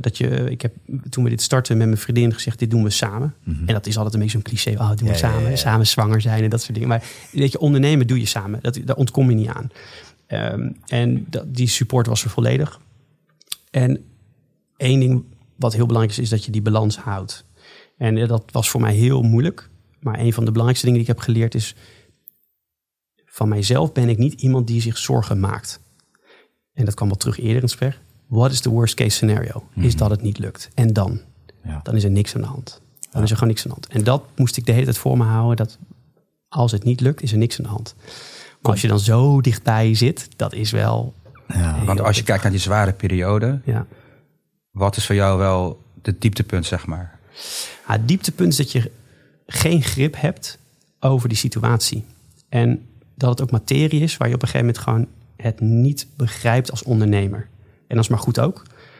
dat 0.00 0.18
je, 0.18 0.50
ik 0.50 0.62
heb 0.62 0.74
toen 1.10 1.24
we 1.24 1.30
dit 1.30 1.42
starten 1.42 1.76
met 1.76 1.86
mijn 1.86 1.98
vriendin 1.98 2.34
gezegd, 2.34 2.58
dit 2.58 2.70
doen 2.70 2.82
we 2.82 2.90
samen. 2.90 3.34
Mhm. 3.42 3.66
En 3.66 3.74
dat 3.74 3.86
is 3.86 3.96
altijd 3.96 4.14
een 4.14 4.20
beetje 4.20 4.34
zo'n 4.34 4.46
cliché, 4.46 4.70
oh, 4.72 4.88
doen 4.88 4.96
we 4.96 5.12
Ja, 5.12 5.14
samen, 5.14 5.50
ja, 5.50 5.56
samen 5.56 5.86
zwanger 5.86 6.20
zijn 6.20 6.44
en 6.44 6.50
dat 6.50 6.60
soort 6.60 6.72
dingen. 6.74 6.88
Maar 6.88 7.02
weet 7.32 7.52
je, 7.52 7.58
ondernemen 7.58 8.06
doe 8.06 8.18
je 8.18 8.26
samen, 8.26 8.58
dat, 8.62 8.80
daar 8.84 8.96
ontkom 8.96 9.30
je 9.30 9.36
niet 9.36 9.48
aan. 9.48 9.70
Ehm, 10.26 10.70
en 10.86 11.26
dat, 11.30 11.54
die 11.54 11.68
support 11.68 12.06
was 12.06 12.24
er 12.24 12.30
volledig. 12.30 12.80
En 13.70 14.04
één 14.76 15.00
ding 15.00 15.24
wat 15.56 15.72
heel 15.72 15.86
belangrijk 15.86 16.18
is, 16.18 16.24
is 16.24 16.30
dat 16.30 16.44
je 16.44 16.50
die 16.50 16.62
balans 16.62 16.98
houdt. 16.98 17.44
En 17.96 18.16
eh, 18.16 18.28
dat 18.28 18.44
was 18.52 18.70
voor 18.70 18.80
mij 18.80 18.94
heel 18.94 19.22
moeilijk. 19.22 19.70
Maar 20.00 20.18
een 20.18 20.32
van 20.32 20.44
de 20.44 20.50
belangrijkste 20.50 20.86
dingen 20.86 21.04
die 21.04 21.10
ik 21.10 21.16
heb 21.16 21.24
geleerd 21.26 21.54
is... 21.54 21.74
van 23.26 23.48
mijzelf 23.48 23.92
ben 23.92 24.08
ik 24.08 24.18
niet 24.18 24.40
iemand 24.40 24.66
die 24.66 24.80
zich 24.80 24.98
zorgen 24.98 25.40
maakt. 25.40 25.80
En 26.72 26.84
dat 26.84 26.94
kwam 26.94 27.08
wel 27.08 27.16
terug 27.16 27.36
eerder 27.36 27.54
in 27.54 27.62
het 27.62 27.70
gesprek. 27.70 27.98
What 28.26 28.52
is 28.52 28.60
the 28.60 28.70
worst 28.70 28.94
case 28.94 29.10
scenario? 29.10 29.68
Is 29.74 29.96
dat 29.96 30.10
het 30.10 30.22
niet 30.22 30.38
lukt. 30.38 30.70
En 30.74 30.92
dan? 30.92 31.20
Ja. 31.64 31.80
Dan 31.82 31.96
is 31.96 32.04
er 32.04 32.10
niks 32.10 32.34
aan 32.34 32.40
de 32.40 32.46
hand. 32.46 32.80
Dan 33.10 33.22
is 33.22 33.30
er 33.30 33.36
gewoon 33.36 33.52
niks 33.52 33.62
aan 33.64 33.68
de 33.68 33.74
hand. 33.80 33.88
En 33.88 34.04
dat 34.04 34.24
moest 34.36 34.56
ik 34.56 34.66
de 34.66 34.72
hele 34.72 34.84
tijd 34.84 34.98
voor 34.98 35.16
me 35.16 35.24
houden. 35.24 35.56
Dat 35.56 35.78
als 36.48 36.72
het 36.72 36.84
niet 36.84 37.00
lukt, 37.00 37.22
is 37.22 37.32
er 37.32 37.38
niks 37.38 37.58
aan 37.58 37.64
de 37.64 37.70
hand. 37.70 37.94
Maar 38.62 38.72
als 38.72 38.80
je 38.80 38.88
dan 38.88 39.00
zo 39.00 39.40
dichtbij 39.40 39.94
zit, 39.94 40.28
dat 40.36 40.52
is 40.52 40.70
wel... 40.70 41.14
Ja. 41.48 41.84
Want 41.84 42.00
als 42.00 42.16
je 42.16 42.22
kijkt 42.22 42.42
naar 42.42 42.52
die 42.52 42.60
zware 42.60 42.92
periode, 42.92 43.60
Ja. 43.64 43.86
wat 44.70 44.96
is 44.96 45.06
voor 45.06 45.14
jou 45.14 45.38
wel 45.38 45.82
de 46.02 46.18
dieptepunt, 46.18 46.66
zeg 46.66 46.86
maar? 46.86 47.18
Ja, 47.86 47.92
het 47.92 48.08
dieptepunt 48.08 48.50
is 48.52 48.56
dat 48.56 48.72
je 48.72 48.90
geen 49.46 49.82
grip 49.82 50.20
hebt 50.20 50.58
over 51.00 51.28
die 51.28 51.38
situatie. 51.38 52.04
En 52.48 52.86
dat 53.14 53.30
het 53.30 53.40
ook 53.42 53.50
materie 53.50 54.00
is 54.00 54.16
waar 54.16 54.28
je 54.28 54.34
op 54.34 54.42
een 54.42 54.48
gegeven 54.48 54.66
moment 54.66 54.84
gewoon 54.84 55.06
het 55.36 55.60
niet 55.60 56.06
begrijpt 56.16 56.70
als 56.70 56.82
ondernemer. 56.82 57.48
En 57.86 57.94
dat 57.96 58.04
is 58.04 58.10
maar 58.10 58.18
goed 58.18 58.40
ook. 58.40 58.54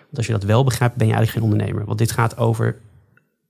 Want 0.05 0.17
als 0.17 0.27
je 0.27 0.33
dat 0.33 0.43
wel 0.43 0.65
begrijpt, 0.65 0.97
ben 0.97 1.07
je 1.07 1.13
eigenlijk 1.13 1.45
geen 1.45 1.53
ondernemer. 1.55 1.87
Want 1.87 1.99
dit 1.99 2.11
gaat 2.13 2.37
over 2.37 2.77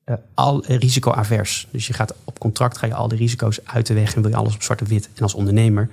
eh, 0.04 0.14
al 0.34 0.64
risicoavers. 0.66 1.68
Dus 1.70 1.86
je 1.86 1.92
gaat 1.92 2.14
op 2.24 2.38
contract 2.38 2.78
ga 2.78 2.86
je 2.86 2.94
al 2.94 3.08
de 3.08 3.16
risico's 3.16 3.60
uit 3.64 3.86
de 3.86 3.94
weg 3.94 4.14
en 4.14 4.20
wil 4.22 4.30
je 4.30 4.36
alles 4.36 4.54
op 4.54 4.62
zwart 4.62 4.80
op 4.80 4.88
wit. 4.88 5.08
En 5.14 5.22
als 5.22 5.34
ondernemer, 5.34 5.90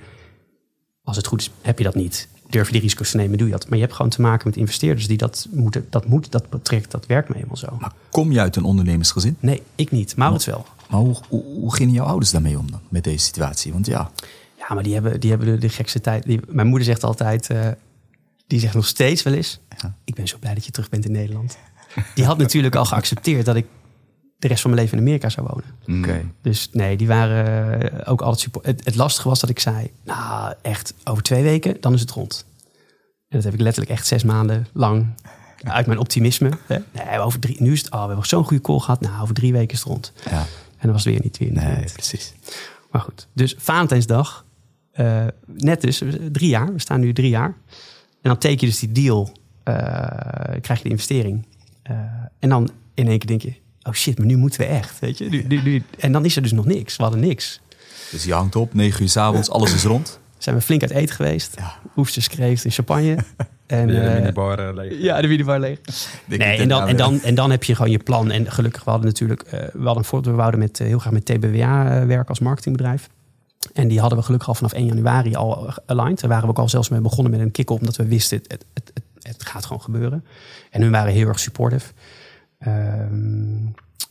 als 1.04 1.16
het 1.16 1.26
goed 1.26 1.40
is, 1.40 1.50
heb 1.62 1.78
je 1.78 1.84
dat 1.84 1.94
niet. 1.94 2.28
Durf 2.48 2.66
je 2.66 2.72
die 2.72 2.80
risico's 2.80 3.10
te 3.10 3.16
nemen, 3.16 3.38
doe 3.38 3.46
je 3.46 3.52
dat. 3.52 3.68
Maar 3.68 3.78
je 3.78 3.84
hebt 3.84 3.96
gewoon 3.96 4.10
te 4.10 4.20
maken 4.20 4.48
met 4.48 4.56
investeerders 4.56 5.06
die 5.06 5.16
dat 5.16 5.46
moeten. 5.50 5.86
Dat 5.90 6.06
moet, 6.06 6.32
dat 6.32 6.50
betrekt, 6.50 6.90
dat 6.90 7.06
werkt 7.06 7.28
me 7.28 7.34
helemaal 7.34 7.56
zo. 7.56 7.76
Maar 7.80 7.92
kom 8.10 8.32
je 8.32 8.40
uit 8.40 8.56
een 8.56 8.64
ondernemersgezin? 8.64 9.36
Nee, 9.40 9.62
ik 9.74 9.90
niet. 9.90 10.16
Maurits 10.16 10.44
wel. 10.44 10.66
Maar 10.90 11.00
hoe, 11.00 11.16
hoe, 11.28 11.44
hoe 11.44 11.74
gingen 11.74 11.94
jouw 11.94 12.06
ouders 12.06 12.30
daarmee 12.30 12.58
om 12.58 12.70
dan, 12.70 12.80
met 12.88 13.04
deze 13.04 13.24
situatie? 13.24 13.72
Want 13.72 13.86
ja, 13.86 14.10
Ja, 14.68 14.74
maar 14.74 14.82
die 14.82 14.94
hebben, 14.94 15.20
die 15.20 15.30
hebben 15.30 15.48
de, 15.48 15.58
de 15.58 15.68
gekste 15.68 16.00
tijd. 16.00 16.24
Die, 16.24 16.40
mijn 16.48 16.66
moeder 16.66 16.86
zegt 16.86 17.04
altijd, 17.04 17.50
eh, 17.50 17.68
die 18.46 18.60
zegt 18.60 18.74
nog 18.74 18.86
steeds 18.86 19.22
wel 19.22 19.32
eens... 19.32 19.60
Ja. 19.78 19.94
ik 20.04 20.14
ben 20.14 20.28
zo 20.28 20.36
blij 20.38 20.54
dat 20.54 20.64
je 20.64 20.70
terug 20.70 20.88
bent 20.88 21.04
in 21.04 21.12
Nederland. 21.12 21.58
Die 22.14 22.24
had 22.24 22.38
natuurlijk 22.38 22.74
al 22.74 22.84
geaccepteerd 22.84 23.44
dat 23.44 23.56
ik 23.56 23.66
de 24.38 24.48
rest 24.48 24.60
van 24.60 24.70
mijn 24.70 24.82
leven 24.82 24.98
in 24.98 25.04
Amerika 25.04 25.28
zou 25.28 25.46
wonen. 25.46 26.00
oké. 26.00 26.24
Dus 26.42 26.68
nee, 26.72 26.96
die 26.96 27.06
waren 27.06 27.80
eh, 27.80 28.12
ook 28.12 28.20
altijd 28.20 28.40
support. 28.40 28.66
Het, 28.66 28.84
het 28.84 28.94
lastige 28.94 29.28
was 29.28 29.40
dat 29.40 29.50
ik 29.50 29.58
zei, 29.58 29.90
nou 30.04 30.54
echt, 30.62 30.94
over 31.04 31.22
twee 31.22 31.42
weken, 31.42 31.76
dan 31.80 31.94
is 31.94 32.00
het 32.00 32.10
rond. 32.10 32.46
En 33.28 33.36
dat 33.36 33.44
heb 33.44 33.54
ik 33.54 33.60
letterlijk 33.60 33.92
echt 33.92 34.06
zes 34.06 34.24
maanden 34.24 34.66
lang 34.72 35.06
uit 35.62 35.86
mijn 35.86 35.98
optimisme. 35.98 36.50
Hè? 36.66 36.76
Nee, 36.92 37.18
over 37.18 37.38
drie, 37.40 37.62
nu 37.62 37.72
is 37.72 37.82
het, 37.82 37.92
oh, 37.92 38.00
we 38.00 38.06
hebben 38.06 38.26
zo'n 38.26 38.44
goede 38.44 38.62
call 38.62 38.78
gehad. 38.78 39.00
Nou, 39.00 39.22
over 39.22 39.34
drie 39.34 39.52
weken 39.52 39.72
is 39.72 39.78
het 39.78 39.88
rond. 39.88 40.12
Ja, 40.30 40.40
En 40.40 40.46
dan 40.80 40.92
was 40.92 41.04
het 41.04 41.12
weer 41.12 41.22
niet 41.22 41.38
weer. 41.38 41.50
Niet, 41.50 41.62
nee, 41.62 41.92
precies. 41.92 42.32
Maar 42.90 43.00
goed, 43.00 43.28
dus 43.32 43.54
Valentijnsdag, 43.58 44.44
eh, 44.92 45.26
net 45.46 45.80
dus, 45.80 46.02
drie 46.32 46.48
jaar. 46.48 46.72
We 46.72 46.80
staan 46.80 47.00
nu 47.00 47.12
drie 47.12 47.28
jaar. 47.30 47.54
En 48.22 48.32
dan 48.32 48.38
teken 48.38 48.60
je 48.60 48.66
dus 48.66 48.78
die 48.78 48.92
deal, 48.92 49.32
eh, 49.62 49.74
krijg 50.60 50.78
je 50.78 50.84
de 50.84 50.90
investering. 50.90 51.46
Eh, 51.82 51.96
en 52.38 52.48
dan 52.48 52.70
in 52.94 53.08
één 53.08 53.18
keer 53.18 53.28
denk 53.28 53.42
je, 53.42 53.54
oh 53.86 53.92
shit, 53.92 54.18
maar 54.18 54.26
nu 54.26 54.36
moeten 54.36 54.60
we 54.60 54.66
echt. 54.66 54.98
Weet 54.98 55.18
je? 55.18 55.28
Nu, 55.28 55.44
nu, 55.48 55.62
nu- 55.62 55.82
en 55.98 56.12
dan 56.12 56.24
is 56.24 56.36
er 56.36 56.42
dus 56.42 56.52
nog 56.52 56.64
niks. 56.66 56.96
We 56.96 57.02
hadden 57.02 57.20
niks. 57.20 57.60
Dus 58.10 58.24
je 58.24 58.32
hangt 58.32 58.56
op, 58.56 58.74
negen 58.74 59.02
uur 59.02 59.08
's 59.08 59.16
avonds, 59.16 59.50
alles 59.50 59.74
is 59.74 59.84
rond. 59.84 60.20
Zijn 60.38 60.56
we 60.56 60.62
flink 60.62 60.82
uit 60.82 60.90
eten 60.90 61.14
geweest. 61.14 61.54
Ja. 61.58 61.74
Oesters 61.96 62.28
kreeft 62.28 62.64
en 62.64 62.70
champagne. 62.70 63.16
En, 63.66 63.86
De 63.86 64.00
eh, 64.00 64.14
minibar 64.14 64.58
eh, 64.68 64.74
leeg. 64.74 65.00
ja, 65.00 65.20
de 65.20 65.28
minibar 65.28 65.60
leeg. 65.60 65.78
Nee, 66.24 66.38
en 66.38 66.68
dan, 66.68 66.88
en, 66.88 66.96
dan, 66.96 67.22
en 67.22 67.34
dan 67.34 67.50
heb 67.50 67.64
je 67.64 67.74
gewoon 67.74 67.90
je 67.90 67.98
plan. 67.98 68.30
En 68.30 68.50
gelukkig, 68.52 68.84
we 68.84 68.90
hadden 68.90 69.08
natuurlijk, 69.08 69.42
eh, 69.42 69.60
we 69.72 69.86
hadden 69.86 70.22
we 70.22 70.30
wouden 70.30 70.60
met, 70.60 70.80
eh, 70.80 70.86
heel 70.86 70.98
graag 70.98 71.12
met 71.12 71.24
TBWA 71.24 72.00
eh, 72.00 72.06
werken 72.06 72.28
als 72.28 72.38
marketingbedrijf. 72.38 73.08
En 73.72 73.88
die 73.88 74.00
hadden 74.00 74.18
we 74.18 74.24
gelukkig 74.24 74.48
al 74.48 74.54
vanaf 74.54 74.72
1 74.72 74.86
januari 74.86 75.34
al 75.34 75.68
eh, 75.68 75.76
aligned. 75.86 76.20
Daar 76.20 76.30
waren 76.30 76.44
we 76.44 76.50
ook 76.50 76.58
al 76.58 76.68
zelfs 76.68 76.88
mee 76.88 77.00
begonnen 77.00 77.32
met 77.32 77.40
een 77.40 77.50
kick-off, 77.50 77.80
omdat 77.80 77.96
we 77.96 78.06
wisten, 78.06 78.38
het, 78.46 78.64
het, 78.74 78.90
het, 78.94 79.02
het 79.22 79.46
gaat 79.46 79.64
gewoon 79.66 79.82
gebeuren. 79.82 80.24
En 80.70 80.82
hun 80.82 80.90
waren 80.90 81.12
heel 81.12 81.28
erg 81.28 81.38
supportive. 81.38 81.92
Ehm, 82.66 83.66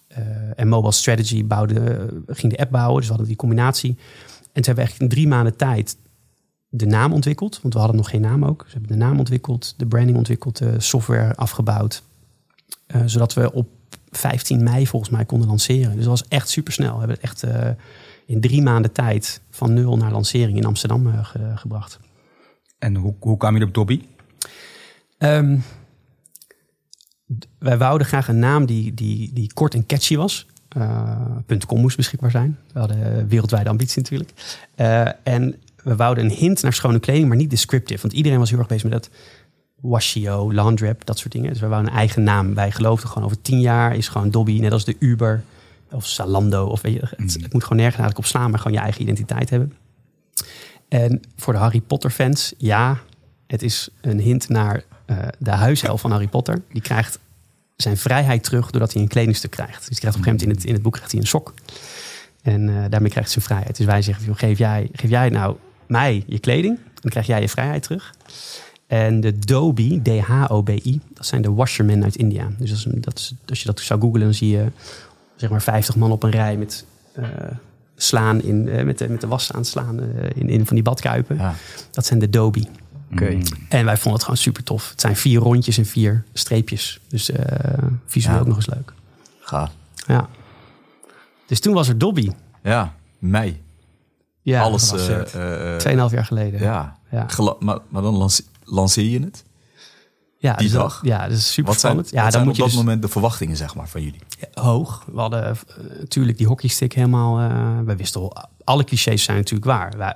eh, 0.08 0.60
en 0.60 0.68
Mobile 0.68 0.92
Strategy 0.92 1.46
bouwde, 1.46 1.80
eh, 1.80 2.36
ging 2.36 2.54
de 2.54 2.60
app 2.60 2.72
bouwen, 2.72 2.96
dus 2.96 3.04
we 3.06 3.10
hadden 3.10 3.28
die 3.28 3.36
combinatie. 3.38 3.90
En 3.90 3.98
toen 4.62 4.64
hebben 4.64 4.76
we 4.76 4.80
eigenlijk 4.82 5.12
in 5.12 5.18
drie 5.18 5.28
maanden 5.28 5.56
tijd 5.56 5.98
de 6.70 6.86
naam 6.86 7.14
ontwikkeld. 7.14 7.60
Want 7.62 7.74
we 7.74 7.80
hadden 7.80 7.98
nog 7.98 8.10
geen 8.10 8.22
naam 8.22 8.46
ook. 8.46 8.64
Dus 8.64 8.74
we 8.74 8.80
hebben 8.80 8.98
de 9.00 9.04
naam 9.06 9.20
ontwikkeld, 9.20 9.74
de 9.78 9.86
branding 9.86 10.18
ontwikkeld, 10.18 10.58
de 10.58 10.80
software 10.80 11.36
afgebouwd. 11.36 12.04
Eh, 12.88 13.02
zodat 13.06 13.34
we 13.34 13.54
op 13.54 13.68
15 14.12 14.64
mei 14.64 14.88
volgens 14.88 15.12
mij 15.12 15.26
konden 15.26 15.48
lanceren. 15.48 15.92
Dus 15.96 16.06
dat 16.06 16.20
was 16.20 16.28
echt 16.28 16.50
super 16.50 16.74
snel. 16.74 16.92
We 16.94 16.98
hebben 17.00 17.18
het 17.22 17.24
echt 17.26 17.44
in 18.26 18.42
drie 18.42 18.62
maanden 18.62 18.92
tijd 18.92 19.42
van 19.50 19.74
nul 19.74 19.98
naar 19.98 20.12
lancering 20.12 20.58
in 20.58 20.66
Amsterdam 20.66 21.24
ge- 21.24 21.52
gebracht. 21.56 22.00
En 22.80 22.96
hoe, 22.96 23.14
hoe 23.20 23.38
kwam 23.38 23.58
je 23.58 23.64
op 23.64 23.74
Dobby? 23.74 24.02
Ehm, 25.18 25.58
wij 27.60 27.78
wouden 27.78 28.08
graag 28.08 28.28
een 28.28 28.40
naam 28.40 28.66
die, 28.66 28.94
die, 28.94 29.34
die 29.34 29.54
kort 29.54 29.74
en 29.74 29.86
catchy 29.86 30.16
was. 30.16 30.46
Eh, 30.68 31.58
.com 31.68 31.80
moest 31.80 31.98
beschikbaar 31.98 32.32
zijn. 32.32 32.58
We 32.74 32.80
hadden 32.80 33.28
wereldwijde 33.28 33.70
ambitie 33.70 34.02
natuurlijk. 34.02 34.32
Eh, 34.76 35.08
en 35.24 35.56
we 35.84 35.96
wouden 35.96 36.24
een 36.24 36.32
hint 36.32 36.62
naar 36.62 36.74
schone 36.74 37.00
kleding, 37.00 37.28
maar 37.28 37.38
niet 37.38 37.50
descriptive. 37.50 38.02
Want 38.02 38.14
iedereen 38.14 38.40
was 38.40 38.50
heel 38.50 38.60
erg 38.60 38.68
bezig 38.68 38.90
met 38.90 38.92
dat 38.92 39.10
Washio, 39.82 40.54
Laundrep, 40.54 41.06
dat 41.06 41.20
soort 41.20 41.32
dingen. 41.32 41.50
Dus 41.50 41.60
we 41.60 41.68
wouden 41.68 41.92
een 41.92 41.98
eigen 41.98 42.24
naam. 42.24 42.54
Wij 42.54 42.72
geloofden 42.72 43.10
gewoon 43.10 43.24
over 43.24 43.42
tien 43.42 43.60
jaar 43.60 43.96
is 43.96 44.08
gewoon 44.08 44.32
Dobby, 44.32 44.60
net 44.60 44.72
als 44.72 44.86
de 44.86 44.96
Uber 45.00 45.44
of 45.92 46.06
Zalando. 46.06 46.66
Of 46.66 46.82
weet 46.82 46.94
je, 46.94 47.00
het, 47.00 47.34
het 47.34 47.54
moet 47.54 47.64
gewoon 47.64 47.78
nergens 47.78 48.00
eigenlijk 48.00 48.18
op 48.18 48.26
slaan, 48.26 48.50
maar 48.50 48.60
gewoon 48.60 48.78
je 48.78 48.84
eigen 48.84 49.02
identiteit 49.02 49.50
hebben. 49.50 49.74
En 50.88 51.22
voor 51.36 51.54
de 51.54 51.60
Harry 51.60 51.82
Potter 51.82 52.10
fans, 52.10 52.54
ja, 52.58 52.98
het 53.48 53.62
is 53.62 53.90
een 54.02 54.20
hint 54.20 54.50
naar 54.50 54.84
eh, 55.06 55.18
de 55.38 55.50
huishelft 55.52 56.02
van 56.02 56.12
Harry 56.12 56.28
Potter. 56.28 56.62
Die 56.72 56.82
krijgt 56.82 57.20
zijn 57.76 57.98
vrijheid 57.98 58.44
terug 58.44 58.70
doordat 58.72 58.94
hij 58.94 59.02
een 59.02 59.08
kledingstuk 59.08 59.52
krijgt. 59.52 59.78
Dus 59.80 59.88
die 59.88 59.98
krijgt 60.00 60.18
op 60.18 60.24
een 60.24 60.30
gegeven 60.32 60.48
moment 60.48 60.52
in 60.52 60.62
het, 60.62 60.66
in 60.68 60.74
het 60.74 60.82
boek 60.84 60.94
krijgt 60.94 61.12
hij 61.12 61.22
een 61.22 61.28
sok. 61.28 61.54
En 62.42 62.70
eh, 62.70 62.76
daarmee 62.90 63.10
krijgt 63.12 63.16
hij 63.16 63.28
zijn 63.28 63.46
vrijheid. 63.46 63.78
Dus 63.78 63.86
wij 63.86 64.02
zeggen, 64.02 64.26
joh, 64.26 64.38
geef 64.38 64.58
jij, 64.58 64.90
geef 64.94 65.10
jij 65.10 65.30
nou 65.30 65.56
mij 65.88 66.24
je 66.28 66.40
kleding, 66.40 66.80
dan 67.02 67.12
krijg 67.12 67.26
jij 67.28 67.42
je 67.42 67.50
vrijheid 67.50 67.84
terug. 67.84 68.14
En 68.88 69.22
de 69.22 69.40
Dobi, 69.40 70.02
D-H-O-B-I, 70.02 71.00
dat 71.14 71.26
zijn 71.26 71.42
de 71.42 71.52
washermen 71.52 72.04
uit 72.04 72.16
India. 72.16 72.48
Dus 72.58 72.86
een- 72.86 73.02
dat 73.02 73.18
is, 73.20 73.34
als 73.48 73.60
je 73.60 73.66
dat 73.66 73.80
zou 73.80 74.02
googlen, 74.02 74.22
dan 74.22 74.34
zie 74.34 74.50
je 74.50 74.66
zeg 75.36 75.50
maar 75.50 75.62
50 75.62 75.96
man 75.96 76.12
op 76.12 76.24
een 76.24 76.30
rij 76.32 76.58
met 76.58 76.86
eh, 77.14 77.24
slaan 77.96 78.42
in, 78.42 78.64
met, 78.86 78.98
de, 78.98 79.10
met 79.10 79.22
de 79.22 79.28
was 79.28 79.52
aan 79.52 79.66
slaan 79.66 80.00
in, 80.36 80.50
in 80.50 80.66
van 80.66 80.76
die 80.76 80.84
badkuipen. 80.84 81.36
Ja, 81.38 81.56
Dat 81.92 82.06
zijn 82.06 82.20
de 82.20 82.30
Dobi. 82.30 82.68
Oké. 83.22 83.38
En 83.70 83.86
wij 83.86 83.94
vonden 83.96 84.14
het 84.14 84.22
gewoon 84.22 84.38
super 84.38 84.64
tof. 84.64 84.90
Het 84.90 85.02
zijn 85.02 85.16
vier 85.16 85.40
rondjes 85.40 85.78
en 85.78 85.86
vier 85.86 86.24
streepjes. 86.34 87.00
Dus 87.08 87.32
eh, 87.32 87.78
visueel 88.06 88.36
Ja. 88.36 88.42
ook 88.42 88.48
nog 88.48 88.56
eens 88.56 88.68
leuk. 88.68 88.94
Ga. 89.40 89.72
Ja. 90.08 90.30
Dus 91.48 91.60
toen 91.60 91.74
was 91.74 91.88
er 91.88 91.98
Dobby. 91.98 92.32
Ja, 92.64 92.94
mei. 93.20 93.62
Ja, 94.42 94.62
Alles. 94.62 94.92
eh, 94.92 95.72
eh, 95.74 95.78
Tweeënhalf 95.80 96.12
jaar 96.12 96.26
geleden. 96.26 96.60
ja. 96.60 96.98
Ja. 97.12 97.26
Maar, 97.60 97.80
maar 97.90 98.02
dan 98.02 98.16
lance- 98.16 98.44
lanceer 98.64 99.04
je 99.10 99.20
het. 99.20 99.45
Ja, 100.46 100.54
Die 100.56 100.64
dus 100.68 100.72
dat- 100.72 100.82
dag? 100.82 101.00
ja, 101.04 101.28
dat 101.28 101.38
is 101.38 101.54
super 101.54 101.72
Wat 101.72 101.80
zijn, 101.80 101.92
spannend. 101.92 102.10
Ja, 102.16 102.24
wat 102.24 102.24
dan 102.24 102.32
zijn 102.32 102.44
moet 102.44 102.52
op 102.52 102.58
je 102.58 102.62
dat 102.64 102.72
dus 102.72 102.80
moment 102.84 103.02
de 103.02 103.08
verwachtingen 103.08 103.58
zeg 103.58 103.76
maar, 103.76 103.88
van 103.88 104.02
jullie? 104.02 104.20
hoog. 104.54 105.06
We 105.14 105.20
hadden 105.20 105.46
eh, 105.46 105.56
natuurlijk 106.00 106.38
die 106.38 106.48
hockeystick 106.48 106.94
helemaal. 106.94 107.40
eh 107.40 107.80
we 107.86 107.96
wisten 107.96 108.22
al, 108.22 108.36
alle 108.64 108.84
clichés 108.84 109.24
zijn 109.24 109.38
natuurlijk 109.38 109.66
waar. 109.66 109.94
Wij, 109.98 110.16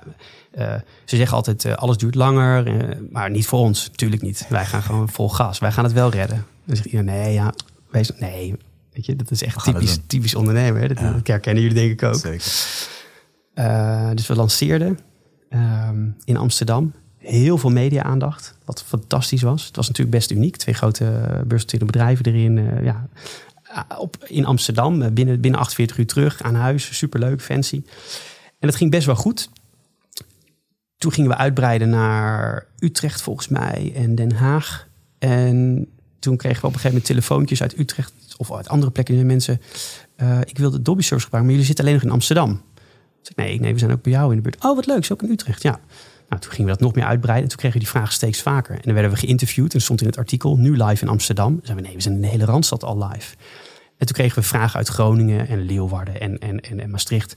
eh, 0.50 0.74
ze 1.04 1.16
zeggen 1.16 1.36
altijd 1.36 1.64
eh, 1.64 1.74
alles 1.74 1.96
duurt 1.96 2.14
langer, 2.14 2.66
eh, 2.66 2.96
maar 3.10 3.30
niet 3.30 3.46
voor 3.46 3.58
ons. 3.58 3.88
Natuurlijk 3.88 4.22
niet. 4.22 4.46
Wij 4.48 4.64
gaan 4.66 4.82
gewoon 4.82 5.08
vol 5.18 5.28
gas. 5.28 5.58
Wij 5.58 5.72
gaan 5.72 5.84
het 5.84 5.92
wel 5.92 6.10
redden. 6.10 6.44
Dan 6.64 6.76
zegt 6.76 6.88
iedereen 6.88 7.04
nee, 7.14 7.32
ja, 7.32 7.52
wees, 7.90 8.10
nee. 8.18 8.54
Weet 8.92 9.06
je, 9.06 9.16
dat 9.16 9.30
is 9.30 9.42
echt 9.42 9.64
typisch, 9.64 9.98
typisch 10.06 10.34
ondernemer. 10.34 10.80
hè. 10.80 10.88
Dat, 10.88 10.98
Ja. 10.98 11.12
dat 11.12 11.26
herkennen 11.26 11.62
jullie 11.62 11.78
denk 11.78 11.90
ik 11.90 12.02
ook. 12.02 12.14
Zeker. 12.14 12.44
Eh, 13.54 14.10
dus 14.14 14.26
we 14.26 14.34
lanceerden 14.34 14.98
ehm, 15.48 16.06
in 16.24 16.36
Amsterdam. 16.36 16.92
Heel 17.20 17.58
veel 17.58 17.70
media-aandacht, 17.70 18.54
wat 18.64 18.84
fantastisch 18.86 19.42
was. 19.42 19.66
Het 19.66 19.76
was 19.76 19.88
natuurlijk 19.88 20.16
best 20.16 20.30
uniek. 20.30 20.56
Twee 20.56 20.74
grote 20.74 21.04
eh, 21.04 21.20
beursgenoteerde 21.30 21.84
bedrijven 21.84 22.24
erin. 22.24 22.58
eh, 22.58 22.84
ja, 22.84 23.08
Ah, 23.72 23.98
op, 23.98 24.16
in 24.26 24.44
Amsterdam, 24.44 25.02
eh, 25.02 25.10
binnen, 25.10 25.40
binnen 25.40 25.60
48 25.60 25.98
uur 25.98 26.06
terug 26.06 26.42
aan 26.42 26.54
huis. 26.54 26.96
Superleuk, 26.96 27.42
fancy. 27.42 27.82
En 28.58 28.68
dat 28.68 28.76
ging 28.76 28.90
best 28.90 29.06
wel 29.06 29.14
goed. 29.14 29.50
Toen 30.98 31.12
gingen 31.12 31.30
we 31.30 31.36
uitbreiden 31.36 31.88
naar 31.90 32.66
Utrecht 32.78 33.22
volgens 33.22 33.48
mij 33.48 33.92
en 33.94 34.14
Den 34.14 34.32
Haag. 34.32 34.88
En 35.18 35.86
toen 36.18 36.36
kregen 36.36 36.60
we 36.60 36.66
op 36.66 36.72
een 36.74 36.80
gegeven 36.80 36.88
moment 36.90 37.06
telefoontjes 37.06 37.62
uit 37.62 37.78
Utrecht 37.78 38.12
of 38.36 38.52
uit 38.52 38.68
andere 38.68 38.92
plekken. 38.92 39.18
En 39.18 39.26
mensen, 39.26 39.60
eh, 40.16 40.40
ik 40.44 40.58
wil 40.58 40.70
de 40.70 40.82
Dobby 40.82 41.02
Service 41.02 41.24
gebruiken, 41.24 41.40
maar 41.40 41.50
jullie 41.50 41.66
zitten 41.66 41.84
alleen 41.84 41.94
nog 41.94 42.04
in 42.04 42.10
Amsterdam. 42.10 42.62
Ik, 43.22 43.36
nee, 43.36 43.60
nee, 43.60 43.72
we 43.72 43.78
zijn 43.78 43.92
ook 43.92 44.02
bij 44.02 44.12
jou 44.12 44.30
in 44.30 44.36
de 44.36 44.42
buurt. 44.42 44.64
Oh, 44.64 44.76
wat 44.76 44.86
leuk, 44.86 44.98
is 44.98 45.12
ook 45.12 45.22
in 45.22 45.30
Utrecht, 45.30 45.62
ja. 45.62 45.80
Nou, 46.30 46.42
toen 46.42 46.50
gingen 46.50 46.70
we 46.70 46.76
dat 46.76 46.86
nog 46.86 46.94
meer 46.94 47.04
uitbreiden. 47.04 47.42
En 47.42 47.48
toen 47.48 47.58
kregen 47.58 47.78
we 47.78 47.84
die 47.84 47.92
vraag 47.92 48.12
steeds 48.12 48.42
vaker. 48.42 48.74
En 48.74 48.80
dan 48.82 48.92
werden 48.92 49.12
we 49.12 49.16
geïnterviewd. 49.16 49.74
En 49.74 49.80
stond 49.80 50.00
in 50.00 50.06
het 50.06 50.16
artikel, 50.16 50.56
nu 50.56 50.82
live 50.82 51.04
in 51.04 51.10
Amsterdam. 51.10 51.50
Dan 51.52 51.60
zeiden 51.64 51.76
we, 51.76 51.82
nee, 51.82 51.96
we 51.96 52.02
zijn 52.02 52.14
in 52.14 52.20
de 52.20 52.26
hele 52.26 52.44
Randstad 52.44 52.84
al 52.84 53.08
live. 53.08 53.34
En 53.96 54.06
toen 54.06 54.16
kregen 54.16 54.38
we 54.38 54.48
vragen 54.48 54.76
uit 54.76 54.88
Groningen 54.88 55.48
en 55.48 55.62
Leeuwarden 55.62 56.20
en, 56.20 56.38
en, 56.38 56.60
en, 56.60 56.80
en 56.80 56.90
Maastricht. 56.90 57.36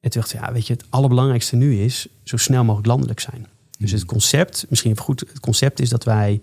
En 0.00 0.10
toen 0.10 0.20
dacht 0.20 0.34
ik, 0.34 0.40
ja, 0.40 0.52
weet 0.52 0.66
je, 0.66 0.72
het 0.72 0.84
allerbelangrijkste 0.88 1.56
nu 1.56 1.80
is 1.80 2.06
zo 2.24 2.36
snel 2.36 2.64
mogelijk 2.64 2.86
landelijk 2.86 3.20
zijn. 3.20 3.46
Dus 3.78 3.90
het 3.90 4.04
concept, 4.04 4.66
misschien 4.68 4.90
even 4.90 5.04
goed, 5.04 5.20
het 5.20 5.40
concept 5.40 5.80
is 5.80 5.88
dat 5.88 6.04
wij, 6.04 6.40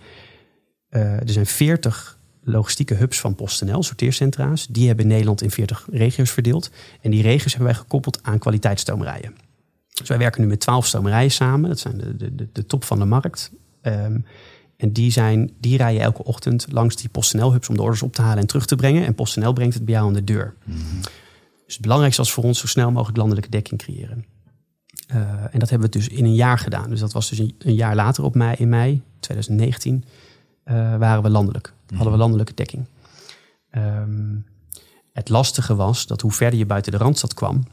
eh, 0.90 1.14
er 1.14 1.30
zijn 1.30 1.46
40 1.46 2.18
logistieke 2.44 2.94
hubs 2.94 3.20
van 3.20 3.36
PostNL, 3.36 3.84
sorteercentra's. 3.84 4.68
Die 4.68 4.88
hebben 4.88 5.08
Nederland 5.08 5.42
in 5.42 5.52
40 5.52 5.88
regio's 5.92 6.32
verdeeld. 6.32 6.70
En 7.02 7.12
die 7.12 7.22
regio's 7.22 7.54
hebben 7.54 7.72
wij 7.72 7.82
gekoppeld 7.82 8.20
aan 8.22 8.40
kwaliteitsstomerijen. 8.40 9.36
Dus 9.94 10.08
wij 10.08 10.18
werken 10.18 10.42
nu 10.42 10.48
met 10.48 10.60
12 10.60 10.86
stomerijen 10.86 11.32
samen. 11.32 11.70
Dat 11.70 11.80
zijn 11.80 11.98
de, 11.98 12.36
de, 12.36 12.50
de, 12.52 12.66
top 12.66 12.84
van 12.84 13.00
de 13.00 13.06
markt. 13.06 13.52
Ehm, 13.82 14.20
en 14.78 14.92
die, 14.94 15.12
zijn, 15.12 15.52
die 15.60 15.78
rijden 15.78 16.02
elke 16.02 16.24
ochtend 16.24 16.66
langs 16.72 16.96
die 16.96 17.10
PostNL-hubs 17.10 17.70
om 17.70 17.76
de 17.76 17.82
orders 17.82 18.02
op 18.02 18.14
te 18.14 18.22
halen 18.22 18.38
en 18.38 18.48
terug 18.48 18.66
te 18.66 18.76
brengen. 18.76 19.06
En 19.06 19.16
PostNL 19.16 19.54
brengt 19.54 19.74
het 19.74 19.86
bij 19.86 19.94
jou 19.94 20.08
aan 20.08 20.14
de 20.14 20.24
deur. 20.24 20.56
Dus 21.66 21.74
het 21.74 21.82
belangrijkste 21.82 22.22
was 22.22 22.32
voor 22.32 22.44
ons 22.44 22.60
zo 22.60 22.68
snel 22.68 22.92
mogelijk 22.92 23.18
landelijke 23.18 23.50
dekking 23.50 23.82
creëren. 23.82 24.26
Eh, 25.08 25.18
en 25.52 25.60
dat 25.60 25.70
hebben 25.70 25.92
we 25.92 25.98
dus 25.98 26.08
in 26.08 26.26
een 26.26 26.36
jaar 26.36 26.60
gedaan. 26.60 26.90
Dus 26.90 27.00
dat 27.00 27.14
was 27.14 27.30
dus 27.30 27.40
een, 27.40 27.56
een 27.58 27.76
jaar 27.76 27.96
later 27.96 28.24
op 28.24 28.36
mei, 28.36 28.56
in 28.58 28.70
mei 28.70 29.02
2019 29.20 30.04
eh, 30.64 30.76
waren 30.98 31.24
we 31.24 31.30
landelijk. 31.30 31.74
Hadden 31.94 32.12
we 32.12 32.20
landelijke 32.20 32.54
dekking. 32.54 32.86
Ehm, 33.70 34.36
het 35.14 35.30
lastige 35.30 35.76
was 35.76 36.08
dat 36.08 36.22
hoe 36.22 36.32
verder 36.32 36.60
je 36.60 36.66
buiten 36.66 36.92
de 36.92 36.98
Randstad 36.98 37.34
kwam, 37.34 37.64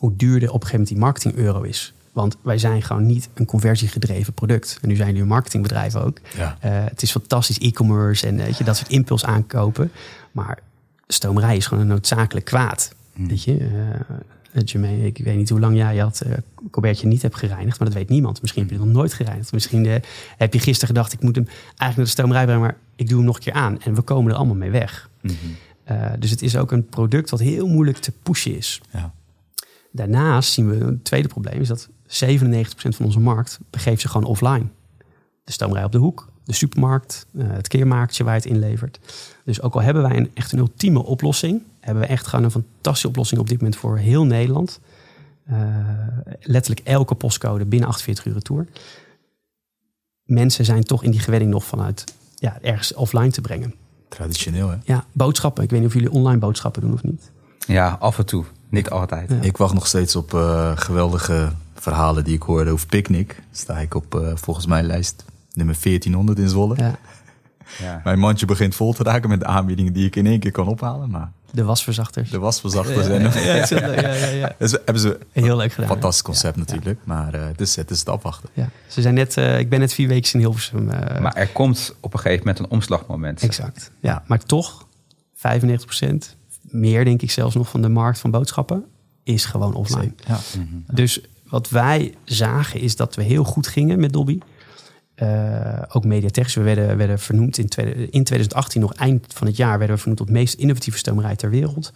hoe 0.00 0.16
duurder 0.16 0.48
op 0.48 0.54
een 0.62 0.68
gegeven 0.68 0.70
moment 0.70 0.88
die 0.88 0.98
marketing 0.98 1.34
euro 1.34 1.62
is. 1.62 1.92
Want 2.12 2.36
wij 2.42 2.58
zijn 2.58 2.82
gewoon 2.82 3.06
niet 3.06 3.28
een 3.34 3.44
conversiegedreven 3.44 4.32
product. 4.32 4.78
En 4.82 4.88
nu 4.88 4.96
zijn 4.96 5.08
jullie 5.08 5.22
een 5.22 5.28
marketingbedrijf 5.28 5.96
ook. 5.96 6.18
Ja. 6.36 6.56
Eh, 6.60 6.70
het 6.72 7.02
is 7.02 7.10
fantastisch 7.10 7.58
e-commerce 7.58 8.26
en 8.26 8.38
eh, 8.38 8.44
weet 8.44 8.58
je, 8.58 8.64
dat 8.64 8.76
soort 8.76 8.90
impuls 8.90 9.24
aankopen. 9.24 9.90
Maar 10.32 10.58
stomerij 11.06 11.56
is 11.56 11.66
gewoon 11.66 11.82
een 11.82 11.88
noodzakelijk 11.88 12.46
kwaad. 12.46 12.94
Weet 13.12 13.42
je, 13.42 13.68
Jermaine, 14.64 15.06
ik 15.06 15.18
weet 15.18 15.36
niet 15.36 15.48
hoe 15.48 15.60
lang 15.60 15.76
jij 15.76 15.96
had 15.96 16.20
eh 16.20 16.32
Colbertje 16.70 17.06
niet 17.06 17.22
hebt 17.22 17.36
gereinigd, 17.36 17.78
maar 17.78 17.88
dat 17.88 17.96
weet 17.96 18.08
niemand. 18.08 18.40
Misschien 18.40 18.62
heb 18.62 18.70
je 18.70 18.78
het 18.78 18.86
nog 18.86 18.94
nooit 18.94 19.12
gereinigd. 19.12 19.52
Misschien 19.52 19.86
heb 20.36 20.52
je 20.52 20.58
gisteren 20.58 20.88
gedacht, 20.94 21.12
ik 21.12 21.22
moet 21.22 21.36
hem 21.36 21.46
eigenlijk 21.46 21.96
naar 21.96 22.04
de 22.04 22.10
stomerij 22.10 22.44
brengen, 22.44 22.62
maar 22.62 22.76
ik 22.96 23.08
doe 23.08 23.16
hem 23.16 23.26
nog 23.26 23.36
een 23.36 23.42
keer 23.42 23.52
aan. 23.52 23.80
En 23.80 23.94
we 23.94 24.02
komen 24.02 24.30
er 24.32 24.36
allemaal 24.36 24.56
mee 24.56 24.70
weg. 24.70 25.08
Eh, 25.90 26.10
dus 26.18 26.30
het 26.30 26.42
is 26.42 26.56
ook 26.56 26.72
een 26.72 26.86
product 26.86 27.30
wat 27.30 27.40
heel 27.40 27.68
moeilijk 27.68 27.98
te 27.98 28.12
pushen 28.22 28.56
is. 28.56 28.80
Ja. 28.90 29.12
Daarnaast 29.92 30.52
zien 30.52 30.68
we 30.68 30.76
een 30.76 31.02
tweede 31.02 31.28
probleem, 31.28 31.60
is 31.60 31.68
dat 31.68 31.88
97% 31.88 31.92
van 32.72 33.06
onze 33.06 33.20
markt 33.20 33.58
begeeft 33.70 34.00
zich 34.00 34.10
gewoon 34.10 34.26
offline. 34.26 34.66
De 35.44 35.52
stomerij 35.52 35.84
op 35.84 35.92
de 35.92 35.98
hoek, 35.98 36.28
de 36.44 36.52
supermarkt, 36.52 37.26
eh, 37.36 37.46
het 37.50 37.68
keermakertje 37.68 38.24
waar 38.24 38.34
je 38.34 38.40
het 38.40 38.50
inlevert. 38.50 38.98
Dus 39.44 39.62
ook 39.62 39.74
al 39.74 39.82
hebben 39.82 40.02
wij 40.02 40.16
een, 40.16 40.30
echt 40.34 40.52
een 40.52 40.58
ultieme 40.58 41.02
oplossing, 41.02 41.62
hebben 41.80 42.02
we 42.02 42.08
echt 42.08 42.26
gewoon 42.26 42.44
een 42.44 42.50
fantastische 42.50 43.08
oplossing 43.08 43.40
op 43.40 43.48
dit 43.48 43.56
moment 43.58 43.76
voor 43.76 43.98
heel 43.98 44.24
Nederland. 44.24 44.80
Eh, 45.44 45.58
letterlijk 46.40 46.86
elke 46.86 47.14
postcode 47.14 47.64
binnen 47.64 47.88
48 47.88 48.24
uur 48.24 48.32
retour. 48.32 48.66
Mensen 50.24 50.64
zijn 50.64 50.84
toch 50.84 51.04
in 51.04 51.10
die 51.10 51.20
gewenning 51.20 51.50
nog 51.50 51.64
vanuit 51.64 52.04
ja, 52.34 52.58
ergens 52.62 52.94
offline 52.94 53.30
te 53.30 53.40
brengen. 53.40 53.74
Traditioneel, 54.08 54.68
hè? 54.68 54.76
Ja, 54.84 55.04
boodschappen. 55.12 55.64
Ik 55.64 55.70
weet 55.70 55.80
niet 55.80 55.88
of 55.88 55.94
jullie 55.94 56.10
online 56.10 56.38
boodschappen 56.38 56.82
doen 56.82 56.92
of 56.92 57.02
niet. 57.02 57.30
Ja, 57.66 57.96
af 58.00 58.18
en 58.18 58.26
toe. 58.26 58.44
Niet 58.70 58.90
altijd. 58.90 59.30
Ja. 59.30 59.36
Ik 59.40 59.56
wacht 59.56 59.74
nog 59.74 59.86
steeds 59.86 60.16
op 60.16 60.34
eh, 60.34 60.72
geweldige 60.74 61.52
verhalen 61.74 62.24
die 62.24 62.34
ik 62.34 62.42
hoorde 62.42 62.70
over 62.70 62.86
Picnic. 62.86 63.40
Sta 63.52 63.78
ik 63.78 63.94
op 63.94 64.14
eh, 64.14 64.30
volgens 64.34 64.66
mij 64.66 64.82
lijst 64.82 65.24
nummer 65.52 65.76
1400 65.82 66.38
in 66.38 66.48
Zwolle. 66.48 66.74
Ja, 66.76 66.98
Ja. 67.78 68.00
Mijn 68.04 68.18
mandje 68.18 68.46
begint 68.46 68.74
vol 68.74 68.92
te 68.92 69.02
raken 69.02 69.28
met 69.28 69.40
de 69.40 69.46
aanbiedingen 69.46 69.92
die 69.92 70.06
ik 70.06 70.16
in 70.16 70.26
één 70.26 70.40
keer 70.40 70.50
kan 70.50 70.68
ophalen. 70.68 71.10
Maar 71.10 71.30
de 71.52 71.64
wasverzachters. 71.64 72.30
de 72.30 72.38
wasverzachters 72.38 73.06
ja, 73.06 73.14
ja, 73.80 74.12
ja, 74.12 74.26
ja. 74.26 74.54
Dus 74.58 74.70
hebben 74.72 74.98
ze 74.98 75.18
Heel 75.32 75.56
leuk 75.56 75.72
gedaan. 75.72 75.88
fantastisch 75.90 76.22
concept 76.22 76.54
Ja, 76.54 76.60
natuurlijk. 76.60 76.98
Maar 77.04 77.34
eh, 77.34 77.46
het, 77.46 77.60
is, 77.60 77.76
het 77.76 77.90
is 77.90 77.98
het 77.98 78.08
afwachten. 78.08 78.48
Ja. 78.52 78.68
Ze 78.86 79.00
zijn 79.02 79.14
net, 79.14 79.36
eh, 79.36 79.58
ik 79.58 79.68
ben 79.68 79.78
net 79.80 79.92
vier 79.92 80.08
weken 80.08 80.32
in 80.32 80.38
Hilversum. 80.38 80.90
eh, 80.90 81.20
Maar 81.20 81.34
er 81.34 81.48
komt 81.48 81.94
op 82.00 82.12
een 82.14 82.18
gegeven 82.20 82.46
moment 82.46 82.58
een 82.64 82.70
omslagmoment. 82.70 83.42
exact. 83.42 83.90
Ja, 84.00 84.22
maar 84.26 84.38
toch, 84.38 84.86
95%, 85.34 86.36
meer 86.70 87.04
denk 87.04 87.22
ik 87.22 87.30
zelfs 87.30 87.54
nog 87.54 87.68
van 87.68 87.82
de 87.82 87.88
markt 87.88 88.18
van 88.18 88.30
boodschappen, 88.30 88.84
is 89.22 89.44
gewoon 89.44 89.74
offline. 89.74 90.12
Ja. 90.26 90.38
Dus 90.94 91.20
wat 91.48 91.68
wij 91.68 92.14
zagen 92.24 92.80
is 92.80 92.96
dat 92.96 93.14
we 93.14 93.22
heel 93.22 93.44
goed 93.44 93.66
gingen 93.66 94.00
met 94.00 94.12
Dobby. 94.12 94.38
Eh, 95.14 95.82
ook 95.88 96.04
mediatechnisch. 96.04 96.54
We 96.54 96.62
werden, 96.62 96.96
werden 96.96 97.18
vernoemd 97.18 97.58
in, 97.58 97.68
tweede- 97.68 98.10
in 98.10 98.24
2018, 98.24 98.80
nog 98.80 98.94
eind 98.94 99.26
van 99.34 99.46
het 99.46 99.56
jaar, 99.56 99.78
werden 99.78 99.96
we 99.96 100.02
vernoemd 100.02 100.20
tot 100.20 100.30
meest 100.30 100.54
innovatieve 100.54 100.98
stomerij 100.98 101.36
ter 101.36 101.50
wereld. 101.50 101.92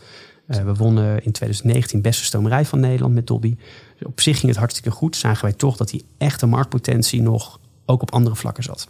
Eh, 0.47 0.65
we 0.65 0.75
wonnen 0.75 1.25
in 1.25 1.33
2019 1.33 2.03
beste 2.03 2.25
stomerij 2.25 2.65
van 2.65 2.81
Nederland 2.81 3.15
met 3.15 3.27
Dobby. 3.27 3.57
Dus 3.99 4.07
op 4.07 4.21
zich 4.21 4.39
ging 4.39 4.49
het 4.49 4.61
hartstikke 4.61 4.91
goed. 4.91 5.17
Zagen 5.17 5.45
wij 5.45 5.53
toch 5.53 5.77
dat 5.77 5.89
die 5.89 6.05
echte 6.19 6.47
marktpotentie 6.47 7.23
nog 7.23 7.61
ook 7.87 8.03
op 8.03 8.13
andere 8.13 8.37
vlakken 8.37 8.63
zat. 8.63 8.89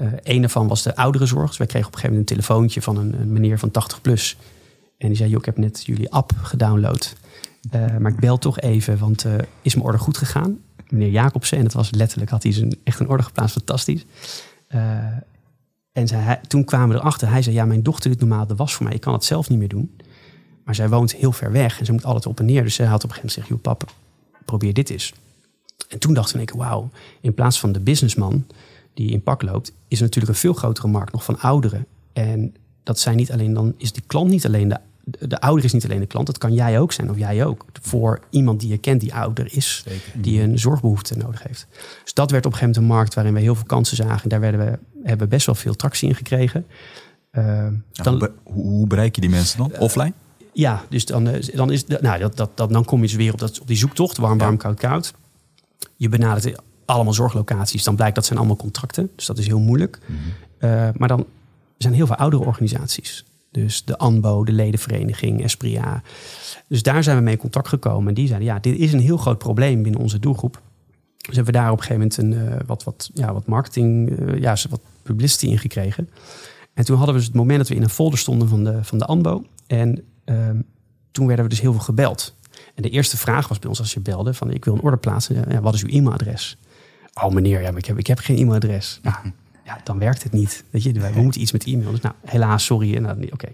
Eh 0.00 0.12
een 0.22 0.40
daarvan 0.40 0.68
was 0.68 0.82
de 0.82 0.96
ouderenzorg. 0.96 1.48
Dus 1.48 1.58
wij 1.58 1.66
kregen 1.66 1.88
op 1.88 1.94
een 1.94 2.00
gegeven 2.00 2.18
moment 2.18 2.30
een 2.30 2.36
telefoontje 2.36 2.82
van 2.82 2.96
een, 2.96 3.20
een 3.20 3.32
meneer 3.32 3.58
van 3.58 3.70
80 3.70 4.00
plus. 4.00 4.36
En 4.98 5.08
die 5.08 5.16
zei, 5.16 5.30
joh, 5.30 5.38
ik 5.38 5.44
heb 5.44 5.58
net 5.58 5.86
jullie 5.86 6.12
app 6.12 6.32
gedownload. 6.42 7.14
Eh, 7.70 7.96
maar 7.96 8.12
ik 8.12 8.20
bel 8.20 8.38
toch 8.38 8.60
even, 8.60 8.98
want 8.98 9.24
eh, 9.24 9.34
is 9.62 9.74
mijn 9.74 9.86
order 9.86 10.00
goed 10.00 10.16
gegaan? 10.16 10.58
Meneer 10.88 11.10
Jacobsen, 11.10 11.58
en 11.58 11.64
dat 11.64 11.72
was 11.72 11.90
letterlijk, 11.90 12.30
had 12.30 12.42
hij 12.42 12.52
zijn, 12.52 12.76
echt 12.84 13.00
een 13.00 13.08
order 13.08 13.26
geplaatst, 13.26 13.54
fantastisch. 13.54 14.06
En 15.92 16.08
toen 16.48 16.64
kwamen 16.64 16.96
we 16.96 17.02
erachter, 17.02 17.28
hij 17.28 17.42
zei, 17.42 17.54
ja, 17.54 17.64
mijn 17.64 17.82
dochter 17.82 18.10
doet 18.10 18.20
normaal 18.20 18.46
de 18.46 18.56
was 18.56 18.74
voor 18.74 18.86
mij. 18.86 18.94
Ik 18.94 19.00
kan 19.00 19.12
het 19.12 19.24
zelf 19.24 19.48
niet 19.48 19.58
meer 19.58 19.68
doen. 19.68 19.96
Maar 20.64 20.74
zij 20.74 20.88
woont 20.88 21.14
heel 21.14 21.32
ver 21.32 21.52
weg 21.52 21.78
en 21.78 21.86
ze 21.86 21.92
moet 21.92 22.04
altijd 22.04 22.26
op 22.26 22.38
en 22.38 22.44
neer. 22.44 22.62
Dus 22.62 22.74
zij 22.74 22.86
had 22.86 23.04
op 23.04 23.10
een 23.10 23.16
gegeven 23.16 23.42
moment 23.42 23.62
gezegd, 23.62 23.64
joh, 23.64 23.78
pap, 23.78 23.94
probeer 24.44 24.74
dit 24.74 24.90
eens. 24.90 25.12
En 25.88 25.98
toen 25.98 26.16
één 26.16 26.44
keer, 26.44 26.56
wauw, 26.56 26.90
in 27.20 27.34
plaats 27.34 27.60
van 27.60 27.72
de 27.72 27.80
businessman 27.80 28.44
die 29.00 29.10
in 29.10 29.22
pak 29.22 29.42
loopt, 29.42 29.72
is 29.88 30.00
natuurlijk 30.00 30.32
een 30.32 30.38
veel 30.40 30.52
grotere 30.52 30.88
markt 30.88 31.12
nog 31.12 31.24
van 31.24 31.38
ouderen. 31.40 31.86
En 32.12 32.54
dat 32.82 32.98
zijn 32.98 33.16
niet 33.16 33.32
alleen, 33.32 33.54
dan 33.54 33.74
is 33.76 33.92
die 33.92 34.02
klant 34.06 34.30
niet 34.30 34.46
alleen 34.46 34.68
de, 34.68 34.78
de 35.28 35.40
ouder 35.40 35.64
is 35.64 35.72
niet 35.72 35.84
alleen 35.84 36.00
de 36.00 36.06
klant, 36.06 36.26
dat 36.26 36.38
kan 36.38 36.52
jij 36.54 36.80
ook 36.80 36.92
zijn 36.92 37.10
of 37.10 37.18
jij 37.18 37.44
ook. 37.44 37.64
Voor 37.82 38.20
iemand 38.30 38.60
die 38.60 38.68
je 38.68 38.78
kent 38.78 39.00
die 39.00 39.14
ouder 39.14 39.54
is, 39.54 39.84
die 40.14 40.40
een 40.40 40.58
zorgbehoefte 40.58 41.16
nodig 41.16 41.42
heeft. 41.42 41.66
Dus 42.02 42.14
dat 42.14 42.30
werd 42.30 42.46
op 42.46 42.52
een 42.52 42.58
gegeven 42.58 42.60
moment 42.60 42.76
een 42.76 42.96
markt 42.98 43.14
waarin 43.14 43.34
we 43.34 43.40
heel 43.40 43.54
veel 43.54 43.66
kansen 43.66 43.96
zagen. 43.96 44.28
Daar 44.28 44.40
werden 44.40 44.60
we, 44.60 44.78
hebben 45.02 45.28
we 45.28 45.34
best 45.34 45.46
wel 45.46 45.54
veel 45.54 45.74
tractie 45.74 46.08
in 46.08 46.14
gekregen. 46.14 46.66
Uh, 47.32 47.44
Ja, 47.92 48.10
hoe, 48.10 48.16
be- 48.18 48.32
hoe, 48.42 48.62
hoe 48.62 48.86
bereik 48.86 49.14
je 49.14 49.20
die 49.20 49.30
mensen 49.30 49.58
dan? 49.58 49.72
Offline? 49.78 50.12
ja, 50.52 50.84
dus 50.88 51.04
dan, 51.04 51.28
eh, 51.28 51.56
dan, 51.56 51.70
is, 51.70 51.84
nou, 51.86 52.18
dat, 52.18 52.36
dat, 52.36 52.50
dat, 52.54 52.70
dan 52.70 52.84
kom 52.84 53.00
je 53.00 53.06
dus 53.06 53.16
weer 53.16 53.32
op, 53.32 53.38
dat, 53.38 53.60
op 53.60 53.66
die 53.66 53.76
zoektocht. 53.76 54.16
Warm, 54.16 54.38
warm, 54.38 54.56
koud, 54.56 54.78
koud. 54.80 55.14
Je 55.96 56.08
benadert 56.08 56.60
allemaal 56.94 57.12
zorglocaties. 57.12 57.84
Dan 57.84 57.96
blijkt 57.96 58.14
dat 58.14 58.24
zijn 58.26 58.38
allemaal 58.38 58.56
contracten. 58.56 59.10
Dus 59.16 59.26
dat 59.26 59.38
is 59.38 59.46
heel 59.46 59.58
moeilijk. 59.58 59.98
Uh, 60.58 60.88
maar 60.96 61.08
dan 61.08 61.26
zijn 61.78 61.94
heel 61.94 62.06
veel 62.06 62.16
oudere 62.16 62.44
organisaties. 62.44 63.24
Dus 63.50 63.84
de 63.84 63.98
ANBO, 63.98 64.44
de 64.44 64.52
ledenvereniging, 64.52 65.42
Espria. 65.42 66.02
Dus 66.68 66.82
daar 66.82 67.02
zijn 67.02 67.16
we 67.16 67.22
mee 67.22 67.34
in 67.34 67.40
contact 67.40 67.68
gekomen. 67.68 68.08
En 68.08 68.14
die 68.14 68.26
zeiden, 68.26 68.48
ja, 68.48 68.58
dit 68.58 68.78
is 68.78 68.92
een 68.92 69.00
heel 69.00 69.16
groot 69.16 69.38
probleem 69.38 69.82
binnen 69.82 70.00
onze 70.00 70.18
doelgroep. 70.18 70.60
Dus 71.16 71.36
hebben 71.36 71.54
we 71.54 71.60
daar 71.60 71.70
op 71.70 71.78
een 71.78 71.84
gegeven 71.84 72.24
moment 72.24 72.48
een, 72.48 72.52
uh, 72.52 72.60
wat, 72.66 72.84
wat, 72.84 73.10
ja, 73.14 73.32
wat 73.32 73.46
marketing, 73.46 74.10
uh, 74.10 74.40
ja, 74.40 74.56
wat 74.70 74.80
publicity 75.02 75.46
in 75.46 75.58
gekregen. 75.58 76.10
En 76.74 76.84
toen 76.84 76.96
hadden 76.96 77.14
we 77.14 77.20
dus 77.20 77.28
het 77.28 77.38
moment 77.38 77.58
dat 77.58 77.68
we 77.68 77.74
in 77.74 77.82
een 77.82 77.90
folder 77.90 78.18
stonden 78.18 78.48
van 78.48 78.64
de, 78.64 78.84
van 78.84 78.98
de 78.98 79.04
ANBO. 79.04 79.44
En 79.66 80.04
um, 80.24 80.64
toen 81.10 81.26
werden 81.26 81.44
we 81.44 81.50
dus 81.50 81.60
heel 81.60 81.72
veel 81.72 81.80
gebeld. 81.80 82.34
En 82.74 82.82
de 82.82 82.90
eerste 82.90 83.16
vraag 83.16 83.48
was 83.48 83.58
bij 83.58 83.68
ons 83.68 83.78
als 83.78 83.94
je 83.94 84.00
belde 84.00 84.34
van 84.34 84.50
ik 84.50 84.64
wil 84.64 84.74
een 84.74 84.80
order 84.80 84.98
plaatsen. 84.98 85.44
Ja, 85.48 85.60
wat 85.60 85.74
is 85.74 85.82
uw 85.82 85.88
e-mailadres? 85.88 86.56
Oh 87.14 87.32
meneer, 87.32 87.60
ja, 87.60 87.70
maar 87.70 87.78
ik, 87.78 87.84
heb, 87.84 87.98
ik 87.98 88.06
heb 88.06 88.18
geen 88.18 88.36
e-mailadres. 88.36 89.00
Ja, 89.02 89.22
ja, 89.64 89.80
dan 89.84 89.98
werkt 89.98 90.22
het 90.22 90.32
niet. 90.32 90.64
Weet 90.70 90.82
je, 90.82 90.92
we 90.92 91.20
moeten 91.20 91.40
iets 91.40 91.52
met 91.52 91.64
e-mail. 91.64 91.90
Dus 91.90 92.00
nou, 92.00 92.14
helaas, 92.24 92.64
sorry. 92.64 92.96
En 92.96 93.02
nou, 93.02 93.28
oké. 93.30 93.48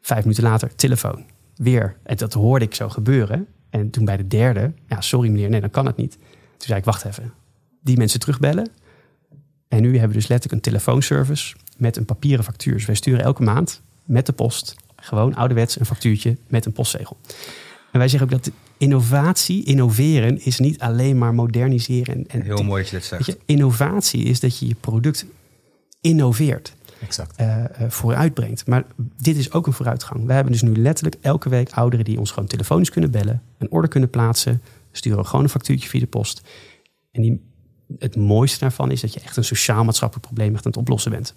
Vijf 0.00 0.22
minuten 0.22 0.44
later, 0.44 0.74
telefoon. 0.74 1.24
Weer. 1.56 1.96
En 2.02 2.16
dat 2.16 2.32
hoorde 2.32 2.64
ik 2.64 2.74
zo 2.74 2.88
gebeuren. 2.88 3.46
En 3.70 3.90
toen 3.90 4.04
bij 4.04 4.16
de 4.16 4.26
derde, 4.26 4.72
ja, 4.86 5.00
sorry 5.00 5.28
meneer, 5.28 5.48
nee, 5.48 5.60
dan 5.60 5.70
kan 5.70 5.86
het 5.86 5.96
niet. 5.96 6.12
Toen 6.12 6.66
zei 6.68 6.78
ik, 6.78 6.84
wacht 6.84 7.04
even. 7.04 7.32
Die 7.80 7.96
mensen 7.96 8.20
terugbellen. 8.20 8.68
En 9.68 9.80
nu 9.80 9.90
hebben 9.90 10.08
we 10.08 10.14
dus 10.14 10.28
letterlijk 10.28 10.52
een 10.52 10.72
telefoonservice 10.72 11.56
met 11.76 11.96
een 11.96 12.04
papieren 12.04 12.44
factuur. 12.44 12.74
Dus 12.74 12.84
wij 12.84 12.94
sturen 12.94 13.24
elke 13.24 13.42
maand 13.42 13.82
met 14.04 14.26
de 14.26 14.32
post 14.32 14.76
gewoon 15.00 15.34
ouderwets 15.34 15.80
een 15.80 15.86
factuurtje 15.86 16.36
met 16.46 16.66
een 16.66 16.72
postzegel. 16.72 17.16
En 17.92 17.98
wij 17.98 18.08
zeggen 18.08 18.32
ook 18.32 18.42
dat 18.42 18.52
innovatie, 18.76 19.64
innoveren, 19.64 20.44
is 20.44 20.58
niet 20.58 20.78
alleen 20.78 21.18
maar 21.18 21.34
moderniseren. 21.34 22.26
En, 22.26 22.42
Heel 22.42 22.62
mooi 22.62 22.82
dat 22.82 22.90
je 22.90 22.96
dit 22.96 23.06
zegt. 23.06 23.26
Je, 23.26 23.38
innovatie 23.44 24.22
is 24.22 24.40
dat 24.40 24.58
je 24.58 24.66
je 24.66 24.74
product 24.74 25.26
innoveert. 26.00 26.74
Exact. 27.00 27.40
Uh, 27.40 27.56
uh, 27.56 27.64
vooruitbrengt. 27.88 28.66
Maar 28.66 28.84
dit 29.16 29.36
is 29.36 29.52
ook 29.52 29.66
een 29.66 29.72
vooruitgang. 29.72 30.26
We 30.26 30.32
hebben 30.32 30.52
dus 30.52 30.62
nu 30.62 30.76
letterlijk 30.76 31.16
elke 31.20 31.48
week 31.48 31.70
ouderen 31.70 32.04
die 32.04 32.18
ons 32.18 32.30
gewoon 32.30 32.48
telefonisch 32.48 32.90
kunnen 32.90 33.10
bellen, 33.10 33.42
een 33.58 33.70
order 33.70 33.90
kunnen 33.90 34.10
plaatsen, 34.10 34.62
sturen 34.92 35.26
gewoon 35.26 35.44
een 35.44 35.50
factuurtje 35.50 35.88
via 35.88 36.00
de 36.00 36.06
post. 36.06 36.42
En 37.10 37.22
die, 37.22 37.40
het 37.98 38.16
mooiste 38.16 38.58
daarvan 38.58 38.90
is 38.90 39.00
dat 39.00 39.14
je 39.14 39.20
echt 39.20 39.36
een 39.36 39.44
sociaal-maatschappelijk 39.44 40.26
probleem 40.26 40.54
echt 40.54 40.66
aan 40.66 40.70
het 40.70 40.80
oplossen 40.80 41.10
bent. 41.10 41.34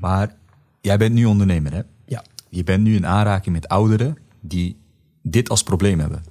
Maar 0.00 0.36
jij 0.80 0.96
bent 0.96 1.14
nu 1.14 1.24
ondernemer, 1.24 1.72
hè? 1.72 1.80
Ja. 2.06 2.24
Je 2.48 2.64
bent 2.64 2.82
nu 2.82 2.96
in 2.96 3.06
aanraking 3.06 3.54
met 3.54 3.68
ouderen 3.68 4.16
die 4.40 4.79
dit 5.22 5.48
als 5.48 5.62
probleem 5.62 5.98
hebben. 5.98 6.24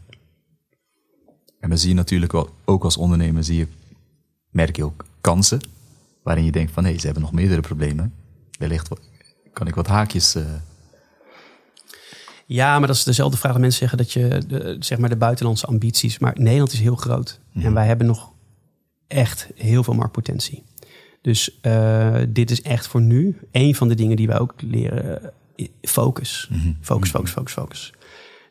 En 1.60 1.70
dan 1.70 1.78
zie 1.78 1.90
je 1.90 1.96
natuurlijk 1.96 2.32
wel, 2.32 2.50
ook 2.66 2.84
als 2.84 2.98
ondernemer 2.98 3.44
zie 3.44 3.58
je, 3.58 3.68
merk 4.50 4.76
je 4.76 4.84
ook 4.84 5.06
kansen. 5.22 5.60
Waarin 6.24 6.44
je 6.44 6.52
denkt 6.52 6.72
van, 6.72 6.84
hé, 6.84 6.90
hey, 6.90 7.00
ze 7.00 7.06
hebben 7.06 7.24
nog 7.24 7.34
meerdere 7.34 7.62
problemen. 7.62 8.14
Wellicht 8.58 8.90
kan 9.54 9.68
ik 9.68 9.76
wat 9.76 9.88
haakjes... 9.88 10.36
Uh... 10.36 10.44
Ja, 12.46 12.80
maar 12.80 12.88
dat 12.88 12.96
is 12.96 13.04
dezelfde 13.04 13.38
vraag 13.38 13.52
dat 13.52 13.62
mensen 13.62 13.80
zeggen 13.80 13.98
dat 13.98 14.12
je, 14.12 14.44
de, 14.48 14.76
zeg 14.80 14.98
maar 14.98 15.10
de 15.10 15.16
buitenlandse 15.16 15.66
ambities. 15.66 16.20
Maar 16.20 16.34
Nederland 16.38 16.72
is 16.72 16.80
heel 16.80 16.96
groot. 16.96 17.40
Mm. 17.52 17.66
En 17.66 17.74
wij 17.74 17.86
hebben 17.86 18.08
nog 18.08 18.32
echt 19.08 19.48
heel 19.56 19.84
veel 19.84 19.94
marktpotentie. 19.94 20.64
Dus 21.22 21.60
uh, 21.62 22.18
dit 22.30 22.52
is 22.52 22.62
echt 22.62 22.88
voor 22.88 23.02
nu 23.02 23.38
een 23.52 23.76
van 23.76 23.88
de 23.88 23.96
dingen 23.96 24.16
die 24.16 24.28
wij 24.28 24.40
ook 24.40 24.54
leren. 24.62 25.34
Focus. 25.82 26.48
Mm 26.52 26.60
-hmm. 26.60 26.78
Focus, 26.82 27.10
focus, 27.10 27.32
focus, 27.32 27.54
focus. 27.54 27.94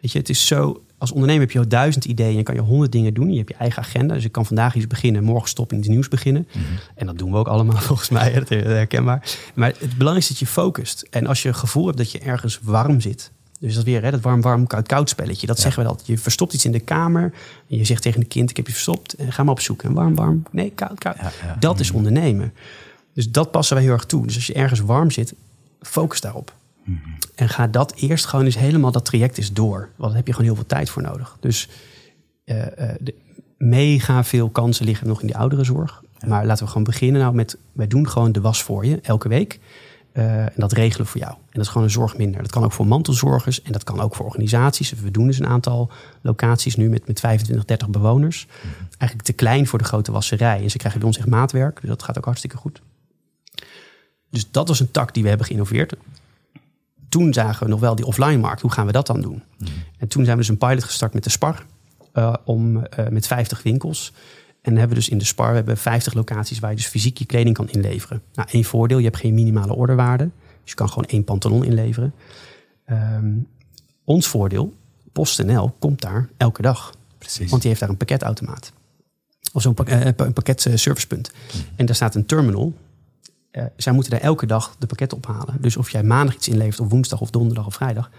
Weet 0.01 0.13
je, 0.13 0.19
het 0.19 0.29
is 0.29 0.47
zo. 0.47 0.83
Als 0.99 1.13
ondernemer 1.13 1.43
heb 1.43 1.51
je 1.51 1.59
al 1.59 1.69
duizend 1.69 2.05
ideeën 2.05 2.39
en 2.39 2.45
kan 2.45 2.55
je 2.55 2.61
honderd 2.61 2.93
dingen 2.93 3.15
doen. 3.15 3.31
Je 3.31 3.37
hebt 3.37 3.49
je 3.49 3.55
eigen 3.55 3.83
agenda. 3.83 4.15
Dus 4.15 4.25
ik 4.25 4.33
kan 4.33 4.47
vandaag 4.47 4.75
iets 4.75 4.87
beginnen, 4.87 5.25
morgen 5.25 5.49
stoppen 5.49 5.77
in 5.77 5.83
iets 5.83 5.93
nieuws 5.93 6.09
beginnen. 6.09 6.49
Mm 6.53 6.63
-hmm. 6.63 6.79
En 6.95 7.07
dat 7.07 7.19
doen 7.19 7.31
we 7.31 7.37
ook 7.37 7.49
allemaal 7.49 7.77
volgens 7.91 8.09
mij. 8.09 8.33
Dat 8.33 8.51
is 8.51 8.63
herkenbaar. 8.63 9.37
Maar 9.55 9.69
het 9.69 9.97
belangrijkste 9.97 10.33
is 10.33 10.39
dat 10.39 10.49
je 10.49 10.55
focust. 10.55 11.07
En 11.11 11.27
als 11.27 11.43
je 11.43 11.49
het 11.49 11.57
gevoel 11.57 11.87
hebt 11.87 11.99
dat 11.99 12.13
je 12.13 12.19
ergens 12.19 12.59
warm 12.63 13.01
zit. 13.01 13.31
Dus 13.61 13.75
dat 13.75 13.85
weer, 13.85 14.03
hè, 14.03 14.11
dat 14.11 14.21
warm, 14.21 14.41
warm, 14.41 14.67
koud, 14.67 14.87
koud 14.87 15.09
spelletje. 15.09 15.47
Dat 15.47 15.57
ja. 15.57 15.63
zeggen 15.63 15.83
we 15.83 15.89
altijd. 15.89 16.07
Je 16.07 16.19
verstopt 16.19 16.53
iets 16.53 16.65
in 16.65 16.73
de 16.73 16.81
kamer. 16.81 17.33
En 17.69 17.77
je 17.77 17.85
zegt 17.85 18.03
tegen 18.03 18.21
een 18.21 18.29
kind, 18.29 18.51
ik 18.51 18.57
heb 18.57 18.67
je 18.67 18.73
verstopt. 18.73 19.13
En 19.13 19.33
ga 19.33 19.43
maar 19.43 19.53
op 19.53 19.61
zoek. 19.61 19.83
En 19.83 19.93
warm, 19.93 20.15
warm. 20.15 20.43
Nee, 20.51 20.73
koud, 20.75 20.99
koud. 20.99 21.17
Ja, 21.17 21.33
ja. 21.43 21.57
Dat 21.59 21.81
is 21.81 21.91
ondernemen. 21.91 22.53
Dus 23.13 23.31
dat 23.31 23.51
passen 23.51 23.77
wij 23.77 23.85
heel 23.85 23.93
erg 23.93 24.05
toe. 24.05 24.27
Dus 24.27 24.35
als 24.35 24.47
je 24.47 24.55
ergens 24.55 24.81
warm 24.81 25.11
zit, 25.11 25.35
focus 25.81 26.21
daarop. 26.21 26.53
Mm 26.89 27.01
-hmm. 27.05 27.17
En 27.35 27.49
ga 27.49 27.67
dat 27.67 27.95
eerst 27.95 28.27
gewoon 28.27 28.45
eens 28.45 28.59
helemaal 28.59 28.93
dat 28.93 29.05
traject 29.05 29.39
is 29.39 29.53
door. 29.53 29.79
Want 29.97 30.09
daar 30.09 30.17
heb 30.17 30.27
je 30.27 30.33
gewoon 30.33 30.47
heel 30.47 30.57
veel 30.57 30.67
tijd 30.67 30.91
voor 30.91 31.03
nodig. 31.03 31.37
Dus 31.41 31.69
uh, 32.45 32.57
uh, 32.57 32.65
de 33.01 33.15
mega 33.59 34.25
veel 34.25 34.51
kansen 34.51 34.85
liggen 34.85 35.07
nog 35.07 35.21
in 35.21 35.27
die 35.27 35.37
ouderenzorg. 35.37 36.03
Ja. 36.19 36.29
Maar 36.29 36.47
laten 36.47 36.65
we 36.65 36.71
gewoon 36.71 36.85
beginnen 36.85 37.21
nou 37.21 37.35
met... 37.35 37.59
wij 37.73 37.87
doen 37.87 38.09
gewoon 38.09 38.33
de 38.33 38.41
was 38.41 38.63
voor 38.63 38.87
je, 38.87 39.01
elke 39.01 39.29
week. 39.29 39.61
Uh, 40.13 40.43
en 40.43 40.53
dat 40.57 40.73
regelen 40.73 41.05
we 41.05 41.11
voor 41.11 41.21
jou. 41.21 41.33
En 41.33 41.53
dat 41.53 41.63
is 41.63 41.69
gewoon 41.69 41.83
een 41.83 41.93
zorg 41.93 42.17
minder. 42.17 42.43
Dat 42.43 42.51
kan 42.51 42.65
ook 42.65 42.73
voor 42.73 42.87
mantelzorgers 42.87 43.63
en 43.63 43.73
dat 43.73 43.85
kan 43.85 44.01
ook 44.01 44.15
voor 44.15 44.27
organisaties. 44.27 44.93
We 44.93 45.11
doen 45.11 45.27
dus 45.27 45.39
een 45.39 45.47
aantal 45.47 45.91
locaties 46.21 46.77
nu 46.77 46.89
met, 46.89 47.07
met 47.07 47.21
25, 47.21 47.65
30 47.65 47.89
bewoners. 47.89 48.47
Mm 48.47 48.71
-hmm. 48.71 48.89
Eigenlijk 48.99 49.23
te 49.23 49.33
klein 49.33 49.67
voor 49.67 49.79
de 49.79 49.85
grote 49.85 50.13
wasserij. 50.13 50.63
En 50.63 50.71
ze 50.71 50.79
krijgen 50.79 51.01
bij 51.01 51.09
ons 51.09 51.19
echt 51.19 51.29
maatwerk. 51.29 51.81
Dus 51.81 51.89
dat 51.89 52.03
gaat 52.03 52.19
ook 52.19 52.25
hartstikke 52.25 52.57
goed. 52.57 52.81
Dus 54.31 54.51
dat 54.51 54.69
was 54.69 54.81
een 54.81 54.91
tak 54.91 55.15
die 55.15 55.23
we 55.23 55.29
hebben 55.29 55.47
geïnnoveerd 55.47 55.95
toen 57.09 57.33
zagen 57.33 57.65
we 57.65 57.71
nog 57.71 57.81
wel 57.81 57.95
die 57.95 58.07
offline 58.07 58.39
markt. 58.39 58.61
Hoe 58.61 58.71
gaan 58.71 58.87
we 58.87 58.93
dat 58.93 59.07
dan 59.07 59.21
doen? 59.21 59.43
Mm. 59.59 59.67
En 59.99 60.09
toen 60.09 60.25
zijn 60.25 60.37
we 60.37 60.43
dus 60.43 60.51
een 60.51 60.59
pilot 60.59 60.85
gestart 60.85 61.15
met 61.15 61.25
de 61.25 61.31
Spar. 61.31 61.65
Uh, 62.15 62.35
om, 62.45 62.77
uh, 62.77 62.85
met 63.11 63.27
50 63.27 63.63
winkels. 63.63 64.13
En 64.63 64.73
hebben 64.73 64.89
we 64.89 64.95
dus 64.95 65.09
in 65.09 65.19
de 65.19 65.25
Spar 65.25 65.49
we 65.49 65.57
hebben 65.57 65.77
50 65.77 66.15
locaties 66.15 66.59
waar 66.59 66.71
je 66.71 66.77
dus 66.77 66.87
fysiek 66.87 67.19
je 67.19 67.27
kleding 67.27 67.57
kan 67.57 67.69
inleveren. 67.69 68.23
Nou, 68.35 68.49
één 68.53 68.65
voordeel, 68.65 68.99
je 68.99 69.05
hebt 69.05 69.17
geen 69.17 69.35
minimale 69.35 69.75
orderwaarde. 69.75 70.25
Dus 70.63 70.71
je 70.71 70.75
kan 70.75 70.89
gewoon 70.89 71.05
één 71.05 71.25
pantalon 71.25 71.65
inleveren. 71.65 72.15
Um, 72.91 73.49
ons 74.05 74.27
voordeel, 74.27 74.75
PostNL 75.13 75.75
komt 75.79 76.01
daar 76.01 76.29
elke 76.37 76.63
dag. 76.63 76.95
Precies. 77.19 77.51
Want 77.51 77.61
die 77.61 77.71
heeft 77.71 77.81
daar 77.81 77.91
een 77.91 77.97
pakketautomaat. 77.97 78.73
Of 79.53 79.63
zo'n 79.63 79.75
pak, 79.75 79.91
uh, 79.91 80.05
een 80.05 80.33
pakketservicepunt. 80.33 81.33
Mm. 81.55 81.61
En 81.77 81.87
daar 81.87 81.95
staat 81.95 82.15
een 82.15 82.27
terminal 82.27 82.75
uh, 83.59 83.65
zij 83.77 83.93
moeten 83.93 84.13
daar 84.13 84.21
elke 84.21 84.47
dag 84.47 84.77
de 84.79 84.87
pakketten 84.87 85.19
ophalen. 85.19 85.57
Dus 85.61 85.77
of 85.77 85.91
jij 85.91 86.03
maandag 86.03 86.35
iets 86.35 86.49
inlevert, 86.49 86.81
of 86.81 86.89
woensdag, 86.89 87.21
of 87.21 87.31
donderdag, 87.31 87.67
of 87.67 87.75
vrijdag. 87.75 88.11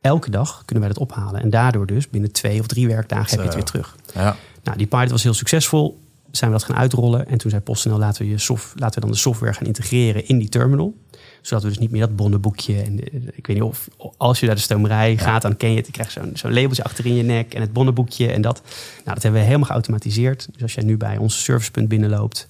Elke 0.00 0.30
dag 0.30 0.62
kunnen 0.64 0.84
wij 0.84 0.94
dat 0.94 1.02
ophalen. 1.02 1.40
En 1.40 1.50
daardoor 1.50 1.86
dus 1.86 2.08
binnen 2.10 2.32
twee 2.32 2.60
of 2.60 2.66
drie 2.66 2.86
werkdagen 2.86 3.30
heb 3.30 3.38
je 3.38 3.44
het 3.44 3.54
weer 3.54 3.64
terug. 3.64 3.96
Ja. 4.14 4.36
Nou, 4.62 4.78
die 4.78 4.86
pilot 4.86 5.10
was 5.10 5.22
heel 5.22 5.34
succesvol. 5.34 6.00
Zijn 6.30 6.50
we 6.50 6.56
dat 6.56 6.66
gaan 6.66 6.76
uitrollen. 6.76 7.28
En 7.28 7.38
toen 7.38 7.50
zei 7.50 7.62
PostNL, 7.62 7.98
laten 7.98 8.22
we, 8.22 8.30
je 8.30 8.38
soft, 8.38 8.72
laten 8.74 8.94
we 8.94 9.00
dan 9.00 9.10
de 9.10 9.20
software 9.20 9.52
gaan 9.52 9.66
integreren 9.66 10.26
in 10.26 10.38
die 10.38 10.48
terminal. 10.48 10.94
Zodat 11.42 11.62
we 11.62 11.68
dus 11.68 11.78
niet 11.78 11.90
meer 11.90 12.00
dat 12.00 12.16
bonnenboekje. 12.16 12.82
En 12.82 12.96
de, 12.96 13.02
ik 13.32 13.46
weet 13.46 13.56
niet 13.56 13.62
of 13.62 13.88
als 14.16 14.40
je 14.40 14.46
naar 14.46 14.54
de 14.54 14.60
stomerij 14.60 15.10
ja. 15.10 15.18
gaat, 15.18 15.42
dan 15.42 15.56
ken 15.56 15.70
je 15.70 15.76
het. 15.76 15.86
Je 15.86 15.92
krijgt 15.92 16.12
zo'n 16.12 16.30
zo'n 16.34 16.52
labeltje 16.52 16.84
achter 16.84 17.06
in 17.06 17.14
je 17.14 17.22
nek 17.22 17.54
en 17.54 17.60
het 17.60 17.72
bonnenboekje 17.72 18.32
en 18.32 18.40
dat. 18.40 18.62
Nou, 19.04 19.14
dat 19.14 19.22
hebben 19.22 19.40
we 19.40 19.46
helemaal 19.46 19.68
geautomatiseerd. 19.68 20.48
Dus 20.52 20.62
als 20.62 20.74
jij 20.74 20.84
nu 20.84 20.96
bij 20.96 21.16
ons 21.16 21.44
servicepunt 21.44 21.88
binnenloopt, 21.88 22.48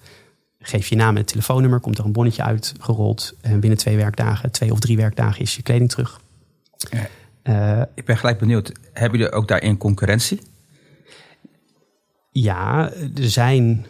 geef 0.61 0.89
je 0.89 0.97
naam 0.97 1.17
en 1.17 1.25
telefoonnummer, 1.25 1.81
komt 1.81 1.99
er 1.99 2.05
een 2.05 2.13
bonnetje 2.13 2.43
uitgerold. 2.43 3.35
En 3.41 3.61
binnen 3.61 3.79
twee 3.79 3.97
werkdagen, 3.97 4.51
twee 4.51 4.73
of 4.73 4.79
drie 4.79 4.97
werkdagen, 4.97 5.41
is 5.41 5.57
je 5.57 5.63
kleding 5.63 5.91
terug. 5.91 6.21
Uh, 7.43 7.83
ik 7.95 8.05
ben 8.05 8.17
gelijk 8.17 8.39
benieuwd, 8.39 8.73
hebben 8.93 9.19
jullie 9.19 9.35
ook 9.35 9.49
daarin 9.49 9.77
concurrentie? 9.77 10.41
Ja, 12.31 12.93
er 12.93 13.31
zijn, 13.31 13.87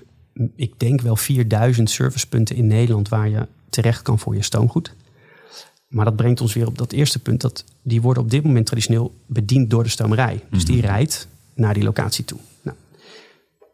ik 0.56 0.72
denk 0.76 1.00
wel 1.00 1.16
4000 1.16 1.90
servicepunten 1.90 2.56
in 2.56 2.66
Nederland 2.66 3.08
waar 3.08 3.28
je 3.28 3.46
terecht 3.70 4.02
kan 4.02 4.18
voor 4.18 4.34
je 4.34 4.42
stoomgoed. 4.42 4.94
Maar 5.88 6.04
dat 6.04 6.16
brengt 6.16 6.40
ons 6.40 6.54
weer 6.54 6.66
op 6.66 6.78
dat 6.78 6.92
eerste 6.92 7.18
punt. 7.18 7.40
Dat 7.40 7.64
die 7.82 8.00
worden 8.00 8.22
op 8.22 8.30
dit 8.30 8.44
moment 8.44 8.66
traditioneel 8.66 9.14
bediend 9.26 9.70
door 9.70 9.82
de 9.82 9.88
stomerij. 9.88 10.44
Dus 10.50 10.64
die 10.64 10.80
rijdt 10.80 11.28
naar 11.54 11.74
die 11.74 11.82
locatie 11.82 12.24
toe. 12.24 12.38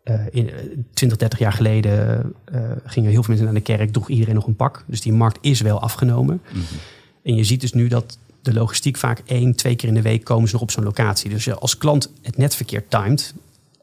Uh, 0.05 0.21
in, 0.31 0.51
20, 0.93 1.19
30 1.19 1.39
jaar 1.39 1.53
geleden 1.53 2.33
uh, 2.55 2.61
gingen 2.85 3.11
heel 3.11 3.23
veel 3.23 3.35
mensen 3.35 3.45
naar 3.45 3.63
de 3.63 3.73
kerk, 3.77 3.93
droeg 3.93 4.09
iedereen 4.09 4.35
nog 4.35 4.47
een 4.47 4.57
pak. 4.57 4.85
Dus 4.87 5.01
die 5.01 5.13
markt 5.13 5.39
is 5.41 5.61
wel 5.61 5.81
afgenomen. 5.81 6.41
Mm 6.53 6.61
-hmm. 6.61 6.79
En 7.23 7.35
je 7.35 7.45
ziet 7.45 7.61
dus 7.61 7.73
nu 7.73 7.89
dat 7.89 8.19
de 8.43 8.53
logistiek 8.53 8.97
vaak 8.97 9.23
één, 9.25 9.55
twee 9.55 9.77
keer 9.77 9.89
in 9.89 9.95
de 9.95 10.03
week 10.03 10.25
komen 10.25 10.47
ze 10.49 10.53
nog 10.53 10.63
op 10.63 10.71
zo'n 10.71 10.85
locatie. 10.85 11.31
Dus 11.31 11.55
als 11.55 11.79
klant 11.79 12.13
het 12.23 12.37
net 12.37 12.55
verkeerd 12.55 12.91
timed, 12.91 13.35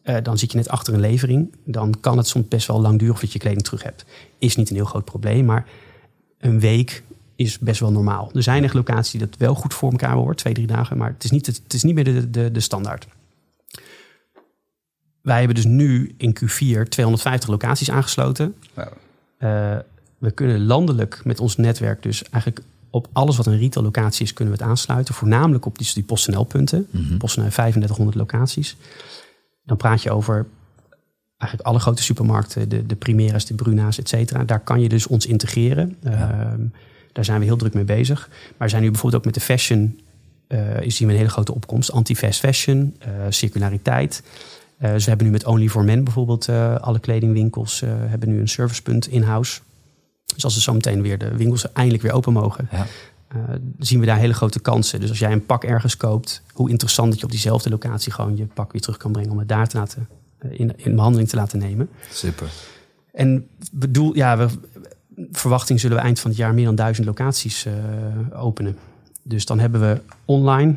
uh, 0.03 0.15
dan 0.23 0.37
zit 0.37 0.51
je 0.51 0.57
net 0.57 0.69
achter 0.69 0.93
een 0.93 0.99
levering. 0.99 1.51
Dan 1.63 1.99
kan 1.99 2.17
het 2.17 2.27
soms 2.27 2.47
best 2.47 2.67
wel 2.67 2.81
lang 2.81 2.99
duren 2.99 3.13
voordat 3.13 3.33
je 3.33 3.39
kleding 3.39 3.63
terug 3.63 3.83
hebt. 3.83 4.05
Is 4.37 4.55
niet 4.55 4.69
een 4.69 4.75
heel 4.75 4.85
groot 4.85 5.05
probleem, 5.05 5.45
maar 5.45 5.65
een 6.39 6.59
week 6.59 7.03
is 7.35 7.59
best 7.59 7.79
wel 7.79 7.91
normaal. 7.91 8.31
Er 8.33 8.43
zijn 8.43 8.63
echt 8.63 8.73
locaties 8.73 9.11
die 9.11 9.19
dat 9.19 9.37
wel 9.37 9.55
goed 9.55 9.73
voor 9.73 9.91
elkaar 9.91 10.13
hoort, 10.13 10.37
twee, 10.37 10.53
drie 10.53 10.67
dagen. 10.67 10.97
Maar 10.97 11.09
het 11.09 11.23
is 11.23 11.31
niet, 11.31 11.45
het 11.45 11.73
is 11.73 11.83
niet 11.83 11.95
meer 11.95 12.03
de, 12.03 12.29
de, 12.29 12.51
de 12.51 12.59
standaard. 12.59 13.07
Wij 15.21 15.37
hebben 15.37 15.55
dus 15.55 15.65
nu 15.65 16.13
in 16.17 16.37
Q4 16.39 16.87
250 16.89 17.49
locaties 17.49 17.91
aangesloten. 17.91 18.55
Wow. 18.73 18.85
Uh, 19.39 19.77
we 20.17 20.31
kunnen 20.31 20.65
landelijk 20.65 21.21
met 21.23 21.39
ons 21.39 21.55
netwerk 21.55 22.03
dus 22.03 22.23
eigenlijk 22.23 22.65
op 22.89 23.07
alles 23.11 23.37
wat 23.37 23.45
een 23.45 23.57
retail 23.57 23.85
locatie 23.85 24.25
is, 24.25 24.33
kunnen 24.33 24.53
we 24.53 24.59
het 24.59 24.69
aansluiten. 24.69 25.13
Voornamelijk 25.13 25.65
op 25.65 25.77
die, 25.77 25.91
die 25.93 26.03
PostNL-punten. 26.03 26.87
Mm 26.91 27.05
-hmm. 27.07 27.17
PostNL 27.17 27.49
3500 27.49 28.17
locaties. 28.17 28.77
Dan 29.63 29.77
praat 29.77 30.01
je 30.01 30.11
over 30.11 30.45
eigenlijk 31.37 31.69
alle 31.71 31.79
grote 31.79 32.03
supermarkten, 32.03 32.69
de, 32.69 32.85
de 32.85 32.95
Primeras, 32.95 33.45
de 33.45 33.53
Bruna's, 33.53 33.97
et 33.97 34.09
cetera. 34.09 34.43
Daar 34.43 34.59
kan 34.59 34.81
je 34.81 34.89
dus 34.89 35.07
ons 35.07 35.25
integreren. 35.25 35.95
Ja. 36.03 36.11
Uh, 36.11 36.65
Daar 37.11 37.25
zijn 37.25 37.39
we 37.39 37.45
heel 37.45 37.57
druk 37.57 37.73
mee 37.73 37.83
bezig. 37.83 38.29
Maar 38.57 38.69
zijn 38.69 38.81
nu 38.81 38.91
bijvoorbeeld 38.91 39.21
ook 39.21 39.31
met 39.33 39.39
de 39.39 39.45
fashion... 39.53 39.99
eh 40.47 40.59
zien 40.87 41.07
we 41.07 41.13
een 41.13 41.19
hele 41.19 41.31
grote 41.31 41.53
opkomst. 41.53 41.91
Anti-fast 41.91 42.39
fashion, 42.39 42.95
eh, 42.99 43.09
circulariteit. 43.29 44.23
Dus 44.81 45.03
we 45.03 45.09
hebben 45.09 45.27
nu 45.27 45.31
met 45.31 45.45
Only 45.45 45.67
for 45.67 45.83
Men 45.83 46.03
bijvoorbeeld... 46.03 46.47
eh, 46.47 46.75
alle 46.75 46.99
kledingwinkels 46.99 47.81
eh, 47.81 47.89
hebben 47.93 48.29
nu 48.29 48.39
een 48.39 48.47
servicepunt 48.47 49.07
in-house. 49.07 49.61
Dus 50.35 50.43
als 50.43 50.55
er 50.55 50.61
zometeen 50.61 51.01
weer 51.01 51.17
de 51.17 51.35
winkels 51.35 51.71
eindelijk 51.71 52.03
weer 52.03 52.11
open 52.11 52.33
mogen... 52.33 52.69
Ja. 52.71 52.85
zien 53.79 53.99
we 53.99 54.05
daar 54.05 54.17
hele 54.17 54.33
grote 54.33 54.59
kansen. 54.59 54.99
Dus 54.99 55.09
als 55.09 55.19
jij 55.19 55.31
een 55.31 55.45
pak 55.45 55.63
ergens 55.63 55.97
koopt... 55.97 56.41
hoe 56.53 56.69
interessant 56.69 57.09
dat 57.09 57.19
je 57.19 57.25
op 57.25 57.31
diezelfde 57.31 57.69
locatie... 57.69 58.11
gewoon 58.11 58.37
je 58.37 58.45
pak 58.45 58.71
weer 58.71 58.81
terug 58.81 58.97
kan 58.97 59.11
brengen... 59.11 59.31
om 59.31 59.39
het 59.39 59.47
daar 59.47 59.67
te 59.67 59.77
laten, 59.77 60.07
in, 60.49 60.73
in 60.75 60.95
behandeling 60.95 61.29
te 61.29 61.35
laten 61.35 61.59
nemen. 61.59 61.89
Super. 62.11 62.47
En 63.11 63.47
bedoel, 63.71 64.15
ja, 64.15 64.37
we, 64.37 64.47
verwachting 65.31 65.79
zullen 65.79 65.97
we 65.97 66.03
eind 66.03 66.19
van 66.19 66.29
het 66.29 66.39
jaar 66.39 66.53
meer 66.53 66.65
dan 66.65 66.75
duizend 66.75 67.07
locaties 67.07 67.65
openen. 68.33 68.77
Dus 69.23 69.45
dan 69.45 69.59
hebben 69.59 69.81
we 69.81 70.01
online, 70.25 70.75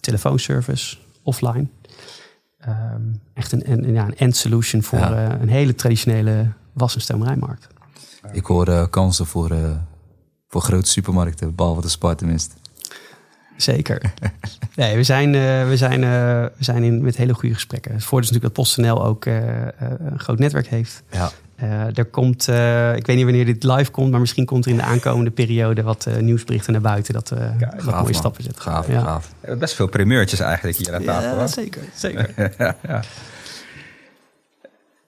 telefoonservice, 0.00 0.96
offline. 1.22 1.68
Ehm, 2.60 3.00
echt 3.34 3.52
een, 3.52 3.70
een, 3.72 3.92
ja, 3.92 4.04
een 4.06 4.16
end 4.16 4.36
solution 4.36 4.82
voor 4.82 4.98
Ja. 4.98 5.28
eh, 5.32 5.40
een 5.40 5.48
hele 5.48 5.74
traditionele 5.74 6.46
was- 6.72 6.94
en 6.94 7.00
stomerijmarkt. 7.00 7.66
Ik 8.32 8.46
hoor 8.46 8.68
eh, 8.68 8.84
kansen 8.90 9.26
voor, 9.26 9.50
eh, 9.50 9.70
voor 10.48 10.60
grote 10.60 10.88
supermarkten, 10.90 11.54
behalve 11.54 11.80
de 11.80 11.88
Spar 11.88 12.16
tenminste. 12.16 12.54
Zeker. 13.56 14.02
Nee, 14.76 14.96
we 14.96 15.02
zijn, 15.02 15.34
eh, 15.34 15.68
we 15.68 15.76
zijn, 15.76 16.04
eh, 16.04 16.10
we 16.56 16.64
zijn 16.64 16.82
in, 16.82 17.02
met 17.02 17.16
hele 17.16 17.34
goede 17.34 17.54
gesprekken. 17.54 17.92
Het 17.92 18.04
voordeel 18.04 18.28
is 18.30 18.34
natuurlijk 18.34 18.54
dat 18.54 18.64
PostNL 18.64 19.04
ook 19.04 19.24
een 19.24 20.18
groot 20.18 20.38
netwerk 20.38 20.66
heeft. 20.66 21.02
Ja. 21.10 21.30
Eh, 21.60 21.98
er 21.98 22.04
komt, 22.04 22.48
eh, 22.48 22.96
ik 22.96 23.06
weet 23.06 23.16
niet 23.16 23.24
wanneer 23.24 23.44
dit 23.44 23.62
live 23.62 23.90
komt, 23.90 24.10
maar 24.10 24.20
misschien 24.20 24.44
komt 24.44 24.64
er 24.64 24.70
in 24.70 24.76
de 24.76 24.82
aankomende 24.82 25.30
periode 25.30 25.82
wat 25.82 26.06
eh, 26.06 26.16
nieuwsberichten 26.16 26.72
naar 26.72 26.82
buiten. 26.82 27.14
Dat 27.14 27.28
we 27.28 27.52
wat 27.58 27.82
gaaf, 27.82 28.02
mooie 28.02 28.14
stappen 28.14 28.42
zetten. 28.42 28.62
Gaaf, 28.62 28.88
ja. 28.88 29.00
gaaf. 29.00 29.34
Best 29.58 29.74
veel 29.74 29.88
primeurtjes 29.88 30.40
eigenlijk 30.40 30.76
hier 30.76 30.94
aan 30.94 31.04
tafel. 31.04 31.38
Ja, 31.38 31.46
zeker. 31.46 31.82
zeker. 31.94 32.34
ja, 32.58 32.76
ja. 32.82 33.02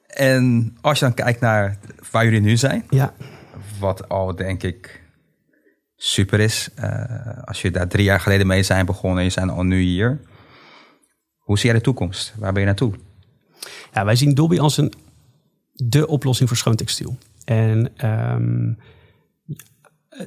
En 0.07 0.77
als 0.81 0.99
je 0.99 1.05
dan 1.05 1.15
kijkt 1.15 1.41
naar 1.41 1.79
waar 2.11 2.25
jullie 2.25 2.41
nu 2.41 2.57
zijn, 2.57 2.85
Ja, 2.89 3.13
wat 3.79 4.09
al 4.09 4.37
denk 4.37 4.63
ik 4.63 5.03
super 5.97 6.41
is. 6.41 6.69
als 7.45 7.63
je 7.63 7.71
daar 7.71 7.89
drie 7.89 8.05
jaar 8.05 8.21
geleden 8.21 8.47
mee 8.47 8.63
zijn 8.63 8.87
begonnen 8.87 9.19
en 9.19 9.25
je 9.25 9.31
zijn 9.31 9.51
al 9.51 9.63
nu 9.63 9.81
hier. 9.81 10.21
Hoe 11.39 11.59
zie 11.59 11.71
jij 11.71 11.79
de 11.79 11.85
toekomst? 11.85 12.35
Waar 12.37 12.53
ben 12.53 12.61
je 12.61 12.67
naartoe? 12.67 12.95
ja, 13.93 14.05
wij 14.05 14.17
zien 14.17 14.35
Dobby 14.35 14.59
als 14.59 14.77
een, 14.77 14.93
de 15.73 16.07
oplossing 16.07 16.49
voor 16.49 16.59
schoon 16.59 16.77
textiel. 16.77 17.17
En 17.45 17.97
ehm, 17.97 18.73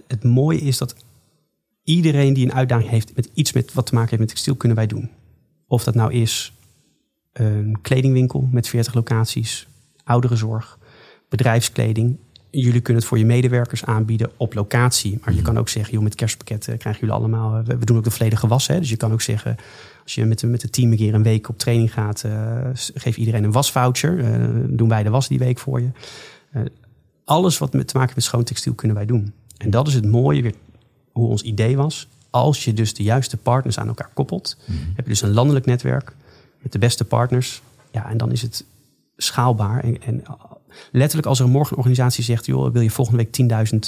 het 0.07 0.23
mooie 0.23 0.59
is 0.59 0.77
dat 0.77 0.95
iedereen 1.83 2.33
die 2.33 2.45
een 2.45 2.53
uitdaging 2.53 2.89
heeft 2.89 3.15
met 3.15 3.29
iets 3.33 3.53
met, 3.53 3.73
wat 3.73 3.85
te 3.85 3.93
maken 3.93 4.09
heeft 4.09 4.21
met 4.21 4.29
textiel, 4.29 4.55
kunnen 4.55 4.77
wij 4.77 4.87
doen. 4.87 5.09
Of 5.67 5.83
dat 5.83 5.95
nou 5.95 6.13
is 6.13 6.53
een 7.33 7.77
kledingwinkel 7.81 8.49
met 8.51 8.67
40 8.67 8.93
locaties, 8.93 9.67
ouderenzorg, 10.03 10.79
bedrijfskleding. 11.29 12.17
Jullie 12.49 12.81
kunnen 12.81 13.01
het 13.01 13.05
voor 13.05 13.17
je 13.17 13.25
medewerkers 13.25 13.85
aanbieden 13.85 14.31
op 14.37 14.53
locatie. 14.53 15.19
Maar 15.23 15.33
je 15.33 15.41
kan 15.41 15.57
ook 15.57 15.69
zeggen, 15.69 15.93
joh, 15.93 16.03
met 16.03 16.15
kerstpakketten 16.15 16.77
krijgen 16.77 17.01
jullie 17.01 17.15
allemaal... 17.15 17.63
We, 17.63 17.77
we 17.77 17.85
doen 17.85 17.97
ook 17.97 18.03
de 18.03 18.11
volledige 18.11 18.47
was. 18.47 18.67
Hè? 18.67 18.79
Dus 18.79 18.89
je 18.89 18.97
kan 18.97 19.11
ook 19.11 19.21
zeggen, 19.21 19.55
als 20.05 20.15
je 20.15 20.25
met, 20.25 20.39
de- 20.39 20.47
met 20.47 20.61
het 20.61 20.71
team 20.71 20.91
een 20.91 20.97
keer 20.97 21.13
een 21.13 21.23
week 21.23 21.49
op 21.49 21.57
training 21.57 21.93
gaat... 21.93 22.23
eh, 22.23 22.69
geef 22.93 23.17
iedereen 23.17 23.43
een 23.43 23.51
wasvoucher. 23.51 24.19
Eh, 24.19 24.47
doen 24.67 24.89
wij 24.89 25.03
de 25.03 25.09
was 25.09 25.27
die 25.27 25.39
week 25.39 25.59
voor 25.59 25.81
je. 25.81 25.89
Eh, 26.51 26.61
alles 27.23 27.57
wat 27.57 27.73
met 27.73 27.87
te 27.87 27.93
maken 27.97 28.13
heeft 28.13 28.15
met 28.15 28.23
schoon 28.23 28.43
textiel 28.43 28.73
kunnen 28.73 28.97
wij 28.97 29.05
doen. 29.05 29.33
En 29.57 29.69
dat 29.69 29.87
is 29.87 29.93
het 29.93 30.05
mooie, 30.05 30.41
weer, 30.41 30.53
hoe 31.11 31.29
ons 31.29 31.41
idee 31.41 31.77
was. 31.77 32.07
Als 32.29 32.63
je 32.63 32.73
dus 32.73 32.93
de 32.93 33.03
juiste 33.03 33.37
partners 33.37 33.79
aan 33.79 33.87
elkaar 33.87 34.09
koppelt... 34.13 34.57
heb 34.95 35.05
je 35.05 35.11
dus 35.11 35.21
een 35.21 35.33
landelijk 35.33 35.65
netwerk 35.65 36.15
met 36.61 36.71
de 36.71 36.79
beste 36.79 37.05
partners. 37.05 37.61
Ja, 37.91 38.09
en 38.09 38.17
dan 38.17 38.31
is 38.31 38.41
het 38.41 38.65
schaalbaar. 39.17 39.83
En, 39.83 40.01
en 40.01 40.23
letterlijk 40.91 41.27
als 41.27 41.39
er 41.39 41.49
morgen 41.49 41.71
een 41.71 41.77
organisatie 41.77 42.23
zegt... 42.23 42.45
joh, 42.45 42.71
wil 42.71 42.81
je 42.81 42.91
volgende 42.91 43.27
week 43.31 43.67
10.000 43.73 43.79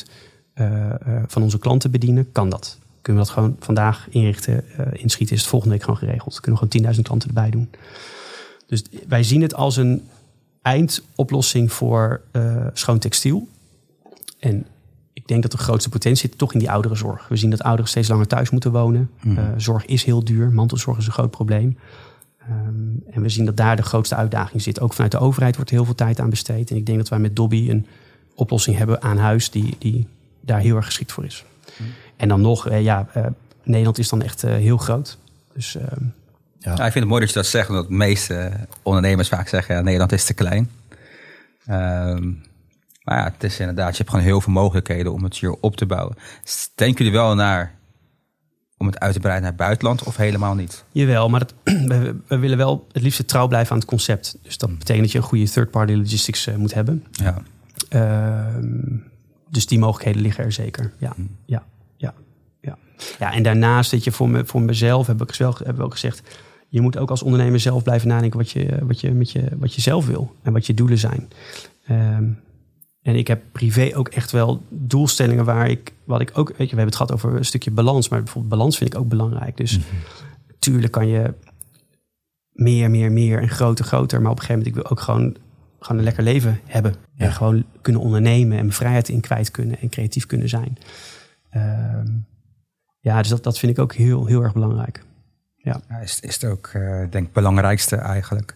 eh, 0.53 0.89
eh, 0.89 1.23
van 1.27 1.41
onze 1.41 1.59
klanten 1.59 1.91
bedienen? 1.91 2.31
Kan 2.31 2.49
dat. 2.49 2.77
Kunnen 3.07 3.25
we 3.25 3.31
dat 3.31 3.39
gewoon 3.39 3.55
vandaag 3.59 4.07
inrichten, 4.09 4.63
eh, 4.77 5.01
inschieten... 5.01 5.35
is 5.35 5.41
het 5.41 5.49
volgende 5.49 5.73
week 5.73 5.83
gewoon 5.83 5.99
geregeld. 5.99 6.39
Kunnen 6.39 6.61
we 6.61 6.67
gewoon 6.69 6.93
10.000 6.93 7.01
klanten 7.01 7.27
erbij 7.27 7.49
doen. 7.49 7.69
Dus 8.65 8.83
wij 9.07 9.23
zien 9.23 9.41
het 9.41 9.55
als 9.55 9.77
een 9.77 10.07
eindoplossing 10.61 11.71
voor 11.71 12.21
eh, 12.31 12.67
schoon 12.73 12.99
textiel. 12.99 13.47
En 14.39 14.65
ik 15.13 15.27
denk 15.27 15.41
dat 15.41 15.51
de 15.51 15.57
grootste 15.57 15.89
potentie 15.89 16.29
zit 16.29 16.37
toch 16.37 16.53
in 16.53 16.59
die 16.59 16.71
ouderenzorg. 16.71 17.27
We 17.27 17.35
zien 17.35 17.49
dat 17.49 17.61
ouderen 17.61 17.89
steeds 17.89 18.07
langer 18.07 18.27
thuis 18.27 18.49
moeten 18.49 18.71
wonen. 18.71 19.09
Eh, 19.23 19.43
zorg 19.57 19.85
is 19.85 20.03
heel 20.03 20.23
duur. 20.23 20.51
Mantelzorg 20.51 20.97
is 20.97 21.05
een 21.05 21.11
groot 21.11 21.31
probleem. 21.31 21.77
Ehm, 22.37 23.13
en 23.15 23.21
we 23.21 23.29
zien 23.29 23.45
dat 23.45 23.57
daar 23.57 23.75
de 23.75 23.83
grootste 23.83 24.15
uitdaging 24.15 24.61
zit. 24.61 24.79
Ook 24.79 24.93
vanuit 24.93 25.11
de 25.11 25.19
overheid 25.19 25.55
wordt 25.55 25.69
er 25.69 25.75
heel 25.75 25.85
veel 25.85 25.95
tijd 25.95 26.19
aan 26.19 26.29
besteed. 26.29 26.69
En 26.71 26.75
ik 26.75 26.85
denk 26.85 26.97
dat 26.97 27.09
wij 27.09 27.19
met 27.19 27.35
Dobby 27.35 27.69
een 27.69 27.85
oplossing 28.35 28.77
hebben 28.77 29.01
aan 29.01 29.17
huis 29.17 29.49
die, 29.49 29.75
die 29.77 30.07
daar 30.41 30.59
heel 30.59 30.75
erg 30.75 30.85
geschikt 30.85 31.11
voor 31.11 31.25
is. 31.25 31.45
En 32.17 32.27
dan 32.27 32.41
nog, 32.41 32.67
eh, 32.67 32.83
ja, 32.83 33.07
eh, 33.13 33.25
Nederland 33.63 33.97
is 33.97 34.09
dan 34.09 34.21
echt 34.21 34.43
eh, 34.43 34.51
heel 34.51 34.77
groot. 34.77 35.17
Dus 35.53 35.75
ehm, 35.75 36.03
Ja, 36.59 36.71
ik 36.71 36.79
vind 36.79 36.93
het 36.93 37.07
mooi 37.07 37.19
dat 37.19 37.29
je 37.29 37.35
dat 37.35 37.45
zegt, 37.45 37.69
omdat 37.69 37.87
de 37.87 37.93
meeste 37.93 38.51
ondernemers 38.81 39.27
vaak 39.29 39.47
zeggen, 39.47 39.75
ja, 39.75 39.81
Nederland 39.81 40.11
is 40.11 40.25
te 40.25 40.33
klein. 40.33 40.71
Ehm, 41.65 42.31
maar 43.03 43.17
ja, 43.17 43.23
het 43.23 43.43
is 43.43 43.59
inderdaad, 43.59 43.91
je 43.91 43.97
hebt 43.97 44.09
gewoon 44.09 44.25
heel 44.25 44.41
veel 44.41 44.53
mogelijkheden 44.53 45.13
om 45.13 45.23
het 45.23 45.37
hier 45.37 45.51
op 45.51 45.75
te 45.75 45.85
bouwen. 45.85 46.15
Denken 46.75 46.97
jullie 46.97 47.19
wel 47.19 47.35
naar 47.35 47.75
om 48.77 48.85
het 48.85 48.99
uit 48.99 49.13
te 49.13 49.19
breiden 49.19 49.43
naar 49.43 49.51
het 49.51 49.61
buitenland 49.61 50.03
of 50.03 50.17
helemaal 50.17 50.55
niet? 50.55 50.83
Jawel, 50.91 51.29
maar 51.29 51.39
dat, 51.39 51.53
we, 51.91 52.15
we 52.27 52.37
willen 52.37 52.57
wel 52.57 52.87
het 52.91 53.01
liefst 53.01 53.27
trouw 53.27 53.47
blijven 53.47 53.71
aan 53.71 53.77
het 53.77 53.87
concept. 53.87 54.37
Dus 54.41 54.57
dat 54.57 54.77
betekent 54.77 55.03
dat 55.03 55.11
je 55.11 55.17
een 55.17 55.23
goede 55.23 55.49
third-party 55.49 55.93
logistics 55.93 56.49
moet 56.57 56.73
hebben. 56.73 57.05
Ja. 57.11 57.41
Ehm, 57.89 58.97
dus 59.49 59.65
die 59.65 59.79
mogelijkheden 59.79 60.21
liggen 60.21 60.43
er 60.43 60.51
zeker. 60.51 60.93
Ja, 60.97 61.13
ja, 61.45 61.63
ja, 61.63 61.63
ja. 63.19 63.33
en 63.33 63.43
daarnaast, 63.43 63.91
dat 63.91 64.03
je 64.03 64.11
voor, 64.11 64.29
me, 64.29 64.45
voor 64.45 64.61
mezelf, 64.61 65.07
heb 65.07 65.21
ik 65.21 65.35
wel, 65.35 65.53
hebben 65.57 65.77
we 65.77 65.83
ook 65.83 65.91
gezegd... 65.91 66.21
je 66.67 66.81
moet 66.81 66.97
ook 66.97 67.09
als 67.09 67.23
ondernemer 67.23 67.59
zelf 67.59 67.83
blijven 67.83 68.07
nadenken 68.07 68.39
wat 68.39 68.51
je, 68.51 68.77
wat 68.81 69.01
je, 69.01 69.11
met 69.11 69.31
je, 69.31 69.47
wat 69.57 69.73
je 69.73 69.81
zelf 69.81 70.05
wil. 70.05 70.35
En 70.41 70.53
wat 70.53 70.65
je 70.65 70.73
doelen 70.73 70.97
zijn. 70.97 71.29
Ehm, 71.85 72.25
en 73.01 73.15
ik 73.15 73.27
heb 73.27 73.41
privé 73.51 73.91
ook 73.93 74.07
echt 74.07 74.31
wel 74.31 74.63
doelstellingen 74.69 75.45
waar 75.45 75.69
ik, 75.69 75.93
wat 76.03 76.21
ik 76.21 76.31
ook, 76.33 76.47
weet 76.47 76.57
je, 76.57 76.75
we 76.75 76.81
hebben 76.81 76.85
het 76.85 76.95
gehad 76.95 77.11
over 77.11 77.35
een 77.35 77.45
stukje 77.45 77.71
balans, 77.71 78.09
maar 78.09 78.23
bijvoorbeeld 78.23 78.53
balans 78.53 78.77
vind 78.77 78.93
ik 78.93 78.99
ook 78.99 79.07
belangrijk. 79.07 79.57
Dus 79.57 79.79
tuurlijk 80.59 80.91
kan 80.91 81.07
je 81.07 81.33
meer, 82.51 82.89
meer, 82.89 83.11
meer 83.11 83.41
en 83.41 83.49
groter, 83.49 83.85
groter, 83.85 84.21
maar 84.21 84.31
op 84.31 84.37
een 84.37 84.43
gegeven 84.43 84.63
moment 84.63 84.77
ik 84.77 84.83
wil 84.83 84.91
ook 84.91 85.03
gewoon, 85.03 85.35
gewoon 85.79 85.97
een 85.97 86.03
lekker 86.03 86.23
leven 86.23 86.59
hebben 86.65 86.95
en 87.17 87.31
gewoon 87.31 87.63
kunnen 87.81 88.01
ondernemen 88.01 88.57
en 88.57 88.63
mijn 88.63 88.73
vrijheid 88.73 89.09
in 89.09 89.21
kwijt 89.21 89.51
kunnen 89.51 89.79
en 89.79 89.89
creatief 89.89 90.25
kunnen 90.25 90.49
zijn. 90.49 90.77
Ehm, 91.49 92.07
ja, 93.07 93.21
dus 93.21 93.29
dat, 93.29 93.43
dat 93.43 93.59
vind 93.59 93.71
ik 93.71 93.79
ook 93.79 93.93
heel, 93.93 94.25
heel 94.25 94.41
erg 94.43 94.53
belangrijk. 94.53 95.03
Ja, 95.55 95.81
is, 96.01 96.19
is 96.19 96.33
het 96.33 96.43
ook, 96.51 96.67
eh, 96.73 96.81
denk 96.81 97.13
ik, 97.13 97.21
het 97.23 97.33
belangrijkste 97.33 97.95
eigenlijk. 97.95 98.55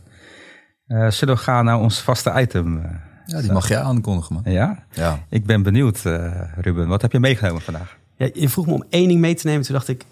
Eh, 0.88 1.10
zullen 1.10 1.36
we 1.36 1.41
gaan 1.41 1.66
naar 1.66 1.80
ons 1.80 2.02
vaste 2.02 2.34
item? 2.41 2.78
eh? 2.84 2.91
Ja, 3.26 3.41
die 3.41 3.52
mag 3.52 3.68
jij 3.68 3.80
aankondigen, 3.80 4.34
man. 4.36 4.54
ja? 4.54 4.84
Ja. 4.91 5.20
Ik 5.30 5.45
ben 5.45 5.64
benieuwd, 5.64 6.06
eh, 6.06 6.41
Ruben. 6.58 6.88
Wat 6.88 7.02
heb 7.02 7.12
je 7.12 7.20
meegenomen 7.20 7.62
vandaag? 7.62 7.97
Ja, 8.16 8.30
je 8.34 8.49
vroeg 8.49 8.66
me 8.66 8.74
om 8.74 8.84
één 8.89 9.08
ding 9.08 9.20
mee 9.20 9.34
te 9.36 9.47
nemen. 9.47 9.64
Toen 9.66 9.74
dacht 9.76 9.88
ik, 9.88 10.06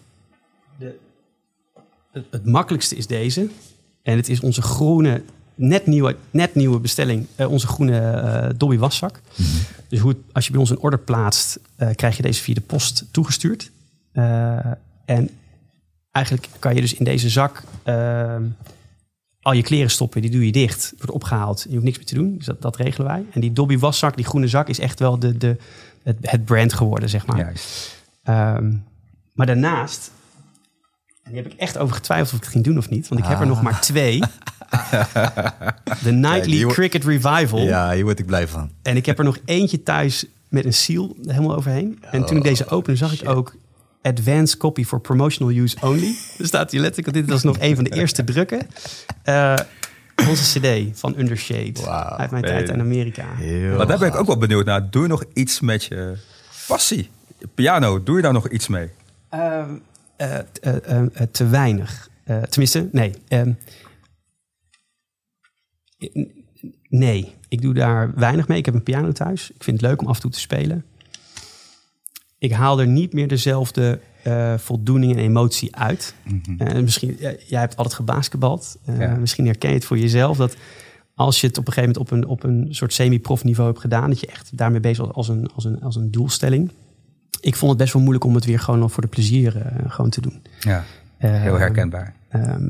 de, 0.78 0.98
het, 2.12 2.26
het 2.32 2.46
makkelijkste 2.46 2.96
is 2.96 3.08
deze. 3.08 3.50
En 4.04 4.16
het 4.16 4.30
is 4.30 4.40
onze 4.40 4.62
groene, 4.62 5.24
net 5.56 5.86
nieuwe, 5.86 6.16
net 6.32 6.56
nieuwe 6.56 6.80
bestelling. 6.80 7.28
eh, 7.36 7.52
onze 7.52 7.68
groene 7.68 8.00
eh 8.00 8.50
Dobby 8.58 8.78
waszak. 8.78 9.22
Dus 9.88 10.00
hoe 10.00 10.10
het, 10.10 10.20
als 10.32 10.46
je 10.46 10.52
bij 10.52 10.60
ons 10.60 10.70
een 10.70 10.80
order 10.80 11.00
plaatst, 11.00 11.60
eh, 11.76 11.90
krijg 11.96 12.18
je 12.18 12.24
deze 12.24 12.42
via 12.42 12.54
de 12.54 12.62
post 12.62 13.06
toegestuurd. 13.12 13.72
Eh, 14.20 14.72
en 15.05 15.30
eigenlijk 16.11 16.47
kan 16.59 16.76
je 16.76 16.82
dus 16.82 16.93
in 16.93 17.05
deze 17.05 17.30
zak 17.30 17.63
eh, 17.84 18.36
al 19.41 19.53
je 19.53 19.61
kleren 19.61 19.89
stoppen. 19.89 20.22
Die 20.22 20.32
doe 20.32 20.45
je 20.45 20.51
dicht, 20.51 20.93
wordt 20.97 21.11
opgehaald. 21.11 21.65
Je 21.67 21.74
hoeft 21.74 21.84
niks 21.84 21.97
meer 21.97 22.05
te 22.05 22.15
doen. 22.15 22.38
Dus 22.38 22.45
dat, 22.45 22.61
dat 22.61 22.76
regelen 22.76 23.07
wij. 23.07 23.26
En 23.32 23.41
die 23.41 23.53
Dobby 23.53 23.78
waszak, 23.78 24.15
die 24.15 24.26
groene 24.26 24.47
zak, 24.47 24.70
is 24.70 24.80
echt 24.80 24.99
wel 24.99 25.20
de, 25.20 25.38
de, 25.38 25.57
het, 26.03 26.17
het 26.22 26.45
brand 26.45 26.74
geworden, 26.74 27.09
zeg 27.09 27.26
maar. 27.26 27.38
Juist. 27.38 27.97
Ehm, 28.24 28.74
maar 29.34 29.45
daarnaast, 29.45 30.11
en 31.24 31.32
die 31.32 31.41
heb 31.41 31.51
ik 31.51 31.59
echt 31.59 31.78
over 31.78 31.95
getwijfeld 31.95 32.30
of 32.32 32.38
ik 32.38 32.43
het 32.43 32.51
ging 32.53 32.63
doen 32.63 32.78
of 32.78 32.89
niet, 32.89 33.07
want 33.07 33.22
ik 33.22 33.28
heb 33.28 33.39
er 33.39 33.47
nog 33.47 33.61
maar 33.61 33.82
twee. 33.82 34.20
De 36.03 36.11
Nightly 36.11 36.65
Cricket 36.65 37.03
Revival. 37.03 37.59
ja, 37.59 37.91
hier 37.91 38.03
word 38.03 38.20
ik 38.20 38.26
blij 38.26 38.47
van. 38.47 38.72
En 38.82 38.95
ik 38.95 39.05
heb 39.05 39.17
er 39.17 39.24
nog 39.24 39.38
eentje 39.45 39.84
thuis 39.84 40.26
met 40.49 40.65
een 40.65 40.74
seal 40.74 41.15
helemaal 41.26 41.55
overheen. 41.55 42.03
En 42.11 42.26
toen 42.26 42.38
ik 42.38 42.43
deze 42.43 42.67
opende, 42.67 42.97
zag 42.97 43.22
ik 43.22 43.30
ook 43.30 43.55
Advanced 44.02 44.58
Copy 44.58 44.84
for 44.86 45.00
Promotional 45.00 45.54
Use 45.54 45.78
Only. 45.82 46.16
Er 46.38 46.45
staat 46.45 46.72
hier 46.72 46.82
letterlijk, 46.82 47.16
dit 47.16 47.30
was 47.30 47.43
nog 47.43 47.58
een 47.60 47.76
van 47.76 47.84
de 47.84 47.89
eerste 47.89 48.24
drukken. 48.24 48.68
Eh, 49.24 49.58
onze 50.30 50.60
cd 50.60 51.00
van 51.00 51.14
Undershade. 51.18 51.82
Wauw. 51.86 52.18
Uit 52.18 52.32
mijn 52.32 52.43
tijd 52.43 52.70
in 52.70 52.80
Amerika. 52.80 53.26
Heel 53.36 53.78
Maar 53.78 53.88
daar 53.88 54.00
ben 54.00 54.08
ik 54.08 54.16
ook 54.16 54.28
wel 54.28 54.38
benieuwd 54.38 54.66
naar. 54.66 54.89
Doe 54.89 55.02
je 55.02 55.08
nog 55.08 55.24
iets 55.34 55.60
met 55.60 55.84
je 55.84 56.18
passie? 56.68 57.10
piano, 57.56 58.04
doe 58.04 58.16
je 58.16 58.22
daar 58.22 58.34
nog 58.34 58.50
iets 58.50 58.68
mee? 58.68 58.89
Ehm, 59.30 59.78
eh, 60.16 60.39
eh, 60.62 61.06
te 61.32 61.47
weinig. 61.47 62.10
Eh, 62.24 62.41
tenminste, 62.41 62.89
nee. 62.91 63.14
Ehm, 63.28 63.54
nee, 66.89 67.36
ik 67.47 67.62
doe 67.62 67.74
daar 67.74 68.14
weinig 68.16 68.47
mee. 68.47 68.58
Ik 68.58 68.66
heb 68.66 68.74
een 68.74 68.84
piano 68.84 69.12
thuis. 69.12 69.52
Ik 69.52 69.64
vind 69.64 69.82
het 69.82 69.89
leuk 69.89 70.02
om 70.02 70.08
af 70.08 70.16
en 70.16 70.22
toe 70.22 70.32
te 70.32 70.39
spelen. 70.39 70.86
Ik 72.40 72.52
haal 72.52 72.80
er 72.80 72.88
niet 72.88 73.14
meer 73.14 73.28
dezelfde 73.28 74.00
eh, 74.24 74.58
voldoening 74.58 75.12
en 75.12 75.20
emotie 75.20 75.76
uit. 75.76 76.14
Eh, 76.58 76.82
misschien, 76.82 77.18
jij 77.46 77.60
hebt 77.60 77.76
altijd 77.76 77.96
gebasketbald. 77.96 78.78
Eh, 78.86 79.00
Ja. 79.00 79.16
Misschien 79.16 79.46
herken 79.46 79.70
je 79.70 79.76
het 79.76 79.86
voor 79.86 79.98
jezelf 79.98 80.38
dat 80.38 80.56
als 81.16 81.42
je 81.42 81.48
het 81.48 81.58
op 81.58 81.68
een 81.68 81.74
gegeven 81.74 81.96
moment 82.02 82.12
op 82.12 82.18
een, 82.18 82.28
op 82.28 82.44
een 82.44 82.68
soort 82.76 82.94
semi-prof 82.94 83.44
niveau 83.44 83.70
hebt 83.70 83.82
gedaan, 83.82 84.10
dat 84.10 84.20
je 84.20 84.28
echt 84.28 84.58
daarmee 84.58 84.80
bezig 84.80 85.06
was 85.06 85.16
als 85.16 85.28
een, 85.28 85.50
als 85.56 85.66
een, 85.66 85.82
als 85.82 85.96
een 85.96 86.12
doelstelling. 86.12 86.72
Ik 87.42 87.56
vond 87.56 87.72
het 87.72 87.80
best 87.80 87.94
wel 87.94 88.02
moeilijk 88.02 88.26
om 88.26 88.36
het 88.36 88.46
weer 88.46 88.60
gewoon 88.60 88.90
voor 88.90 89.04
de 89.04 89.10
plezier 89.10 89.74
gewoon 89.88 90.10
te 90.10 90.22
doen. 90.22 90.42
Ja, 90.60 90.84
heel 91.18 91.58
herkenbaar. 91.58 92.16
Ehm, 92.30 92.68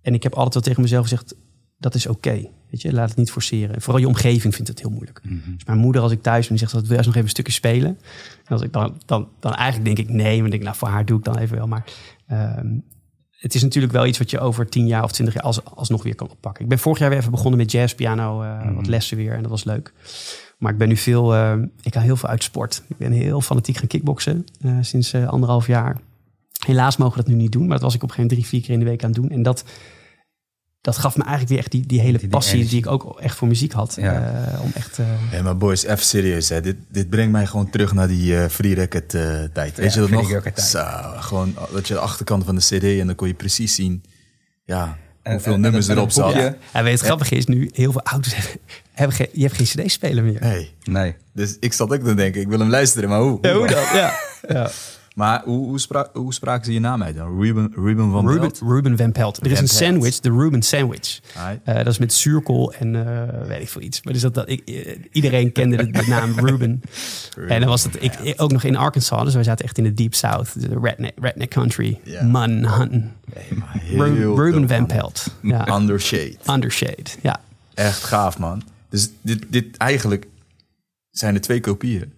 en 0.00 0.14
ik 0.14 0.22
heb 0.22 0.34
altijd 0.34 0.54
wel 0.54 0.62
tegen 0.62 0.82
mezelf 0.82 1.02
gezegd, 1.02 1.34
dat 1.78 1.94
is 1.94 2.06
oké. 2.06 2.48
Weet 2.72 2.82
je, 2.82 2.92
laat 2.92 3.08
het 3.08 3.18
niet 3.18 3.30
forceren. 3.30 3.80
Vooral 3.80 4.00
je 4.00 4.06
omgeving 4.06 4.54
vindt 4.54 4.68
het 4.68 4.80
heel 4.80 4.90
moeilijk. 4.90 5.20
Dus 5.22 5.64
mijn 5.64 5.78
moeder, 5.78 6.02
als 6.02 6.12
ik 6.12 6.22
thuis 6.22 6.48
ben, 6.48 6.56
die 6.56 6.58
zegt, 6.58 6.72
dat 6.72 6.86
wil 6.86 6.98
je 6.98 7.04
nog 7.04 7.12
even 7.12 7.22
een 7.22 7.28
stukje 7.28 7.52
spelen. 7.52 7.98
En 8.44 8.52
als 8.52 8.62
ik 8.62 8.72
dan, 8.72 9.00
dan, 9.04 9.28
dan 9.40 9.54
eigenlijk 9.54 9.96
denk 9.96 10.08
ik 10.08 10.14
nee, 10.14 10.36
maar 10.36 10.44
ik 10.44 10.50
denk, 10.50 10.62
nou, 10.62 10.76
voor 10.76 10.88
haar 10.88 11.04
doe 11.04 11.18
ik 11.18 11.24
dan 11.24 11.38
even 11.38 11.56
wel. 11.56 11.66
Maar 11.66 11.84
ehm, 12.26 12.66
het 13.30 13.54
is 13.54 13.62
natuurlijk 13.62 13.92
wel 13.92 14.06
iets 14.06 14.18
wat 14.18 14.30
je 14.30 14.38
over 14.38 14.68
tien 14.68 14.86
jaar 14.86 15.02
of 15.02 15.12
twintig 15.12 15.34
jaar 15.34 15.44
als, 15.44 15.64
alsnog 15.64 16.02
weer 16.02 16.14
kan 16.14 16.30
oppakken. 16.30 16.62
Ik 16.62 16.68
ben 16.68 16.78
vorig 16.78 16.98
jaar 16.98 17.08
weer 17.08 17.18
even 17.18 17.30
begonnen 17.30 17.58
met 17.58 17.70
jazzpiano, 17.70 18.42
eh 18.42 18.74
wat 18.74 18.86
lessen 18.86 19.16
weer. 19.16 19.32
En 19.32 19.42
dat 19.42 19.50
was 19.50 19.64
leuk. 19.64 19.92
Maar 20.58 20.72
ik 20.72 20.78
ben 20.78 20.88
nu 20.88 20.96
veel, 20.96 21.34
eh, 21.34 21.54
ik 21.82 21.94
ga 21.94 22.00
heel 22.00 22.16
veel 22.16 22.28
uit 22.28 22.42
sport. 22.42 22.82
Ik 22.88 22.96
ben 22.96 23.12
heel 23.12 23.40
fanatiek 23.40 23.76
gaan 23.76 23.86
kickboksen 23.86 24.44
eh, 24.60 24.76
sinds 24.80 25.12
eh, 25.12 25.28
anderhalf 25.28 25.66
jaar. 25.66 26.00
Helaas 26.66 26.96
mogen 26.96 27.16
we 27.16 27.22
dat 27.22 27.32
nu 27.32 27.40
niet 27.40 27.52
doen, 27.52 27.66
maar 27.66 27.76
dat 27.76 27.82
was 27.82 27.94
ik 27.94 28.02
op 28.02 28.08
een 28.08 28.14
gegeven 28.14 28.36
moment 28.36 28.50
drie, 28.50 28.60
vier 28.60 28.68
keer 28.68 28.78
in 28.78 28.84
de 28.84 28.90
week 28.90 29.04
aan 29.04 29.10
het 29.10 29.20
doen. 29.20 29.30
En 29.30 29.42
dat, 29.42 29.64
dat 30.82 30.98
gaf 30.98 31.16
me 31.16 31.20
eigenlijk 31.22 31.50
weer 31.52 31.58
echt 31.58 31.70
die, 31.70 31.86
die 31.86 31.98
hele 32.00 32.10
Die- 32.12 32.20
die 32.20 32.28
passie 32.28 32.54
energie. 32.54 32.80
die 32.82 32.84
ik 32.90 32.92
ook 32.92 33.20
echt 33.20 33.36
voor 33.36 33.48
muziek 33.48 33.72
had. 33.72 33.96
Ja. 34.00 34.46
eh, 34.52 34.62
om 34.62 34.70
echt, 34.74 34.98
eh, 34.98 35.06
Hé, 35.30 35.42
maar 35.42 35.56
boys, 35.56 35.84
even 35.84 36.04
serieus. 36.04 36.48
Hè. 36.48 36.60
Dit, 36.60 36.76
dit 36.90 37.10
brengt 37.10 37.32
mij 37.32 37.46
gewoon 37.46 37.70
terug 37.70 37.92
naar 37.92 38.08
die 38.08 38.36
eh 38.36 38.48
free 38.48 38.76
eh, 38.76 38.84
tijd. 39.52 39.76
Weet 39.76 39.76
Ja, 39.76 39.82
je 40.02 40.08
dat 40.08 40.10
nog? 40.10 40.42
Zo, 40.54 40.84
gewoon 41.16 41.54
dat 41.72 41.88
je 41.88 41.94
de 41.94 42.00
achterkant 42.00 42.44
van 42.44 42.54
de 42.54 42.60
cd 42.60 42.82
en 43.00 43.06
dan 43.06 43.14
kon 43.14 43.26
je 43.28 43.34
precies 43.34 43.74
zien 43.74 44.02
ja, 44.64 44.96
En- 45.22 45.32
hoeveel 45.32 45.52
en- 45.54 45.60
nummers 45.60 45.84
en- 45.86 45.92
en 45.92 45.96
erop 45.98 46.10
zaten. 46.10 46.42
En 46.44 46.54
weet 46.72 46.84
je, 46.84 46.90
het 46.90 47.00
grappige 47.00 47.34
is 47.34 47.46
nu, 47.46 47.70
heel 47.72 47.92
veel 47.92 48.02
ouders 48.02 48.34
hebben, 48.36 48.60
hebben 48.92 49.16
geen, 49.16 49.28
je 49.32 49.42
hebt 49.42 49.56
geen 49.56 49.66
cd-speler 49.86 50.24
meer. 50.24 50.40
Hey, 50.40 50.70
Nee. 50.84 51.14
dus 51.34 51.56
ik 51.60 51.72
zat 51.72 51.92
ook 51.92 52.02
te 52.04 52.14
denken, 52.14 52.40
ik 52.40 52.48
wil 52.48 52.58
hem 52.58 52.70
luisteren, 52.70 53.08
maar 53.08 53.20
hoe? 53.20 53.38
Ja, 53.42 53.54
hoe 53.54 53.66
dan? 53.66 53.82
Ja. 53.94 54.14
Maar 55.14 55.42
hoe, 55.44 55.66
hoe, 55.66 55.78
spra 55.78 56.08
hoe 56.12 56.34
spraken 56.34 56.64
ze 56.64 56.72
je 56.72 56.80
naam 56.80 57.02
uit 57.02 57.16
dan? 57.16 57.40
Ruben, 57.40 57.72
Ruben 57.74 58.10
van 58.10 58.26
Ruben, 58.26 58.40
Belt? 58.40 58.60
Ruben 58.60 58.96
Van 58.96 59.12
Pelt. 59.12 59.36
Er 59.36 59.46
is 59.46 59.52
Van 59.52 59.62
een 59.62 59.68
Pelt. 59.68 59.80
sandwich, 59.82 60.20
de 60.20 60.30
Ruben 60.30 60.62
Sandwich. 60.62 61.20
Eh, 61.64 61.74
dat 61.74 61.86
is 61.86 61.98
met 61.98 62.12
zuurkool 62.12 62.72
en 62.72 63.06
eh, 63.06 63.46
weet 63.46 63.60
ik 63.60 63.68
veel 63.68 63.80
iets. 63.82 64.02
Maar 64.02 64.12
dus 64.12 64.22
dat, 64.22 64.34
dat, 64.34 64.48
ik, 64.48 64.68
eh, 64.68 64.98
iedereen 65.12 65.52
kende 65.52 65.76
de, 65.76 65.90
de 65.90 66.04
naam 66.08 66.38
Ruben. 66.48 66.80
En 67.48 67.60
dan 67.60 67.68
was 67.68 67.84
het 67.84 68.02
ik, 68.02 68.14
ik 68.14 68.42
ook 68.42 68.52
nog 68.52 68.62
in 68.64 68.76
Arkansas. 68.76 69.24
Dus 69.24 69.34
wij 69.34 69.42
zaten 69.44 69.64
echt 69.64 69.78
in 69.78 69.84
de 69.84 69.94
Deep 69.94 70.14
South. 70.14 70.60
De 70.60 70.78
redneck, 70.82 71.12
redneck 71.20 71.50
country. 71.50 72.00
Ja. 72.04 72.24
Man 72.24 72.50
hunten. 72.50 73.12
Hey, 73.32 73.56
maar 73.58 73.78
heel 73.80 74.04
Ru- 74.04 74.42
Ruben 74.42 74.60
dope, 74.60 74.68
Van 74.74 74.76
man. 74.76 74.86
Pelt. 74.86 75.26
Ja. 75.42 75.76
Under 75.78 76.00
Shade. 76.00 76.36
Undershade. 76.50 77.10
Ja. 77.22 77.40
Echt 77.74 78.04
gaaf, 78.04 78.38
man. 78.38 78.62
Dus 78.88 79.10
dit, 79.20 79.44
dit 79.48 79.76
eigenlijk 79.76 80.26
zijn 81.10 81.34
er 81.34 81.40
twee 81.40 81.60
kopieën 81.60 82.12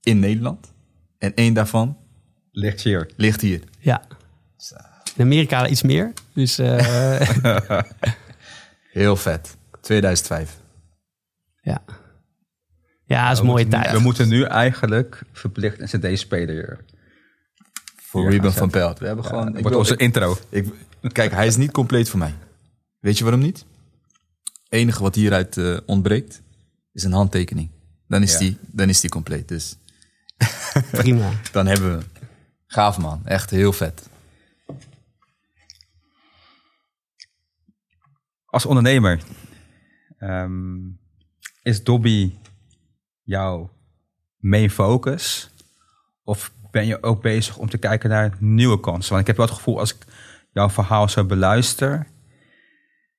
in 0.00 0.18
Nederland. 0.18 0.72
En 1.18 1.34
één 1.34 1.54
daarvan 1.54 1.96
Ligt 2.52 2.80
hier. 2.80 3.10
ligt 3.16 3.40
hier. 3.40 3.60
ja. 3.78 4.02
In 5.16 5.24
Amerika 5.24 5.68
iets 5.68 5.82
meer. 5.82 6.12
Dus 6.34 6.58
eh, 6.58 7.20
Heel 8.92 9.16
vet. 9.16 9.56
2005. 9.80 10.56
ja. 11.62 11.82
Ja, 13.04 13.22
dat 13.24 13.32
is 13.32 13.38
een 13.38 13.46
mooie 13.46 13.68
tijd. 13.68 13.92
We 13.92 13.98
moeten 13.98 14.28
nu 14.28 14.42
eigenlijk 14.44 15.22
verplicht 15.32 15.80
een 15.92 16.00
cd-speler. 16.00 16.84
Voor 17.96 18.20
Hier 18.22 18.30
Ruben 18.30 18.52
van. 18.52 18.70
Pelt. 18.70 18.98
We 18.98 19.06
hebben 19.06 19.24
gewoon... 19.24 19.38
Gewoon, 19.40 19.56
ik 19.56 19.62
wordt 19.62 19.76
wil- 19.76 19.78
onze 19.78 19.92
ik- 19.94 20.00
intro. 20.00 20.38
ik, 20.48 20.66
kijk, 21.12 21.32
hij 21.32 21.46
is 21.46 21.56
niet 21.56 21.70
compleet 21.70 22.08
voor 22.08 22.18
mij. 22.18 22.34
Weet 23.00 23.18
je 23.18 23.24
waarom 23.24 23.42
niet? 23.42 23.58
Het 24.44 24.78
enige 24.78 25.02
wat 25.02 25.14
hieruit 25.14 25.56
eh, 25.56 25.76
ontbreekt 25.86 26.42
is 26.92 27.02
een 27.04 27.12
handtekening. 27.12 27.70
Dan 28.08 28.22
is, 28.22 28.32
Ja. 28.32 28.38
die, 28.38 28.56
dan 28.66 28.88
is 28.88 29.00
die 29.00 29.10
compleet. 29.10 29.48
Dus 29.48 29.76
Prima. 30.90 31.30
dan 31.52 31.66
hebben 31.66 31.90
we 31.96 32.04
hem. 32.04 32.19
Gaaf 32.72 32.98
man. 32.98 33.20
Echt 33.24 33.50
heel 33.50 33.72
vet. 33.72 34.08
Als 38.46 38.66
ondernemer, 38.66 39.20
ehm, 40.18 40.78
is 41.62 41.84
Dobby 41.84 42.34
jouw 43.22 43.70
main 44.36 44.70
focus? 44.70 45.50
Of 46.24 46.52
ben 46.70 46.86
je 46.86 47.02
ook 47.02 47.22
bezig 47.22 47.56
om 47.56 47.68
te 47.68 47.78
kijken 47.78 48.10
naar 48.10 48.36
nieuwe 48.38 48.80
kansen? 48.80 49.08
Want 49.08 49.20
ik 49.20 49.26
heb 49.26 49.36
wel 49.36 49.46
het 49.46 49.54
gevoel, 49.54 49.78
als 49.78 49.94
ik 49.94 50.04
jouw 50.52 50.70
verhaal 50.70 51.08
zo 51.08 51.24
beluister, 51.24 52.06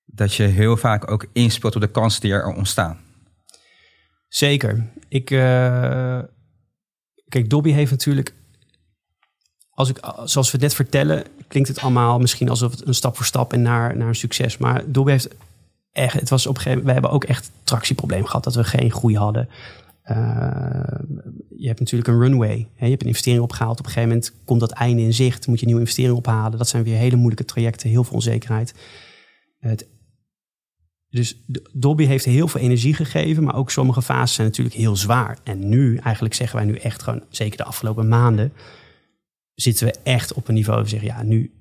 dat 0.06 0.34
je 0.34 0.44
heel 0.44 0.78
vaak 0.78 1.12
ook 1.12 1.26
inspeelt 1.34 1.76
op 1.76 1.82
de 1.82 1.92
kansen 1.92 2.22
die 2.22 2.34
er 2.34 2.46
ontstaan. 2.46 3.00
Zeker. 4.28 4.92
Ik, 5.08 5.32
eh, 5.32 6.20
kijk, 7.28 7.50
Dobby 7.50 7.72
heeft 7.72 7.92
natuurlijk, 7.92 8.40
als 9.82 10.32
zoals 10.32 10.52
we 10.52 10.58
het 10.58 10.62
net 10.62 10.74
vertellen, 10.74 11.24
klinkt 11.48 11.70
het 11.70 11.80
allemaal 11.80 12.20
misschien 12.20 12.50
alsof 12.50 12.72
het 12.72 12.88
een 12.88 12.94
stap 12.94 13.16
voor 13.16 13.26
stap 13.26 13.54
en 13.54 13.62
naar, 13.62 13.98
naar 13.98 14.08
een 14.08 14.16
succes. 14.16 14.58
Maar 14.58 14.84
Dobby 14.86 15.12
heeft 15.12 15.28
echt, 15.92 16.20
het 16.20 16.30
was 16.30 16.48
op 16.48 16.56
een 16.56 16.62
gegeven 16.62 16.86
we 16.86 16.92
hebben 16.92 17.12
ook 17.12 17.24
echt 17.24 17.52
tractieprobleem 17.64 18.26
gehad, 18.26 18.44
dat 18.44 18.56
we 18.56 18.64
geen 18.64 18.92
groei 18.92 19.18
hadden. 19.18 19.50
Eh, 20.02 20.18
je 21.58 21.68
hebt 21.68 21.80
natuurlijk 21.80 22.10
een 22.10 22.20
runway. 22.20 22.68
Hè? 22.76 22.84
Je 22.86 22.92
hebt 22.92 23.02
een 23.02 23.08
investering 23.08 23.44
opgehaald. 23.44 23.80
Op 23.80 23.86
een 23.86 23.92
gegeven 23.92 24.10
moment 24.10 24.34
komt 24.46 24.60
dat 24.60 24.72
einde 24.72 25.02
in 25.02 25.14
zicht. 25.14 25.48
Moet 25.48 25.56
je 25.56 25.62
een 25.62 25.68
nieuwe 25.68 25.82
investering 25.82 26.18
ophalen. 26.18 26.58
Dat 26.58 26.68
zijn 26.68 26.84
weer 26.84 26.98
hele 26.98 27.16
moeilijke 27.16 27.46
trajecten. 27.46 27.90
Heel 27.90 28.04
veel 28.04 28.14
onzekerheid. 28.14 28.74
Het 29.60 29.88
dus 31.12 31.36
Dobby 31.74 32.06
heeft 32.06 32.26
heel 32.26 32.48
veel 32.48 32.62
energie 32.62 32.94
gegeven, 32.94 33.44
maar 33.44 33.56
ook 33.56 33.72
sommige 33.72 34.02
fases 34.02 34.36
zijn 34.36 34.48
natuurlijk 34.48 34.76
heel 34.76 34.96
zwaar. 34.96 35.38
En 35.44 35.70
nu, 35.70 35.98
eigenlijk 35.98 36.34
zeggen 36.34 36.58
wij 36.58 36.66
nu 36.66 36.76
echt 36.76 37.04
gewoon, 37.04 37.24
zeker 37.30 37.58
de 37.58 37.64
afgelopen 37.64 38.08
maanden, 38.08 38.54
zitten 39.56 39.88
we 39.88 39.94
echt 40.04 40.34
op 40.34 40.48
een 40.48 40.54
niveau 40.54 40.76
waar 40.76 40.84
we 40.84 40.90
zeggen, 40.90 41.10
ja, 41.10 41.24
nu, 41.24 41.52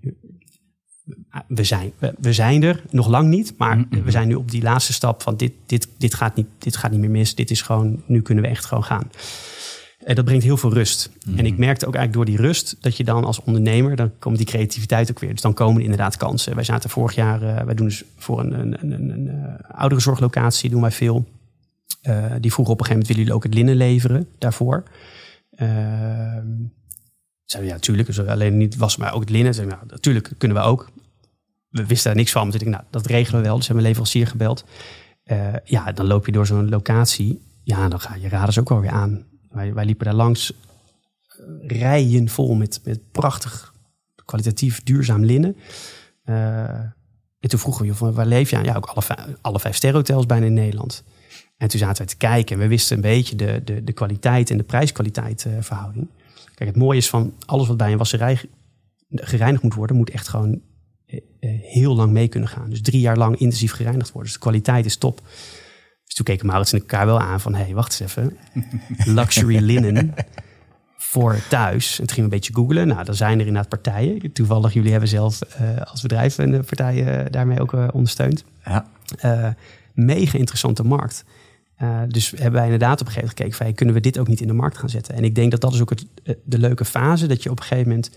we 1.48 1.64
zijn, 1.64 1.92
we, 2.18 2.32
zijn 2.32 2.62
er, 2.62 2.82
nog 2.90 3.08
lang 3.08 3.28
niet, 3.28 3.54
maar 3.58 3.84
we 4.04 4.10
zijn 4.10 4.28
nu 4.28 4.34
op 4.34 4.50
die 4.50 4.62
laatste 4.62 4.92
stap 4.92 5.22
van 5.22 5.36
dit, 5.36 5.52
dit, 5.66 5.88
dit, 5.98 6.14
gaat 6.14 6.36
niet, 6.36 6.46
dit 6.58 6.76
gaat 6.76 6.90
niet 6.90 7.00
meer 7.00 7.10
mis. 7.10 7.34
Dit 7.34 7.50
is 7.50 7.62
gewoon, 7.62 8.02
nu 8.06 8.22
kunnen 8.22 8.44
we 8.44 8.50
echt 8.50 8.64
gewoon 8.64 8.84
gaan. 8.84 9.10
En 10.04 10.14
dat 10.14 10.24
brengt 10.24 10.44
heel 10.44 10.56
veel 10.56 10.72
rust. 10.72 11.10
En 11.36 11.46
ik 11.46 11.58
merkte 11.58 11.86
ook 11.86 11.94
eigenlijk 11.94 12.26
door 12.26 12.36
die 12.36 12.46
rust 12.46 12.76
dat 12.80 12.96
je 12.96 13.04
dan 13.04 13.24
als 13.24 13.42
ondernemer, 13.42 13.96
dan 13.96 14.12
komt 14.18 14.36
die 14.36 14.46
creativiteit 14.46 15.10
ook 15.10 15.18
weer. 15.18 15.30
Dus 15.30 15.40
dan 15.40 15.54
komen 15.54 15.76
er 15.76 15.82
inderdaad 15.82 16.16
kansen. 16.16 16.54
Wij 16.54 16.64
zaten 16.64 16.90
vorig 16.90 17.14
jaar, 17.14 17.42
eh, 17.42 17.64
wij 17.64 17.74
doen 17.74 17.86
dus 17.86 18.04
voor 18.16 18.40
een, 18.40 18.52
een, 18.52 18.76
een, 18.80 18.92
een, 18.92 19.10
een 19.10 19.28
eh, 19.28 19.70
ouderenzorglocatie 19.78 20.70
doen 20.70 20.80
wij 20.80 20.90
veel. 20.90 21.24
Eh, 22.02 22.32
die 22.40 22.52
vroegen 22.52 22.74
op 22.74 22.80
een 22.80 22.86
gegeven 22.86 22.90
moment, 22.90 23.06
willen 23.06 23.22
jullie 23.22 23.34
ook 23.34 23.42
het 23.42 23.54
linnen 23.54 23.76
leveren 23.76 24.28
daarvoor? 24.38 24.82
Ehm 25.50 26.46
zeiden 27.50 27.60
we, 27.60 27.66
ja, 27.66 27.72
natuurlijk. 27.74 28.06
Dus 28.06 28.26
alleen 28.26 28.56
niet 28.56 28.76
was, 28.76 28.96
maar 28.96 29.14
ook 29.14 29.20
het 29.20 29.30
linnen. 29.30 29.54
Zeiden 29.54 29.78
we, 29.78 29.86
natuurlijk 29.86 30.32
kunnen 30.38 30.56
we 30.56 30.62
ook. 30.62 30.90
We 31.68 31.86
wisten 31.86 32.06
daar 32.10 32.20
niks 32.20 32.32
van. 32.32 32.50
Dacht 32.50 32.62
ik, 32.62 32.68
nou, 32.68 32.82
dat 32.90 33.06
regelen 33.06 33.40
we 33.40 33.46
wel. 33.46 33.56
Dus 33.56 33.66
hebben 33.66 33.82
we 33.82 33.88
leverancier 33.88 34.26
gebeld. 34.26 34.64
Eh, 35.24 35.54
ja, 35.64 35.92
dan 35.92 36.06
loop 36.06 36.26
je 36.26 36.32
door 36.32 36.46
zo'n 36.46 36.68
locatie. 36.68 37.42
Ja, 37.62 37.88
dan 37.88 38.00
ga 38.00 38.14
je 38.14 38.28
raders 38.28 38.58
ook 38.58 38.70
alweer 38.70 38.90
aan. 38.90 39.24
Wij, 39.50 39.74
wij 39.74 39.84
liepen 39.84 40.04
daar 40.04 40.14
langs 40.14 40.52
eh, 40.52 41.78
rijen 41.78 42.28
vol 42.28 42.54
met, 42.54 42.80
met 42.84 43.10
prachtig, 43.12 43.74
kwalitatief, 44.24 44.82
duurzaam 44.82 45.24
linnen. 45.24 45.56
Eh, 46.24 46.68
en 47.40 47.48
toen 47.48 47.58
vroegen 47.58 47.86
we, 47.86 47.94
van, 47.94 48.12
waar 48.12 48.26
leef 48.26 48.50
je 48.50 48.56
aan? 48.56 48.64
Ja, 48.64 48.76
ook 48.76 48.86
alle, 48.86 49.02
vijf- 49.02 49.26
alle 49.40 49.60
vijf 49.60 49.76
sterrenhotels 49.76 50.26
bijna 50.26 50.46
in 50.46 50.54
Nederland. 50.54 51.04
En 51.56 51.68
toen 51.68 51.78
zaten 51.78 51.96
wij 51.96 52.06
te 52.06 52.16
kijken 52.16 52.56
en 52.56 52.62
we 52.62 52.68
wisten 52.68 52.96
een 52.96 53.02
beetje 53.02 53.36
de, 53.36 53.60
de, 53.64 53.84
de 53.84 53.92
kwaliteit 53.92 54.50
en 54.50 54.56
de 54.56 54.62
prijskwaliteit 54.64 55.44
eh, 55.44 55.52
verhouding. 55.60 56.08
Kijk, 56.60 56.72
het 56.72 56.82
mooie 56.82 56.98
is 56.98 57.08
van 57.08 57.34
alles 57.46 57.68
wat 57.68 57.76
bij 57.76 57.92
een 57.92 57.98
wasserij 57.98 58.36
ge- 58.36 58.48
gereinigd 59.10 59.62
moet 59.62 59.74
worden, 59.74 59.96
moet 59.96 60.10
echt 60.10 60.28
gewoon 60.28 60.60
eh, 61.06 61.20
eh, 61.40 61.50
heel 61.62 61.94
lang 61.96 62.12
mee 62.12 62.28
kunnen 62.28 62.48
gaan. 62.48 62.70
Dus 62.70 62.82
drie 62.82 63.00
jaar 63.00 63.16
lang 63.16 63.36
intensief 63.36 63.72
gereinigd 63.72 64.06
worden. 64.12 64.22
Dus 64.24 64.32
de 64.32 64.38
kwaliteit 64.38 64.84
is 64.84 64.96
top. 64.96 65.20
Dus 66.04 66.14
toen 66.14 66.24
keken 66.24 66.46
Maurits 66.46 66.72
en 66.72 66.78
elkaar 66.78 67.06
wel 67.06 67.20
aan 67.20 67.40
van, 67.40 67.54
hé, 67.54 67.62
hey, 67.64 67.74
wacht 67.74 68.00
eens 68.00 68.10
even. 68.10 68.36
Luxury 69.16 69.56
linnen 69.58 70.14
voor 70.96 71.38
thuis. 71.48 71.90
En 71.90 72.06
toen 72.06 72.14
gingen 72.14 72.30
we 72.30 72.36
een 72.36 72.40
beetje 72.40 72.54
googlen. 72.54 72.86
Nou, 72.88 73.04
dan 73.04 73.14
zijn 73.14 73.40
er 73.40 73.46
inderdaad 73.46 73.68
partijen. 73.68 74.32
Toevallig, 74.32 74.72
jullie 74.72 74.90
hebben 74.90 75.08
zelf 75.08 75.40
eh, 75.40 75.80
als 75.80 76.02
bedrijf 76.02 76.38
een 76.38 76.64
partij 76.64 77.04
eh, 77.06 77.30
daarmee 77.30 77.60
ook 77.60 77.94
ondersteund. 77.94 78.44
Ja. 78.64 78.86
Mega 79.94 80.38
interessante 80.38 80.84
markt. 80.84 81.24
Uh, 81.82 82.02
dus 82.08 82.30
hebben 82.30 82.52
wij 82.52 82.64
inderdaad 82.64 83.00
op 83.00 83.06
een 83.06 83.12
gegeven 83.12 83.20
moment 83.20 83.38
gekeken... 83.38 83.56
Van, 83.56 83.66
hey, 83.66 83.74
kunnen 83.74 83.94
we 83.94 84.00
dit 84.00 84.18
ook 84.18 84.28
niet 84.28 84.40
in 84.40 84.46
de 84.46 84.52
markt 84.52 84.78
gaan 84.78 84.88
zetten? 84.88 85.14
En 85.14 85.24
ik 85.24 85.34
denk 85.34 85.50
dat 85.50 85.60
dat 85.60 85.74
is 85.74 85.80
ook 85.80 85.90
het, 85.90 86.06
de 86.44 86.58
leuke 86.58 86.84
fase... 86.84 87.26
dat 87.26 87.42
je 87.42 87.50
op 87.50 87.58
een 87.58 87.64
gegeven 87.64 87.88
moment... 87.88 88.10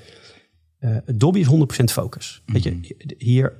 Uh, 0.80 0.98
Dobby 1.16 1.40
is 1.40 1.48
100% 1.48 1.84
focus. 1.84 2.42
Mm 2.46 2.56
-hmm. 2.56 2.64
Weet 2.64 2.64
je, 2.64 3.16
hier, 3.18 3.54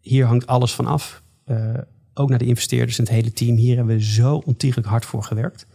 hier 0.00 0.26
hangt 0.26 0.46
alles 0.46 0.74
van 0.74 0.86
af. 0.86 1.22
Uh, 1.46 1.74
ook 2.14 2.28
naar 2.28 2.38
de 2.38 2.44
investeerders 2.44 2.98
en 2.98 3.04
het 3.04 3.12
hele 3.12 3.32
team. 3.32 3.56
Hier 3.56 3.76
hebben 3.76 3.96
we 3.96 4.02
zo 4.02 4.36
ontiegelijk 4.36 4.88
hard 4.88 5.04
voor 5.04 5.22
gewerkt. 5.22 5.66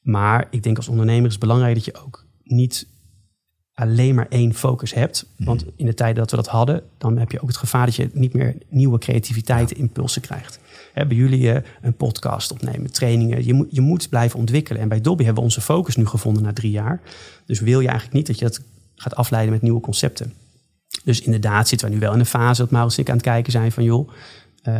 Maar 0.00 0.46
ik 0.50 0.62
denk 0.62 0.76
als 0.76 0.88
ondernemer 0.88 1.26
is 1.26 1.32
het 1.32 1.40
belangrijk 1.40 1.74
dat 1.74 1.84
je 1.84 1.94
ook 2.04 2.26
niet 2.42 2.88
alleen 3.80 4.14
maar 4.14 4.26
één 4.28 4.54
focus 4.54 4.94
hebt. 4.94 5.26
Want 5.36 5.64
in 5.76 5.86
de 5.86 5.94
tijd 5.94 6.16
dat 6.16 6.30
we 6.30 6.36
dat 6.36 6.46
hadden, 6.46 6.82
dan 6.98 7.18
heb 7.18 7.30
je 7.32 7.40
ook 7.40 7.48
het 7.48 7.56
gevaar 7.56 7.86
dat 7.86 7.94
je 7.94 8.10
niet 8.12 8.32
meer 8.32 8.56
nieuwe 8.68 8.98
creativiteit, 8.98 9.72
impulsen 9.72 10.22
krijgt. 10.22 10.58
Hebben 10.92 11.16
jullie 11.16 11.42
uh, 11.42 11.56
een 11.82 11.94
podcast 11.94 12.52
opnemen, 12.52 12.92
trainingen? 12.92 13.44
Je 13.44 13.54
moet, 13.54 13.66
je 13.70 13.80
moet 13.80 14.08
blijven 14.08 14.38
ontwikkelen. 14.38 14.82
En 14.82 14.88
bij 14.88 15.00
Dobby 15.00 15.24
hebben 15.24 15.42
we 15.42 15.48
onze 15.48 15.60
focus 15.60 15.96
nu 15.96 16.06
gevonden 16.06 16.42
na 16.42 16.52
drie 16.52 16.70
jaar. 16.70 17.00
Dus 17.46 17.60
wil 17.60 17.80
je 17.80 17.88
eigenlijk 17.88 18.16
niet 18.16 18.26
dat 18.26 18.38
je 18.38 18.44
dat 18.44 18.60
gaat 18.94 19.14
afleiden 19.14 19.52
met 19.52 19.62
nieuwe 19.62 19.80
concepten. 19.80 20.32
Dus 21.04 21.20
inderdaad 21.20 21.68
zitten 21.68 21.88
we 21.88 21.94
nu 21.94 22.00
wel 22.00 22.12
in 22.12 22.20
een 22.20 22.26
fase 22.26 22.60
dat 22.60 22.70
Maurits 22.70 22.96
en 22.96 23.02
ik 23.02 23.08
aan 23.08 23.14
het 23.16 23.24
kijken 23.24 23.52
zijn 23.52 23.72
van 23.72 23.84
joh, 23.84 24.08
uh, 24.08 24.74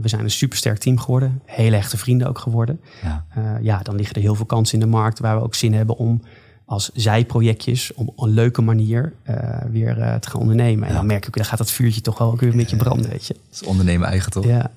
we 0.00 0.08
zijn 0.08 0.22
een 0.22 0.30
supersterk 0.30 0.78
team 0.78 0.98
geworden. 0.98 1.42
Hele 1.44 1.76
echte 1.76 1.96
vrienden 1.96 2.28
ook 2.28 2.38
geworden. 2.38 2.80
Ja. 3.02 3.26
Uh, 3.38 3.52
ja, 3.60 3.82
dan 3.82 3.96
liggen 3.96 4.16
er 4.16 4.22
heel 4.22 4.34
veel 4.34 4.46
kansen 4.46 4.74
in 4.74 4.84
de 4.84 4.90
markt 4.90 5.18
waar 5.18 5.36
we 5.36 5.42
ook 5.42 5.54
zin 5.54 5.74
hebben 5.74 5.96
om 5.96 6.22
als 6.68 6.90
zijprojectjes 6.94 7.94
op 7.94 8.18
een 8.22 8.30
leuke 8.30 8.62
manier 8.62 9.12
uh, 9.30 9.60
weer 9.70 9.94
te 10.20 10.30
gaan 10.30 10.40
ondernemen. 10.40 10.88
En 10.88 10.94
dan 10.94 11.06
merk 11.06 11.26
ik, 11.26 11.36
dan 11.36 11.44
gaat 11.44 11.58
dat 11.58 11.70
vuurtje 11.70 12.00
toch 12.00 12.18
wel 12.18 12.30
ook 12.30 12.40
weer 12.40 12.50
een 12.50 12.56
beetje 12.56 12.76
branden, 12.76 13.10
weet 13.10 13.26
je. 13.26 13.34
Dat 13.34 13.60
is 13.60 13.62
ondernemen 13.62 14.08
eigen 14.08 14.32
toch? 14.32 14.44
Ja. 14.44 14.70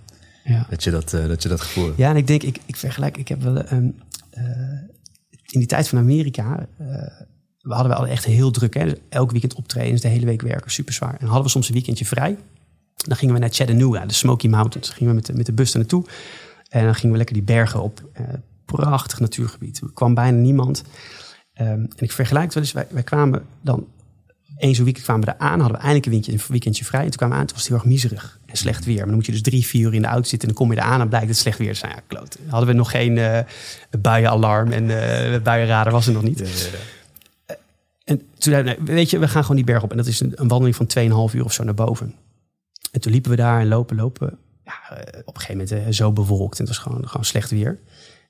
ja. 0.44 0.66
Dat, 0.70 0.84
je 0.84 0.92
dat, 0.92 1.10
dat 1.10 1.44
je 1.44 1.50
dat 1.50 1.62
gevoel 1.62 1.86
hebt. 1.86 1.98
Ja, 1.98 2.10
en 2.10 2.16
ik 2.16 2.28
denk, 2.28 2.44
ik, 2.44 2.60
ik 2.66 2.76
vergelijk, 2.76 3.18
ik 3.18 3.28
heb 3.28 3.42
wel 3.42 3.58
um, 3.58 3.96
in 5.46 5.60
die 5.60 5.66
tijd 5.66 5.88
van 5.88 5.98
Amerika, 5.98 6.68
we 7.62 7.74
hadden 7.74 7.98
wel 7.98 8.08
echt 8.08 8.26
heel 8.26 8.52
druk. 8.52 8.74
Hè? 8.74 8.86
Dus 8.86 8.94
elk 9.10 9.32
weekend 9.32 9.54
optreden, 9.54 10.02
de 10.02 10.08
hele 10.08 10.26
week 10.26 10.42
werken, 10.42 10.72
super 10.72 10.94
zwaar. 10.94 11.16
En 11.20 11.26
hadden 11.26 11.44
we 11.44 11.50
soms 11.50 11.68
een 11.68 11.74
weekendje 11.74 12.06
vrij. 12.06 12.38
Dan 12.96 13.18
gingen 13.18 13.34
we 13.34 13.40
naar 13.40 13.50
Chattanooga, 13.50 14.06
de 14.06 14.14
Smoky 14.14 14.48
Mountains. 14.48 14.88
Dan 14.88 14.96
gingen 14.96 15.10
we 15.10 15.16
met 15.16 15.26
de, 15.26 15.34
met 15.34 15.46
de 15.46 15.54
bus 15.54 15.74
naartoe. 15.74 16.06
En 16.70 16.84
dan 16.84 16.96
gingen 16.96 17.12
we 17.12 17.18
lekker 17.18 17.36
die 17.36 17.44
bergen 17.44 17.82
op. 17.82 18.10
Prachtig 18.66 19.20
natuurgebied. 19.20 19.82
Er 19.82 19.92
kwam 19.94 20.14
bijna 20.14 20.38
niemand. 20.38 20.84
Um, 21.60 21.68
en 21.68 21.90
ik 21.98 22.12
vergelijk 22.12 22.46
het 22.46 22.54
wel 22.54 22.64
eens. 22.64 22.72
Wij, 22.72 22.88
wij 22.90 23.04
kwamen 23.04 23.46
dan... 23.62 23.88
Eens 24.58 24.78
een 24.78 24.84
weekend 24.84 25.06
kwamen 25.06 25.26
we 25.26 25.32
daar 25.32 25.50
aan. 25.50 25.60
Hadden 25.60 25.78
we 25.78 25.84
eindelijk 25.84 26.06
een 26.06 26.12
weekendje, 26.12 26.44
een 26.44 26.52
weekendje 26.52 26.86
vrij. 26.86 27.04
En 27.04 27.08
toen 27.08 27.18
kwamen 27.18 27.36
we 27.36 27.42
aan. 27.42 27.48
Toen 27.48 27.56
was 27.56 27.68
het 27.68 27.74
heel 27.74 27.82
erg 27.82 27.92
miserig 27.92 28.40
en 28.46 28.58
slecht 28.58 28.86
weer. 28.86 28.96
Maar 28.96 29.06
dan 29.06 29.16
moet 29.16 29.26
je 29.26 29.32
dus 29.32 29.42
drie, 29.42 29.66
vier 29.66 29.88
uur 29.88 29.94
in 29.94 30.02
de 30.02 30.08
auto 30.08 30.28
zitten. 30.28 30.50
En 30.50 30.56
dan 30.56 30.64
kom 30.66 30.74
je 30.74 30.82
eraan 30.82 31.02
en 31.02 31.08
blijkt 31.08 31.28
het 31.28 31.38
slecht 31.38 31.58
weer 31.58 31.74
te 31.74 31.78
zijn. 31.78 31.92
Ja, 31.92 32.02
kloot. 32.08 32.38
Hadden 32.48 32.70
we 32.70 32.76
nog 32.76 32.92
geen 32.92 33.18
uh, 33.18 33.40
buienalarm. 34.00 34.72
En 34.72 34.84
uh, 34.84 35.42
buienradar 35.42 35.92
was 35.92 36.08
er 36.08 36.14
nog 36.14 36.24
niet. 36.24 36.40
Ja, 36.40 36.46
ja, 36.46 36.52
ja. 37.48 37.56
En 38.04 38.22
toen 38.38 38.64
we, 38.64 38.78
weet 38.84 39.10
je, 39.10 39.20
we 39.20 39.28
gaan 39.28 39.42
gewoon 39.42 39.56
die 39.56 39.66
berg 39.66 39.84
op. 39.84 39.92
En 39.92 39.98
dat 39.98 40.08
is 40.08 40.20
een, 40.20 40.32
een 40.36 40.48
wandeling 40.48 40.76
van 40.76 41.30
2,5 41.30 41.36
uur 41.36 41.44
of 41.44 41.54
zo 41.54 41.64
naar 41.64 41.74
boven. 41.74 42.16
En 42.92 43.02
toen 43.02 43.12
liepen 43.12 43.32
we 43.32 43.38
daar 43.38 43.60
en 43.60 43.68
lopen, 43.68 43.96
lopen. 43.96 44.38
Ja, 44.64 44.98
op 45.26 45.36
een 45.36 45.42
gegeven 45.42 45.68
moment 45.68 45.96
zo 45.96 46.12
bewolkt. 46.12 46.60
En 46.60 46.66
het 46.66 46.76
was 46.76 46.84
gewoon, 46.84 47.08
gewoon 47.08 47.26
slecht 47.26 47.50
weer. 47.50 47.80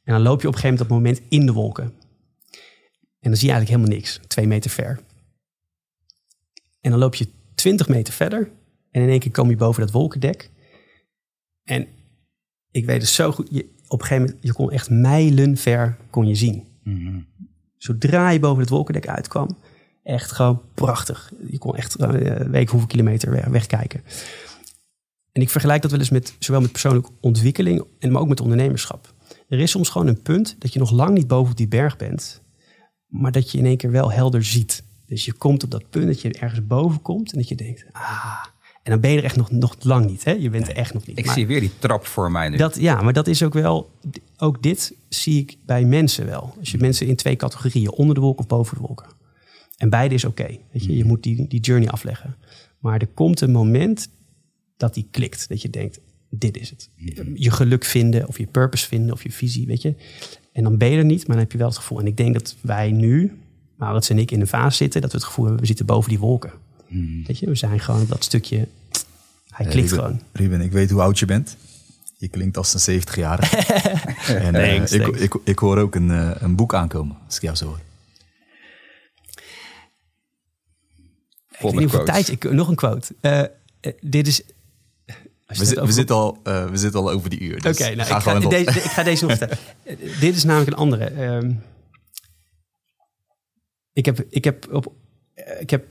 En 0.04 0.14
dan 0.14 0.22
loop 0.22 0.42
je 0.42 0.48
op 0.48 0.54
een 0.54 0.60
gegeven 0.60 0.88
moment 0.88 1.06
het 1.06 1.20
moment 1.20 1.42
in 1.42 1.46
de 1.46 1.52
wolken. 1.52 1.94
En 3.22 3.30
dan 3.30 3.36
zie 3.36 3.48
je 3.48 3.54
eigenlijk 3.54 3.70
helemaal 3.70 3.98
niks. 3.98 4.20
Twee 4.28 4.48
meter 4.48 4.72
ver. 4.72 5.00
En 6.82 6.92
dan 6.92 7.00
loop 7.00 7.16
je 7.16 7.28
20 7.56 7.88
meter 7.88 8.14
verder. 8.14 8.52
En 8.92 9.02
in 9.02 9.10
één 9.10 9.20
keer 9.20 9.32
kom 9.32 9.50
je 9.50 9.56
boven 9.56 9.82
dat 9.82 9.92
wolkendek. 9.92 10.50
En 11.64 11.88
ik 12.72 12.86
weet 12.86 13.02
het 13.02 13.10
zo 13.10 13.32
goed. 13.32 13.48
Je, 13.52 13.70
op 13.88 14.00
een 14.00 14.06
gegeven 14.06 14.26
moment, 14.26 14.46
je 14.46 14.54
kon 14.54 14.72
echt 14.72 14.90
mijlenver 14.90 15.98
kon 16.10 16.28
je 16.28 16.36
zien. 16.36 16.68
Mm-hmm. 16.84 17.28
Zodra 17.78 18.30
je 18.30 18.40
boven 18.40 18.62
het 18.62 18.70
wolkendek 18.70 19.08
uitkwam, 19.08 19.58
echt 20.04 20.32
gewoon 20.32 20.62
prachtig. 20.74 21.34
Je 21.50 21.58
kon 21.58 21.76
echt 21.76 21.96
weet 22.50 22.70
hoeveel 22.70 22.88
kilometer 22.88 23.32
weg, 23.32 23.46
wegkijken. 23.46 24.04
En 25.32 25.42
ik 25.42 25.50
vergelijk 25.50 25.82
dat 25.82 25.92
wel 25.92 26.00
eens 26.00 26.10
met 26.10 26.36
zowel 26.40 26.62
met 26.62 26.72
persoonlijke 26.72 27.12
ontwikkeling, 27.20 27.84
en 28.00 28.12
maar 28.12 28.22
ook 28.22 28.28
met 28.28 28.42
ondernemerschap. 28.42 29.14
Er 29.48 29.60
is 29.60 29.72
soms 29.72 29.90
gewoon 29.90 30.08
een 30.08 30.22
punt 30.22 30.56
dat 30.60 30.74
je 30.74 30.80
nog 30.80 30.92
lang 30.92 31.14
niet 31.14 31.28
boven 31.28 31.56
die 31.56 31.68
berg 31.68 31.98
bent, 31.98 32.41
maar 33.12 33.32
dat 33.32 33.52
je 33.52 33.58
in 33.58 33.66
één 33.66 33.78
keer 33.78 33.92
wel 33.92 34.12
helder 34.12 34.44
ziet. 34.44 34.84
Dus 35.06 35.26
je 35.26 35.34
komt 35.34 35.64
op 35.64 35.72
dat 35.72 35.90
punt 35.90 36.08
dat 36.08 36.22
je 36.22 36.34
ergens 36.34 36.68
boven 36.68 37.02
komt 37.02 37.32
en 37.32 37.38
dat 37.38 37.48
je 37.48 37.56
denkt, 37.56 37.86
ah, 37.92 38.46
en 38.84 38.92
dan 38.92 39.00
ben 39.00 39.12
je 39.12 39.18
er 39.18 39.24
echt 39.24 39.36
nog, 39.36 39.52
nog 39.52 39.76
lang 39.80 40.06
niet. 40.06 40.24
Hè? 40.24 40.32
Je 40.32 40.50
bent 40.50 40.68
er 40.68 40.76
echt 40.76 40.94
nog 40.94 41.06
niet. 41.06 41.18
Ik 41.18 41.26
maar 41.26 41.34
zie 41.34 41.48
weer 41.48 41.60
die 41.60 41.72
trap 41.80 42.06
voor 42.06 42.32
mij 42.32 42.50
nu. 42.50 42.58
Dat, 42.58 42.80
ja, 42.80 43.02
maar 43.02 43.14
dat 43.14 43.28
is 43.28 43.44
ook 43.44 43.54
wel, 43.54 43.92
ook 44.38 44.64
dit 44.64 44.94
zie 45.10 45.40
ik 45.40 45.58
bij 45.66 45.86
mensen 45.86 46.26
wel. 46.26 46.56
Als 46.60 46.72
je 46.72 46.78
mensen 46.78 47.08
in 47.08 47.16
twee 47.16 47.36
categorieën, 47.36 47.92
onder 47.92 48.16
de 48.16 48.22
wolken 48.22 48.42
of 48.42 48.48
boven 48.48 48.78
de 48.78 48.84
wolken. 48.84 49.08
En 49.78 49.90
beide 49.90 50.16
is 50.16 50.26
oké. 50.26 50.42
Okay, 50.42 50.62
weet 50.72 50.84
je, 50.84 50.98
je 50.98 51.06
moet 51.06 51.24
die, 51.24 51.48
die 51.48 51.60
journey 51.60 51.90
afleggen. 51.90 52.36
Maar 52.80 53.02
er 53.02 53.08
komt 53.08 53.42
een 53.42 53.52
moment 53.52 54.10
dat 54.78 54.94
die 54.94 55.08
klikt. 55.12 55.50
Dat 55.50 55.62
je 55.62 55.70
denkt, 55.70 56.00
dit 56.30 56.58
is 56.58 56.70
het. 56.70 56.90
Je 57.34 57.52
geluk 57.52 57.86
vinden 57.86 58.28
of 58.28 58.38
je 58.38 58.48
purpose 58.48 58.88
vinden 58.88 59.14
of 59.14 59.24
je 59.24 59.32
visie, 59.32 59.68
weet 59.68 59.82
je. 59.82 59.96
En 60.52 60.64
dan 60.64 60.78
ben 60.78 60.90
je 60.90 60.98
er 60.98 61.06
niet, 61.06 61.20
maar 61.20 61.36
dan 61.36 61.46
heb 61.46 61.52
je 61.52 61.58
wel 61.58 61.68
het 61.68 61.78
gevoel. 61.78 62.00
En 62.00 62.08
ik 62.08 62.18
denk 62.18 62.34
dat 62.34 62.56
wij 62.62 62.92
nu, 62.92 63.40
Maurits 63.76 64.10
en 64.10 64.18
ik, 64.18 64.32
in 64.32 64.42
een 64.42 64.48
fase 64.48 64.78
zitten... 64.78 65.02
dat 65.02 65.12
we 65.12 65.18
het 65.18 65.26
gevoel 65.26 65.44
hebben, 65.44 65.62
we 65.62 65.68
zitten 65.68 65.86
boven 65.86 66.10
die 66.10 66.20
wolken. 66.20 66.52
Hmm. 66.88 67.24
Weet 67.26 67.40
je, 67.40 67.46
we 67.46 67.56
zijn 67.56 67.80
gewoon 67.80 68.06
dat 68.08 68.24
stukje... 68.24 68.68
Hij 69.50 69.66
klikt 69.66 69.90
Ruben, 69.90 70.06
gewoon. 70.06 70.22
Ruben, 70.32 70.62
ik 70.62 70.72
weet 70.72 70.90
hoe 70.90 71.02
oud 71.02 71.20
je 71.20 71.26
bent. 71.26 71.58
Je 72.18 72.28
klinkt 72.28 72.58
als 72.58 72.88
een 72.88 73.02
70-jarige. 73.02 73.56
en 74.34 74.54
thanks, 74.54 74.94
uh, 74.94 75.08
ik, 75.08 75.16
ik, 75.16 75.36
ik, 75.44 75.60
hoor 75.60 75.78
ook 75.78 75.96
een, 75.96 76.10
uh, 76.10 76.32
een 76.40 76.56
boek 76.56 76.74
aankomen, 76.74 77.18
als 77.26 77.36
ik 77.36 77.42
jou 77.42 77.56
zo 77.56 77.66
hoor. 77.66 77.80
Ik 81.52 81.60
weet 81.60 81.76
niet 81.76 82.06
tijd, 82.06 82.30
ik, 82.30 82.52
nog 82.52 82.68
een 82.68 82.76
quote. 82.76 83.14
Uh, 83.22 83.44
dit 84.02 84.28
is... 84.28 84.42
We, 85.58 85.66
zit, 85.66 85.80
we, 85.80 85.92
zitten 85.92 86.16
al, 86.16 86.40
uh, 86.44 86.70
we 86.70 86.78
zitten 86.78 87.00
al 87.00 87.12
over 87.12 87.30
die 87.30 87.40
uur. 87.40 87.62
Dus 87.62 87.72
Oké, 87.74 87.82
okay, 87.84 87.96
nou, 87.96 88.08
ga 88.08 88.16
ik, 88.16 88.22
ga, 88.22 88.50
deze, 88.50 88.80
ik 88.80 88.92
ga 88.92 89.04
deze 89.04 89.26
nog 89.26 89.38
vertellen. 89.38 89.64
dit 90.20 90.36
is 90.36 90.44
namelijk 90.44 90.72
een 90.72 90.78
andere. 90.78 91.34
Um, 91.36 91.64
ik 93.94 94.06
heb, 94.06 94.26
ik 94.30 94.44
heb 94.44 94.68
op... 94.74 94.94
Ik 95.60 95.70
heb, 95.70 95.90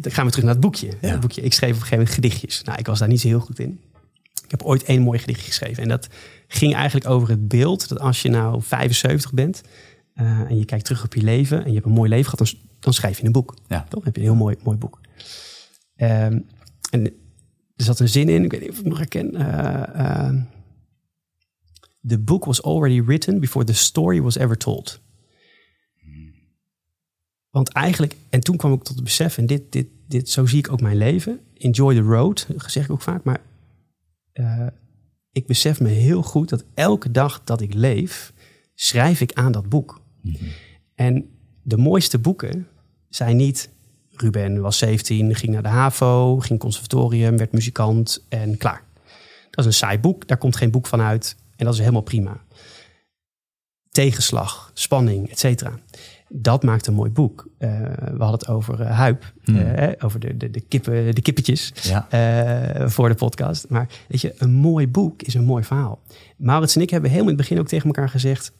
dan 0.00 0.12
gaan 0.12 0.24
we 0.24 0.30
terug 0.30 0.44
naar 0.44 0.54
het 0.54 0.62
boekje. 0.62 0.92
Ja. 1.00 1.08
Het 1.08 1.20
boekje. 1.20 1.40
Ik 1.40 1.52
schreef 1.52 1.70
op 1.70 1.76
een 1.76 1.82
gegeven 1.82 1.98
moment 1.98 2.14
gedichtjes. 2.14 2.62
Nou, 2.62 2.78
ik 2.78 2.86
was 2.86 2.98
daar 2.98 3.08
niet 3.08 3.20
zo 3.20 3.28
heel 3.28 3.40
goed 3.40 3.58
in. 3.58 3.80
Ik 4.44 4.50
heb 4.50 4.62
ooit 4.62 4.82
één 4.82 5.02
mooi 5.02 5.18
gedichtje 5.18 5.46
geschreven. 5.46 5.82
En 5.82 5.88
dat 5.88 6.08
ging 6.48 6.74
eigenlijk 6.74 7.06
over 7.08 7.28
het 7.28 7.48
beeld 7.48 7.88
dat 7.88 8.00
als 8.00 8.22
je 8.22 8.28
nou 8.28 8.62
75 8.62 9.32
bent... 9.32 9.60
Uh, 10.14 10.24
en 10.24 10.58
je 10.58 10.64
kijkt 10.64 10.84
terug 10.84 11.04
op 11.04 11.14
je 11.14 11.22
leven 11.22 11.58
en 11.58 11.68
je 11.68 11.74
hebt 11.74 11.86
een 11.86 11.92
mooi 11.92 12.10
leven 12.10 12.30
gehad... 12.30 12.48
dan, 12.48 12.60
dan 12.80 12.92
schrijf 12.92 13.18
je 13.18 13.26
een 13.26 13.32
boek. 13.32 13.54
Ja. 13.68 13.80
Toch? 13.80 13.88
Dan 13.88 14.02
heb 14.04 14.14
je 14.14 14.20
een 14.20 14.26
heel 14.26 14.36
mooi, 14.36 14.56
mooi 14.62 14.78
boek. 14.78 15.00
Um, 15.96 16.46
en 16.90 17.12
er 17.78 17.84
zat 17.84 18.00
een 18.00 18.08
zin 18.08 18.28
in, 18.28 18.44
ik 18.44 18.50
weet 18.50 18.60
niet 18.60 18.70
of 18.70 18.76
ik 18.76 18.82
het 18.82 18.88
nog 18.88 18.98
herken. 18.98 19.34
Uh, 19.34 19.82
uh, 19.96 20.42
the 22.06 22.18
book 22.18 22.44
was 22.44 22.62
already 22.62 23.02
written 23.02 23.40
before 23.40 23.64
the 23.64 23.72
story 23.72 24.22
was 24.22 24.36
ever 24.36 24.56
told. 24.56 25.00
Want 27.50 27.68
eigenlijk, 27.68 28.16
en 28.30 28.40
toen 28.40 28.56
kwam 28.56 28.72
ik 28.72 28.82
tot 28.82 28.94
het 28.94 29.04
besef, 29.04 29.38
en 29.38 29.46
dit, 29.46 29.72
dit, 29.72 29.86
dit, 30.06 30.30
zo 30.30 30.46
zie 30.46 30.58
ik 30.58 30.72
ook 30.72 30.80
mijn 30.80 30.96
leven. 30.96 31.40
Enjoy 31.54 31.94
the 31.94 32.00
road, 32.00 32.46
zeg 32.66 32.84
ik 32.84 32.90
ook 32.90 33.02
vaak. 33.02 33.24
Maar 33.24 33.40
uh, 34.34 34.66
ik 35.32 35.46
besef 35.46 35.80
me 35.80 35.88
heel 35.88 36.22
goed 36.22 36.48
dat 36.48 36.64
elke 36.74 37.10
dag 37.10 37.44
dat 37.44 37.60
ik 37.60 37.74
leef, 37.74 38.32
schrijf 38.74 39.20
ik 39.20 39.32
aan 39.32 39.52
dat 39.52 39.68
boek. 39.68 40.02
Mm-hmm. 40.22 40.48
En 40.94 41.30
de 41.62 41.76
mooiste 41.76 42.18
boeken 42.18 42.66
zijn 43.08 43.36
niet 43.36 43.70
Ruben 44.20 44.60
was 44.60 44.78
17, 44.78 45.34
ging 45.34 45.52
naar 45.52 45.62
de 45.62 45.68
HAVO, 45.68 46.38
ging 46.38 46.58
conservatorium, 46.58 47.36
werd 47.36 47.52
muzikant 47.52 48.24
en 48.28 48.56
klaar. 48.56 48.82
Dat 49.50 49.60
is 49.60 49.64
een 49.66 49.72
saai 49.72 49.98
boek, 49.98 50.28
daar 50.28 50.38
komt 50.38 50.56
geen 50.56 50.70
boek 50.70 50.86
van 50.86 51.00
uit 51.00 51.36
en 51.56 51.64
dat 51.64 51.74
is 51.74 51.80
helemaal 51.80 52.02
prima. 52.02 52.40
Tegenslag, 53.90 54.70
spanning, 54.74 55.30
et 55.30 55.38
cetera. 55.38 55.78
Dat 56.28 56.62
maakt 56.62 56.86
een 56.86 56.94
mooi 56.94 57.10
boek. 57.10 57.48
Uh, 57.58 57.70
we 57.88 58.16
hadden 58.18 58.38
het 58.38 58.48
over 58.48 58.80
uh, 58.80 58.90
Huip, 58.90 59.32
hmm. 59.42 59.56
uh, 59.56 59.88
over 59.98 60.20
de, 60.20 60.36
de, 60.36 60.50
de, 60.50 60.60
kippen, 60.60 61.14
de 61.14 61.22
kippetjes 61.22 61.72
ja. 61.82 62.88
voor 62.88 63.08
de 63.08 63.14
podcast. 63.14 63.68
Maar 63.68 63.88
weet 64.08 64.20
je, 64.20 64.34
een 64.38 64.52
mooi 64.52 64.88
boek 64.88 65.22
is 65.22 65.34
een 65.34 65.44
mooi 65.44 65.64
verhaal. 65.64 66.00
Maurits 66.36 66.76
en 66.76 66.82
ik 66.82 66.90
hebben 66.90 67.10
helemaal 67.10 67.30
in 67.30 67.38
het 67.38 67.46
begin 67.48 67.62
ook 67.62 67.68
tegen 67.68 67.86
elkaar 67.86 68.08
gezegd... 68.08 68.52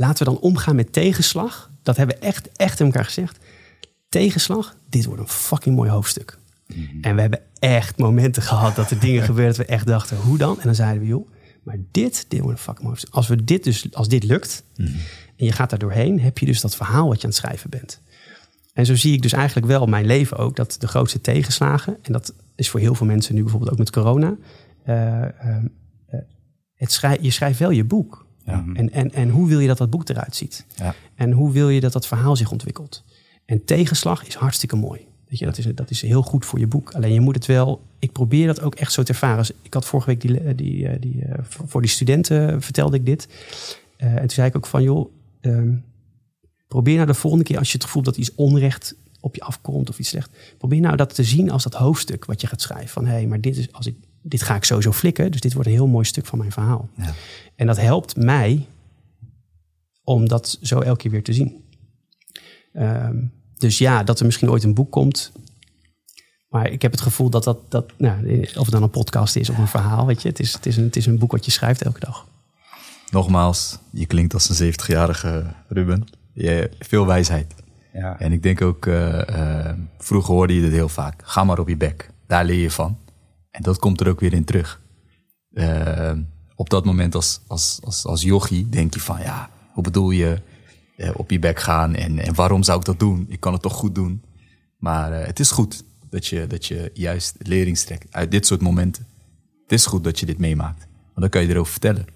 laten 0.00 0.24
we 0.24 0.32
dan 0.32 0.40
omgaan 0.40 0.76
met 0.76 0.92
tegenslag 0.92 1.70
dat 1.82 1.96
hebben 1.96 2.16
we 2.16 2.26
echt, 2.26 2.48
echt 2.56 2.80
in 2.80 2.86
elkaar 2.86 3.04
gezegd. 3.04 3.38
Tegenslag, 4.08 4.76
dit 4.88 5.04
wordt 5.04 5.20
een 5.20 5.28
fucking 5.28 5.76
mooi 5.76 5.90
hoofdstuk. 5.90 6.38
Mm-hmm. 6.66 7.02
En 7.02 7.14
we 7.14 7.20
hebben 7.20 7.40
echt 7.58 7.98
momenten 7.98 8.42
gehad 8.42 8.76
dat 8.76 8.90
er 8.90 8.98
dingen 8.98 9.22
gebeurden 9.30 9.56
dat 9.56 9.66
we 9.66 9.72
echt 9.72 9.86
dachten, 9.86 10.16
hoe 10.16 10.38
dan? 10.38 10.56
En 10.56 10.64
dan 10.64 10.74
zeiden 10.74 11.00
we, 11.00 11.06
joh, 11.06 11.30
maar 11.62 11.76
dit, 11.90 12.24
dit 12.28 12.40
wordt 12.40 12.58
een 12.58 12.64
fucking 12.64 12.78
mooi 12.78 12.88
hoofdstuk. 12.88 13.14
Als, 13.14 13.28
we 13.28 13.44
dit 13.44 13.64
dus, 13.64 13.94
als 13.94 14.08
dit 14.08 14.24
lukt 14.24 14.64
mm-hmm. 14.76 15.00
en 15.36 15.44
je 15.44 15.52
gaat 15.52 15.70
daar 15.70 15.78
doorheen, 15.78 16.20
heb 16.20 16.38
je 16.38 16.46
dus 16.46 16.60
dat 16.60 16.76
verhaal 16.76 17.08
wat 17.08 17.16
je 17.16 17.22
aan 17.22 17.30
het 17.30 17.38
schrijven 17.38 17.70
bent. 17.70 18.00
En 18.72 18.86
zo 18.86 18.94
zie 18.94 19.12
ik 19.12 19.22
dus 19.22 19.32
eigenlijk 19.32 19.66
wel 19.66 19.86
mijn 19.86 20.06
leven 20.06 20.36
ook, 20.36 20.56
dat 20.56 20.76
de 20.78 20.88
grootste 20.88 21.20
tegenslagen, 21.20 21.96
en 22.02 22.12
dat 22.12 22.34
is 22.54 22.70
voor 22.70 22.80
heel 22.80 22.94
veel 22.94 23.06
mensen 23.06 23.34
nu 23.34 23.42
bijvoorbeeld 23.42 23.72
ook 23.72 23.78
met 23.78 23.90
corona, 23.90 24.36
uh, 24.86 25.22
uh, 25.44 25.56
het 26.74 26.92
schrij 26.92 27.18
je 27.20 27.30
schrijft 27.30 27.58
wel 27.58 27.70
je 27.70 27.84
boek. 27.84 28.28
Ja. 28.44 28.64
En, 28.74 28.92
en, 28.92 29.12
en 29.12 29.28
hoe 29.28 29.48
wil 29.48 29.58
je 29.58 29.66
dat 29.66 29.78
dat 29.78 29.90
boek 29.90 30.08
eruit 30.08 30.36
ziet? 30.36 30.64
Ja. 30.76 30.94
En 31.14 31.32
hoe 31.32 31.52
wil 31.52 31.68
je 31.68 31.80
dat 31.80 31.92
dat 31.92 32.06
verhaal 32.06 32.36
zich 32.36 32.50
ontwikkelt? 32.50 33.04
En 33.44 33.64
tegenslag 33.64 34.26
is 34.26 34.34
hartstikke 34.34 34.76
mooi. 34.76 35.08
Weet 35.28 35.38
je, 35.38 35.44
dat, 35.44 35.58
is, 35.58 35.66
dat 35.74 35.90
is 35.90 36.02
heel 36.02 36.22
goed 36.22 36.44
voor 36.44 36.58
je 36.58 36.66
boek. 36.66 36.92
Alleen 36.92 37.12
je 37.12 37.20
moet 37.20 37.34
het 37.34 37.46
wel. 37.46 37.82
Ik 37.98 38.12
probeer 38.12 38.46
dat 38.46 38.60
ook 38.60 38.74
echt 38.74 38.92
zo 38.92 39.02
te 39.02 39.12
ervaren. 39.12 39.36
Dus 39.36 39.52
ik 39.62 39.74
had 39.74 39.86
vorige 39.86 40.08
week 40.08 40.20
die, 40.20 40.54
die, 40.54 40.88
eh, 40.88 41.00
die, 41.00 41.24
eh, 41.24 41.38
voor 41.44 41.80
die 41.80 41.90
studenten 41.90 42.62
vertelde 42.62 42.96
ik 42.96 43.06
dit. 43.06 43.28
Eh, 43.96 44.12
en 44.12 44.18
toen 44.18 44.30
zei 44.30 44.48
ik 44.48 44.56
ook 44.56 44.66
van 44.66 44.82
joh, 44.82 45.12
ehm, 45.40 45.74
probeer 46.68 46.94
nou 46.94 47.06
de 47.06 47.14
volgende 47.14 47.44
keer 47.44 47.58
als 47.58 47.68
je 47.68 47.74
het 47.74 47.84
gevoel 47.84 48.02
dat 48.02 48.16
iets 48.16 48.34
onrecht 48.34 48.94
op 49.20 49.34
je 49.34 49.42
afkomt 49.42 49.88
of 49.88 49.98
iets 49.98 50.08
slecht. 50.08 50.30
Probeer 50.58 50.80
nou 50.80 50.96
dat 50.96 51.14
te 51.14 51.24
zien 51.24 51.50
als 51.50 51.62
dat 51.62 51.74
hoofdstuk 51.74 52.24
wat 52.24 52.40
je 52.40 52.46
gaat 52.46 52.60
schrijven. 52.60 52.88
Van 52.88 53.06
hé, 53.06 53.12
hey, 53.12 53.26
maar 53.26 53.40
dit, 53.40 53.56
is, 53.56 53.72
als 53.72 53.86
ik, 53.86 53.94
dit 54.22 54.42
ga 54.42 54.54
ik 54.54 54.64
sowieso 54.64 54.92
flikken. 54.92 55.30
Dus 55.30 55.40
dit 55.40 55.52
wordt 55.52 55.68
een 55.68 55.74
heel 55.74 55.86
mooi 55.86 56.04
stuk 56.04 56.26
van 56.26 56.38
mijn 56.38 56.52
verhaal. 56.52 56.88
Ja. 56.94 57.14
En 57.56 57.66
dat 57.66 57.76
helpt 57.76 58.16
mij 58.16 58.66
om 60.04 60.28
dat 60.28 60.58
zo 60.62 60.80
elke 60.80 60.98
keer 60.98 61.10
weer 61.10 61.22
te 61.22 61.32
zien. 61.32 61.64
Ehm, 62.72 63.16
dus 63.58 63.78
ja, 63.78 64.02
dat 64.02 64.20
er 64.20 64.26
misschien 64.26 64.50
ooit 64.50 64.64
een 64.64 64.74
boek 64.74 64.90
komt. 64.90 65.32
Maar 66.48 66.70
ik 66.70 66.82
heb 66.82 66.92
het 66.92 67.00
gevoel 67.00 67.30
dat 67.30 67.44
dat, 67.44 67.58
dat 67.68 67.92
nou, 67.98 68.40
of 68.40 68.62
het 68.62 68.70
dan 68.70 68.82
een 68.82 68.90
podcast 68.90 69.36
is 69.36 69.50
of 69.50 69.58
een 69.58 69.68
verhaal, 69.68 70.06
weet 70.06 70.22
je. 70.22 70.28
Het 70.28 70.40
is, 70.40 70.52
het, 70.52 70.66
is 70.66 70.76
een, 70.76 70.84
het 70.84 70.96
is 70.96 71.06
een 71.06 71.18
boek 71.18 71.32
wat 71.32 71.44
je 71.44 71.50
schrijft 71.50 71.82
elke 71.82 72.00
dag. 72.00 72.26
Nogmaals, 73.10 73.78
je 73.90 74.06
klinkt 74.06 74.34
als 74.34 74.60
een 74.60 74.72
70-jarige 74.72 75.44
Ruben. 75.68 76.06
Je, 76.32 76.70
veel 76.78 77.06
wijsheid. 77.06 77.54
Ja. 77.92 78.18
En 78.18 78.32
ik 78.32 78.42
denk 78.42 78.62
ook, 78.62 78.86
eh, 78.86 79.68
eh, 79.68 79.76
vroeger 79.98 80.34
hoorde 80.34 80.54
je 80.54 80.60
dit 80.60 80.72
heel 80.72 80.88
vaak. 80.88 81.22
Ga 81.24 81.44
maar 81.44 81.58
op 81.58 81.68
je 81.68 81.76
bek. 81.76 82.10
Daar 82.26 82.44
leer 82.44 82.60
je 82.60 82.70
van. 82.70 82.98
En 83.50 83.62
dat 83.62 83.78
komt 83.78 84.00
er 84.00 84.08
ook 84.08 84.20
weer 84.20 84.32
in 84.32 84.44
terug. 84.44 84.80
Eh, 85.52 86.12
op 86.54 86.70
dat 86.70 86.84
moment 86.84 87.14
als, 87.14 87.40
als, 87.46 87.80
als, 87.84 88.06
als 88.06 88.22
jochie 88.22 88.68
denk 88.68 88.94
je 88.94 89.00
van, 89.00 89.20
ja, 89.20 89.50
hoe 89.72 89.82
bedoel 89.82 90.10
je 90.10 90.42
eh, 90.96 91.10
op 91.14 91.30
je 91.30 91.38
bek 91.38 91.60
gaan? 91.60 91.94
En, 91.94 92.18
en 92.18 92.34
waarom 92.34 92.62
zou 92.62 92.78
ik 92.78 92.84
dat 92.84 92.98
doen? 92.98 93.26
Ik 93.28 93.40
kan 93.40 93.52
het 93.52 93.62
toch 93.62 93.74
goed 93.74 93.94
doen? 93.94 94.22
Maar 94.78 95.12
eh, 95.12 95.26
het 95.26 95.40
is 95.40 95.50
goed 95.50 95.84
dat 96.10 96.26
je, 96.26 96.46
dat 96.46 96.66
je 96.66 96.90
juist 96.94 97.34
lering 97.38 97.78
trekt 97.78 98.06
uit 98.10 98.30
dit 98.30 98.46
soort 98.46 98.60
momenten. 98.60 99.06
Het 99.62 99.72
is 99.72 99.86
goed 99.86 100.04
dat 100.04 100.18
je 100.18 100.26
dit 100.26 100.38
meemaakt. 100.38 100.86
Want 101.04 101.20
dan 101.20 101.28
kan 101.28 101.42
je 101.42 101.48
erover 101.48 101.72
vertellen. 101.72 102.06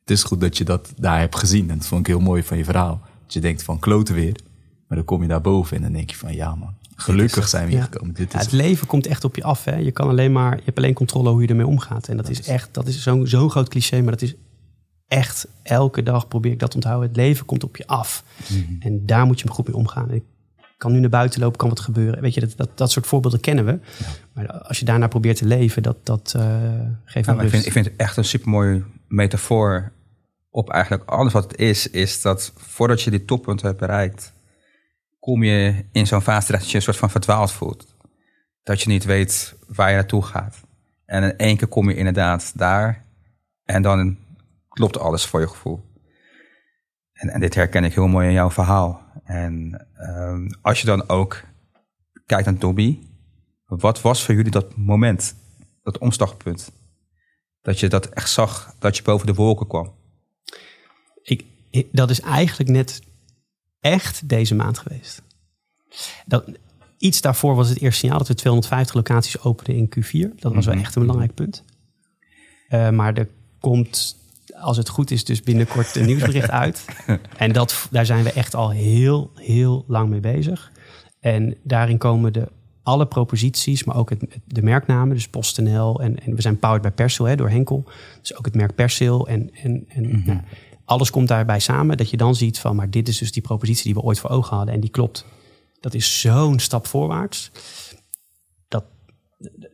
Het 0.00 0.10
is 0.10 0.22
goed 0.22 0.40
dat 0.40 0.58
je 0.58 0.64
dat 0.64 0.92
daar 0.96 1.18
hebt 1.18 1.36
gezien. 1.36 1.70
En 1.70 1.78
dat 1.78 1.86
vond 1.86 2.00
ik 2.00 2.06
heel 2.06 2.20
mooi 2.20 2.42
van 2.42 2.56
je 2.56 2.64
verhaal. 2.64 3.00
Dat 3.22 3.32
je 3.32 3.40
denkt 3.40 3.62
van 3.62 3.78
kloten 3.78 4.14
weer. 4.14 4.36
Maar 4.88 4.98
dan 4.98 5.06
kom 5.06 5.22
je 5.22 5.28
daar 5.28 5.40
boven 5.40 5.76
en 5.76 5.82
dan 5.82 5.92
denk 5.92 6.10
je 6.10 6.16
van 6.16 6.34
ja 6.34 6.54
man, 6.54 6.74
gelukkig 6.96 7.48
zijn 7.48 7.64
we 7.64 7.70
hier 7.70 7.78
Ja. 7.78 7.84
gekomen. 7.84 8.14
Dit 8.14 8.32
Ja, 8.32 8.38
is 8.38 8.44
het 8.44 8.54
leven 8.54 8.86
komt 8.86 9.06
echt 9.06 9.24
op 9.24 9.36
je 9.36 9.42
af. 9.42 9.64
Hè? 9.64 9.76
Je, 9.76 9.90
kan 9.90 10.08
alleen 10.08 10.32
maar, 10.32 10.56
je 10.56 10.62
hebt 10.64 10.76
alleen 10.78 10.94
controle 10.94 11.30
hoe 11.30 11.42
je 11.42 11.48
ermee 11.48 11.66
omgaat. 11.66 12.08
En 12.08 12.16
dat, 12.16 12.28
is 12.28 12.42
echt, 12.48 12.68
dat 12.74 12.86
is 12.86 13.02
zo'n 13.02 13.26
zo'n 13.26 13.50
groot 13.50 13.68
cliché, 13.68 14.00
maar 14.02 14.10
dat 14.12 14.22
is 14.22 14.34
echt 15.08 15.48
elke 15.62 16.02
dag 16.02 16.28
probeer 16.28 16.52
ik 16.52 16.58
dat 16.58 16.70
te 16.70 16.76
onthouden. 16.76 17.08
Het 17.08 17.16
leven 17.16 17.46
komt 17.46 17.64
op 17.64 17.76
je 17.76 17.86
af. 17.86 18.24
En 18.80 19.06
daar 19.06 19.26
moet 19.26 19.40
je 19.40 19.48
goed 19.48 19.66
mee 19.66 19.76
omgaan. 19.76 20.10
Ik 20.10 20.22
kan 20.78 20.92
nu 20.92 21.00
naar 21.00 21.10
buiten 21.10 21.40
lopen, 21.40 21.58
kan 21.58 21.68
wat 21.68 21.80
gebeuren. 21.80 22.20
Weet 22.20 22.34
je, 22.34 22.40
dat, 22.40 22.52
dat, 22.56 22.68
dat 22.74 22.90
soort 22.90 23.06
voorbeelden 23.06 23.40
kennen 23.40 23.64
we. 23.64 23.78
Maar 24.32 24.52
als 24.52 24.78
je 24.78 24.84
daarna 24.84 25.06
probeert 25.06 25.36
te 25.36 25.46
leven, 25.46 25.82
dat, 25.82 25.96
dat 26.02 26.32
eh, 26.36 26.42
geeft 27.04 27.26
me 27.28 27.34
maar 27.34 27.44
ik, 27.44 27.50
vind, 27.50 27.66
ik 27.66 27.72
vind 27.72 27.84
het 27.86 27.94
echt 27.96 28.16
een 28.16 28.24
supermooi 28.24 28.84
metafoor 29.08 29.92
op 30.50 30.70
eigenlijk 30.70 31.10
alles 31.10 31.32
wat 31.32 31.42
het 31.42 31.56
is. 31.56 31.90
Is 31.90 32.22
dat 32.22 32.52
voordat 32.56 33.02
je 33.02 33.10
dit 33.10 33.26
toppunt 33.26 33.62
hebt 33.62 33.78
bereikt, 33.78 34.32
kom 35.26 35.42
je 35.42 35.84
in 35.92 36.06
zo'n 36.06 36.22
fase 36.22 36.52
dat 36.52 36.70
je 36.70 36.76
een 36.76 36.82
soort 36.82 36.96
van 36.96 37.10
verdwaald 37.10 37.52
voelt. 37.52 37.96
Dat 38.62 38.82
je 38.82 38.88
niet 38.88 39.04
weet 39.04 39.56
waar 39.66 39.88
je 39.90 39.94
naartoe 39.94 40.22
gaat. 40.22 40.60
En 41.04 41.22
in 41.22 41.36
één 41.36 41.56
keer 41.56 41.68
kom 41.68 41.88
je 41.88 41.96
inderdaad 41.96 42.52
daar 42.58 43.04
en 43.64 43.82
dan 43.82 44.18
klopt 44.68 44.98
alles 44.98 45.26
voor 45.26 45.40
je 45.40 45.48
gevoel. 45.48 45.84
En, 47.12 47.28
en 47.28 47.40
dit 47.40 47.54
herken 47.54 47.84
ik 47.84 47.94
heel 47.94 48.06
mooi 48.06 48.26
in 48.26 48.32
jouw 48.32 48.50
verhaal. 48.50 49.02
En 49.24 49.86
ehm, 49.94 50.48
als 50.62 50.80
je 50.80 50.86
dan 50.86 51.08
ook 51.08 51.42
kijkt 52.26 52.44
naar 52.44 52.58
Dobby, 52.58 52.98
wat 53.64 54.00
was 54.00 54.24
voor 54.24 54.34
jullie 54.34 54.50
dat 54.50 54.76
moment, 54.76 55.34
dat 55.82 55.98
omslagpunt? 55.98 56.72
Dat 57.60 57.80
je 57.80 57.88
dat 57.88 58.06
echt 58.06 58.30
zag, 58.30 58.74
dat 58.78 58.96
je 58.96 59.02
boven 59.02 59.26
de 59.26 59.34
wolken 59.34 59.66
kwam. 59.66 59.94
ik- 61.70 61.88
dat 61.92 62.10
is 62.10 62.20
eigenlijk 62.20 62.70
net 62.70 63.05
echt 63.92 64.28
deze 64.28 64.54
maand 64.54 64.78
geweest. 64.78 65.22
Dat, 66.26 66.44
iets 66.98 67.20
daarvoor 67.20 67.54
was 67.54 67.68
het 67.68 67.80
eerste 67.80 67.98
signaal 67.98 68.18
dat 68.18 68.28
we 68.28 68.34
250 68.34 68.94
locaties 68.94 69.40
openden 69.40 69.74
in 69.76 69.88
Q4. 69.88 70.34
Dat 70.38 70.54
was 70.54 70.64
wel 70.64 70.74
Mhm. 70.74 70.84
echt 70.84 70.94
een 70.94 71.02
belangrijk 71.02 71.34
punt. 71.34 71.64
Eh, 72.68 72.90
maar 72.90 73.14
er 73.14 73.28
komt, 73.60 74.16
als 74.54 74.76
het 74.76 74.88
goed 74.88 75.10
is, 75.10 75.24
dus 75.24 75.42
binnenkort 75.42 75.96
een 75.96 76.06
nieuwsbericht 76.06 76.50
uit. 76.64 76.84
En 77.36 77.52
dat, 77.52 77.88
daar 77.90 78.06
zijn 78.06 78.24
we 78.24 78.32
echt 78.32 78.54
al 78.54 78.70
heel, 78.70 79.30
heel 79.34 79.84
lang 79.88 80.08
mee 80.08 80.20
bezig. 80.20 80.72
En 81.20 81.54
daarin 81.62 81.98
komen 81.98 82.32
de, 82.32 82.48
alle 82.82 83.06
proposities, 83.06 83.84
maar 83.84 83.96
ook 83.96 84.10
het, 84.10 84.24
de 84.44 84.62
merknamen, 84.62 85.14
dus 85.14 85.28
PostNL. 85.28 86.00
En, 86.00 86.22
en 86.22 86.34
we 86.34 86.42
zijn 86.42 86.58
powered 86.58 86.82
bij 86.82 86.90
Persil 86.90 87.24
hè, 87.24 87.36
door 87.36 87.50
Henkel. 87.50 87.84
Dus 88.20 88.36
ook 88.36 88.44
het 88.44 88.54
merk 88.54 88.74
Persil. 88.74 89.28
En, 89.28 89.50
en, 89.54 89.84
en 89.88 90.22
nou, 90.26 90.40
alles 90.86 91.10
komt 91.10 91.28
daarbij 91.28 91.58
samen. 91.60 91.96
Dat 91.96 92.10
je 92.10 92.16
dan 92.16 92.34
ziet 92.34 92.58
van, 92.58 92.76
maar 92.76 92.90
dit 92.90 93.08
is 93.08 93.18
dus 93.18 93.32
die 93.32 93.42
propositie 93.42 93.84
die 93.84 93.94
we 93.94 94.00
ooit 94.00 94.18
voor 94.18 94.30
ogen 94.30 94.56
hadden. 94.56 94.74
En 94.74 94.80
die 94.80 94.90
klopt. 94.90 95.24
Dat 95.80 95.94
is 95.94 96.20
zo'n 96.20 96.58
stap 96.58 96.86
voorwaarts. 96.86 97.50
Dat, 98.68 98.84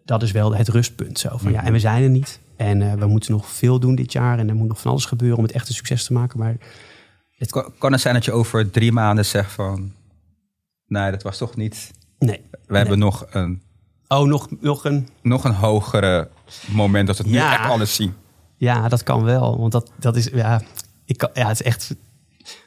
dat 0.05 0.23
is 0.23 0.31
wel 0.33 0.55
het 0.55 0.69
rustpunt. 0.69 1.19
Zo. 1.19 1.37
Van, 1.37 1.53
ja, 1.53 1.63
en 1.65 1.73
we 1.73 1.79
zijn 1.79 2.03
er 2.03 2.11
niet. 2.11 2.41
En 2.57 2.83
eh, 2.83 2.93
we 2.93 3.07
moeten 3.07 3.33
nog 3.33 3.47
veel 3.47 3.79
doen 3.81 3.95
dit 3.95 4.13
jaar. 4.13 4.39
En 4.39 4.49
er 4.49 4.55
moet 4.55 4.69
nog 4.69 4.81
van 4.81 4.91
alles 4.91 5.05
gebeuren 5.05 5.39
om 5.39 5.45
het 5.45 5.53
echt 5.53 5.69
een 5.69 5.75
succes 5.75 6.05
te 6.05 6.13
maken. 6.13 6.39
Maar 6.39 6.57
Het 7.31 7.51
kan, 7.51 7.73
kan 7.79 7.93
het 7.93 8.01
zijn 8.01 8.15
dat 8.15 8.25
je 8.25 8.33
over 8.33 8.71
drie 8.71 8.93
maanden 8.93 9.25
zegt 9.27 9.53
van... 9.53 9.93
Nee, 10.87 11.11
dat 11.11 11.23
was 11.23 11.39
toch 11.39 11.57
niet... 11.57 11.91
nee. 12.19 12.41
We 12.67 12.77
hebben 12.77 12.99
nog 12.99 13.27
een, 13.31 13.63
Oh, 14.09 14.27
nog, 14.27 14.49
nog 14.61 14.85
een... 14.85 15.09
nog 15.23 15.45
een 15.45 15.55
hogere 15.55 16.29
moment 16.71 17.07
dat 17.07 17.17
we 17.17 17.23
het 17.23 17.33
Ja. 17.33 17.49
nu 17.49 17.55
echt 17.55 17.71
alles 17.71 17.95
zien. 17.95 18.15
Ja, 18.57 18.89
dat 18.89 19.03
kan 19.03 19.23
wel. 19.25 19.59
Want 19.59 19.73
dat, 19.73 19.91
dat 19.99 20.17
is... 20.17 20.27
Ja, 20.27 20.63
ik 21.05 21.17
kan, 21.17 21.31
ja, 21.35 21.49
het 21.49 21.61
is 21.61 21.67
echt... 21.67 21.95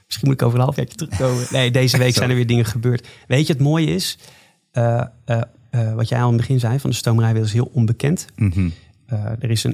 Misschien 0.06 0.28
moet 0.28 0.41
ik 0.41 0.45
over 0.45 0.57
een 0.60 0.64
halfjaartje 0.64 0.98
terugkomen. 0.98 1.45
Nee, 1.52 1.72
deze 1.72 1.98
week 1.98 2.14
zijn 2.14 2.30
er 2.30 2.36
weer 2.36 2.48
dingen 2.48 2.66
gebeurd. 2.66 3.07
Weet 3.28 3.48
je, 3.48 3.53
het 3.53 3.62
mooie 3.62 3.86
is... 3.88 4.18
eh, 4.72 5.03
eh, 5.26 5.41
eh, 5.70 5.94
wat 5.94 6.10
jij 6.10 6.20
al 6.20 6.26
in 6.26 6.34
het 6.34 6.41
begin 6.41 6.60
zei, 6.60 6.80
van 6.80 6.90
de 6.90 6.95
stoomrijwereld 6.95 7.48
is 7.48 7.53
heel 7.53 7.72
onbekend. 7.74 8.26
Mhm. 8.36 8.70
Er, 9.40 9.49
is 9.49 9.64
een, 9.64 9.72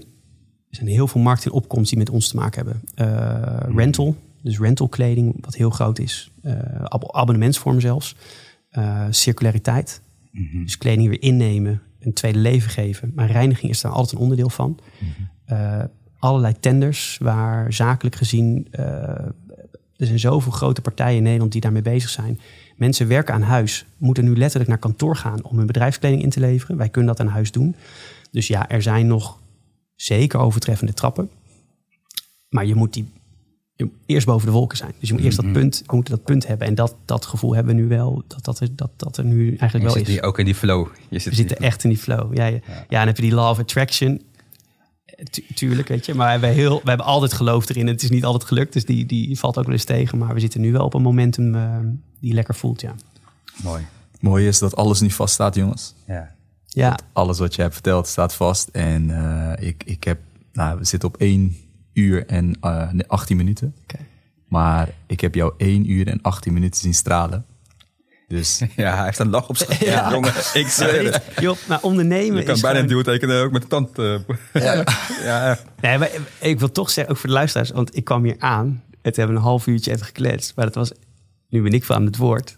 er 0.70 0.76
zijn 0.76 0.88
heel 0.88 1.08
veel 1.08 1.22
markten 1.22 1.52
in 1.52 1.58
opkomst 1.58 1.90
die 1.90 1.98
met 1.98 2.10
ons 2.10 2.28
te 2.28 2.36
maken 2.36 2.66
hebben. 2.66 2.82
Eh, 2.96 3.76
rental, 3.76 4.16
dus 4.42 4.60
rentalkleding, 4.60 5.36
wat 5.42 5.56
heel 5.56 5.70
groot 5.70 6.00
is. 6.00 6.32
Ab- 6.84 7.16
abonnementsvorm 7.16 7.80
zelfs. 7.80 8.16
Circulariteit, 9.10 10.02
dus 10.64 10.78
kleding 10.78 11.10
weer 11.10 11.22
innemen, 11.22 11.82
een 12.00 12.14
tweede 12.14 12.40
leven 12.40 12.70
geven. 12.72 13.12
Maar 13.16 13.32
reiniging 13.32 13.72
is 13.72 13.82
daar 13.82 13.92
altijd 13.92 14.12
een 14.16 14.22
onderdeel 14.22 14.50
van. 14.50 14.80
Eh, 15.46 15.84
allerlei 16.22 16.54
tenders 16.60 17.18
waar 17.22 17.74
zakelijk 17.74 18.16
gezien... 18.16 18.68
eh, 18.72 18.86
er 19.96 20.08
zijn 20.08 20.20
zoveel 20.20 20.52
grote 20.52 20.82
partijen 20.82 21.18
in 21.18 21.24
Nederland 21.24 21.52
die 21.52 21.62
daarmee 21.62 21.82
bezig 21.82 22.10
zijn. 22.10 22.40
Mensen 22.76 23.08
werken 23.08 23.34
aan 23.34 23.42
huis, 23.42 23.86
moeten 23.98 24.24
nu 24.24 24.38
letterlijk 24.38 24.70
naar 24.70 24.80
kantoor 24.80 25.16
gaan 25.16 25.44
om 25.44 25.58
hun 25.58 25.68
bedrijfskleding 25.68 26.22
in 26.22 26.30
te 26.30 26.40
leveren. 26.40 26.78
Wij 26.78 26.90
kunnen 26.90 27.16
dat 27.16 27.26
aan 27.26 27.34
huis 27.34 27.52
doen. 27.52 27.76
Dus 28.32 28.48
ja, 28.48 28.70
er 28.70 28.82
zijn 28.82 29.08
nog 29.08 29.40
zeker 29.96 30.40
overtreffende 30.40 30.94
trappen. 30.94 31.30
Maar 32.50 32.66
je 32.66 32.76
moet 32.76 32.94
die 32.94 33.10
je 33.82 33.88
moet 33.88 33.94
eerst 34.06 34.26
boven 34.26 34.46
de 34.46 34.54
wolken 34.54 34.78
zijn. 34.78 34.94
Dus 35.00 35.08
je 35.10 35.14
moet 35.14 35.24
eerst 35.24 35.42
dat 35.42 35.52
punt, 35.52 35.84
we 35.86 35.96
moeten 35.96 36.16
dat 36.16 36.24
punt 36.24 36.48
hebben. 36.48 36.68
En 36.68 36.76
dat, 36.76 36.96
dat 37.06 37.26
gevoel 37.26 37.56
hebben 37.56 37.76
we 37.76 37.82
nu 37.82 37.88
wel, 37.88 38.24
dat 38.28 38.46
dat 38.46 38.60
er, 38.60 38.76
dat, 38.76 38.92
dat 38.96 39.18
er 39.18 39.26
nu 39.26 39.48
eigenlijk 39.48 39.74
Je 39.74 39.82
wel 39.84 39.92
zit 39.92 40.08
is. 40.08 40.14
hier 40.14 40.24
ook 40.24 40.40
in 40.40 40.46
die 40.46 40.56
flow. 40.56 40.88
Je 41.10 41.20
zit 41.20 41.30
We 41.30 41.36
zitten 41.36 41.58
echt 41.58 41.84
in 41.84 41.90
die 41.90 42.00
flow. 42.00 42.36
Ja, 42.38 42.46
ja. 42.46 42.60
ja, 42.68 42.76
en 42.78 42.86
dan 42.90 43.08
heb 43.08 43.16
je 43.16 43.22
die 43.22 43.34
law 43.34 43.50
of 43.50 43.60
attraction. 43.60 44.22
Eh, 45.22 45.28
tu- 45.28 45.46
tuurlijk, 45.54 45.88
weet 45.88 46.06
je. 46.06 46.14
Maar 46.14 46.26
we 46.26 46.32
hebben, 46.32 46.50
heel, 46.54 46.82
we 46.84 46.88
hebben 46.90 47.06
altijd 47.06 47.34
geloof 47.34 47.70
erin. 47.70 47.88
Het 47.88 48.04
is 48.04 48.10
niet 48.10 48.24
altijd 48.26 48.44
gelukt, 48.44 48.74
dus 48.74 48.86
die, 48.86 49.06
die 49.06 49.40
valt 49.40 49.58
ook 49.58 49.64
wel 49.66 49.74
eens 49.74 49.84
tegen. 49.84 50.18
Maar 50.18 50.34
we 50.34 50.40
zitten 50.40 50.62
nu 50.62 50.72
wel 50.72 50.86
op 50.86 50.94
een 50.94 51.02
momentum 51.02 51.56
eh, 51.56 51.78
die 52.20 52.34
lekker 52.34 52.56
voelt, 52.56 52.82
ja. 52.82 52.96
Mooi. 53.64 53.86
Mooi 54.20 54.48
is 54.48 54.60
dat 54.60 54.76
alles 54.76 55.00
niet 55.02 55.14
vaststaat, 55.14 55.56
jongens. 55.56 55.94
Ja. 56.08 56.36
Ja, 56.66 56.98
Alles 57.14 57.40
wat 57.40 57.56
je 57.56 57.62
hebt 57.62 57.74
verteld 57.74 58.08
staat 58.08 58.34
vast. 58.34 58.68
En 58.68 59.10
eh, 59.58 59.68
ik, 59.68 59.84
ik 59.86 60.04
heb, 60.04 60.20
nou, 60.54 60.78
we 60.78 60.84
zitten 60.86 61.10
op 61.10 61.18
1 61.18 61.56
uur 61.94 62.26
en 62.26 62.58
eh, 62.62 62.92
nee, 62.92 63.08
18 63.08 63.38
minuten. 63.38 63.76
Oké. 63.84 64.00
Maar 64.48 64.90
ik 65.08 65.20
heb 65.22 65.36
jou 65.36 65.54
1 65.58 65.92
uur 65.92 66.08
en 66.08 66.22
18 66.22 66.54
minuten 66.54 66.82
zien 66.82 66.94
stralen. 66.94 67.46
Dus 68.32 68.62
ja, 68.76 68.96
hij 68.96 69.06
heeft 69.06 69.20
een 69.20 69.30
lach 69.30 69.50
op 69.50 69.58
zijn 69.58 69.70
gezicht. 69.78 70.10
Jongen, 70.12 70.34
ik 70.54 70.68
zweer 70.68 71.14
het. 71.14 71.22
joh, 71.40 71.58
maar 71.68 71.80
ondernemen 71.82 72.38
Je 72.38 72.44
kan 72.44 72.56
is 72.56 72.62
bijna 72.62 72.80
een 72.80 72.88
gewoon- 72.90 73.04
duw 73.04 73.14
tekenen 73.14 73.44
ook 73.44 73.52
met 73.52 73.62
de 73.62 73.68
tand. 73.68 74.00
eh. 74.00 74.16
ja. 74.66 74.84
ja. 75.24 75.58
Nee, 75.82 75.98
maar 75.98 76.10
ik 76.40 76.60
wil 76.60 76.72
toch 76.72 76.90
zeggen, 76.90 77.14
ook 77.14 77.20
voor 77.20 77.30
de 77.30 77.36
luisteraars, 77.36 77.72
want 77.72 77.96
ik 77.96 78.04
kwam 78.04 78.24
hier 78.24 78.36
aan. 78.40 78.84
Het 79.02 79.16
hebben 79.16 79.36
een 79.36 79.42
half 79.42 79.68
uurtje 79.68 79.92
even 79.92 80.06
gekletst. 80.06 80.56
Maar 80.56 80.66
dat 80.66 80.76
was, 80.76 80.92
nu 81.50 81.62
ben 81.62 81.74
ik 81.74 81.84
van 81.84 81.96
aan 81.96 82.06
het 82.06 82.18
woord. 82.18 82.58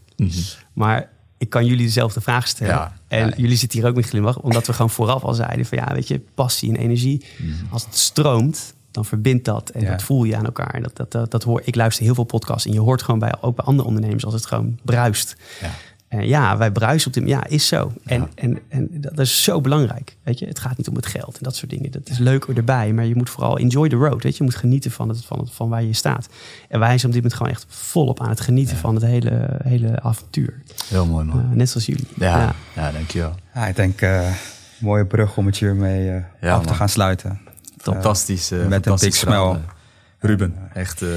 Maar 0.73 1.09
ik 1.37 1.49
kan 1.49 1.65
jullie 1.65 1.85
dezelfde 1.85 2.21
vraag 2.21 2.47
stellen. 2.47 2.73
Ja. 2.73 2.97
en 3.07 3.27
Ja. 3.27 3.33
jullie 3.37 3.57
zitten 3.57 3.79
hier 3.79 3.87
ook 3.87 3.95
met 3.95 4.05
glimlach. 4.05 4.37
Omdat 4.39 4.67
we 4.67 4.73
gewoon 4.73 4.89
vooraf 4.89 5.23
al 5.23 5.33
zeiden 5.33 5.65
van 5.65 5.77
ja, 5.77 5.93
weet 5.93 6.07
je, 6.07 6.21
passie 6.35 6.69
en 6.69 6.75
energie. 6.75 7.25
Als 7.71 7.85
het 7.85 7.95
stroomt, 7.97 8.73
dan 8.93 9.05
verbindt 9.05 9.45
dat 9.45 9.69
en 9.69 9.81
Ja. 9.81 9.89
dat 9.91 10.03
voel 10.03 10.23
je 10.23 10.35
aan 10.35 10.45
elkaar. 10.45 10.81
Dat, 10.81 10.95
dat, 10.95 11.11
dat, 11.11 11.31
dat 11.31 11.43
hoor, 11.43 11.61
ik 11.63 11.75
luister 11.75 12.03
heel 12.05 12.15
veel 12.15 12.23
podcasts 12.23 12.65
en 12.67 12.73
je 12.73 12.79
hoort 12.79 13.01
gewoon 13.03 13.19
bij, 13.19 13.33
ook 13.41 13.55
bij 13.55 13.65
andere 13.65 13.87
ondernemers 13.87 14.25
als 14.25 14.33
het 14.33 14.45
gewoon 14.45 14.79
bruist. 14.83 15.35
Ja. 15.61 15.69
En 16.07 16.27
ja, 16.27 16.57
wij 16.57 16.71
bruisen 16.71 17.07
op 17.07 17.13
dit 17.13 17.27
Ja, 17.27 17.45
is 17.47 17.67
zo. 17.67 17.91
En, 18.05 18.19
Ja. 18.19 18.27
en, 18.35 18.59
en 18.69 18.87
dat 18.91 19.19
is 19.19 19.43
zo 19.43 19.61
belangrijk. 19.61 20.15
Weet 20.23 20.39
je, 20.39 20.45
het 20.45 20.59
gaat 20.59 20.77
niet 20.77 20.87
om 20.87 20.95
het 20.95 21.05
geld 21.05 21.33
en 21.37 21.43
dat 21.43 21.55
soort 21.55 21.71
dingen. 21.71 21.91
Dat 21.91 22.09
is 22.09 22.17
leuk 22.17 22.43
erbij, 22.45 22.93
maar 22.93 23.05
je 23.05 23.15
moet 23.15 23.29
vooral 23.29 23.57
enjoy 23.57 23.89
the 23.89 23.95
road. 23.95 24.23
Weet 24.23 24.31
je, 24.31 24.37
je 24.37 24.43
moet 24.43 24.55
genieten 24.59 24.91
van, 24.91 25.09
het, 25.09 25.25
van, 25.25 25.39
het, 25.39 25.51
van 25.51 25.69
waar 25.69 25.83
je 25.83 25.93
staat. 25.93 26.27
En 26.69 26.79
wij 26.79 26.87
zijn 26.97 27.05
op 27.05 27.11
dit 27.11 27.15
moment 27.21 27.33
gewoon 27.33 27.51
echt 27.51 27.65
volop 27.67 28.21
aan 28.21 28.29
het 28.29 28.41
genieten 28.41 28.77
van 28.77 28.95
het 28.95 29.03
hele, 29.03 29.47
hele 29.63 30.01
avontuur. 30.01 30.61
Heel 30.87 31.05
mooi, 31.05 31.25
man. 31.25 31.39
Eh, 31.39 31.49
net 31.49 31.69
zoals 31.69 31.85
jullie. 31.85 32.07
ja, 32.15 32.37
Ja. 32.39 32.53
ja. 32.75 32.91
dankjewel. 32.91 33.35
Ja, 33.53 33.67
ik 33.67 33.75
denk 33.75 34.01
eh 34.01 34.31
mooie 34.77 35.05
brug 35.05 35.37
om 35.37 35.45
het 35.45 35.57
hiermee 35.57 36.09
eh 36.09 36.23
Ja, 36.41 36.55
af 36.55 36.65
te 36.65 36.73
gaan 36.73 36.89
sluiten. 36.89 37.39
Fantastisch. 37.83 38.51
eh, 38.51 38.57
met 38.57 38.65
een 38.67 38.71
fantastisch 38.71 39.09
big 39.09 39.17
smile. 39.17 39.35
verhaal, 39.35 39.53
eh. 39.55 39.59
Ruben, 40.19 40.55
echt. 40.73 41.01
eh, 41.01 41.09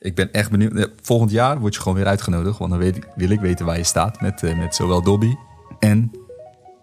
ik 0.00 0.14
ben 0.14 0.32
echt 0.32 0.50
benieuwd. 0.50 0.88
Volgend 1.02 1.30
jaar 1.30 1.58
word 1.58 1.74
je 1.74 1.80
gewoon 1.80 1.96
weer 1.96 2.06
uitgenodigd. 2.06 2.58
Want 2.58 2.70
dan 2.70 2.78
weet 2.80 2.96
ik, 2.96 3.06
wil 3.14 3.30
ik 3.30 3.40
weten 3.40 3.66
waar 3.66 3.76
je 3.76 3.84
staat 3.84 4.20
met, 4.20 4.42
eh, 4.42 4.58
met 4.58 4.74
zowel 4.74 5.02
Dobby 5.02 5.34
en... 5.78 6.12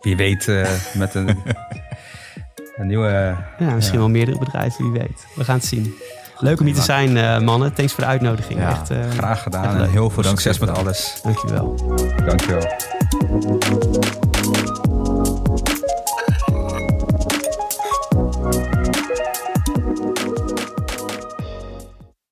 Wie 0.02 0.16
weet 0.16 0.48
eh, 0.48 0.70
met 0.94 1.16
een, 1.16 1.28
een 2.78 2.88
nieuwe... 2.88 3.36
Ja, 3.60 3.74
misschien 3.74 4.00
wel 4.00 4.10
meerdere 4.10 4.38
bedrijven, 4.40 4.92
wie 4.92 5.02
weet. 5.02 5.26
We 5.36 5.44
gaan 5.44 5.56
het 5.56 5.66
zien. 5.66 5.94
Leuk 6.38 6.60
om 6.60 6.66
hier 6.66 6.76
te 6.76 6.82
zijn, 6.82 7.18
eh, 7.18 7.40
mannen. 7.40 7.74
Thanks 7.74 7.94
voor 7.94 8.04
de 8.04 8.10
uitnodiging. 8.10 8.60
Ja, 8.60 8.70
echt, 8.70 8.90
eh, 8.90 9.10
Graag 9.10 9.44
gedaan 9.44 9.78
en 9.82 9.90
heel 9.90 10.10
veel 10.10 10.24
succes 10.24 10.60
met 10.60 10.70
je 10.70 10.76
alles. 10.76 11.20
Dankjewel. 11.24 11.76
Dankjewel. 12.26 12.68